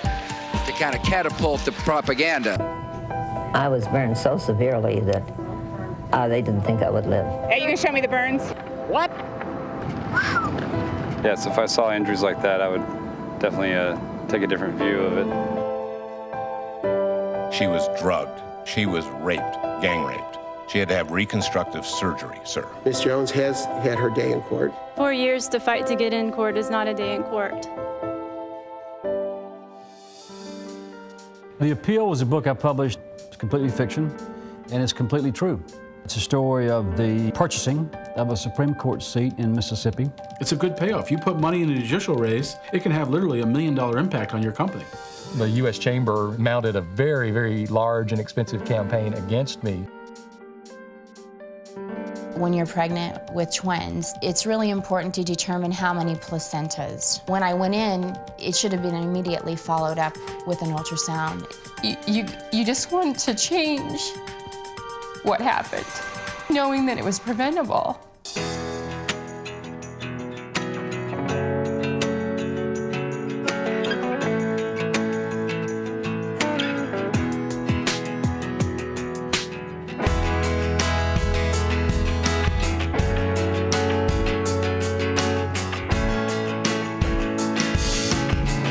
to 0.02 0.72
kind 0.78 0.94
of 0.94 1.02
catapult 1.02 1.64
the 1.64 1.72
propaganda. 1.72 2.81
I 3.54 3.68
was 3.68 3.86
burned 3.88 4.16
so 4.16 4.38
severely 4.38 5.00
that 5.00 5.22
uh, 6.12 6.26
they 6.26 6.40
didn't 6.40 6.62
think 6.62 6.80
I 6.82 6.88
would 6.88 7.06
live. 7.06 7.26
Hey, 7.50 7.60
you 7.60 7.66
can 7.66 7.76
show 7.76 7.92
me 7.92 8.00
the 8.00 8.08
burns? 8.08 8.42
What? 8.88 9.10
Yes, 11.22 11.44
if 11.46 11.58
I 11.58 11.66
saw 11.66 11.94
injuries 11.94 12.22
like 12.22 12.40
that, 12.42 12.62
I 12.62 12.68
would 12.68 12.80
definitely 13.38 13.74
uh, 13.74 13.98
take 14.28 14.42
a 14.42 14.46
different 14.46 14.78
view 14.78 15.00
of 15.00 15.18
it. 15.18 15.26
She 17.52 17.66
was 17.66 17.86
drugged. 18.00 18.40
She 18.66 18.86
was 18.86 19.06
raped, 19.06 19.60
gang 19.82 20.04
raped. 20.04 20.38
She 20.70 20.78
had 20.78 20.88
to 20.88 20.94
have 20.94 21.10
reconstructive 21.10 21.84
surgery, 21.84 22.40
sir. 22.44 22.66
Ms. 22.86 23.02
Jones 23.02 23.30
has 23.32 23.66
had 23.66 23.98
her 23.98 24.08
day 24.08 24.32
in 24.32 24.40
court. 24.42 24.72
Four 24.96 25.12
years 25.12 25.46
to 25.48 25.60
fight 25.60 25.86
to 25.88 25.94
get 25.94 26.14
in 26.14 26.32
court 26.32 26.56
is 26.56 26.70
not 26.70 26.88
a 26.88 26.94
day 26.94 27.14
in 27.14 27.22
court. 27.24 27.68
The 31.60 31.72
Appeal 31.72 32.08
was 32.08 32.22
a 32.22 32.26
book 32.26 32.46
I 32.46 32.54
published. 32.54 32.98
It's 33.42 33.50
completely 33.50 33.76
fiction, 33.76 34.16
and 34.70 34.80
it's 34.80 34.92
completely 34.92 35.32
true. 35.32 35.60
It's 36.04 36.14
a 36.14 36.20
story 36.20 36.70
of 36.70 36.96
the 36.96 37.32
purchasing 37.32 37.90
of 38.14 38.30
a 38.30 38.36
Supreme 38.36 38.72
Court 38.72 39.02
seat 39.02 39.32
in 39.38 39.52
Mississippi. 39.52 40.12
It's 40.40 40.52
a 40.52 40.56
good 40.56 40.76
payoff. 40.76 41.10
You 41.10 41.18
put 41.18 41.40
money 41.40 41.62
in 41.62 41.70
a 41.70 41.82
judicial 41.82 42.14
race, 42.14 42.54
it 42.72 42.84
can 42.84 42.92
have 42.92 43.10
literally 43.10 43.40
a 43.40 43.46
million 43.46 43.74
dollar 43.74 43.98
impact 43.98 44.32
on 44.32 44.44
your 44.44 44.52
company. 44.52 44.84
The 45.38 45.48
U.S. 45.62 45.76
Chamber 45.76 46.36
mounted 46.38 46.76
a 46.76 46.82
very, 46.82 47.32
very 47.32 47.66
large 47.66 48.12
and 48.12 48.20
expensive 48.20 48.64
campaign 48.64 49.12
against 49.14 49.64
me. 49.64 49.88
When 52.36 52.52
you're 52.52 52.64
pregnant 52.64 53.18
with 53.34 53.52
twins, 53.52 54.14
it's 54.22 54.46
really 54.46 54.70
important 54.70 55.12
to 55.14 55.24
determine 55.24 55.72
how 55.72 55.92
many 55.92 56.14
placentas. 56.14 57.28
When 57.28 57.42
I 57.42 57.54
went 57.54 57.74
in, 57.74 58.16
it 58.38 58.54
should 58.54 58.70
have 58.72 58.82
been 58.82 58.94
immediately 58.94 59.56
followed 59.56 59.98
up 59.98 60.16
with 60.46 60.62
an 60.62 60.68
ultrasound. 60.68 61.52
You, 61.82 61.96
you, 62.52 62.64
just 62.64 62.92
want 62.92 63.18
to 63.20 63.34
change 63.34 64.12
what 65.24 65.40
happened, 65.40 65.84
knowing 66.48 66.86
that 66.86 66.96
it 66.96 67.02
was 67.02 67.18
preventable. 67.18 67.98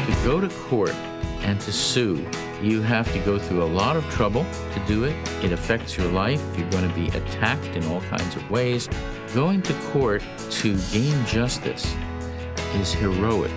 To 0.06 0.24
go 0.24 0.40
to 0.40 0.48
court 0.70 0.96
and 1.44 1.60
to 1.60 1.74
sue, 1.74 2.26
you 2.62 2.82
have 2.82 3.12
to 3.14 3.20
go 3.20 3.40
through 3.40 3.64
a 3.64 3.66
lot 3.66 3.96
of 3.96 4.08
trouble 4.12 4.46
to 4.74 4.84
do 4.88 5.04
it. 5.06 5.16
It 5.44 5.52
affects 5.52 5.98
your 5.98 6.08
life. 6.12 6.42
You're 6.58 6.70
going 6.70 6.88
to 6.88 6.96
be 6.96 7.08
attacked 7.10 7.76
in 7.76 7.84
all 7.86 8.02
kinds 8.02 8.36
of 8.36 8.50
ways. 8.52 8.88
Going 9.34 9.62
to 9.64 9.74
court 9.92 10.24
to 10.50 10.78
gain 10.92 11.26
justice 11.26 11.96
is 12.76 12.94
heroic. 12.94 13.52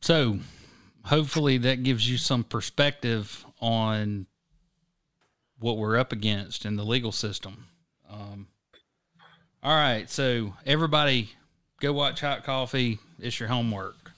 So, 0.00 0.38
hopefully, 1.04 1.58
that 1.58 1.82
gives 1.82 2.08
you 2.08 2.18
some 2.18 2.44
perspective 2.44 3.44
on 3.60 4.26
what 5.58 5.78
we're 5.78 5.96
up 5.96 6.12
against 6.12 6.64
in 6.66 6.76
the 6.76 6.84
legal 6.84 7.12
system. 7.12 7.66
Um, 8.10 8.48
all 9.62 9.74
right, 9.74 10.10
so 10.10 10.54
everybody, 10.66 11.30
go 11.80 11.92
watch 11.92 12.20
Hot 12.20 12.44
Coffee. 12.44 12.98
It's 13.18 13.38
your 13.40 13.48
homework. 13.48 14.12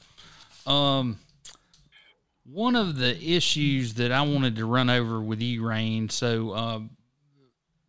Um, 0.66 1.18
one 2.44 2.74
of 2.76 2.96
the 2.98 3.16
issues 3.22 3.94
that 3.94 4.10
I 4.10 4.22
wanted 4.22 4.56
to 4.56 4.66
run 4.66 4.90
over 4.90 5.20
with 5.20 5.40
you, 5.40 5.66
Rain. 5.66 6.08
So, 6.08 6.54
um, 6.54 6.90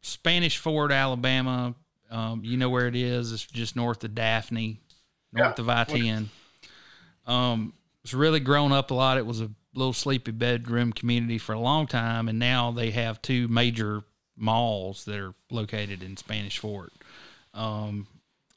Spanish 0.02 0.58
Fort, 0.58 0.92
Alabama. 0.92 1.76
Um, 2.10 2.42
you 2.44 2.58
know 2.58 2.70
where 2.70 2.88
it 2.88 2.96
is? 2.96 3.34
It's 3.34 3.46
just 3.46 3.76
north 3.76 4.04
of 4.04 4.16
Daphne, 4.16 4.80
north 5.34 5.58
Yeah. 5.58 5.62
of 5.64 5.70
I 5.70 5.84
ten. 5.84 6.30
Um, 7.26 7.74
it's 8.08 8.14
really 8.14 8.40
grown 8.40 8.72
up 8.72 8.90
a 8.90 8.94
lot. 8.94 9.18
It 9.18 9.26
was 9.26 9.42
a 9.42 9.52
little 9.76 9.92
sleepy 9.92 10.32
bedroom 10.32 10.94
community 10.94 11.38
for 11.38 11.52
a 11.52 11.60
long 11.60 11.88
time, 11.88 12.30
and 12.30 12.40
now 12.40 12.72
they 12.72 12.92
have 12.92 13.22
two 13.22 13.50
major 13.50 14.02
malls 14.38 15.04
that 15.04 15.20
are 15.20 15.34
located 15.52 16.02
in 16.02 16.16
Spanish 16.16 16.58
Fort. 16.58 16.94
Um, 17.54 18.08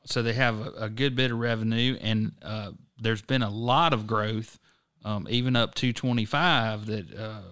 so 0.04 0.22
they 0.22 0.34
have 0.34 0.60
a, 0.60 0.70
a 0.82 0.88
good 0.88 1.16
bit 1.16 1.32
of 1.32 1.38
revenue, 1.40 1.98
and 2.00 2.30
uh, 2.42 2.70
there's 3.00 3.22
been 3.22 3.42
a 3.42 3.50
lot 3.50 3.92
of 3.92 4.06
growth, 4.06 4.60
um, 5.04 5.26
even 5.28 5.56
up 5.56 5.74
to 5.74 5.92
25 5.92 6.86
that 6.86 7.12
uh, 7.18 7.42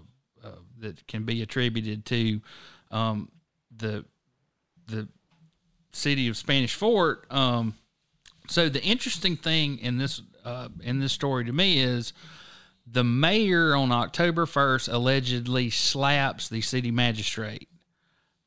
uh, 0.45 0.51
that 0.79 1.05
can 1.09 1.25
be 1.25 1.43
attributed 1.43 2.07
to 2.07 2.41
um, 2.93 3.29
the 3.77 4.05
the 4.87 5.09
city 5.91 6.29
of 6.29 6.37
Spanish 6.37 6.77
Fort. 6.77 7.27
Um, 7.29 7.75
so 8.47 8.69
the 8.69 8.85
interesting 8.85 9.37
thing 9.37 9.81
in 9.81 9.99
this 9.99 10.23
uh, 10.49 10.69
in 10.83 10.99
this 11.01 11.12
story 11.12 11.45
to 11.45 11.53
me 11.53 11.81
is 11.81 12.12
the 12.87 13.05
mayor 13.05 13.77
on 13.77 13.93
October 13.93 14.47
1st 14.47 14.93
allegedly 14.93 15.69
slaps 15.69 16.49
the 16.49 16.62
city 16.62 16.91
magistrate. 16.91 17.69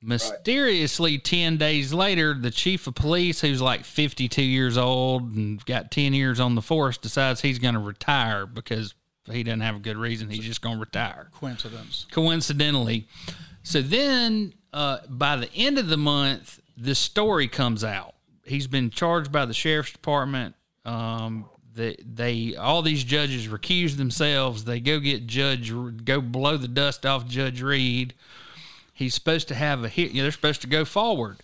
Mysteriously, 0.04 1.20
10 1.20 1.58
days 1.58 1.94
later, 1.94 2.34
the 2.34 2.50
chief 2.50 2.88
of 2.88 2.96
police, 2.96 3.42
who's 3.42 3.62
like 3.62 3.86
52 3.86 4.42
years 4.42 4.76
old 4.76 5.36
and 5.36 5.64
got 5.66 5.92
10 5.92 6.16
years 6.16 6.40
on 6.40 6.56
the 6.56 6.62
force, 6.64 6.98
decides 6.98 7.42
he's 7.42 7.60
going 7.60 7.76
to 7.76 7.80
retire 7.80 8.48
because 8.48 8.96
he 9.32 9.44
doesn't 9.44 9.62
have 9.62 9.76
a 9.76 9.80
good 9.80 9.98
reason. 9.98 10.32
He's 10.32 10.44
just 10.44 10.62
going 10.62 10.78
to 10.78 10.80
retire. 10.80 11.30
Coincidence. 11.36 12.08
Coincidentally. 12.10 13.08
So 13.62 13.84
then, 13.84 14.56
uh, 14.74 15.00
by 15.08 15.36
the 15.36 15.54
end 15.54 15.78
of 15.78 15.88
the 15.88 15.98
month, 15.98 16.60
this 16.76 16.98
story 16.98 17.48
comes 17.48 17.84
out. 17.84 18.16
He's 18.44 18.66
been 18.66 18.90
charged 18.90 19.32
by 19.32 19.46
the 19.46 19.54
sheriff's 19.54 19.92
department. 19.92 20.56
Um, 20.84 21.46
they, 21.74 21.96
they 22.06 22.56
all 22.56 22.82
these 22.82 23.04
judges 23.04 23.48
recuse 23.48 23.98
themselves. 23.98 24.64
They 24.66 24.80
go 24.80 25.00
get 25.00 25.26
Judge, 25.28 25.72
go 26.04 26.22
blow 26.22 26.58
the 26.58 26.68
dust 26.68 27.06
off 27.06 27.26
Judge 27.28 27.62
Reed. 27.62 28.14
He's 28.94 29.14
supposed 29.14 29.48
to 29.48 29.56
have 29.56 29.84
a 29.84 29.90
hit. 29.90 30.12
You 30.12 30.18
know, 30.18 30.24
they're 30.24 30.32
supposed 30.32 30.62
to 30.62 30.68
go 30.68 30.86
forward. 30.86 31.38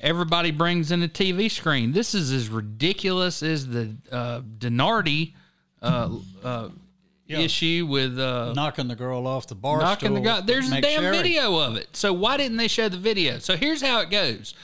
Everybody 0.00 0.50
brings 0.50 0.90
in 0.90 1.02
a 1.02 1.08
TV 1.08 1.50
screen. 1.50 1.92
This 1.92 2.14
is 2.14 2.32
as 2.32 2.48
ridiculous 2.48 3.42
as 3.42 3.68
the 3.68 3.94
uh, 4.10 4.40
Denardi 4.40 5.34
uh, 5.80 6.10
uh, 6.42 6.68
Yeah. 7.26 7.38
issue 7.38 7.86
with 7.88 8.18
uh, 8.18 8.52
knocking 8.54 8.88
the 8.88 8.96
girl 8.96 9.26
off 9.26 9.46
the 9.46 9.54
bar 9.54 9.80
knocking 9.80 10.14
the 10.14 10.20
guy. 10.20 10.40
There's 10.40 10.70
a 10.72 10.80
damn 10.80 11.02
Sherry. 11.02 11.16
video 11.16 11.56
of 11.58 11.76
it. 11.76 11.96
So 11.96 12.12
why 12.12 12.36
didn't 12.36 12.56
they 12.56 12.68
show 12.68 12.88
the 12.88 12.96
video? 12.96 13.38
So 13.38 13.56
here's 13.56 13.80
how 13.82 14.00
it 14.00 14.10
goes. 14.10 14.54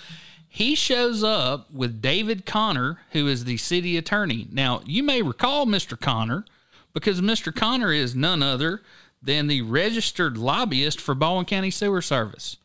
He 0.59 0.75
shows 0.75 1.23
up 1.23 1.73
with 1.73 2.03
David 2.03 2.45
Connor, 2.45 2.99
who 3.13 3.29
is 3.29 3.45
the 3.45 3.59
city 3.59 3.97
attorney. 3.97 4.49
Now 4.51 4.83
you 4.85 5.05
may 5.05 5.23
recall 5.23 5.67
Mr. 5.67 5.99
Connor 5.99 6.45
because 6.93 7.21
Mr. 7.21 7.55
Connor 7.55 7.93
is 7.93 8.17
none 8.17 8.43
other 8.43 8.83
than 9.23 9.47
the 9.47 9.63
registered 9.63 10.37
lobbyist 10.37 11.01
for 11.01 11.15
Baldwin 11.15 11.45
County 11.47 11.71
Sewer 11.71 12.03
Service. 12.03 12.57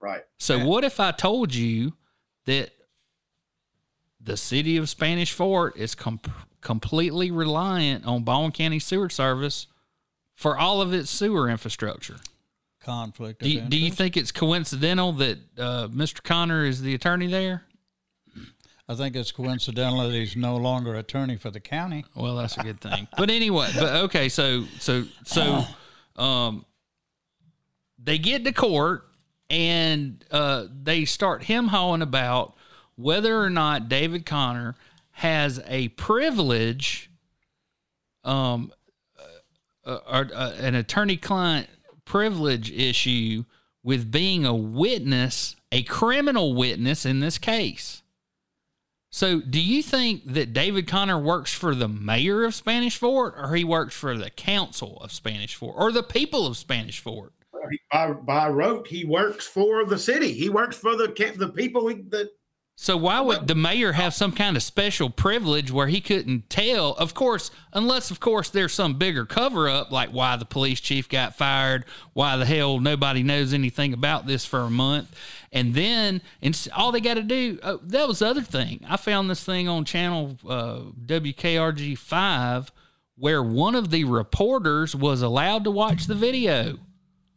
Right. 0.00 0.22
So 0.38 0.64
what 0.64 0.82
if 0.82 0.98
I 0.98 1.10
told 1.10 1.54
you 1.54 1.92
that 2.46 2.70
the 4.18 4.38
city 4.38 4.78
of 4.78 4.88
Spanish 4.88 5.30
Fort 5.34 5.76
is 5.76 5.94
com- 5.94 6.20
completely 6.62 7.30
reliant 7.30 8.06
on 8.06 8.22
Baldwin 8.22 8.52
County 8.52 8.78
Sewer 8.78 9.10
Service 9.10 9.66
for 10.34 10.56
all 10.56 10.80
of 10.80 10.94
its 10.94 11.10
sewer 11.10 11.50
infrastructure? 11.50 12.16
Conflict. 12.84 13.42
Do 13.42 13.50
you, 13.50 13.60
do 13.60 13.76
you 13.76 13.90
think 13.90 14.16
it's 14.16 14.32
coincidental 14.32 15.12
that 15.12 15.38
uh, 15.58 15.88
Mr. 15.88 16.22
Connor 16.22 16.64
is 16.64 16.82
the 16.82 16.94
attorney 16.94 17.26
there? 17.26 17.64
I 18.88 18.94
think 18.94 19.16
it's 19.16 19.32
coincidental 19.32 20.00
that 20.00 20.12
he's 20.12 20.36
no 20.36 20.56
longer 20.56 20.94
attorney 20.96 21.36
for 21.36 21.50
the 21.50 21.60
county. 21.60 22.04
Well, 22.14 22.36
that's 22.36 22.58
a 22.58 22.62
good 22.62 22.80
thing. 22.80 23.08
But 23.16 23.30
anyway, 23.30 23.70
but 23.78 23.94
okay, 24.04 24.28
so 24.28 24.64
so 24.80 25.04
so 25.24 25.64
um 26.16 26.66
they 27.98 28.18
get 28.18 28.44
to 28.44 28.52
court 28.52 29.06
and 29.48 30.22
uh 30.30 30.66
they 30.82 31.04
start 31.04 31.44
him 31.44 31.68
hawing 31.68 32.02
about 32.02 32.54
whether 32.96 33.40
or 33.40 33.50
not 33.50 33.88
David 33.88 34.26
Connor 34.26 34.74
has 35.12 35.62
a 35.66 35.88
privilege 35.88 37.08
um 38.24 38.72
uh, 39.86 39.98
or 40.06 40.28
uh, 40.34 40.52
an 40.58 40.74
attorney 40.74 41.16
client 41.16 41.68
privilege 42.04 42.70
issue 42.70 43.44
with 43.82 44.10
being 44.10 44.44
a 44.44 44.54
witness, 44.54 45.56
a 45.70 45.82
criminal 45.82 46.54
witness 46.54 47.04
in 47.04 47.20
this 47.20 47.38
case. 47.38 48.02
So, 49.10 49.40
do 49.40 49.60
you 49.60 49.82
think 49.82 50.22
that 50.24 50.54
David 50.54 50.86
Connor 50.88 51.18
works 51.18 51.52
for 51.52 51.74
the 51.74 51.88
mayor 51.88 52.44
of 52.44 52.54
Spanish 52.54 52.96
Fort, 52.96 53.34
or 53.36 53.54
he 53.54 53.62
works 53.62 53.94
for 53.94 54.16
the 54.16 54.30
council 54.30 54.96
of 55.02 55.12
Spanish 55.12 55.54
Fort, 55.54 55.74
or 55.76 55.92
the 55.92 56.02
people 56.02 56.46
of 56.46 56.56
Spanish 56.56 56.98
Fort? 56.98 57.34
By, 57.92 58.12
by 58.12 58.48
rote, 58.48 58.86
he 58.86 59.04
works 59.04 59.46
for 59.46 59.84
the 59.84 59.98
city. 59.98 60.32
He 60.32 60.48
works 60.48 60.76
for 60.76 60.96
the 60.96 61.08
the 61.36 61.48
people 61.48 61.88
that. 61.88 62.30
So, 62.82 62.96
why 62.96 63.20
would 63.20 63.46
the 63.46 63.54
mayor 63.54 63.92
have 63.92 64.12
some 64.12 64.32
kind 64.32 64.56
of 64.56 64.62
special 64.64 65.08
privilege 65.08 65.70
where 65.70 65.86
he 65.86 66.00
couldn't 66.00 66.50
tell? 66.50 66.94
Of 66.94 67.14
course, 67.14 67.52
unless, 67.72 68.10
of 68.10 68.18
course, 68.18 68.48
there's 68.48 68.72
some 68.72 68.94
bigger 68.94 69.24
cover 69.24 69.68
up, 69.68 69.92
like 69.92 70.10
why 70.10 70.34
the 70.34 70.44
police 70.44 70.80
chief 70.80 71.08
got 71.08 71.36
fired, 71.36 71.84
why 72.12 72.36
the 72.36 72.44
hell 72.44 72.80
nobody 72.80 73.22
knows 73.22 73.52
anything 73.54 73.92
about 73.92 74.26
this 74.26 74.44
for 74.44 74.62
a 74.62 74.68
month. 74.68 75.14
And 75.52 75.74
then, 75.74 76.22
and 76.42 76.56
s- 76.56 76.66
all 76.74 76.90
they 76.90 77.00
got 77.00 77.14
to 77.14 77.22
do, 77.22 77.60
oh, 77.62 77.78
that 77.84 78.08
was 78.08 78.18
the 78.18 78.26
other 78.26 78.42
thing. 78.42 78.84
I 78.88 78.96
found 78.96 79.30
this 79.30 79.44
thing 79.44 79.68
on 79.68 79.84
channel 79.84 80.36
uh, 80.44 80.80
WKRG 81.06 81.96
5 81.96 82.72
where 83.14 83.44
one 83.44 83.76
of 83.76 83.92
the 83.92 84.02
reporters 84.02 84.96
was 84.96 85.22
allowed 85.22 85.62
to 85.62 85.70
watch 85.70 86.08
the 86.08 86.16
video. 86.16 86.80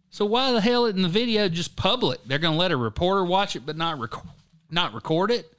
So, 0.09 0.25
why 0.25 0.51
the 0.53 0.61
hell 0.61 0.87
isn't 0.87 1.03
the 1.03 1.07
video 1.07 1.49
just 1.49 1.75
public? 1.75 2.21
They're 2.25 2.39
going 2.39 2.55
to 2.55 2.59
let 2.59 2.71
a 2.71 2.77
reporter 2.77 3.23
watch 3.23 3.55
it, 3.55 3.63
but 3.63 3.77
not 3.77 3.99
record 3.99 4.25
not 4.69 4.93
record 4.93 5.31
it. 5.31 5.51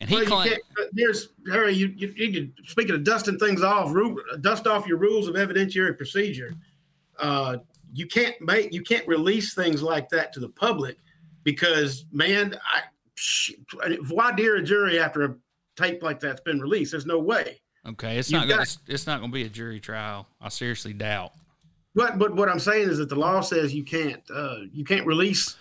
And 0.00 0.10
he 0.10 0.16
Well, 0.16 0.24
you 0.24 0.30
claimed, 0.30 0.58
there's 0.92 1.28
Harry. 1.50 1.72
You, 1.72 1.88
you 1.96 2.32
to 2.32 2.50
speaking 2.66 2.94
of 2.94 3.02
dusting 3.04 3.38
things 3.38 3.62
off. 3.62 3.92
Ru- 3.92 4.22
dust 4.40 4.66
off 4.66 4.86
your 4.86 4.98
rules 4.98 5.26
of 5.26 5.36
evidentiary 5.36 5.96
procedure. 5.96 6.54
Uh, 7.18 7.58
you 7.94 8.06
can't 8.06 8.38
make 8.42 8.74
you 8.74 8.82
can't 8.82 9.06
release 9.08 9.54
things 9.54 9.82
like 9.82 10.10
that 10.10 10.32
to 10.34 10.40
the 10.40 10.50
public 10.50 10.98
because 11.44 12.04
man, 12.12 12.58
I 12.74 12.82
why 14.08 14.32
dare 14.32 14.56
a 14.56 14.62
jury 14.62 14.98
after 15.00 15.24
a 15.24 15.34
tape 15.76 16.02
like 16.02 16.20
that's 16.20 16.42
been 16.42 16.60
released? 16.60 16.90
There's 16.92 17.06
no 17.06 17.18
way. 17.18 17.58
okay, 17.88 18.18
it's 18.18 18.30
You've 18.30 18.42
not 18.42 18.48
gonna, 18.48 18.58
got- 18.64 18.76
it's 18.86 19.06
not 19.06 19.20
going 19.20 19.30
to 19.30 19.34
be 19.34 19.44
a 19.44 19.48
jury 19.48 19.80
trial. 19.80 20.26
I 20.42 20.50
seriously 20.50 20.92
doubt. 20.92 21.32
But 21.94 22.18
but 22.18 22.34
what 22.36 22.50
I'm 22.50 22.58
saying 22.58 22.90
is 22.90 22.98
that 22.98 23.08
the 23.08 23.16
law 23.16 23.40
says 23.40 23.74
you 23.74 23.84
can't 23.84 24.22
uh, 24.30 24.56
you 24.74 24.84
can't 24.84 25.06
release 25.06 25.56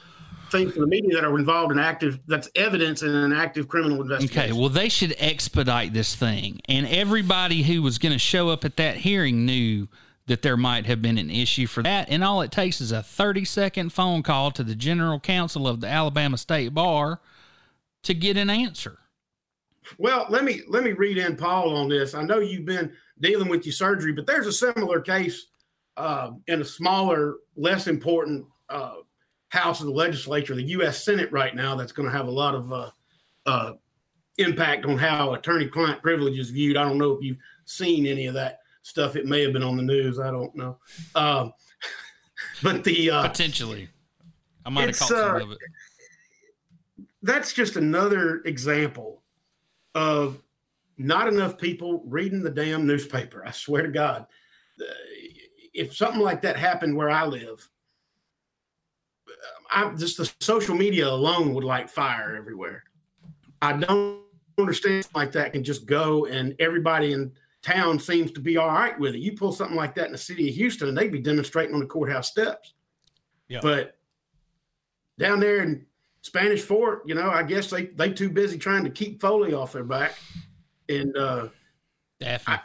things 0.56 0.73
to 0.73 0.80
the 0.80 0.88
media 0.88 1.14
that 1.15 1.23
are 1.26 1.38
involved 1.38 1.72
in 1.72 1.80
active 1.80 2.19
that's 2.27 2.49
evidence 2.56 3.02
in 3.02 3.14
an 3.14 3.34
active 3.34 3.68
criminal 3.68 4.02
investigation. 4.02 4.41
Okay, 4.41 4.52
well, 4.52 4.69
they 4.69 4.90
should 4.90 5.15
expedite 5.19 5.94
this 5.94 6.15
thing. 6.15 6.60
And 6.65 6.88
everybody 6.88 7.64
who 7.64 7.82
was 7.82 7.98
going 7.98 8.14
to 8.14 8.19
show 8.19 8.49
up 8.49 8.65
at 8.65 8.77
that 8.77 8.98
hearing 8.98 9.45
knew 9.45 9.88
that 10.27 10.41
there 10.41 10.57
might 10.57 10.86
have 10.86 11.02
been 11.02 11.18
an 11.18 11.30
issue 11.30 11.68
for 11.68 11.84
that. 11.84 12.10
And 12.10 12.23
all 12.23 12.41
it 12.41 12.52
takes 12.52 12.82
is 12.82 12.91
a 12.91 13.03
30 13.03 13.45
second 13.45 13.94
phone 13.94 14.23
call 14.23 14.52
to 14.52 14.64
the 14.64 14.76
general 14.76 15.19
counsel 15.19 15.68
of 15.68 15.82
the 15.82 15.88
Alabama 15.88 16.38
State 16.38 16.73
Bar 16.73 17.19
to 18.03 18.14
get 18.14 18.38
an 18.38 18.49
answer. 18.49 18.99
Well, 19.99 20.26
let 20.30 20.44
me 20.44 20.61
let 20.68 20.84
me 20.84 20.94
read 20.94 21.19
in 21.19 21.36
Paul 21.36 21.76
on 21.76 21.90
this. 21.90 22.15
I 22.15 22.23
know 22.23 22.40
you've 22.40 22.65
been 22.65 22.91
dealing 23.19 23.49
with 23.49 23.65
your 23.65 23.73
surgery, 23.73 24.14
but 24.14 24.26
there's 24.26 24.48
a 24.48 24.52
similar 24.52 24.99
case 24.99 25.48
uh, 25.95 26.32
in 26.48 26.61
a 26.61 26.65
smaller, 26.65 27.36
less 27.56 27.86
important 27.86 28.45
uh, 28.69 28.95
house 29.50 29.80
of 29.80 29.88
the 29.88 29.94
legislature, 29.94 30.56
the 30.56 30.64
U.S. 30.64 31.04
Senate, 31.04 31.32
right 31.32 31.56
now. 31.56 31.76
That's 31.76 31.92
going 31.92 32.10
to 32.10 32.16
have 32.16 32.28
a 32.28 32.32
lot 32.32 32.56
of 32.56 32.74
uh, 32.74 32.90
uh, 33.46 33.74
impact 34.38 34.86
on 34.86 34.98
how 34.98 35.34
attorney-client 35.34 36.02
privilege 36.02 36.38
is 36.38 36.50
viewed. 36.50 36.78
I 36.78 36.84
don't 36.84 36.98
know 36.98 37.12
if 37.12 37.24
you've 37.24 37.38
seen 37.66 38.06
any 38.06 38.28
of 38.28 38.34
that 38.34 38.60
stuff. 38.82 39.16
It 39.16 39.26
may 39.26 39.42
have 39.42 39.54
been 39.54 39.64
on 39.64 39.78
the 39.78 39.84
news. 39.84 40.20
I 40.20 40.32
don't 40.32 40.56
know. 40.56 40.78
Um, 41.16 41.54
but 42.64 42.84
the 42.84 43.12
uh, 43.12 43.28
Potentially. 43.28 43.90
I 44.66 44.70
might 44.70 44.88
have 44.88 44.98
caught 44.98 45.10
some 45.10 45.36
uh, 45.36 45.44
of 45.44 45.52
it. 45.52 45.58
that's 47.22 47.54
just 47.54 47.76
another 47.76 48.42
example 48.46 49.22
of 49.94 50.42
not 50.98 51.28
enough 51.28 51.58
people 51.58 52.02
reading 52.06 52.42
the 52.42 52.50
damn 52.50 52.88
newspaper. 52.88 53.44
I 53.46 53.52
swear 53.52 53.84
to 53.84 53.90
God. 53.90 54.26
Uh, 54.80 54.86
If 55.74 55.96
something 55.96 56.22
like 56.22 56.42
that 56.42 56.58
happened 56.58 56.96
where 56.96 57.12
I 57.12 57.26
live, 57.26 57.70
I 59.76 59.93
just 59.93 60.18
the 60.18 60.31
social 60.39 60.73
media 60.73 61.07
alone 61.07 61.53
would 61.53 61.64
light 61.64 61.89
fire 61.89 62.35
everywhere. 62.35 62.84
I 63.61 63.73
don't 63.73 64.22
understand 64.57 65.07
like 65.14 65.31
that 65.34 65.52
can 65.52 65.64
just 65.64 65.85
go 65.85 66.26
and 66.26 66.56
everybody 66.60 67.11
in 67.11 67.31
town 67.61 67.99
seems 67.99 68.31
to 68.31 68.39
be 68.39 68.57
all 68.57 68.69
right 68.69 68.97
with 68.99 69.15
it. 69.15 69.19
You 69.19 69.34
pull 69.34 69.52
something 69.52 69.76
like 69.76 69.93
that 69.95 70.06
in 70.06 70.11
the 70.14 70.18
city 70.18 70.47
of 70.47 70.56
Houston 70.56 70.88
and 70.88 70.97
they'd 70.97 71.11
be 71.11 71.19
demonstrating 71.19 71.73
on 71.73 71.81
the 71.81 71.85
courthouse 71.85 72.30
steps. 72.30 72.73
Yeah. 73.49 73.60
But 73.61 73.97
down 75.19 75.39
there 75.39 75.61
in 75.61 75.85
Spanish 76.22 76.61
Fort, 76.61 77.03
you 77.06 77.14
know, 77.14 77.30
I 77.30 77.43
guess 77.43 77.69
they 77.69 77.88
they 77.88 78.11
too 78.11 78.30
busy 78.30 78.57
trying 78.57 78.84
to 78.84 78.89
keep 78.89 79.22
Foley 79.22 79.53
off 79.53 79.73
their 79.73 79.84
back, 79.84 80.15
and 80.89 81.15
uh, 81.15 81.49
Daphne. 82.19 82.56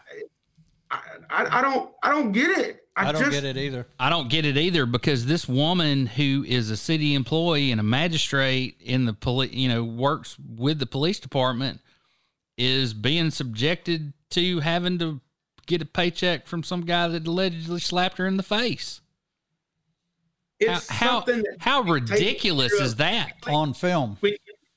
I, 0.90 0.98
I 1.28 1.58
I 1.58 1.62
don't 1.62 1.92
I 2.02 2.10
don't 2.10 2.32
get 2.32 2.56
it. 2.58 2.79
I, 2.96 3.08
I 3.08 3.12
don't 3.12 3.22
just, 3.22 3.32
get 3.32 3.44
it 3.44 3.56
either. 3.56 3.86
I 3.98 4.10
don't 4.10 4.28
get 4.28 4.44
it 4.44 4.56
either 4.56 4.84
because 4.84 5.26
this 5.26 5.48
woman 5.48 6.06
who 6.06 6.44
is 6.46 6.70
a 6.70 6.76
city 6.76 7.14
employee 7.14 7.70
and 7.70 7.80
a 7.80 7.84
magistrate 7.84 8.80
in 8.80 9.06
the 9.06 9.12
police, 9.12 9.52
you 9.52 9.68
know, 9.68 9.84
works 9.84 10.36
with 10.38 10.78
the 10.78 10.86
police 10.86 11.20
department 11.20 11.80
is 12.58 12.92
being 12.92 13.30
subjected 13.30 14.12
to 14.30 14.60
having 14.60 14.98
to 14.98 15.20
get 15.66 15.80
a 15.80 15.86
paycheck 15.86 16.46
from 16.46 16.62
some 16.62 16.82
guy 16.82 17.08
that 17.08 17.26
allegedly 17.26 17.80
slapped 17.80 18.18
her 18.18 18.26
in 18.26 18.36
the 18.36 18.42
face. 18.42 19.00
It's 20.58 20.88
how 20.88 21.24
something 21.24 21.42
that 21.42 21.56
how 21.58 21.82
can 21.82 21.94
be 21.94 22.00
taken 22.00 22.14
ridiculous 22.16 22.72
is 22.72 22.96
that? 22.96 23.32
On 23.46 23.72
film. 23.72 24.18
But 24.20 24.32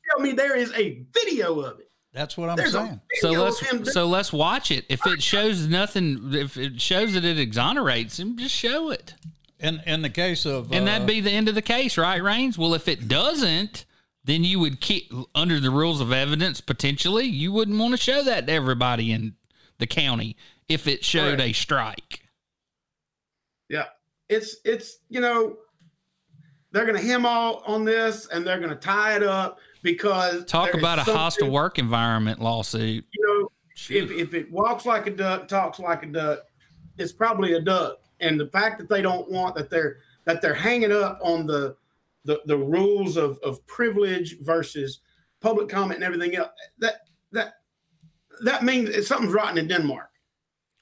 tell 0.09 0.23
me 0.23 0.31
there 0.31 0.55
is 0.55 0.71
a 0.73 1.03
video 1.13 1.59
of 1.59 1.79
it. 1.79 1.82
That's 2.13 2.37
what 2.37 2.49
I'm 2.49 2.55
There's 2.55 2.73
saying. 2.73 3.01
So 3.15 3.31
let's 3.31 3.93
so 3.93 4.07
let's 4.07 4.31
watch 4.31 4.69
it. 4.69 4.85
If 4.87 5.05
it 5.07 5.23
shows 5.23 5.67
nothing, 5.67 6.33
if 6.33 6.57
it 6.57 6.79
shows 6.79 7.13
that 7.13 7.25
it 7.25 7.39
exonerates 7.39 8.19
him, 8.19 8.37
just 8.37 8.53
show 8.53 8.91
it. 8.91 9.15
In 9.59 9.81
in 9.87 10.03
the 10.03 10.09
case 10.09 10.45
of 10.45 10.71
and 10.71 10.87
uh, 10.87 10.91
that'd 10.91 11.07
be 11.07 11.21
the 11.21 11.31
end 11.31 11.49
of 11.49 11.55
the 11.55 11.61
case, 11.61 11.97
right, 11.97 12.21
Raines? 12.21 12.57
Well, 12.57 12.75
if 12.75 12.87
it 12.87 13.07
doesn't, 13.07 13.85
then 14.23 14.43
you 14.43 14.59
would 14.59 14.79
keep 14.79 15.11
under 15.33 15.59
the 15.59 15.71
rules 15.71 16.01
of 16.01 16.11
evidence. 16.11 16.61
Potentially, 16.61 17.25
you 17.25 17.51
wouldn't 17.51 17.79
want 17.79 17.93
to 17.93 17.97
show 17.97 18.23
that 18.23 18.45
to 18.45 18.53
everybody 18.53 19.11
in 19.11 19.35
the 19.79 19.87
county 19.87 20.35
if 20.69 20.85
it 20.85 21.03
showed 21.03 21.37
Correct. 21.37 21.49
a 21.49 21.53
strike. 21.53 22.23
Yeah, 23.69 23.85
it's 24.29 24.57
it's 24.63 24.99
you 25.09 25.19
know 25.19 25.57
they're 26.71 26.85
going 26.85 26.99
to 26.99 27.07
hem 27.07 27.25
all 27.25 27.63
on 27.65 27.85
this 27.85 28.27
and 28.27 28.45
they're 28.45 28.59
going 28.59 28.69
to 28.69 28.75
tie 28.75 29.15
it 29.15 29.23
up 29.23 29.59
because 29.83 30.45
Talk 30.45 30.73
about 30.73 30.97
a 30.97 31.03
hostile 31.03 31.51
work 31.51 31.77
environment 31.77 32.41
lawsuit. 32.41 33.05
You 33.11 33.27
know, 33.27 33.51
if 33.89 34.09
if 34.09 34.33
it 34.33 34.51
walks 34.51 34.85
like 34.85 35.05
a 35.05 35.11
duck, 35.11 35.47
talks 35.47 35.77
like 35.77 36.03
a 36.03 36.07
duck, 36.07 36.39
it's 36.97 37.11
probably 37.11 37.53
a 37.53 37.61
duck. 37.61 37.99
And 38.19 38.39
the 38.39 38.47
fact 38.47 38.79
that 38.79 38.89
they 38.89 39.01
don't 39.01 39.29
want 39.29 39.55
that 39.55 39.69
they're 39.69 39.97
that 40.25 40.41
they're 40.41 40.53
hanging 40.53 40.91
up 40.91 41.19
on 41.21 41.45
the 41.45 41.75
the, 42.25 42.41
the 42.45 42.57
rules 42.57 43.17
of, 43.17 43.37
of 43.43 43.65
privilege 43.67 44.39
versus 44.39 45.01
public 45.41 45.67
comment 45.67 45.95
and 45.95 46.05
everything 46.05 46.37
else 46.37 46.51
that 46.79 47.01
that 47.33 47.55
that 48.43 48.63
means 48.63 49.05
something's 49.05 49.33
rotten 49.33 49.57
in 49.57 49.67
Denmark. 49.67 50.09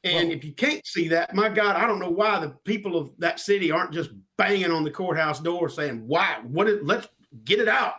And 0.04 0.32
if 0.32 0.44
you 0.44 0.54
can't 0.54 0.86
see 0.86 1.08
that, 1.10 1.36
my 1.36 1.48
God, 1.48 1.76
I 1.76 1.86
don't 1.86 2.00
know 2.00 2.10
why 2.10 2.40
the 2.40 2.50
people 2.64 2.98
of 2.98 3.12
that 3.20 3.40
city 3.40 3.72
aren't 3.72 3.92
just 3.92 4.10
banging 4.38 4.72
on 4.72 4.84
the 4.84 4.90
courthouse 4.90 5.40
door 5.40 5.70
saying, 5.70 6.08
"Why? 6.08 6.40
What? 6.44 6.68
Is, 6.68 6.80
let's 6.82 7.08
get 7.44 7.60
it 7.60 7.68
out, 7.68 7.96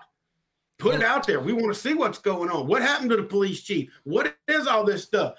put 0.79 0.95
it 0.95 1.03
out 1.03 1.27
there. 1.27 1.41
We 1.41 1.53
want 1.53 1.73
to 1.75 1.79
see 1.81 1.95
what's 1.95 2.19
going 2.19 2.51
on. 2.51 2.67
What 2.67 2.83
happened 2.83 3.11
to 3.11 3.17
the 3.17 3.23
police 3.23 3.63
chief? 3.63 3.91
What 4.05 4.37
is 4.49 4.67
all 4.67 4.85
this 4.85 5.03
stuff? 5.03 5.35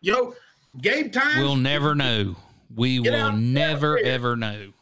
You 0.00 0.12
know, 0.12 0.34
Gabe 0.80 1.12
Tynes. 1.12 1.38
We'll 1.38 1.56
never 1.56 1.94
know. 1.94 2.36
We 2.74 3.00
Get 3.00 3.12
will 3.12 3.20
out 3.20 3.30
there. 3.32 3.40
never 3.40 3.98
ever 3.98 4.36
know. 4.36 4.72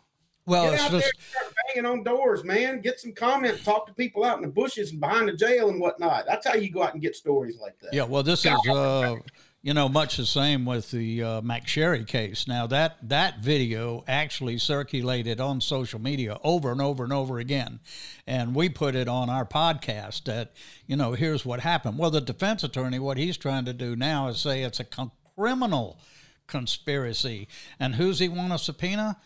Well, 0.47 0.65
Get 0.65 0.75
it's 0.75 0.83
out 0.83 0.91
just 0.91 1.05
there, 1.05 1.13
and 1.17 1.31
start 1.31 1.55
banging 1.75 1.91
on 1.91 2.03
doors, 2.05 2.45
man. 2.45 2.81
Get 2.81 3.01
some 3.01 3.13
comment, 3.13 3.65
talk 3.65 3.87
to 3.87 3.95
people 3.95 4.25
out 4.25 4.37
in 4.37 4.43
the 4.43 4.51
bushes 4.51 4.91
and 4.91 5.01
behind 5.01 5.29
the 5.29 5.33
jail 5.33 5.71
and 5.71 5.81
whatnot. 5.81 6.27
That's 6.27 6.47
how 6.47 6.55
you 6.55 6.71
go 6.71 6.83
out 6.83 6.93
and 6.93 7.03
get 7.03 7.17
stories 7.17 7.59
like 7.59 7.79
that. 7.81 7.95
Yeah, 7.95 8.05
well, 8.05 8.23
this 8.23 8.45
is 8.45 8.53
uh, 8.69 9.17
you 9.65 9.73
know 9.73 9.89
much 9.89 10.19
the 10.19 10.27
same 10.27 10.67
with 10.67 10.91
the 10.91 11.23
uh, 11.23 11.41
McSherry 11.41 12.07
case. 12.07 12.47
Now 12.47 12.67
that 12.67 12.99
that 13.09 13.39
video 13.39 14.05
actually 14.07 14.59
circulated 14.59 15.41
on 15.41 15.63
social 15.63 15.99
media 15.99 16.37
over 16.45 16.71
and 16.71 16.83
over 16.83 17.03
and 17.03 17.15
over 17.15 17.39
again, 17.39 17.81
and 18.27 18.55
we 18.55 18.69
put 18.69 18.95
it 18.95 19.09
on 19.09 19.31
our 19.31 19.47
podcast. 19.47 20.25
That 20.25 20.53
you 20.87 20.97
know, 20.97 21.13
here's 21.13 21.47
what 21.47 21.61
happened. 21.61 21.97
Well, 21.97 22.11
the 22.11 22.21
defense 22.21 22.63
attorney, 22.63 22.99
what 22.99 23.17
he's 23.17 23.39
trying 23.39 23.65
to 23.65 23.73
do 23.73 23.97
now 23.97 24.29
is 24.29 24.39
say 24.39 24.63
it's 24.63 24.81
a 24.81 24.85
con- 24.85 25.13
criminal 25.35 25.99
conspiracy, 26.47 27.49
and 27.81 27.95
who's 27.95 28.19
he 28.19 28.29
want 28.29 28.53
to 28.53 28.59
subpoena? 28.59 29.17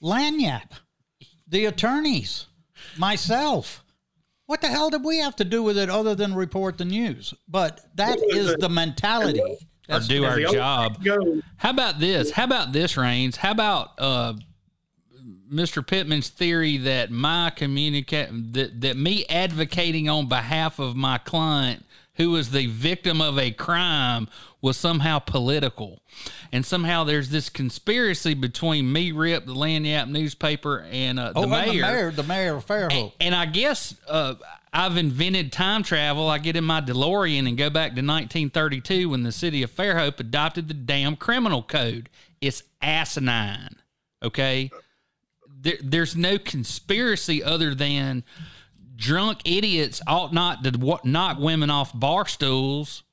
Lagniappe, 0.00 0.70
the 1.48 1.64
attorneys, 1.64 2.46
myself. 2.96 3.82
What 4.48 4.62
the 4.62 4.68
hell 4.68 4.88
did 4.88 5.04
we 5.04 5.18
have 5.18 5.36
to 5.36 5.44
do 5.44 5.62
with 5.62 5.76
it 5.76 5.90
other 5.90 6.14
than 6.14 6.34
report 6.34 6.78
the 6.78 6.86
news? 6.86 7.34
But 7.48 7.82
that 7.96 8.18
is 8.30 8.56
the 8.56 8.70
mentality. 8.70 9.42
or 9.90 10.00
do 10.00 10.24
our 10.24 10.40
job. 10.40 11.04
How 11.58 11.68
about 11.68 11.98
this? 11.98 12.30
How 12.30 12.44
about 12.44 12.72
this, 12.72 12.96
Raines? 12.96 13.36
How 13.36 13.50
about 13.50 13.90
uh, 13.98 14.32
Mr. 15.52 15.86
Pittman's 15.86 16.30
theory 16.30 16.78
that 16.78 17.10
my 17.10 17.50
communicate 17.54 18.54
that, 18.54 18.80
that 18.80 18.96
me 18.96 19.26
advocating 19.26 20.08
on 20.08 20.30
behalf 20.30 20.78
of 20.78 20.96
my 20.96 21.18
client 21.18 21.84
who 22.18 22.30
was 22.30 22.50
the 22.50 22.66
victim 22.66 23.20
of 23.20 23.38
a 23.38 23.50
crime 23.52 24.28
was 24.60 24.76
somehow 24.76 25.20
political. 25.20 26.02
And 26.52 26.66
somehow 26.66 27.04
there's 27.04 27.30
this 27.30 27.48
conspiracy 27.48 28.34
between 28.34 28.92
me, 28.92 29.12
Ripp, 29.12 29.46
the 29.46 29.54
Lagniappe 29.54 30.08
newspaper, 30.08 30.84
and 30.90 31.18
uh, 31.18 31.32
the 31.32 31.40
oh, 31.40 31.46
mayor. 31.46 31.72
the 31.72 31.80
mayor, 31.80 32.10
the 32.10 32.22
mayor 32.24 32.56
of 32.56 32.66
Fairhope. 32.66 33.12
And 33.20 33.34
I 33.34 33.46
guess 33.46 33.94
uh, 34.08 34.34
I've 34.72 34.96
invented 34.96 35.52
time 35.52 35.84
travel. 35.84 36.28
I 36.28 36.38
get 36.38 36.56
in 36.56 36.64
my 36.64 36.80
DeLorean 36.80 37.46
and 37.46 37.56
go 37.56 37.70
back 37.70 37.90
to 37.90 38.02
1932 38.02 39.08
when 39.08 39.22
the 39.22 39.32
city 39.32 39.62
of 39.62 39.70
Fairhope 39.70 40.18
adopted 40.18 40.66
the 40.68 40.74
damn 40.74 41.14
criminal 41.14 41.62
code. 41.62 42.08
It's 42.40 42.64
asinine. 42.82 43.76
Okay. 44.24 44.70
There, 45.60 45.78
there's 45.82 46.16
no 46.16 46.38
conspiracy 46.38 47.42
other 47.42 47.74
than 47.74 48.24
drunk 48.98 49.38
idiots 49.46 50.02
ought 50.06 50.34
not 50.34 50.62
to 50.64 50.76
wa- 50.78 50.98
knock 51.04 51.38
women 51.38 51.70
off 51.70 51.98
bar 51.98 52.26
stools 52.26 53.04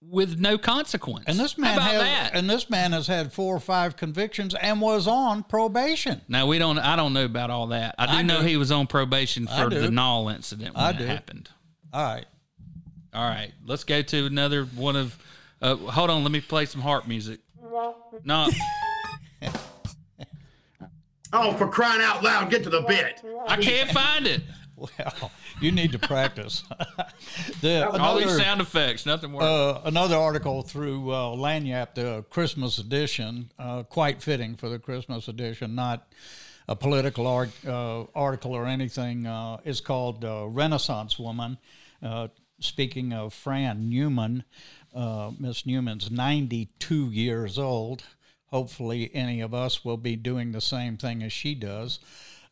with 0.00 0.38
no 0.38 0.56
consequence. 0.56 1.24
And 1.26 1.38
this 1.38 1.58
man 1.58 1.78
How 1.78 1.90
about 1.90 1.90
has, 2.06 2.30
that? 2.30 2.34
and 2.38 2.48
this 2.48 2.70
man 2.70 2.92
has 2.92 3.08
had 3.08 3.32
four 3.32 3.54
or 3.56 3.60
five 3.60 3.96
convictions 3.96 4.54
and 4.54 4.80
was 4.80 5.06
on 5.08 5.42
probation. 5.42 6.20
Now 6.28 6.46
we 6.46 6.58
don't. 6.58 6.78
I 6.78 6.94
don't 6.96 7.12
know 7.12 7.24
about 7.24 7.50
all 7.50 7.66
that. 7.68 7.96
I 7.98 8.06
do 8.06 8.12
I 8.12 8.22
know 8.22 8.40
do. 8.40 8.46
he 8.46 8.56
was 8.56 8.70
on 8.72 8.86
probation 8.86 9.46
for 9.48 9.68
the 9.68 9.90
Knoll 9.90 10.28
incident 10.30 10.74
when 10.76 10.84
I 10.84 10.92
that 10.92 10.98
do. 10.98 11.04
happened. 11.06 11.50
All 11.92 12.02
right. 12.02 12.24
All 13.14 13.26
right, 13.28 13.52
let's 13.66 13.84
go 13.84 14.02
to 14.02 14.26
another 14.26 14.64
one 14.64 14.94
of. 14.94 15.18
Uh, 15.60 15.74
hold 15.76 16.10
on, 16.10 16.22
let 16.22 16.30
me 16.30 16.40
play 16.40 16.66
some 16.66 16.80
harp 16.82 17.08
music. 17.08 17.40
No, 18.24 18.48
Oh, 21.32 21.52
for 21.58 21.68
crying 21.68 22.00
out 22.00 22.22
loud, 22.22 22.50
get 22.50 22.62
to 22.64 22.70
the 22.70 22.80
bit. 22.82 23.20
I 23.46 23.56
can't 23.58 23.90
find 23.90 24.26
it. 24.26 24.40
Well, 24.98 25.30
you 25.60 25.72
need 25.72 25.92
to 25.92 25.98
practice. 25.98 26.62
the, 27.60 27.88
All 27.88 28.16
these 28.16 28.36
sound 28.36 28.60
effects, 28.60 29.06
nothing 29.06 29.32
works. 29.32 29.44
Uh, 29.44 29.80
another 29.84 30.16
article 30.16 30.62
through 30.62 31.10
uh, 31.10 31.36
Lagniappe, 31.36 31.94
the 31.94 32.24
Christmas 32.30 32.78
edition, 32.78 33.50
uh, 33.58 33.82
quite 33.84 34.22
fitting 34.22 34.54
for 34.54 34.68
the 34.68 34.78
Christmas 34.78 35.28
edition, 35.28 35.74
not 35.74 36.06
a 36.68 36.76
political 36.76 37.26
art, 37.26 37.50
uh, 37.66 38.04
article 38.14 38.52
or 38.52 38.66
anything. 38.66 39.26
Uh, 39.26 39.58
is 39.64 39.80
called 39.80 40.24
uh, 40.24 40.46
Renaissance 40.46 41.18
Woman. 41.18 41.58
Uh, 42.02 42.28
speaking 42.60 43.12
of 43.12 43.32
Fran 43.32 43.88
Newman, 43.88 44.44
uh, 44.94 45.30
Miss 45.38 45.66
Newman's 45.66 46.10
92 46.10 47.10
years 47.10 47.58
old. 47.58 48.04
Hopefully, 48.46 49.10
any 49.12 49.40
of 49.40 49.52
us 49.52 49.84
will 49.84 49.96
be 49.98 50.16
doing 50.16 50.52
the 50.52 50.60
same 50.60 50.96
thing 50.96 51.22
as 51.22 51.32
she 51.32 51.54
does. 51.54 52.00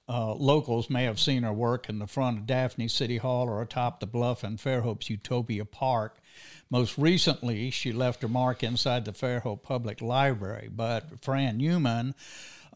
Uh, 0.09 0.35
locals 0.35 0.89
may 0.89 1.05
have 1.05 1.19
seen 1.19 1.43
her 1.43 1.53
work 1.53 1.89
in 1.89 1.99
the 1.99 2.07
front 2.07 2.39
of 2.39 2.47
Daphne 2.47 2.87
City 2.87 3.17
Hall 3.17 3.49
or 3.49 3.61
atop 3.61 3.99
the 3.99 4.07
bluff 4.07 4.45
in 4.45 4.57
Fairhope's 4.57 5.11
Utopia 5.11 5.65
Park. 5.65 6.19
Most 6.71 6.97
recently, 6.97 7.71
she 7.71 7.93
left 7.93 8.23
her 8.23 8.29
mark 8.29 8.63
inside 8.63 9.05
the 9.05 9.13
Fairhope 9.13 9.63
Public 9.63 10.01
Library. 10.01 10.69
But 10.71 11.23
Fran 11.23 11.59
Newman 11.59 12.15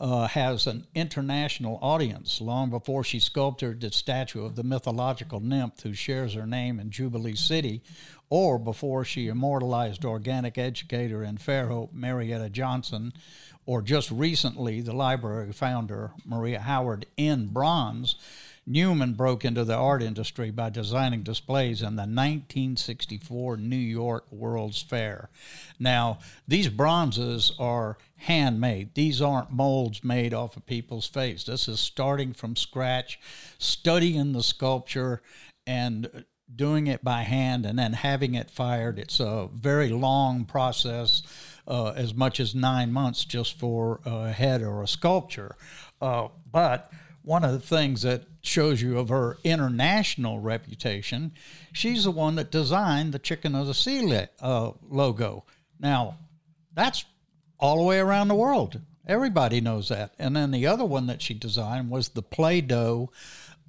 uh, 0.00 0.26
has 0.28 0.66
an 0.66 0.86
international 0.94 1.78
audience 1.82 2.40
long 2.40 2.70
before 2.70 3.04
she 3.04 3.20
sculpted 3.20 3.80
the 3.80 3.92
statue 3.92 4.44
of 4.44 4.56
the 4.56 4.64
mythological 4.64 5.40
nymph 5.40 5.80
who 5.82 5.92
shares 5.92 6.34
her 6.34 6.46
name 6.46 6.80
in 6.80 6.90
Jubilee 6.90 7.36
City, 7.36 7.82
or 8.30 8.58
before 8.58 9.04
she 9.04 9.28
immortalized 9.28 10.04
organic 10.04 10.56
educator 10.56 11.22
in 11.22 11.36
Fairhope, 11.36 11.92
Marietta 11.92 12.48
Johnson, 12.48 13.12
or 13.66 13.82
just 13.82 14.10
recently 14.10 14.80
the 14.80 14.92
library 14.92 15.52
founder, 15.52 16.12
Maria 16.24 16.60
Howard, 16.60 17.06
in 17.16 17.46
bronze. 17.48 18.16
Newman 18.66 19.14
broke 19.14 19.44
into 19.44 19.64
the 19.64 19.74
art 19.74 20.02
industry 20.02 20.50
by 20.50 20.70
designing 20.70 21.22
displays 21.22 21.80
in 21.80 21.96
the 21.96 22.02
1964 22.02 23.56
New 23.56 23.76
York 23.76 24.30
World's 24.30 24.80
Fair. 24.80 25.28
Now, 25.78 26.18
these 26.46 26.68
bronzes 26.68 27.52
are 27.58 27.98
handmade. 28.16 28.94
These 28.94 29.20
aren't 29.20 29.50
molds 29.50 30.04
made 30.04 30.34
off 30.34 30.56
of 30.56 30.66
people's 30.66 31.06
face. 31.06 31.44
This 31.44 31.68
is 31.68 31.80
starting 31.80 32.32
from 32.32 32.54
scratch, 32.54 33.18
studying 33.58 34.32
the 34.32 34.42
sculpture 34.42 35.22
and 35.66 36.24
doing 36.54 36.86
it 36.86 37.02
by 37.02 37.22
hand 37.22 37.64
and 37.64 37.78
then 37.78 37.92
having 37.92 38.34
it 38.34 38.50
fired. 38.50 38.98
It's 38.98 39.20
a 39.20 39.48
very 39.52 39.88
long 39.88 40.44
process, 40.44 41.22
uh, 41.66 41.92
as 41.96 42.14
much 42.14 42.40
as 42.40 42.54
nine 42.54 42.92
months 42.92 43.24
just 43.24 43.58
for 43.58 44.00
a 44.04 44.32
head 44.32 44.62
or 44.62 44.82
a 44.82 44.88
sculpture. 44.88 45.56
Uh, 46.00 46.28
but 46.50 46.90
one 47.22 47.44
of 47.44 47.52
the 47.52 47.60
things 47.60 48.02
that 48.02 48.24
shows 48.42 48.80
you 48.80 48.98
of 48.98 49.08
her 49.08 49.38
international 49.44 50.40
reputation, 50.40 51.32
she's 51.72 52.04
the 52.04 52.10
one 52.10 52.36
that 52.36 52.50
designed 52.50 53.12
the 53.12 53.18
Chicken 53.18 53.54
of 53.54 53.66
the 53.66 53.74
Sea 53.74 54.26
uh, 54.40 54.72
logo. 54.88 55.44
Now, 55.78 56.16
that's 56.72 57.04
all 57.58 57.76
the 57.76 57.84
way 57.84 57.98
around 57.98 58.28
the 58.28 58.34
world. 58.34 58.80
Everybody 59.06 59.60
knows 59.60 59.88
that. 59.88 60.14
And 60.18 60.34
then 60.34 60.50
the 60.50 60.66
other 60.66 60.84
one 60.84 61.06
that 61.06 61.20
she 61.20 61.34
designed 61.34 61.90
was 61.90 62.10
the 62.10 62.22
Play 62.22 62.60
Doh 62.60 63.10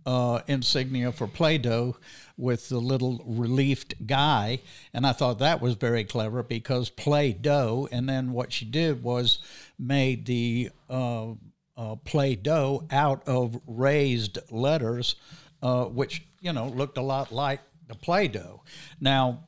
uh, 0.05 0.41
insignia 0.47 1.11
for 1.11 1.27
Play 1.27 1.57
Doh 1.57 1.97
with 2.41 2.69
the 2.69 2.79
little 2.79 3.21
relieved 3.23 3.93
guy. 4.07 4.59
And 4.93 5.05
I 5.05 5.13
thought 5.13 5.39
that 5.39 5.61
was 5.61 5.75
very 5.75 6.03
clever 6.03 6.41
because 6.41 6.89
Play 6.89 7.31
Doh. 7.31 7.87
And 7.91 8.09
then 8.09 8.33
what 8.33 8.51
she 8.51 8.65
did 8.65 9.03
was 9.03 9.37
made 9.77 10.25
the 10.25 10.71
uh, 10.89 11.33
uh, 11.77 11.95
Play 12.03 12.35
Doh 12.35 12.87
out 12.89 13.27
of 13.27 13.61
raised 13.67 14.39
letters, 14.49 15.15
uh, 15.61 15.85
which, 15.85 16.23
you 16.41 16.51
know, 16.51 16.67
looked 16.67 16.97
a 16.97 17.03
lot 17.03 17.31
like 17.31 17.61
the 17.87 17.95
Play 17.95 18.27
Doh. 18.27 18.63
Now, 18.99 19.45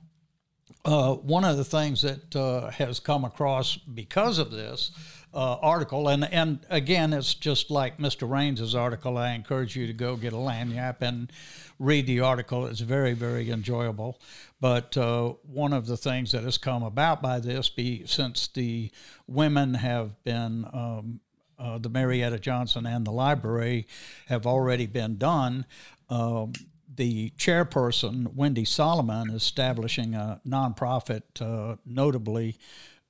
uh, 0.86 1.16
one 1.16 1.46
of 1.46 1.58
the 1.58 1.64
things 1.64 2.04
that 2.04 2.36
uh, 2.36 2.70
has 2.70 3.00
come 3.00 3.26
across 3.26 3.78
because 3.78 4.38
of 4.38 4.52
this 4.52 4.92
uh, 5.34 5.58
article, 5.62 6.08
and 6.08 6.24
and 6.32 6.60
again, 6.70 7.14
it's 7.14 7.34
just 7.34 7.72
like 7.72 7.98
Mr. 7.98 8.30
Raines's 8.30 8.76
article. 8.76 9.18
I 9.18 9.32
encourage 9.32 9.76
you 9.76 9.88
to 9.88 9.94
go 9.94 10.16
get 10.16 10.34
a 10.34 10.38
Lagniappe 10.38 11.02
and 11.02 11.32
read 11.80 12.08
the 12.08 12.20
article. 12.20 12.66
It's 12.66 12.82
very 12.82 13.14
very 13.14 13.50
enjoyable. 13.50 14.20
But 14.62 14.96
uh, 14.96 15.34
one 15.44 15.74
of 15.74 15.88
the 15.88 15.98
things 15.98 16.32
that 16.32 16.44
has 16.44 16.58
come 16.58 16.84
about 16.84 17.22
by 17.22 17.40
this, 17.40 17.70
be 17.70 18.06
since 18.06 18.48
the 18.48 18.92
women 19.28 19.74
have 19.74 20.24
been 20.24 20.66
um, 20.72 21.20
uh, 21.60 21.78
the 21.78 21.90
Marietta 21.90 22.40
Johnson 22.40 22.86
and 22.86 23.06
the 23.06 23.12
library 23.12 23.88
have 24.28 24.46
already 24.46 24.86
been 24.86 25.18
done. 25.18 25.66
Um, 26.10 26.54
the 26.96 27.32
chairperson, 27.32 28.34
Wendy 28.36 28.66
Solomon, 28.66 29.30
is 29.30 29.44
establishing 29.44 30.14
a 30.14 30.42
nonprofit, 30.48 31.24
uh, 31.42 31.78
notably 31.86 32.58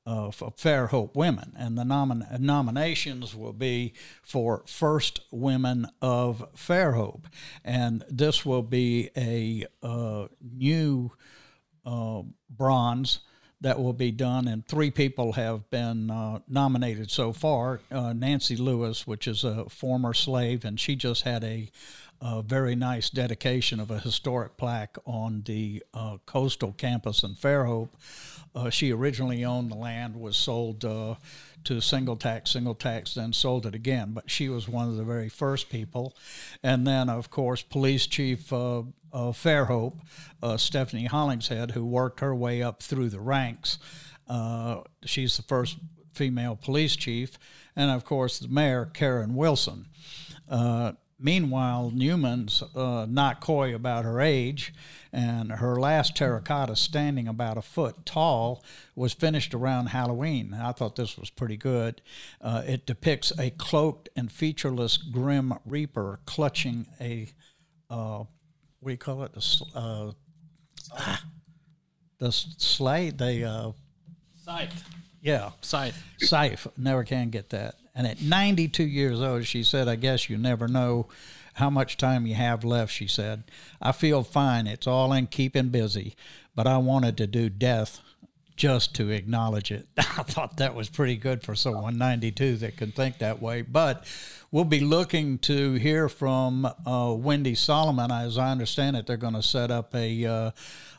for 0.05 0.51
Fairhope 0.51 1.15
Women. 1.15 1.53
And 1.57 1.77
the 1.77 1.83
nomin- 1.83 2.39
nominations 2.39 3.35
will 3.35 3.53
be 3.53 3.93
for 4.21 4.63
First 4.67 5.21
Women 5.31 5.87
of 6.01 6.53
Fairhope. 6.55 7.25
And 7.63 8.03
this 8.09 8.45
will 8.45 8.63
be 8.63 9.09
a 9.15 9.65
uh, 9.81 10.27
new 10.41 11.11
uh, 11.85 12.23
bronze 12.49 13.19
that 13.63 13.79
will 13.79 13.93
be 13.93 14.11
done, 14.11 14.47
and 14.49 14.67
three 14.67 14.91
people 14.91 15.33
have 15.33 15.69
been 15.69 16.11
uh, 16.11 16.39
nominated 16.49 17.09
so 17.09 17.31
far. 17.31 17.79
Uh, 17.89 18.11
Nancy 18.11 18.57
Lewis, 18.57 19.07
which 19.07 19.25
is 19.25 19.45
a 19.45 19.69
former 19.69 20.13
slave, 20.13 20.65
and 20.65 20.77
she 20.77 20.97
just 20.97 21.23
had 21.23 21.45
a, 21.45 21.71
a 22.19 22.41
very 22.41 22.75
nice 22.75 23.09
dedication 23.09 23.79
of 23.79 23.89
a 23.89 23.99
historic 23.99 24.57
plaque 24.57 24.97
on 25.05 25.43
the 25.45 25.81
uh, 25.93 26.17
coastal 26.25 26.73
campus 26.73 27.23
in 27.23 27.35
Fairhope. 27.35 27.89
Uh, 28.55 28.69
she 28.69 28.91
originally 28.91 29.43
owned 29.43 29.71
the 29.71 29.75
land, 29.75 30.15
was 30.15 30.37
sold 30.37 30.85
uh, 30.85 31.15
to 31.63 31.81
single 31.81 32.15
tax, 32.15 32.51
single 32.51 32.75
tax, 32.75 33.15
then 33.15 33.33
sold 33.33 33.65
it 33.65 33.73
again. 33.73 34.11
But 34.13 34.29
she 34.29 34.49
was 34.49 34.69
one 34.69 34.89
of 34.89 34.95
the 34.95 35.03
very 35.03 35.29
first 35.29 35.69
people. 35.69 36.15
And 36.61 36.85
then, 36.85 37.09
of 37.09 37.29
course, 37.29 37.61
Police 37.61 38.05
Chief 38.05 38.51
uh, 38.53 38.79
uh, 39.11 39.31
Fairhope, 39.31 39.99
uh, 40.41 40.57
Stephanie 40.57 41.07
Hollinghead, 41.07 41.71
who 41.71 41.85
worked 41.85 42.19
her 42.19 42.35
way 42.35 42.61
up 42.61 42.81
through 42.81 43.09
the 43.09 43.19
ranks. 43.19 43.79
Uh, 44.27 44.81
she's 45.05 45.37
the 45.37 45.43
first 45.43 45.77
female 46.13 46.55
police 46.55 46.95
chief. 46.95 47.37
And 47.75 47.89
of 47.89 48.05
course, 48.05 48.39
the 48.39 48.47
mayor, 48.47 48.85
Karen 48.93 49.35
Wilson. 49.35 49.87
Meanwhile, 51.19 51.91
Newman's 51.93 52.61
uh, 52.75 53.05
not 53.09 53.39
coy 53.39 53.73
about 53.73 54.03
her 54.03 54.19
age, 54.19 54.73
and 55.11 55.51
her 55.51 55.79
last 55.79 56.15
terracotta, 56.15 56.75
standing 56.75 57.27
about 57.27 57.57
a 57.57 57.61
foot 57.61 58.05
tall, 58.05 58.63
was 58.95 59.13
finished 59.13 59.53
around 59.53 59.87
Halloween. 59.87 60.53
I 60.53 60.71
thought 60.71 60.95
this 60.95 61.17
was 61.17 61.29
pretty 61.29 61.57
good. 61.57 62.01
Uh, 62.41 62.63
it 62.65 62.85
depicts 62.85 63.31
a 63.39 63.51
cloaked 63.51 64.09
and 64.15 64.31
featureless 64.31 64.97
Grim 64.97 65.53
Reaper 65.65 66.19
clutching 66.25 66.87
a 66.99 67.29
uh, 67.89 68.23
what 68.79 68.89
do 68.89 68.91
you 68.91 68.97
call 68.97 69.23
it? 69.23 69.33
The 69.33 69.65
uh, 69.75 70.11
ah, 70.97 71.23
the 72.17 72.31
slate, 72.31 73.17
the 73.17 73.45
uh, 73.45 73.71
scythe. 74.35 74.83
Yeah, 75.21 75.51
scythe. 75.61 76.03
Scythe. 76.17 76.67
Never 76.75 77.03
can 77.05 77.29
get 77.29 77.49
that. 77.51 77.75
And 77.95 78.07
at 78.07 78.21
92 78.21 78.83
years 78.83 79.21
old, 79.21 79.45
she 79.45 79.63
said, 79.63 79.87
"I 79.87 79.95
guess 79.95 80.29
you 80.29 80.37
never 80.37 80.67
know." 80.67 81.07
How 81.57 81.69
much 81.69 81.97
time 81.97 82.25
you 82.25 82.33
have 82.33 82.63
left, 82.63 82.91
she 82.91 83.05
said. 83.05 83.43
I 83.79 83.91
feel 83.91 84.23
fine. 84.23 84.65
It's 84.65 84.87
all 84.87 85.13
in 85.13 85.27
keeping 85.27 85.69
busy, 85.69 86.15
but 86.55 86.65
I 86.65 86.79
wanted 86.79 87.15
to 87.17 87.27
do 87.27 87.47
death 87.47 88.01
just 88.55 88.93
to 88.95 89.09
acknowledge 89.09 89.71
it. 89.71 89.87
I 89.97 90.23
thought 90.23 90.57
that 90.57 90.75
was 90.75 90.89
pretty 90.89 91.15
good 91.17 91.43
for 91.43 91.55
someone 91.55 91.97
92 91.97 92.57
that 92.57 92.77
can 92.77 92.91
think 92.91 93.19
that 93.19 93.41
way. 93.41 93.61
But 93.61 94.05
we'll 94.51 94.63
be 94.63 94.79
looking 94.79 95.37
to 95.39 95.73
hear 95.73 96.09
from 96.09 96.65
uh, 96.65 97.13
Wendy 97.17 97.55
Solomon. 97.55 98.11
As 98.11 98.37
I 98.37 98.51
understand 98.51 98.95
it, 98.95 99.07
they're 99.07 99.17
going 99.17 99.33
to 99.33 99.43
set 99.43 99.71
up 99.71 99.95
a, 99.95 100.25
uh, 100.25 100.51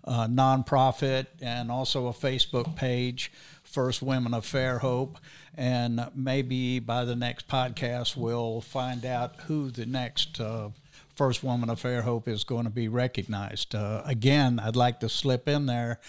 a 0.04 0.28
nonprofit 0.28 1.26
and 1.40 1.70
also 1.70 2.08
a 2.08 2.12
Facebook 2.12 2.74
page, 2.76 3.32
First 3.62 4.02
Women 4.02 4.34
of 4.34 4.44
Fairhope. 4.44 5.16
And 5.56 6.10
maybe 6.14 6.78
by 6.78 7.04
the 7.04 7.16
next 7.16 7.48
podcast, 7.48 8.16
we'll 8.16 8.60
find 8.60 9.04
out 9.04 9.36
who 9.46 9.70
the 9.70 9.86
next. 9.86 10.40
Uh, 10.40 10.70
First 11.14 11.44
Woman 11.44 11.70
of 11.70 11.80
Fairhope 11.80 12.26
is 12.26 12.42
going 12.42 12.64
to 12.64 12.70
be 12.70 12.88
recognized. 12.88 13.74
Uh, 13.74 14.02
again, 14.04 14.58
I'd 14.58 14.74
like 14.74 14.98
to 14.98 15.08
slip 15.08 15.48
in 15.48 15.66
there 15.66 16.00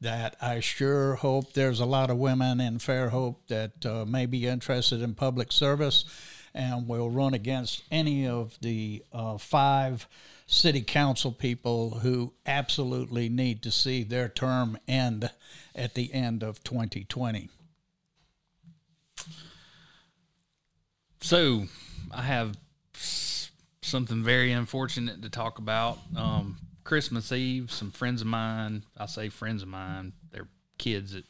that 0.00 0.36
I 0.40 0.60
sure 0.60 1.16
hope 1.16 1.52
there's 1.52 1.80
a 1.80 1.84
lot 1.84 2.10
of 2.10 2.16
women 2.16 2.60
in 2.60 2.78
Fairhope 2.78 3.36
that 3.48 3.84
uh, 3.84 4.06
may 4.06 4.24
be 4.24 4.46
interested 4.46 5.02
in 5.02 5.14
public 5.14 5.52
service 5.52 6.06
and 6.54 6.88
will 6.88 7.10
run 7.10 7.34
against 7.34 7.82
any 7.90 8.26
of 8.26 8.58
the 8.60 9.02
uh, 9.12 9.36
five 9.36 10.06
city 10.46 10.82
council 10.82 11.32
people 11.32 11.98
who 12.02 12.32
absolutely 12.46 13.28
need 13.28 13.62
to 13.62 13.70
see 13.70 14.02
their 14.02 14.28
term 14.28 14.78
end 14.86 15.30
at 15.74 15.94
the 15.94 16.12
end 16.14 16.42
of 16.42 16.62
2020. 16.64 17.50
So, 21.24 21.64
I 22.10 22.20
have 22.20 22.54
something 23.80 24.22
very 24.22 24.52
unfortunate 24.52 25.22
to 25.22 25.30
talk 25.30 25.58
about. 25.58 25.98
Um, 26.14 26.58
Christmas 26.84 27.32
Eve, 27.32 27.72
some 27.72 27.92
friends 27.92 28.20
of 28.20 28.26
mine, 28.26 28.82
I 28.94 29.06
say 29.06 29.30
friends 29.30 29.62
of 29.62 29.68
mine, 29.68 30.12
they're 30.32 30.48
kids 30.76 31.14
that 31.14 31.24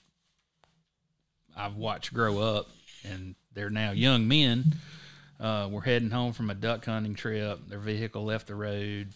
I've 1.57 1.77
watched 1.77 2.13
grow 2.13 2.41
up 2.41 2.71
and 3.05 3.37
they're 3.55 3.71
now 3.71 3.93
young 3.93 4.27
men. 4.27 4.65
Uh, 5.39 5.69
we're 5.71 5.83
heading 5.83 6.11
home 6.11 6.33
from 6.33 6.51
a 6.51 6.55
duck 6.55 6.85
hunting 6.85 7.15
trip. 7.15 7.61
Their 7.69 7.79
vehicle 7.79 8.25
left 8.25 8.49
the 8.49 8.57
road, 8.57 9.11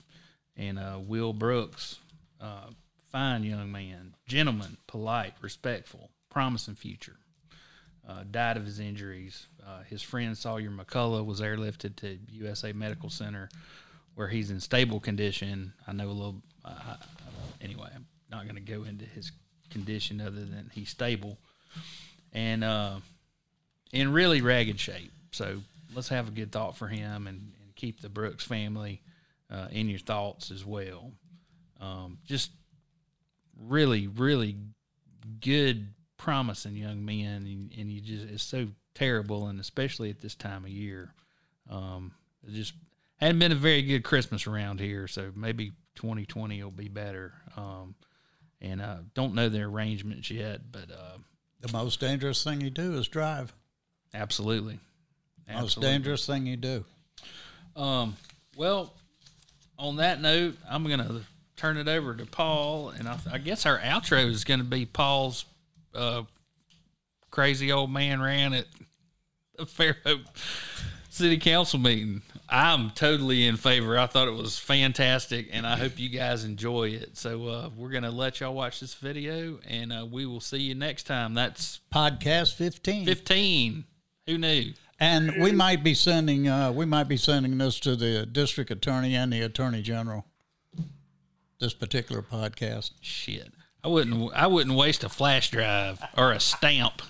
and 0.57 0.79
uh, 0.79 1.01
Will 1.05 1.33
Brooks, 1.33 1.99
uh, 2.41 2.69
fine 3.11 3.43
young 3.43 3.73
man, 3.73 4.15
gentleman, 4.29 4.77
polite, 4.87 5.35
respectful, 5.41 6.11
promising 6.31 6.77
future, 6.77 7.17
uh, 8.09 8.23
died 8.31 8.57
of 8.57 8.65
his 8.65 8.79
injuries. 8.79 9.49
Uh, 9.69 9.82
his 9.82 10.01
friend 10.03 10.36
Sawyer 10.36 10.70
McCullough 10.70 11.27
was 11.27 11.40
airlifted 11.40 11.97
to 11.97 12.19
USA 12.31 12.73
Medical 12.73 13.11
Center, 13.11 13.51
where 14.15 14.28
he's 14.28 14.51
in 14.51 14.61
stable 14.61 14.99
condition. 14.99 15.74
I 15.86 15.93
know 15.93 16.07
a 16.07 16.11
little. 16.11 16.43
Uh, 16.65 16.97
anyway, 17.61 17.90
I'm 17.95 18.07
not 18.31 18.45
going 18.45 18.55
to 18.55 18.62
go 18.62 18.85
into 18.85 19.05
his 19.05 19.31
condition 19.70 20.20
other 20.20 20.45
than 20.45 20.70
he's 20.73 20.89
stable 20.89 21.39
and 22.32 22.65
uh, 22.65 22.97
in 23.93 24.12
really 24.12 24.40
ragged 24.40 24.81
shape. 24.81 25.12
So 25.32 25.59
let's 25.95 26.09
have 26.09 26.28
a 26.28 26.31
good 26.31 26.53
thought 26.53 26.77
for 26.77 26.89
him 26.89 27.27
and, 27.27 27.53
and 27.62 27.74
keep 27.77 28.01
the 28.01 28.09
Brooks 28.09 28.45
family 28.45 29.03
uh, 29.51 29.69
in 29.70 29.89
your 29.89 29.99
thoughts 29.99 30.51
as 30.51 30.65
well. 30.65 31.12
Um, 31.81 32.19
just 32.27 32.51
really, 33.61 34.07
really 34.07 34.57
good, 35.40 35.89
promising 36.16 36.77
young 36.77 37.05
men, 37.05 37.47
and, 37.47 37.73
and, 37.78 37.90
you 37.90 38.01
just 38.01 38.24
it's 38.24 38.43
so 38.43 38.66
terrible, 38.99 39.47
and 39.47 39.61
especially 39.61 40.11
at 40.11 40.20
this 40.20 40.35
time 40.35 40.65
of 40.65 40.70
year, 40.70 41.12
um, 41.70 42.12
it 42.47 42.53
just 42.53 42.75
hadn't 43.19 43.39
been 43.39 43.53
a 43.53 43.57
very 43.57 43.83
good 43.83 44.03
Christmas 44.03 44.47
around 44.47 44.81
here. 44.81 45.07
So 45.07 45.31
maybe 45.35 45.73
2020 45.97 46.62
will 46.62 46.70
be 46.70 46.89
better. 46.89 47.33
Um, 47.57 47.95
and 48.61 48.83
I 48.83 48.99
don't 49.15 49.35
know 49.35 49.49
the 49.49 49.62
arrangements 49.62 50.31
yet, 50.31 50.73
but 50.73 50.91
uh, 50.91 51.19
the 51.61 51.73
most 51.73 52.01
dangerous 52.01 52.43
thing 52.43 52.61
you 52.61 52.70
do 52.70 52.95
is 52.95 53.07
drive. 53.09 53.55
Absolutely. 54.15 54.81
Absolutely. 55.49 55.62
Most 55.62 55.81
dangerous 55.81 56.27
thing 56.27 56.47
you 56.47 56.57
do. 56.57 56.85
Um, 57.77 58.16
well, 58.57 58.93
on 59.79 59.97
that 59.97 60.20
note, 60.20 60.57
I'm 60.69 60.85
going 60.85 60.99
to 60.99 61.23
turn 61.57 61.77
it 61.77 61.89
over 61.89 62.15
to 62.15 62.27
Paul, 62.27 62.91
and 62.91 63.09
I, 63.09 63.19
I 63.33 63.39
guess 63.39 63.65
our 63.65 63.79
outro 63.79 64.25
is 64.29 64.45
going 64.45 64.61
to 64.61 64.66
be 64.66 64.87
Paul's 64.87 65.45
uh, 65.95 66.23
crazy 67.31 67.70
old 67.73 67.91
man 67.91 68.20
ran 68.20 68.53
at 68.55 68.66
Fairhope 69.65 70.25
City 71.11 71.39
Council 71.39 71.79
meeting. 71.79 72.23
I'm 72.49 72.91
totally 72.91 73.47
in 73.47 73.57
favor. 73.57 73.99
I 73.99 74.07
thought 74.07 74.29
it 74.29 74.35
was 74.35 74.59
fantastic, 74.59 75.49
and 75.53 75.67
I 75.67 75.77
hope 75.77 75.99
you 75.99 76.09
guys 76.09 76.45
enjoy 76.45 76.91
it. 76.91 77.17
So 77.19 77.47
uh, 77.49 77.71
we're 77.77 77.91
gonna 77.91 78.11
let 78.11 78.41
y'all 78.41 78.55
watch 78.55 78.81
this 78.81 78.95
video, 78.95 79.59
and 79.67 79.93
uh, 79.93 80.07
we 80.11 80.25
will 80.25 80.41
see 80.41 80.59
you 80.59 80.75
next 80.75 81.05
time. 81.05 81.35
That's 81.35 81.81
podcast 81.93 82.55
15. 82.55 83.05
15. 83.05 83.85
Who 84.27 84.39
knew? 84.39 84.73
And 85.01 85.35
we 85.41 85.53
might 85.53 85.85
be 85.85 85.95
sending 85.95 86.49
uh, 86.49 86.73
we 86.73 86.85
might 86.85 87.09
be 87.09 87.17
sending 87.17 87.59
this 87.59 87.79
to 87.81 87.97
the 87.97 88.27
district 88.27 88.71
attorney 88.71 89.15
and 89.15 89.33
the 89.33 89.43
attorney 89.43 89.83
general. 89.83 90.25
This 91.61 91.75
particular 91.75 92.23
podcast. 92.23 92.93
Shit, 93.01 93.53
I 93.83 93.89
wouldn't 93.89 94.33
I 94.35 94.47
wouldn't 94.47 94.77
waste 94.77 95.05
a 95.05 95.09
flash 95.09 95.51
drive 95.51 96.01
or 96.17 96.33
a 96.33 96.41
stamp. 96.41 97.03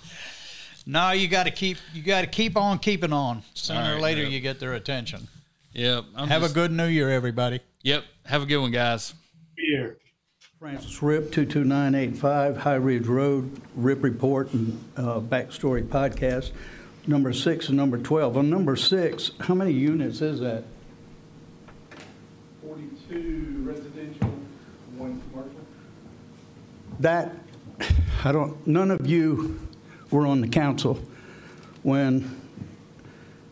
No, 0.85 1.11
you 1.11 1.27
got 1.27 1.43
to 1.43 1.51
keep 1.51 1.77
you 1.93 2.01
got 2.01 2.21
to 2.21 2.27
keep 2.27 2.57
on 2.57 2.79
keeping 2.79 3.13
on. 3.13 3.43
Sooner 3.53 3.79
All 3.79 3.97
or 3.97 3.99
later, 3.99 4.23
yep. 4.23 4.31
you 4.31 4.39
get 4.39 4.59
their 4.59 4.73
attention. 4.73 5.27
Yep. 5.73 6.05
I'm 6.15 6.27
Have 6.29 6.41
just- 6.41 6.51
a 6.53 6.55
good 6.55 6.71
New 6.71 6.87
Year, 6.87 7.09
everybody. 7.09 7.59
Yep. 7.83 8.03
Have 8.25 8.41
a 8.43 8.45
good 8.45 8.57
one, 8.57 8.71
guys. 8.71 9.13
Here. 9.57 9.97
Francis 10.59 11.01
Ripp, 11.01 11.31
22985 11.31 12.57
High 12.57 12.73
Ridge 12.75 13.07
Road, 13.07 13.61
Ripp 13.75 14.03
Report 14.03 14.51
and 14.53 14.83
uh, 14.97 15.19
Backstory 15.21 15.83
Podcast. 15.87 16.51
number 17.07 17.31
six 17.31 17.69
and 17.69 17.77
number 17.77 17.97
12. 17.97 18.35
On 18.35 18.49
number 18.49 18.75
six, 18.75 19.31
how 19.39 19.53
many 19.55 19.71
units 19.71 20.19
is 20.21 20.41
that? 20.41 20.65
42 22.61 23.61
residential, 23.63 24.27
one 24.97 25.21
commercial. 25.31 25.51
That, 26.99 27.31
I 28.25 28.31
don't, 28.33 28.65
none 28.67 28.91
of 28.91 29.07
you 29.07 29.59
were 30.11 30.25
on 30.25 30.41
the 30.41 30.47
council 30.47 30.99
when 31.83 32.39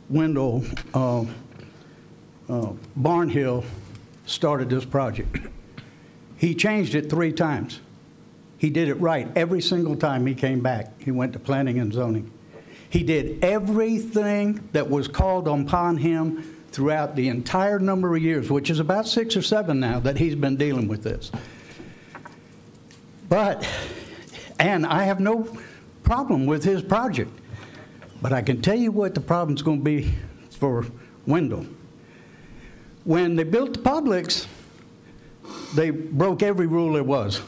Wendell 0.09 0.63
uh, 0.93 1.21
uh, 1.21 2.73
Barnhill 2.99 3.65
started 4.25 4.69
this 4.69 4.85
project. 4.85 5.37
He 6.37 6.55
changed 6.55 6.95
it 6.95 7.09
three 7.09 7.33
times. 7.33 7.79
He 8.57 8.69
did 8.69 8.87
it 8.87 8.95
right 8.95 9.27
every 9.35 9.61
single 9.61 9.95
time 9.95 10.25
he 10.25 10.33
came 10.33 10.61
back. 10.61 11.01
He 11.01 11.11
went 11.11 11.33
to 11.33 11.39
planning 11.39 11.79
and 11.79 11.93
zoning. 11.93 12.31
He 12.89 13.03
did 13.03 13.43
everything 13.43 14.67
that 14.71 14.89
was 14.89 15.07
called 15.07 15.47
upon 15.47 15.97
him 15.97 16.55
throughout 16.71 17.15
the 17.15 17.27
entire 17.27 17.79
number 17.79 18.15
of 18.15 18.21
years, 18.21 18.49
which 18.49 18.69
is 18.69 18.79
about 18.79 19.07
six 19.07 19.35
or 19.35 19.41
seven 19.41 19.79
now 19.79 19.99
that 19.99 20.17
he's 20.17 20.35
been 20.35 20.57
dealing 20.57 20.87
with 20.87 21.03
this. 21.03 21.31
But, 23.29 23.67
and 24.59 24.85
I 24.85 25.03
have 25.03 25.19
no 25.19 25.43
problem 26.07 26.45
with 26.45 26.63
his 26.63 26.81
project, 26.81 27.29
but 28.21 28.31
I 28.31 28.41
can 28.41 28.61
tell 28.61 28.77
you 28.77 28.91
what 28.91 29.13
the 29.13 29.19
problem's 29.19 29.61
going 29.61 29.79
to 29.79 29.83
be 29.83 30.13
for 30.51 30.85
Wendell. 31.25 31.65
When 33.03 33.35
they 33.35 33.43
built 33.43 33.73
the 33.73 33.79
Publix, 33.79 34.47
they 35.75 35.89
broke 35.89 36.43
every 36.43 36.65
rule 36.65 36.93
there 36.93 37.03
was, 37.03 37.41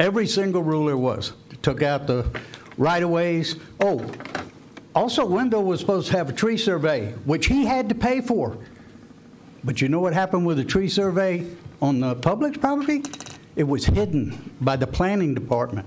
every 0.00 0.26
single 0.26 0.60
rule 0.60 0.86
there 0.86 0.96
was. 0.96 1.34
Took 1.62 1.82
out 1.82 2.08
the 2.08 2.28
right 2.76 3.00
of 3.00 3.10
ways. 3.10 3.54
Oh, 3.78 4.04
also, 4.92 5.24
Wendell 5.24 5.62
was 5.62 5.78
supposed 5.78 6.10
to 6.10 6.16
have 6.16 6.30
a 6.30 6.32
tree 6.32 6.56
survey, 6.56 7.12
which 7.24 7.46
he 7.46 7.64
had 7.64 7.88
to 7.90 7.94
pay 7.94 8.20
for. 8.20 8.58
But 9.62 9.80
you 9.80 9.88
know 9.88 10.00
what 10.00 10.14
happened 10.14 10.46
with 10.46 10.56
the 10.56 10.64
tree 10.64 10.88
survey 10.88 11.46
on 11.80 12.00
the 12.00 12.16
Publix 12.16 12.60
property? 12.60 13.04
It 13.54 13.64
was 13.64 13.84
hidden 13.84 14.52
by 14.60 14.74
the 14.74 14.88
planning 14.88 15.32
department. 15.32 15.86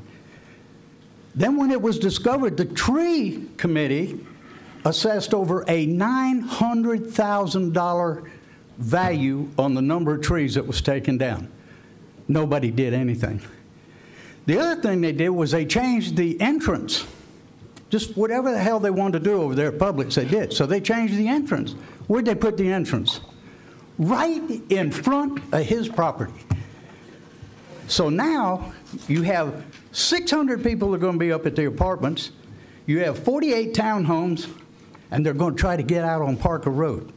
Then, 1.36 1.58
when 1.58 1.72
it 1.72 1.82
was 1.82 1.98
discovered, 1.98 2.58
the 2.58 2.66
tree 2.66 3.50
committee 3.58 4.24
assessed 4.86 5.34
over 5.34 5.64
a 5.68 5.88
$900,000 5.88 8.30
value 8.78 9.50
on 9.58 9.74
the 9.74 9.82
number 9.82 10.14
of 10.16 10.22
trees 10.22 10.54
that 10.56 10.68
was 10.68 10.82
taken 10.82 11.18
down. 11.18 11.50
Nobody 12.28 12.70
did 12.72 12.94
anything. 12.94 13.42
The 14.46 14.60
other 14.60 14.82
thing 14.82 15.00
they 15.02 15.14
did 15.14 15.30
was 15.30 15.52
they 15.52 15.66
changed 15.66 16.18
the 16.18 16.40
entrance. 16.42 17.06
Just 17.90 18.18
whatever 18.18 18.52
the 18.52 18.58
hell 18.58 18.80
they 18.80 18.90
wanted 18.90 19.20
to 19.20 19.26
do 19.26 19.40
over 19.42 19.56
there 19.56 19.68
at 19.68 19.78
Publix, 19.78 20.16
they 20.16 20.26
did. 20.26 20.52
So 20.52 20.66
they 20.66 20.82
changed 20.82 21.16
the 21.16 21.28
entrance. 21.28 21.74
Where'd 22.08 22.26
they 22.26 22.36
put 22.36 22.58
the 22.58 22.72
entrance? 22.72 23.22
Right 23.98 24.42
in 24.70 24.92
front 24.92 25.42
of 25.54 25.64
his 25.64 25.88
property. 25.88 26.34
So 27.88 28.10
now 28.10 28.74
you 29.08 29.24
have 29.24 29.66
600 29.92 30.64
people 30.64 30.92
that 30.92 30.98
are 30.98 31.00
going 31.00 31.14
to 31.14 31.20
be 31.20 31.32
up 31.32 31.46
at 31.46 31.56
the 31.56 31.66
apartments. 31.66 32.32
You 32.86 33.00
have 33.00 33.20
48 33.20 33.74
townhomes, 33.74 34.50
and 35.12 35.26
they're 35.26 35.34
going 35.34 35.56
to 35.56 35.60
try 35.60 35.78
to 35.78 35.84
get 35.84 36.04
out 36.04 36.22
on 36.22 36.38
Parker 36.38 36.70
Road. 36.70 37.12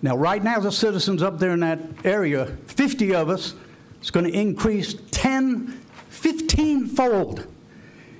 Now, 0.00 0.16
right 0.16 0.42
now, 0.42 0.60
the 0.60 0.70
citizens 0.70 1.22
up 1.22 1.38
there 1.38 1.52
in 1.52 1.60
that 1.60 1.80
area, 2.04 2.46
50 2.66 3.14
of 3.14 3.28
us, 3.28 3.54
it's 4.00 4.10
going 4.10 4.26
to 4.26 4.32
increase 4.32 4.94
10, 5.10 5.80
15 6.08 6.86
fold. 6.86 7.46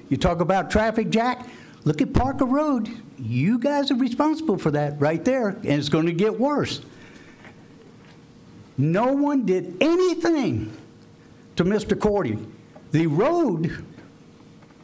You 0.08 0.16
talk 0.16 0.40
about 0.40 0.70
traffic, 0.70 1.10
Jack? 1.10 1.46
Look 1.84 2.02
at 2.02 2.12
Parker 2.12 2.44
Road. 2.44 2.88
You 3.18 3.58
guys 3.58 3.90
are 3.90 3.96
responsible 3.96 4.58
for 4.58 4.72
that 4.72 5.00
right 5.00 5.24
there, 5.24 5.48
and 5.48 5.66
it's 5.66 5.88
going 5.88 6.06
to 6.06 6.12
get 6.12 6.38
worse. 6.38 6.80
No 8.76 9.12
one 9.12 9.46
did 9.46 9.76
anything 9.80 10.72
to 11.58 11.64
Mr. 11.64 11.98
Cordy. 11.98 12.38
The 12.92 13.08
road, 13.08 13.84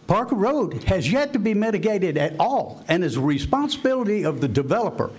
Parker 0.08 0.34
Road, 0.34 0.82
has 0.84 1.10
yet 1.10 1.32
to 1.32 1.38
be 1.38 1.54
mitigated 1.54 2.18
at 2.18 2.38
all 2.40 2.84
and 2.88 3.04
is 3.04 3.16
a 3.16 3.20
responsibility 3.20 4.24
of 4.24 4.40
the 4.40 4.48
developer. 4.48 5.12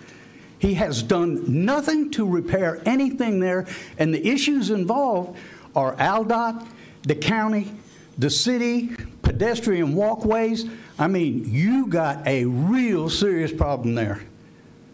He 0.59 0.73
has 0.75 1.01
done 1.01 1.65
nothing 1.65 2.11
to 2.11 2.27
repair 2.27 2.81
anything 2.85 3.39
there, 3.39 3.67
and 3.97 4.13
the 4.13 4.27
issues 4.27 4.69
involved 4.69 5.37
are 5.75 5.95
ALDOT, 5.95 6.67
the 7.03 7.15
county, 7.15 7.71
the 8.17 8.29
city, 8.29 8.91
pedestrian 9.21 9.95
walkways. 9.95 10.65
I 10.99 11.07
mean, 11.07 11.53
you 11.53 11.87
got 11.87 12.27
a 12.27 12.45
real 12.45 13.09
serious 13.09 13.51
problem 13.51 13.95
there. 13.95 14.21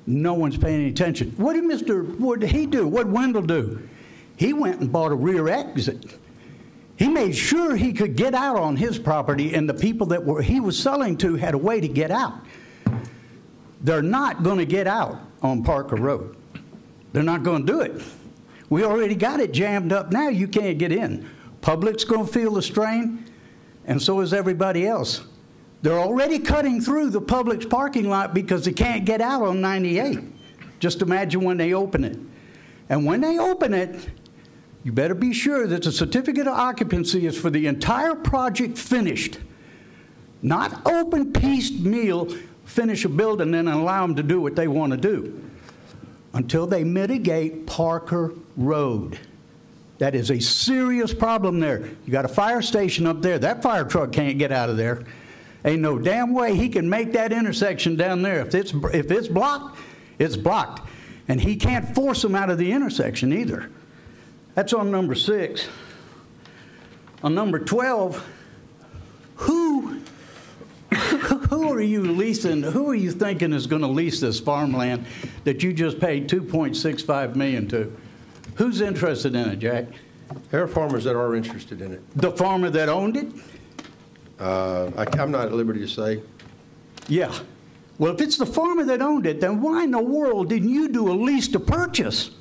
No 0.06 0.36
one's 0.36 0.58
paying 0.58 0.82
any 0.82 0.90
attention. 0.90 1.32
What 1.38 1.54
did 1.54 1.64
Mr. 1.64 2.20
What 2.20 2.40
did 2.40 2.52
he 2.52 2.68
do? 2.68 2.88
What 2.88 3.06
did 3.06 3.14
Wendell 3.14 3.42
do? 3.44 3.88
He 4.38 4.54
went 4.54 4.80
and 4.80 4.92
bought 4.92 5.12
a 5.12 5.16
rear 5.16 5.48
exit. 5.48 6.20
He 7.02 7.08
made 7.08 7.36
sure 7.36 7.76
he 7.76 7.94
could 7.94 8.16
get 8.16 8.36
out 8.36 8.58
on 8.58 8.76
his 8.76 9.00
property, 9.00 9.56
and 9.56 9.68
the 9.68 9.74
people 9.74 10.06
that 10.10 10.24
were 10.24 10.40
he 10.40 10.60
was 10.60 10.78
selling 10.78 11.18
to 11.18 11.34
had 11.34 11.56
a 11.56 11.58
way 11.58 11.82
to 11.82 11.88
get 11.88 12.12
out. 12.12 12.36
They're 13.82 14.04
not 14.04 14.44
going 14.44 14.60
to 14.60 14.68
get 14.68 14.86
out 14.86 15.20
on 15.42 15.64
Parker 15.64 15.96
Road. 15.96 16.36
They're 17.12 17.24
not 17.24 17.42
going 17.42 17.66
to 17.66 17.74
do 17.74 17.82
it. 17.82 18.00
We 18.70 18.84
already 18.84 19.16
got 19.16 19.40
it 19.40 19.52
jammed 19.52 19.92
up 19.92 20.12
now. 20.12 20.30
You 20.30 20.48
can't 20.48 20.78
get 20.78 20.92
in. 20.92 21.28
Publix 21.62 22.08
going 22.08 22.28
to 22.28 22.32
feel 22.32 22.54
the 22.54 22.62
strain, 22.62 23.26
and 23.86 24.00
so 24.00 24.20
is 24.20 24.32
everybody 24.32 24.86
else. 24.86 25.22
They're 25.82 25.98
already 25.98 26.38
cutting 26.38 26.82
through 26.82 27.10
the 27.10 27.22
Publix 27.22 27.68
parking 27.68 28.12
lot 28.12 28.36
because 28.36 28.64
they 28.64 28.74
can't 28.74 29.06
get 29.06 29.22
out 29.22 29.42
on 29.42 29.60
98. 29.60 30.20
Just 30.80 31.02
imagine 31.02 31.42
when 31.42 31.58
they 31.58 31.74
open 31.74 32.04
it. 32.04 32.20
And 32.90 33.08
when 33.08 33.22
they 33.22 33.40
open 33.40 33.74
it, 33.74 34.08
you 34.84 34.92
better 34.92 35.14
be 35.14 35.34
sure 35.34 35.68
that 35.68 35.84
the 35.84 35.92
certificate 35.92 36.48
of 36.48 36.54
occupancy 36.54 37.26
is 37.26 37.38
for 37.38 37.50
the 37.50 37.68
entire 37.68 38.16
project 38.16 38.78
finished. 38.78 39.38
Not 40.42 40.88
open 40.88 41.34
piecemeal, 41.34 42.36
finish 42.66 43.06
a 43.06 43.10
building 43.10 43.54
and 43.54 43.70
allow 43.70 44.02
them 44.08 44.16
to 44.16 44.24
do 44.24 44.42
what 44.42 44.56
they 44.56 44.68
want 44.68 44.92
to 44.92 44.98
do 44.98 45.50
until 46.34 46.66
they 46.66 46.84
mitigate 46.84 47.68
Parker 47.68 48.34
Road. 48.58 49.20
That 50.00 50.16
is 50.16 50.32
a 50.32 50.40
serious 50.40 51.14
problem 51.14 51.60
there. 51.60 51.88
You 52.06 52.12
got 52.12 52.26
a 52.26 52.30
fire 52.30 52.64
station 52.64 53.06
up 53.06 53.22
there. 53.22 53.38
That 53.38 53.62
fire 53.62 53.86
truck 53.86 54.12
can't 54.12 54.40
get 54.40 54.52
out 54.52 54.70
of 54.70 54.78
there. 54.78 55.06
Ain't 55.64 55.82
no 55.82 56.00
damn 56.00 56.34
way 56.34 56.56
he 56.56 56.70
can 56.70 56.90
make 56.90 57.14
that 57.14 57.32
intersection 57.32 57.96
down 57.98 58.24
there. 58.24 58.40
If 58.40 58.56
it's, 58.56 58.74
if 58.94 59.12
it's 59.12 59.28
blocked, 59.28 59.78
it's 60.18 60.36
blocked. 60.36 60.90
And 61.28 61.40
he 61.40 61.56
can't 61.56 61.94
force 61.94 62.24
them 62.24 62.34
out 62.34 62.50
of 62.50 62.58
the 62.58 62.72
intersection 62.72 63.32
either. 63.32 63.70
That's 64.56 64.74
on 64.74 64.92
number 64.92 65.16
six. 65.16 65.68
On 67.24 67.34
number 67.34 67.60
12, 67.60 68.28
who, 69.36 70.02
who 70.94 71.72
are 71.72 71.82
you 71.82 72.04
leasing? 72.04 72.64
Who 72.64 72.90
are 72.90 72.96
you 72.96 73.12
thinking 73.12 73.54
is 73.54 73.68
going 73.68 73.84
to 73.84 73.88
lease 73.88 74.20
this 74.20 74.40
farmland 74.40 75.06
that 75.44 75.64
you 75.64 75.72
just 75.72 76.00
paid 76.00 76.28
2.65 76.28 77.36
million 77.36 77.68
to? 77.70 77.96
Who's 78.56 78.82
interested 78.82 79.36
in 79.36 79.50
it, 79.50 79.60
Jack? 79.60 79.86
There 80.50 80.64
are 80.64 80.68
farmers 80.68 81.04
that 81.04 81.16
are 81.16 81.36
interested 81.36 81.82
in 81.82 81.94
it. 81.94 82.02
The 82.16 82.32
farmer 82.32 82.70
that 82.70 82.90
owned 82.90 83.18
it? 83.18 83.28
Uh, 84.40 84.92
I, 84.98 85.22
am 85.22 85.32
not 85.32 85.46
at 85.46 85.54
liberty 85.54 85.82
to 85.82 85.88
say. 85.88 86.22
Yeah. 87.08 87.34
Well, 88.00 88.14
if 88.14 88.22
it's 88.22 88.38
the 88.38 88.46
farmer 88.46 88.84
that 88.86 89.02
owned 89.02 89.28
it, 89.28 89.40
then 89.40 89.62
why 89.62 89.84
in 89.84 89.92
the 89.92 90.02
world 90.02 90.50
didn't 90.50 90.70
you 90.70 90.90
do 90.90 91.12
a 91.12 91.14
lease 91.14 91.48
to 91.50 91.60
purchase? 91.60 92.32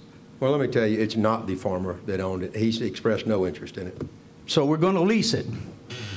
Well, 0.41 0.53
let 0.53 0.61
me 0.63 0.69
tell 0.69 0.87
you, 0.87 0.99
it's 0.99 1.17
not 1.17 1.47
the 1.47 1.55
farmer 1.55 2.01
that 2.07 2.19
owned 2.19 2.43
it. 2.43 2.57
He's 2.57 2.81
expressed 2.81 3.27
no 3.27 3.47
interest 3.47 3.77
in 3.77 3.87
it. 3.87 4.01
So 4.47 4.65
we're 4.65 4.79
going 4.79 4.95
to 4.95 5.03
lease 5.03 5.35
it. 5.35 5.47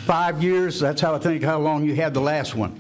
Five 0.06 0.42
years, 0.42 0.80
that's 0.80 1.02
how 1.02 1.14
I 1.14 1.20
think 1.20 1.44
how 1.44 1.60
long 1.60 1.84
you 1.84 1.94
had 1.96 2.14
the 2.14 2.22
last 2.22 2.56
one. 2.56 2.80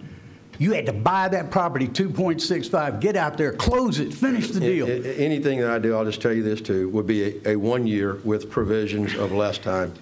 You 0.58 0.72
had 0.72 0.86
to 0.86 0.94
buy 0.94 1.28
that 1.30 1.52
property 1.52 1.88
2.65, 1.88 3.02
get 3.02 3.18
out 3.18 3.38
there, 3.38 3.52
close 3.54 4.00
it, 4.00 4.14
finish 4.14 4.50
the 4.50 4.60
deal. 4.62 4.88
Anything 4.88 5.60
that 5.60 5.70
I 5.70 5.80
do, 5.80 5.96
I'll 5.96 6.06
just 6.06 6.22
tell 6.22 6.32
you 6.32 6.44
this 6.44 6.62
too, 6.62 6.90
would 6.90 7.08
be 7.08 7.24
a, 7.46 7.52
a 7.52 7.56
one 7.58 7.88
year 7.88 8.16
with 8.24 8.50
provisions 8.50 9.16
of 9.16 9.32
less 9.34 9.58
time. 9.58 9.94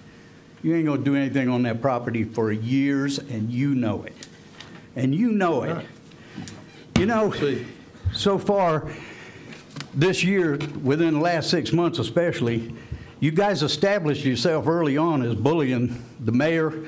You 0.62 0.76
ain't 0.76 0.86
going 0.86 0.98
to 0.98 1.04
do 1.04 1.16
anything 1.16 1.48
on 1.48 1.62
that 1.62 1.80
property 1.80 2.22
for 2.22 2.52
years, 2.52 3.18
and 3.18 3.50
you 3.50 3.74
know 3.74 4.04
it. 4.04 4.14
And 4.94 5.12
you 5.12 5.32
know 5.32 5.62
it. 5.64 5.86
You 6.98 7.06
know, 7.06 7.34
so 8.12 8.38
far 8.38 8.92
this 9.94 10.24
year, 10.24 10.58
within 10.82 11.14
the 11.14 11.20
last 11.20 11.50
six 11.50 11.72
months 11.72 11.98
especially, 11.98 12.74
you 13.20 13.30
guys 13.30 13.62
established 13.62 14.24
yourself 14.24 14.66
early 14.66 14.96
on 14.96 15.22
as 15.22 15.34
bullying 15.34 16.02
the 16.20 16.32
mayor, 16.32 16.86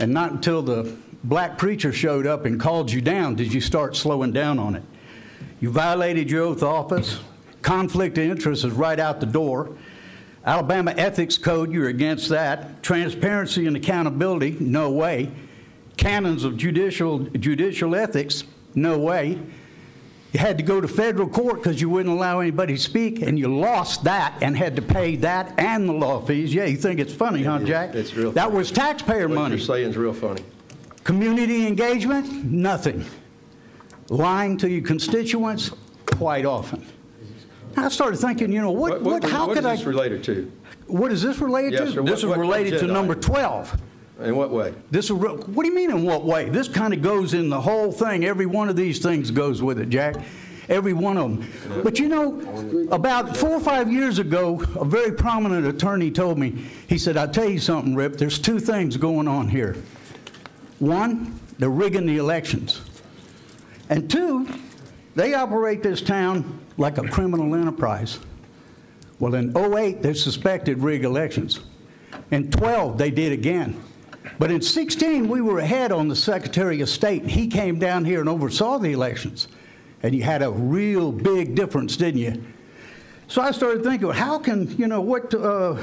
and 0.00 0.12
not 0.12 0.32
until 0.32 0.62
the 0.62 0.96
black 1.24 1.58
preacher 1.58 1.92
showed 1.92 2.26
up 2.26 2.44
and 2.44 2.60
called 2.60 2.90
you 2.90 3.00
down 3.00 3.34
did 3.34 3.52
you 3.52 3.60
start 3.60 3.96
slowing 3.96 4.32
down 4.32 4.58
on 4.58 4.76
it. 4.76 4.82
You 5.60 5.70
violated 5.70 6.30
your 6.30 6.42
oath 6.42 6.58
of 6.58 6.64
office. 6.64 7.20
Conflict 7.62 8.18
of 8.18 8.24
interest 8.24 8.64
is 8.64 8.72
right 8.72 9.00
out 9.00 9.20
the 9.20 9.26
door. 9.26 9.70
Alabama 10.44 10.92
Ethics 10.96 11.38
Code, 11.38 11.72
you're 11.72 11.88
against 11.88 12.28
that. 12.28 12.82
Transparency 12.82 13.66
and 13.66 13.76
accountability, 13.76 14.56
no 14.60 14.90
way. 14.90 15.30
Canons 15.96 16.44
of 16.44 16.56
judicial, 16.56 17.20
judicial 17.20 17.94
ethics, 17.94 18.44
No 18.74 18.98
way. 18.98 19.38
You 20.34 20.40
had 20.40 20.58
to 20.58 20.64
go 20.64 20.80
to 20.80 20.88
federal 20.88 21.28
court 21.28 21.62
because 21.62 21.80
you 21.80 21.88
wouldn't 21.88 22.12
allow 22.12 22.40
anybody 22.40 22.74
to 22.74 22.80
speak, 22.82 23.22
and 23.22 23.38
you 23.38 23.46
lost 23.56 24.02
that 24.02 24.36
and 24.42 24.56
had 24.56 24.74
to 24.74 24.82
pay 24.82 25.14
that 25.16 25.54
and 25.60 25.88
the 25.88 25.92
law 25.92 26.20
fees. 26.20 26.52
Yeah, 26.52 26.64
you 26.64 26.76
think 26.76 26.98
it's 26.98 27.14
funny, 27.14 27.44
huh, 27.44 27.60
Jack? 27.60 27.94
It's 27.94 28.12
real 28.16 28.32
That 28.32 28.46
funny. 28.46 28.56
was 28.56 28.72
taxpayer 28.72 29.28
What 29.28 29.34
money. 29.36 29.54
you're 29.54 29.64
saying 29.64 29.90
is 29.90 29.96
real 29.96 30.12
funny. 30.12 30.42
Community 31.04 31.68
engagement, 31.68 32.44
nothing. 32.46 33.04
Lying 34.08 34.56
to 34.56 34.68
your 34.68 34.82
constituents, 34.82 35.70
quite 36.06 36.44
often. 36.46 36.84
I 37.76 37.88
started 37.88 38.16
thinking, 38.16 38.50
you 38.50 38.60
know, 38.60 38.72
what, 38.72 39.02
what, 39.02 39.22
how 39.22 39.46
what 39.46 39.54
could 39.54 39.58
is 39.64 39.66
I? 39.66 39.76
this 39.76 39.84
related 39.84 40.24
to? 40.24 40.50
What 40.88 41.12
is 41.12 41.22
this 41.22 41.38
related 41.38 41.74
Yes, 41.74 41.82
to? 41.82 41.92
sir. 41.92 42.02
This 42.02 42.10
What- 42.10 42.18
is 42.18 42.24
what- 42.24 42.30
what 42.38 42.40
related 42.40 42.80
to 42.80 42.86
number 42.88 43.12
item? 43.12 43.22
12. 43.22 43.80
In 44.20 44.36
what 44.36 44.50
way? 44.50 44.72
This 44.90 45.06
is 45.06 45.12
re- 45.12 45.30
what 45.30 45.64
do 45.64 45.68
you 45.68 45.74
mean 45.74 45.90
in 45.90 46.04
what 46.04 46.24
way? 46.24 46.48
This 46.48 46.68
kind 46.68 46.94
of 46.94 47.02
goes 47.02 47.34
in 47.34 47.48
the 47.48 47.60
whole 47.60 47.90
thing. 47.90 48.24
Every 48.24 48.46
one 48.46 48.68
of 48.68 48.76
these 48.76 49.00
things 49.00 49.30
goes 49.30 49.60
with 49.60 49.78
it, 49.80 49.88
Jack. 49.90 50.16
Every 50.68 50.92
one 50.92 51.18
of 51.18 51.30
them. 51.36 51.82
But 51.82 51.98
you 51.98 52.08
know, 52.08 52.88
about 52.90 53.36
four 53.36 53.50
or 53.50 53.60
five 53.60 53.92
years 53.92 54.18
ago, 54.18 54.62
a 54.76 54.84
very 54.84 55.12
prominent 55.12 55.66
attorney 55.66 56.10
told 56.10 56.38
me, 56.38 56.50
he 56.88 56.96
said, 56.96 57.16
I'll 57.16 57.28
tell 57.28 57.48
you 57.48 57.58
something, 57.58 57.94
Ripp, 57.94 58.16
there's 58.16 58.38
two 58.38 58.60
things 58.60 58.96
going 58.96 59.28
on 59.28 59.48
here. 59.48 59.76
One, 60.78 61.38
they're 61.58 61.68
rigging 61.68 62.06
the 62.06 62.16
elections. 62.16 62.80
And 63.90 64.10
two, 64.10 64.48
they 65.14 65.34
operate 65.34 65.82
this 65.82 66.00
town 66.00 66.60
like 66.78 66.98
a 66.98 67.08
criminal 67.08 67.54
enterprise. 67.54 68.18
Well, 69.18 69.34
in 69.34 69.56
08, 69.56 70.02
they 70.02 70.14
suspected 70.14 70.78
rigged 70.78 71.04
elections. 71.04 71.60
In 72.30 72.50
12, 72.50 72.96
they 72.96 73.10
did 73.10 73.32
again. 73.32 73.80
But 74.38 74.50
in 74.50 74.62
16, 74.62 75.28
we 75.28 75.40
were 75.40 75.58
ahead 75.58 75.92
on 75.92 76.08
the 76.08 76.16
Secretary 76.16 76.80
of 76.80 76.88
State. 76.88 77.26
He 77.26 77.46
came 77.46 77.78
down 77.78 78.04
here 78.04 78.20
and 78.20 78.28
oversaw 78.28 78.78
the 78.78 78.92
elections. 78.92 79.48
And 80.02 80.14
you 80.14 80.22
had 80.22 80.42
a 80.42 80.50
real 80.50 81.12
big 81.12 81.54
difference, 81.54 81.96
didn't 81.96 82.20
you? 82.20 82.42
So 83.28 83.40
I 83.42 83.52
started 83.52 83.84
thinking, 83.84 84.10
how 84.10 84.38
can, 84.38 84.76
you 84.76 84.86
know, 84.86 85.00
what, 85.00 85.32
uh, 85.34 85.76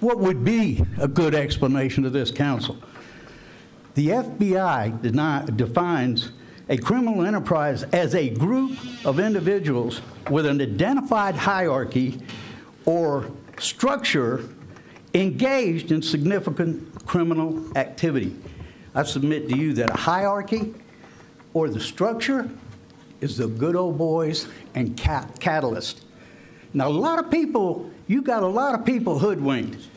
what 0.00 0.18
would 0.18 0.44
be 0.44 0.84
a 0.98 1.08
good 1.08 1.34
explanation 1.34 2.02
to 2.04 2.10
this 2.10 2.30
council? 2.30 2.76
The 3.94 4.08
FBI 4.08 5.00
deni- 5.00 5.56
defines 5.56 6.32
a 6.68 6.76
criminal 6.76 7.24
enterprise 7.24 7.84
as 7.84 8.14
a 8.14 8.28
group 8.28 8.76
of 9.06 9.20
individuals 9.20 10.02
with 10.30 10.44
an 10.44 10.60
identified 10.60 11.34
hierarchy 11.34 12.20
or 12.84 13.30
structure 13.58 14.44
engaged 15.14 15.92
in 15.92 16.02
significant 16.02 16.95
criminal 17.06 17.64
activity. 17.76 18.36
I 18.94 19.02
submit 19.04 19.48
to 19.48 19.56
you 19.56 19.72
that 19.74 19.90
a 19.90 19.96
hierarchy 19.96 20.74
or 21.54 21.68
the 21.68 21.80
structure 21.80 22.50
is 23.20 23.36
the 23.36 23.46
good 23.46 23.76
old 23.76 23.96
boys 23.96 24.48
and 24.74 24.96
cat- 24.96 25.38
catalyst. 25.40 26.04
Now, 26.74 26.88
a 26.88 26.90
lot 26.90 27.18
of 27.18 27.30
people, 27.30 27.90
you 28.06 28.20
got 28.20 28.42
a 28.42 28.46
lot 28.46 28.78
of 28.78 28.84
people 28.84 29.18
hoodwinked, 29.18 29.88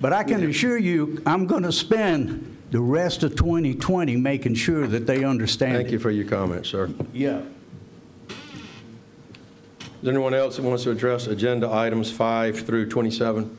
but 0.00 0.12
I 0.12 0.24
can 0.24 0.42
assure 0.48 0.78
you, 0.78 1.22
I'm 1.26 1.46
going 1.46 1.62
to 1.62 1.72
spend 1.72 2.56
the 2.70 2.80
rest 2.80 3.22
of 3.22 3.36
2020 3.36 4.16
making 4.16 4.54
sure 4.54 4.88
that 4.88 5.06
they 5.06 5.22
understand. 5.22 5.76
Thank 5.76 5.92
you 5.92 6.00
for 6.00 6.10
your 6.10 6.26
comments, 6.26 6.70
sir. 6.70 6.90
Yeah. 7.12 7.42
Is 8.28 8.34
there 10.02 10.12
anyone 10.12 10.34
else 10.34 10.56
that 10.56 10.62
wants 10.62 10.82
to 10.82 10.90
address 10.90 11.28
agenda 11.28 11.70
items 11.72 12.10
5 12.10 12.66
through 12.66 12.88
27? 12.90 13.56